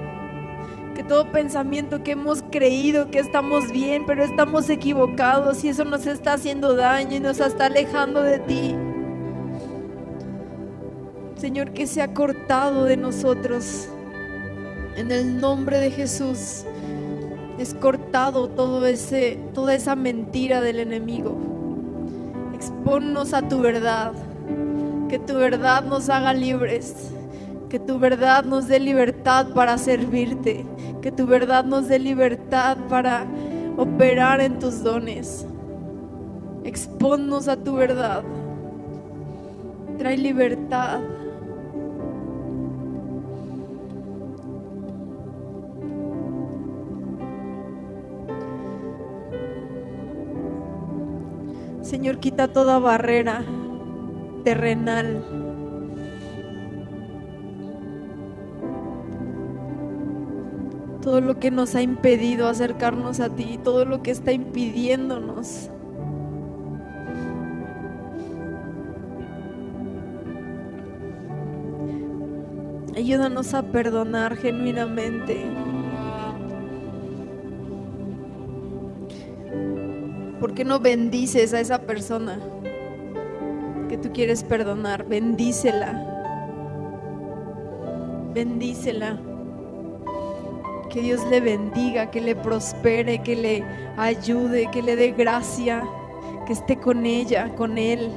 que 0.94 1.02
todo 1.02 1.30
pensamiento 1.30 2.02
que 2.02 2.12
hemos 2.12 2.42
creído 2.50 3.10
que 3.10 3.18
estamos 3.18 3.70
bien, 3.70 4.04
pero 4.06 4.24
estamos 4.24 4.68
equivocados 4.68 5.64
y 5.64 5.68
eso 5.68 5.84
nos 5.84 6.06
está 6.06 6.34
haciendo 6.34 6.74
daño 6.74 7.16
y 7.16 7.20
nos 7.20 7.40
está 7.40 7.66
alejando 7.66 8.22
de 8.22 8.38
ti. 8.40 8.76
Señor, 11.36 11.72
que 11.72 11.86
sea 11.86 12.14
cortado 12.14 12.84
de 12.84 12.96
nosotros. 12.96 13.88
En 14.96 15.10
el 15.10 15.40
nombre 15.40 15.78
de 15.78 15.90
Jesús 15.90 16.64
es 17.58 17.74
cortado 17.74 18.48
todo 18.48 18.86
ese, 18.86 19.38
toda 19.54 19.74
esa 19.74 19.96
mentira 19.96 20.60
del 20.60 20.78
enemigo. 20.78 21.36
Expónnos 22.54 23.32
a 23.32 23.48
tu 23.48 23.60
verdad. 23.60 24.12
Que 25.08 25.18
tu 25.18 25.34
verdad 25.34 25.84
nos 25.84 26.08
haga 26.08 26.32
libres. 26.32 27.12
Que 27.72 27.80
tu 27.80 27.98
verdad 27.98 28.44
nos 28.44 28.68
dé 28.68 28.78
libertad 28.78 29.46
para 29.54 29.78
servirte. 29.78 30.66
Que 31.00 31.10
tu 31.10 31.26
verdad 31.26 31.64
nos 31.64 31.88
dé 31.88 31.98
libertad 31.98 32.76
para 32.90 33.24
operar 33.78 34.42
en 34.42 34.58
tus 34.58 34.82
dones. 34.82 35.46
Expónnos 36.64 37.48
a 37.48 37.56
tu 37.56 37.72
verdad. 37.76 38.24
Trae 39.96 40.18
libertad. 40.18 41.00
Señor, 51.80 52.18
quita 52.18 52.48
toda 52.48 52.78
barrera 52.78 53.42
terrenal. 54.44 55.41
Todo 61.02 61.20
lo 61.20 61.40
que 61.40 61.50
nos 61.50 61.74
ha 61.74 61.82
impedido 61.82 62.48
acercarnos 62.48 63.18
a 63.18 63.28
ti, 63.28 63.58
todo 63.62 63.84
lo 63.84 64.02
que 64.02 64.12
está 64.12 64.32
impidiéndonos. 64.32 65.68
Ayúdanos 72.96 73.52
a 73.54 73.62
perdonar 73.62 74.36
genuinamente. 74.36 75.44
¿Por 80.38 80.54
qué 80.54 80.64
no 80.64 80.78
bendices 80.78 81.54
a 81.54 81.60
esa 81.60 81.82
persona 81.82 82.38
que 83.88 83.96
tú 83.96 84.12
quieres 84.12 84.44
perdonar? 84.44 85.04
Bendícela. 85.08 86.08
Bendícela. 88.34 89.31
Que 90.92 91.00
Dios 91.00 91.20
le 91.30 91.40
bendiga, 91.40 92.10
que 92.10 92.20
le 92.20 92.36
prospere, 92.36 93.22
que 93.22 93.34
le 93.34 93.64
ayude, 93.96 94.70
que 94.70 94.82
le 94.82 94.94
dé 94.94 95.12
gracia, 95.12 95.82
que 96.46 96.52
esté 96.52 96.76
con 96.76 97.06
ella, 97.06 97.54
con 97.54 97.78
él. 97.78 98.10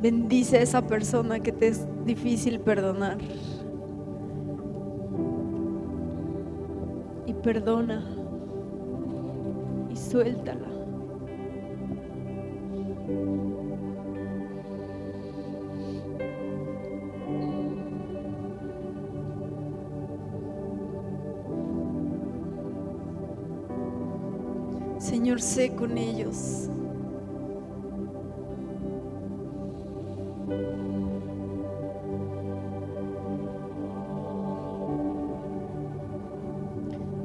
Bendice 0.00 0.58
a 0.58 0.62
esa 0.62 0.86
persona 0.86 1.40
que 1.40 1.50
te 1.50 1.68
es 1.68 1.84
difícil 2.04 2.60
perdonar. 2.60 3.18
y 7.26 7.34
perdona 7.34 8.04
y 9.90 9.96
suéltala. 9.96 10.75
Señor, 25.16 25.40
sé 25.40 25.74
con 25.74 25.96
ellos. 25.96 26.68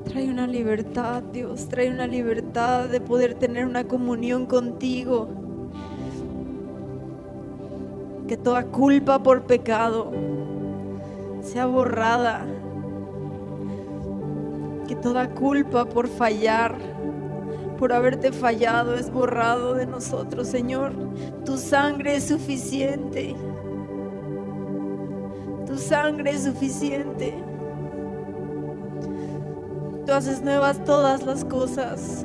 Trae 0.05 0.30
una 0.30 0.47
libertad, 0.47 1.22
Dios, 1.34 1.68
trae 1.68 1.91
una 1.91 2.07
libertad 2.07 2.88
de 2.88 3.01
poder 3.01 3.34
tener 3.34 3.65
una 3.65 3.84
comunión 3.84 4.45
contigo. 4.45 5.27
Que 8.26 8.38
toda 8.38 8.68
culpa 8.68 9.22
por 9.22 9.41
pecado 9.41 10.13
sea 11.41 11.65
borrada. 11.65 12.45
Que 14.88 14.95
toda 14.95 15.30
culpa 15.31 15.84
por 15.84 16.07
fallar, 16.07 16.77
por 17.82 17.94
haberte 17.94 18.32
fallado, 18.32 18.94
es 18.94 19.12
borrado 19.12 19.74
de 19.74 19.88
nosotros, 19.88 20.48
Señor. 20.48 20.94
Tu 21.45 21.58
sangre 21.58 22.18
es 22.18 22.28
suficiente. 22.28 23.36
Tu 25.66 25.76
sangre 25.80 26.30
es 26.30 26.44
suficiente. 26.44 27.34
Tú 30.06 30.14
haces 30.14 30.44
nuevas 30.44 30.84
todas 30.86 31.26
las 31.26 31.44
cosas. 31.44 32.24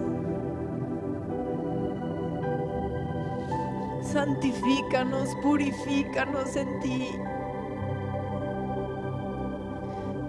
Santifícanos, 4.02 5.30
purifícanos 5.42 6.54
en 6.54 6.80
ti. 6.80 7.08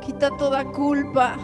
Quita 0.06 0.30
toda 0.38 0.64
culpa. 0.72 1.36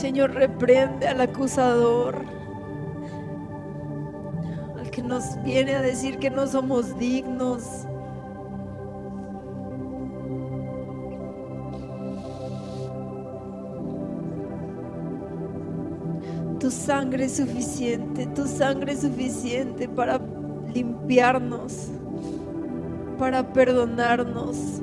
Señor, 0.00 0.32
reprende 0.32 1.06
al 1.06 1.20
acusador, 1.20 2.24
al 4.78 4.90
que 4.90 5.02
nos 5.02 5.42
viene 5.42 5.74
a 5.74 5.82
decir 5.82 6.18
que 6.18 6.30
no 6.30 6.46
somos 6.46 6.98
dignos. 6.98 7.86
Tu 16.58 16.70
sangre 16.70 17.26
es 17.26 17.36
suficiente, 17.36 18.24
tu 18.28 18.46
sangre 18.46 18.92
es 18.92 19.00
suficiente 19.00 19.86
para 19.86 20.18
limpiarnos, 20.72 21.88
para 23.18 23.52
perdonarnos. 23.52 24.80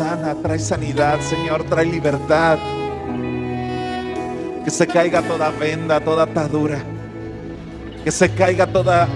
Sana, 0.00 0.34
trae 0.34 0.58
sanidad, 0.58 1.20
Señor, 1.20 1.64
trae 1.64 1.84
libertad. 1.84 2.58
Que 4.64 4.70
se 4.70 4.86
caiga 4.86 5.20
toda 5.20 5.50
venda, 5.50 6.00
toda 6.00 6.22
atadura. 6.22 6.82
Que 8.02 8.10
se 8.10 8.30
caiga 8.30 8.66
toda 8.66 9.06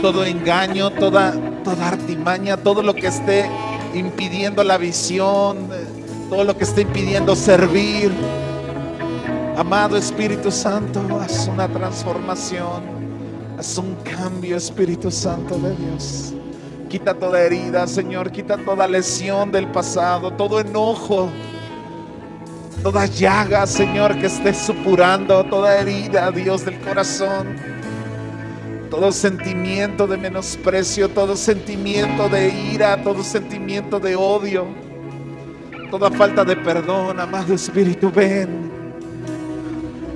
todo 0.00 0.24
engaño, 0.24 0.90
toda 0.90 1.34
toda 1.62 1.88
artimaña, 1.88 2.56
todo 2.56 2.82
lo 2.82 2.94
que 2.94 3.08
esté 3.08 3.48
impidiendo 3.92 4.64
la 4.64 4.78
visión, 4.78 5.68
todo 6.30 6.44
lo 6.44 6.56
que 6.56 6.64
esté 6.64 6.80
impidiendo 6.80 7.36
servir. 7.36 8.10
Amado 9.58 9.98
Espíritu 9.98 10.50
Santo, 10.50 10.98
haz 11.20 11.46
una 11.46 11.68
transformación, 11.68 12.82
haz 13.58 13.76
un 13.76 13.96
cambio, 13.96 14.56
Espíritu 14.56 15.10
Santo 15.10 15.58
de 15.58 15.76
Dios. 15.76 16.34
Quita 16.92 17.14
toda 17.14 17.40
herida, 17.40 17.86
Señor, 17.86 18.30
quita 18.30 18.58
toda 18.58 18.86
lesión 18.86 19.50
del 19.50 19.66
pasado, 19.68 20.30
todo 20.30 20.60
enojo, 20.60 21.30
toda 22.82 23.06
llaga, 23.06 23.66
Señor, 23.66 24.18
que 24.18 24.26
esté 24.26 24.52
supurando, 24.52 25.42
toda 25.44 25.78
herida, 25.78 26.30
Dios 26.30 26.66
del 26.66 26.78
corazón, 26.80 27.56
todo 28.90 29.10
sentimiento 29.10 30.06
de 30.06 30.18
menosprecio, 30.18 31.08
todo 31.08 31.34
sentimiento 31.34 32.28
de 32.28 32.50
ira, 32.50 33.02
todo 33.02 33.24
sentimiento 33.24 33.98
de 33.98 34.14
odio, 34.14 34.66
toda 35.90 36.10
falta 36.10 36.44
de 36.44 36.56
perdón, 36.56 37.18
amado 37.18 37.54
Espíritu, 37.54 38.12
ven. 38.12 38.70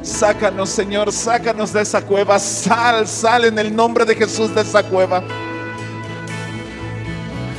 Sácanos, 0.03 0.69
Señor, 0.69 1.11
sácanos 1.11 1.73
de 1.73 1.81
esa 1.81 2.03
cueva. 2.03 2.39
Sal, 2.39 3.09
sal 3.09 3.47
en 3.47 3.59
el 3.59 3.75
nombre 3.75 4.05
de 4.05 4.15
Jesús 4.15 4.55
de 4.55 4.61
esa 4.61 4.83
cueva. 4.83 5.25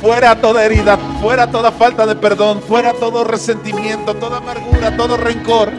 Fuera 0.00 0.40
toda 0.40 0.64
herida, 0.64 0.96
fuera 1.20 1.50
toda 1.50 1.72
falta 1.72 2.06
de 2.06 2.14
perdón, 2.14 2.62
fuera 2.62 2.92
todo 2.92 3.24
resentimiento, 3.24 4.14
toda 4.14 4.38
amargura, 4.38 4.96
todo 4.96 5.16
rencor. 5.16 5.72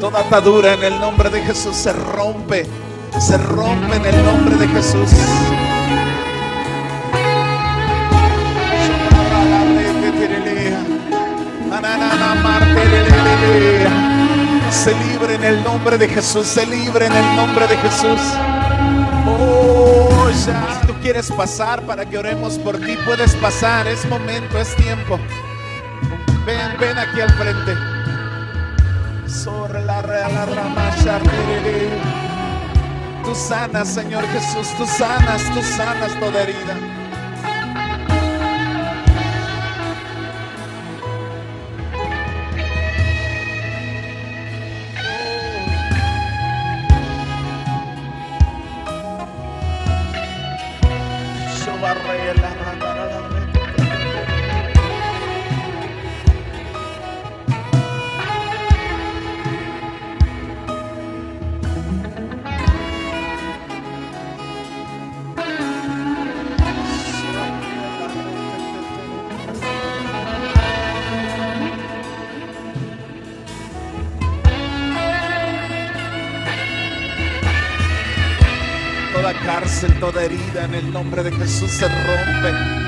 Toda 0.00 0.20
atadura 0.20 0.74
en 0.74 0.84
el 0.84 1.00
nombre 1.00 1.30
de 1.30 1.42
Jesús 1.42 1.74
se 1.76 1.92
rompe, 1.92 2.64
se 3.18 3.36
rompe 3.38 3.96
en 3.96 4.06
el 4.06 4.24
nombre 4.24 4.56
de 4.56 4.68
Jesús. 4.68 5.10
Se 14.70 14.94
libre 14.94 15.34
en 15.34 15.44
el 15.44 15.64
nombre 15.64 15.98
de 15.98 16.08
Jesús, 16.08 16.46
se 16.46 16.66
libre 16.66 17.06
en 17.06 17.12
el 17.12 17.36
nombre 17.36 17.66
de 17.66 17.76
Jesús. 17.78 18.20
Oh, 19.26 20.28
ya. 20.46 20.80
Si 20.80 20.86
tú 20.86 20.94
quieres 21.00 21.30
pasar 21.32 21.82
para 21.82 22.04
que 22.04 22.18
oremos 22.18 22.58
por 22.58 22.78
ti, 22.78 22.96
puedes 23.04 23.34
pasar, 23.36 23.86
es 23.86 24.04
momento, 24.06 24.58
es 24.58 24.74
tiempo. 24.76 25.18
Ven, 26.46 26.76
ven 26.78 26.98
aquí 26.98 27.20
al 27.20 27.30
frente. 27.30 27.74
Sobre 29.26 29.84
la 29.84 30.02
real. 30.02 30.28
Tú 33.24 33.34
sanas, 33.34 33.88
Señor 33.88 34.24
Jesús, 34.28 34.68
tú 34.78 34.86
sanas, 34.86 35.42
tú 35.54 35.62
sanas 35.62 36.18
toda 36.18 36.42
herida. 36.42 36.97
Cárcel, 79.80 80.00
toda 80.00 80.24
herida 80.24 80.64
en 80.64 80.74
el 80.74 80.92
nombre 80.92 81.22
de 81.22 81.30
Jesús 81.32 81.70
se 81.70 81.86
rompe. 81.86 82.87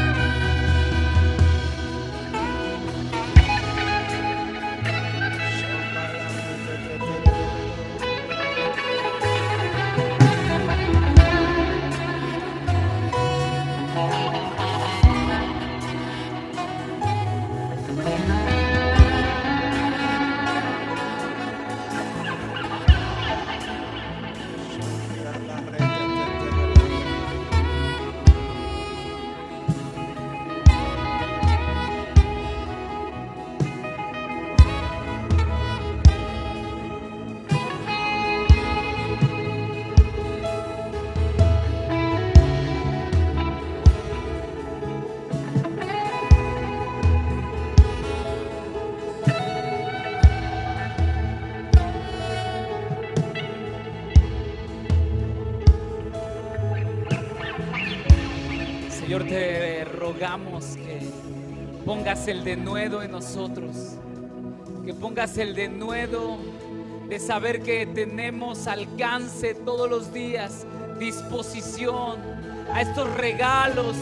El 62.28 62.44
denuedo 62.44 63.02
en 63.02 63.12
nosotros, 63.12 63.96
que 64.84 64.94
pongas 64.94 65.38
el 65.38 65.54
denuedo 65.54 66.38
de 67.08 67.18
saber 67.18 67.62
que 67.62 67.86
tenemos 67.86 68.66
alcance 68.66 69.54
todos 69.54 69.88
los 69.88 70.12
días, 70.12 70.66
disposición 70.98 72.20
a 72.72 72.82
estos 72.82 73.12
regalos 73.16 73.96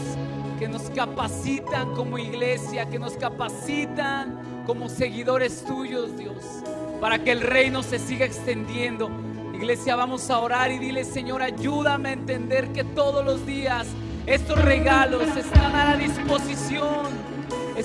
que 0.57 0.67
nos 0.67 0.89
capacitan 0.89 1.93
como 1.95 2.17
iglesia, 2.17 2.89
que 2.89 2.99
nos 2.99 3.13
capacitan 3.13 4.63
como 4.65 4.89
seguidores 4.89 5.63
tuyos, 5.63 6.17
Dios, 6.17 6.43
para 6.99 7.23
que 7.23 7.31
el 7.31 7.41
reino 7.41 7.83
se 7.83 7.99
siga 7.99 8.25
extendiendo. 8.25 9.09
Iglesia, 9.53 9.95
vamos 9.95 10.29
a 10.29 10.39
orar 10.39 10.71
y 10.71 10.77
dile, 10.77 11.03
Señor, 11.03 11.41
ayúdame 11.41 12.09
a 12.09 12.13
entender 12.13 12.69
que 12.73 12.83
todos 12.83 13.25
los 13.25 13.45
días 13.45 13.87
estos 14.25 14.61
regalos 14.63 15.35
están 15.35 15.75
a 15.75 15.85
la 15.85 15.97
disposición, 15.97 17.07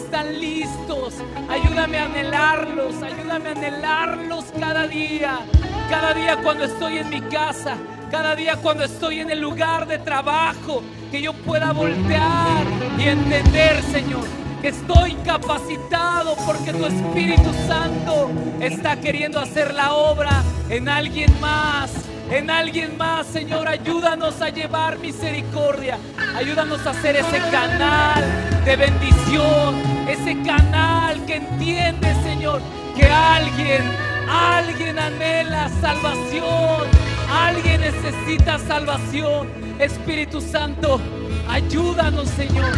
están 0.04 0.38
listos. 0.38 1.14
Ayúdame 1.48 1.98
a 1.98 2.04
anhelarlos, 2.04 3.02
ayúdame 3.02 3.48
a 3.48 3.52
anhelarlos 3.52 4.44
cada 4.58 4.86
día, 4.86 5.40
cada 5.88 6.14
día 6.14 6.36
cuando 6.42 6.64
estoy 6.64 6.98
en 6.98 7.08
mi 7.08 7.20
casa, 7.22 7.76
cada 8.10 8.36
día 8.36 8.56
cuando 8.56 8.84
estoy 8.84 9.20
en 9.20 9.30
el 9.30 9.40
lugar 9.40 9.86
de 9.86 9.98
trabajo, 9.98 10.82
que 11.10 11.22
yo 11.22 11.32
pueda 11.32 11.72
voltear 11.72 12.64
y 12.98 13.02
entender, 13.08 13.82
Señor, 13.82 14.24
que 14.60 14.68
estoy 14.68 15.14
capacitado 15.24 16.36
porque 16.46 16.72
tu 16.72 16.84
Espíritu 16.84 17.50
Santo 17.66 18.30
está 18.60 19.00
queriendo 19.00 19.40
hacer 19.40 19.74
la 19.74 19.94
obra 19.94 20.42
en 20.68 20.88
alguien 20.88 21.30
más. 21.40 22.03
En 22.34 22.50
alguien 22.50 22.98
más, 22.98 23.28
Señor, 23.28 23.68
ayúdanos 23.68 24.42
a 24.42 24.48
llevar 24.48 24.98
misericordia. 24.98 25.98
Ayúdanos 26.34 26.84
a 26.84 26.92
ser 26.92 27.14
ese 27.14 27.38
canal 27.52 28.24
de 28.64 28.74
bendición. 28.74 29.76
Ese 30.08 30.42
canal 30.42 31.24
que 31.26 31.36
entiende, 31.36 32.12
Señor, 32.24 32.60
que 32.96 33.06
alguien, 33.06 33.82
alguien 34.28 34.98
anhela 34.98 35.68
salvación. 35.80 36.88
Alguien 37.30 37.82
necesita 37.82 38.58
salvación. 38.58 39.48
Espíritu 39.78 40.40
Santo, 40.40 41.00
ayúdanos, 41.48 42.28
Señor. 42.30 42.72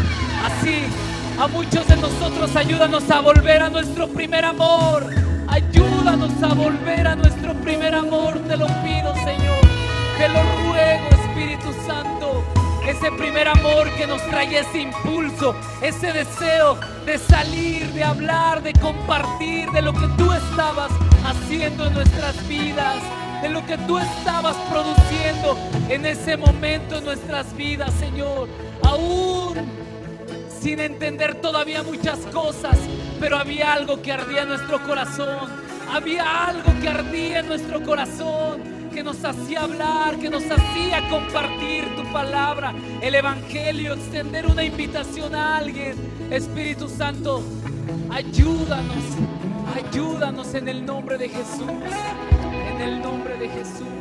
Así, 0.45 0.83
a 1.41 1.47
muchos 1.47 1.89
de 1.89 1.97
nosotros, 1.97 2.55
ayúdanos 2.55 3.11
a 3.11 3.21
volver 3.21 3.63
a 3.63 3.71
nuestro 3.71 4.07
primer 4.07 4.45
amor. 4.45 5.36
Ayúdanos 5.49 6.43
a 6.43 6.55
volver 6.55 7.07
a 7.07 7.17
nuestro 7.17 7.55
primer 7.55 7.95
amor, 7.95 8.39
te 8.47 8.57
lo 8.57 8.67
pido, 8.67 9.15
Señor. 9.15 9.61
Te 10.19 10.29
lo 10.29 10.43
ruego, 10.43 11.09
Espíritu 11.11 11.73
Santo. 11.87 12.45
Ese 12.87 13.11
primer 13.13 13.49
amor 13.49 13.91
que 13.97 14.07
nos 14.07 14.23
trae 14.29 14.59
ese 14.59 14.83
impulso, 14.83 15.55
ese 15.83 16.13
deseo 16.13 16.79
de 17.05 17.19
salir, 17.19 17.87
de 17.93 18.05
hablar, 18.05 18.63
de 18.63 18.73
compartir 18.75 19.71
de 19.71 19.83
lo 19.83 19.93
que 19.93 20.07
tú 20.17 20.33
estabas 20.33 20.91
haciendo 21.25 21.87
en 21.87 21.95
nuestras 21.95 22.49
vidas, 22.49 22.97
de 23.43 23.49
lo 23.49 23.65
que 23.67 23.77
tú 23.79 23.99
estabas 23.99 24.57
produciendo 24.71 25.57
en 25.89 26.07
ese 26.07 26.37
momento 26.37 26.99
en 26.99 27.05
nuestras 27.05 27.55
vidas, 27.57 27.93
Señor. 27.95 28.49
Aún 28.85 29.86
sin 30.67 30.81
entender 30.81 31.37
todavía 31.37 31.85
muchas 31.85 32.19
cosas, 32.35 32.77
pero 33.21 33.37
había 33.37 33.73
algo 33.73 34.03
que 34.03 34.11
ardía 34.11 34.43
en 34.43 34.49
nuestro 34.49 34.83
corazón. 34.83 35.49
Había 35.95 36.49
algo 36.49 36.73
que 36.81 36.89
ardía 36.89 37.39
en 37.39 37.47
nuestro 37.47 37.81
corazón, 37.85 38.91
que 38.93 39.05
nos 39.05 39.25
hacía 39.25 39.61
hablar, 39.61 40.19
que 40.19 40.29
nos 40.29 40.43
hacía 40.43 41.09
compartir 41.09 41.85
tu 41.95 42.03
palabra, 42.13 42.75
el 43.01 43.15
Evangelio, 43.15 43.95
extender 43.95 44.45
una 44.45 44.65
invitación 44.65 45.37
a 45.37 45.59
alguien. 45.59 45.95
Espíritu 46.33 46.89
Santo, 46.89 47.45
ayúdanos, 48.11 49.05
ayúdanos 49.77 50.53
en 50.55 50.67
el 50.67 50.85
nombre 50.85 51.17
de 51.17 51.29
Jesús, 51.29 51.71
en 52.75 52.81
el 52.81 53.01
nombre 53.01 53.37
de 53.39 53.49
Jesús. 53.51 53.96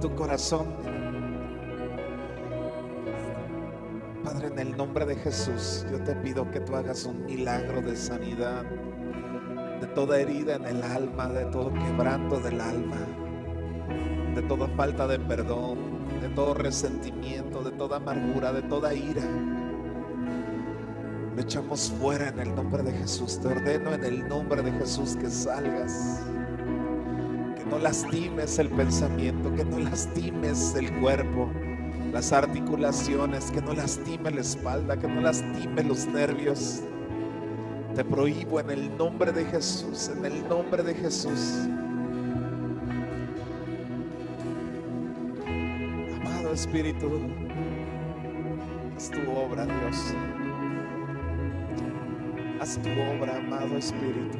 Tu 0.00 0.14
corazón. 0.14 0.66
Padre, 4.24 4.48
en 4.48 4.58
el 4.58 4.76
nombre 4.76 5.04
de 5.04 5.16
Jesús, 5.16 5.84
yo 5.90 6.02
te 6.02 6.14
pido 6.16 6.50
que 6.50 6.60
tú 6.60 6.74
hagas 6.74 7.04
un 7.04 7.26
milagro 7.26 7.82
de 7.82 7.94
sanidad 7.96 8.64
de 9.80 9.86
toda 9.88 10.18
herida 10.18 10.56
en 10.56 10.66
el 10.66 10.82
alma, 10.82 11.28
de 11.28 11.44
todo 11.46 11.72
quebranto 11.72 12.38
del 12.40 12.60
alma, 12.60 12.98
de 14.34 14.42
toda 14.42 14.68
falta 14.68 15.06
de 15.06 15.18
perdón, 15.18 15.78
de 16.20 16.28
todo 16.30 16.54
resentimiento, 16.54 17.62
de 17.62 17.72
toda 17.72 17.96
amargura, 17.98 18.52
de 18.52 18.62
toda 18.62 18.94
ira. 18.94 19.24
Lo 21.34 21.42
echamos 21.42 21.92
fuera 21.98 22.28
en 22.28 22.40
el 22.40 22.54
nombre 22.54 22.82
de 22.82 22.92
Jesús. 22.92 23.38
Te 23.40 23.48
ordeno 23.48 23.92
en 23.94 24.04
el 24.04 24.28
nombre 24.28 24.62
de 24.62 24.72
Jesús 24.72 25.16
que 25.16 25.30
salgas 25.30 26.22
no 27.70 27.78
lastimes 27.78 28.58
el 28.58 28.68
pensamiento, 28.68 29.54
que 29.54 29.64
no 29.64 29.78
lastimes 29.78 30.74
el 30.74 30.92
cuerpo, 31.00 31.48
las 32.12 32.32
articulaciones, 32.32 33.50
que 33.52 33.62
no 33.62 33.72
lastime 33.72 34.32
la 34.32 34.40
espalda, 34.40 34.96
que 34.96 35.06
no 35.06 35.20
lastime 35.20 35.84
los 35.84 36.06
nervios. 36.08 36.82
Te 37.94 38.04
prohíbo 38.04 38.58
en 38.58 38.70
el 38.70 38.96
nombre 38.96 39.30
de 39.30 39.44
Jesús, 39.44 40.10
en 40.16 40.24
el 40.24 40.48
nombre 40.48 40.82
de 40.82 40.94
Jesús. 40.94 41.58
Amado 46.20 46.52
Espíritu, 46.52 47.20
haz 48.96 49.10
tu 49.10 49.30
obra, 49.30 49.64
Dios. 49.64 50.14
Haz 52.60 52.78
tu 52.78 52.90
obra, 52.90 53.36
amado 53.36 53.76
Espíritu. 53.76 54.38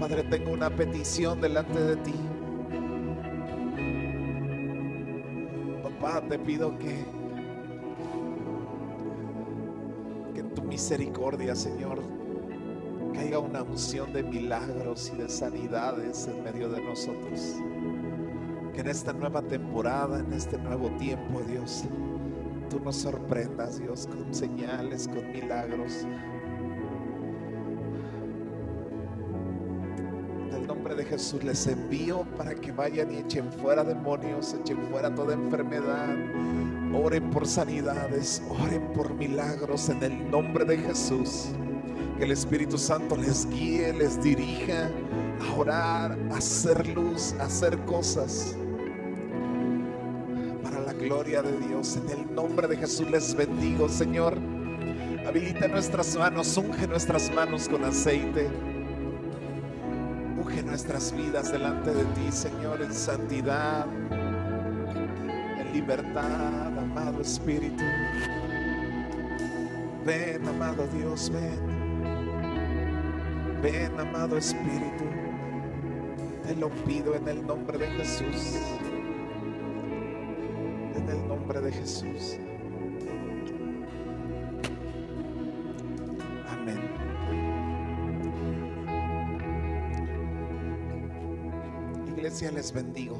Padre, 0.00 0.24
tengo 0.24 0.52
una 0.52 0.70
petición 0.70 1.42
delante 1.42 1.78
de 1.78 1.96
ti. 1.96 2.14
Papá, 5.82 6.22
te 6.26 6.38
pido 6.38 6.76
que, 6.78 7.04
que 10.34 10.42
tu 10.42 10.62
misericordia, 10.62 11.54
Señor, 11.54 12.00
caiga 13.12 13.38
una 13.38 13.62
unción 13.62 14.12
de 14.14 14.22
milagros 14.22 15.12
y 15.14 15.18
de 15.18 15.28
sanidades 15.28 16.26
en 16.28 16.42
medio 16.44 16.70
de 16.70 16.82
nosotros. 16.82 17.56
Que 18.72 18.80
en 18.80 18.88
esta 18.88 19.12
nueva 19.12 19.42
temporada, 19.42 20.20
en 20.20 20.32
este 20.32 20.56
nuevo 20.56 20.88
tiempo, 20.96 21.40
Dios, 21.46 21.84
tú 22.70 22.80
nos 22.80 22.96
sorprendas, 22.96 23.80
Dios, 23.80 24.06
con 24.06 24.32
señales, 24.32 25.08
con 25.08 25.30
milagros. 25.32 26.06
En 30.48 30.54
el 30.54 30.66
nombre 30.66 30.94
de 30.94 31.04
Jesús 31.04 31.42
les 31.42 31.66
envío 31.66 32.24
para 32.36 32.54
que 32.54 32.70
vayan 32.70 33.12
y 33.12 33.18
echen 33.18 33.52
fuera 33.52 33.82
demonios, 33.82 34.54
echen 34.54 34.78
fuera 34.88 35.12
toda 35.12 35.34
enfermedad. 35.34 36.14
Oren 36.94 37.28
por 37.30 37.46
sanidades, 37.46 38.40
oren 38.48 38.92
por 38.92 39.12
milagros 39.14 39.88
en 39.88 40.02
el 40.04 40.30
nombre 40.30 40.64
de 40.64 40.78
Jesús. 40.78 41.48
Que 42.18 42.24
el 42.24 42.30
Espíritu 42.30 42.78
Santo 42.78 43.16
les 43.16 43.48
guíe, 43.50 43.92
les 43.92 44.22
dirija 44.22 44.90
a 45.40 45.54
orar, 45.56 46.16
a 46.30 46.36
hacer 46.36 46.86
luz, 46.88 47.34
a 47.40 47.44
hacer 47.44 47.78
cosas 47.84 48.56
gloria 51.10 51.42
de 51.42 51.58
Dios. 51.66 51.96
En 51.96 52.08
el 52.08 52.32
nombre 52.36 52.68
de 52.68 52.76
Jesús 52.76 53.10
les 53.10 53.34
bendigo, 53.34 53.88
Señor. 53.88 54.38
Habilita 55.26 55.66
nuestras 55.66 56.16
manos, 56.16 56.56
unge 56.56 56.86
nuestras 56.86 57.34
manos 57.34 57.68
con 57.68 57.84
aceite. 57.84 58.48
Unge 60.40 60.62
nuestras 60.62 61.12
vidas 61.12 61.50
delante 61.50 61.92
de 61.92 62.04
ti, 62.04 62.30
Señor, 62.30 62.80
en 62.80 62.94
santidad, 62.94 63.88
en 65.58 65.72
libertad, 65.72 66.78
amado 66.78 67.22
Espíritu. 67.22 67.82
Ven, 70.06 70.46
amado 70.46 70.86
Dios, 70.96 71.28
ven. 71.34 71.58
Ven, 73.60 73.98
amado 73.98 74.36
Espíritu. 74.36 75.06
Te 76.46 76.54
lo 76.54 76.68
pido 76.86 77.16
en 77.16 77.26
el 77.26 77.44
nombre 77.44 77.78
de 77.78 77.88
Jesús. 77.88 78.60
En 81.00 81.08
el 81.08 81.28
nombre 81.28 81.60
de 81.62 81.72
Jesús. 81.72 82.36
Amén. 86.46 86.78
Iglesia, 92.06 92.50
les 92.52 92.70
bendigo. 92.70 93.18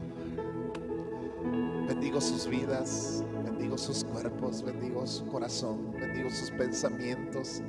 Bendigo 1.89 2.21
sus 2.21 2.47
vidas, 2.47 3.25
bendigo 3.45 3.79
sus 3.79 4.05
cuerpos, 4.05 4.63
bendigo 4.63 5.07
su 5.07 5.27
corazón, 5.27 5.93
bendigo 5.93 6.29
sus 6.29 6.51
pensamientos. 6.51 7.63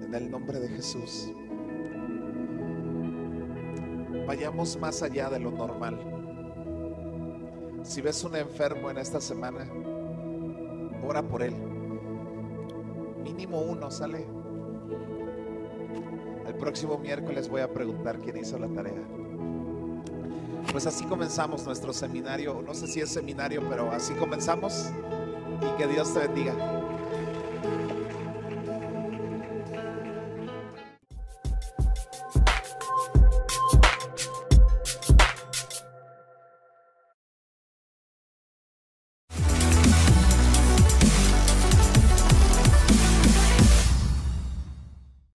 En 0.00 0.14
el 0.14 0.30
nombre 0.30 0.60
de 0.60 0.68
Jesús. 0.68 1.32
Vayamos 4.28 4.78
más 4.78 5.02
allá 5.02 5.28
de 5.28 5.40
lo 5.40 5.50
normal. 5.50 6.19
Si 7.90 8.00
ves 8.00 8.22
un 8.22 8.36
enfermo 8.36 8.88
en 8.88 8.98
esta 8.98 9.20
semana, 9.20 9.66
ora 11.04 11.22
por 11.22 11.42
él. 11.42 11.52
Mínimo 13.24 13.60
uno 13.62 13.90
sale. 13.90 14.28
El 16.46 16.54
próximo 16.54 16.98
miércoles 16.98 17.48
voy 17.48 17.62
a 17.62 17.68
preguntar 17.68 18.20
quién 18.20 18.36
hizo 18.36 18.60
la 18.60 18.68
tarea. 18.68 19.02
Pues 20.70 20.86
así 20.86 21.04
comenzamos 21.04 21.66
nuestro 21.66 21.92
seminario. 21.92 22.62
No 22.64 22.74
sé 22.74 22.86
si 22.86 23.00
es 23.00 23.10
seminario, 23.10 23.60
pero 23.68 23.90
así 23.90 24.14
comenzamos. 24.14 24.90
Y 25.60 25.76
que 25.76 25.88
Dios 25.88 26.14
te 26.14 26.20
bendiga. 26.20 26.79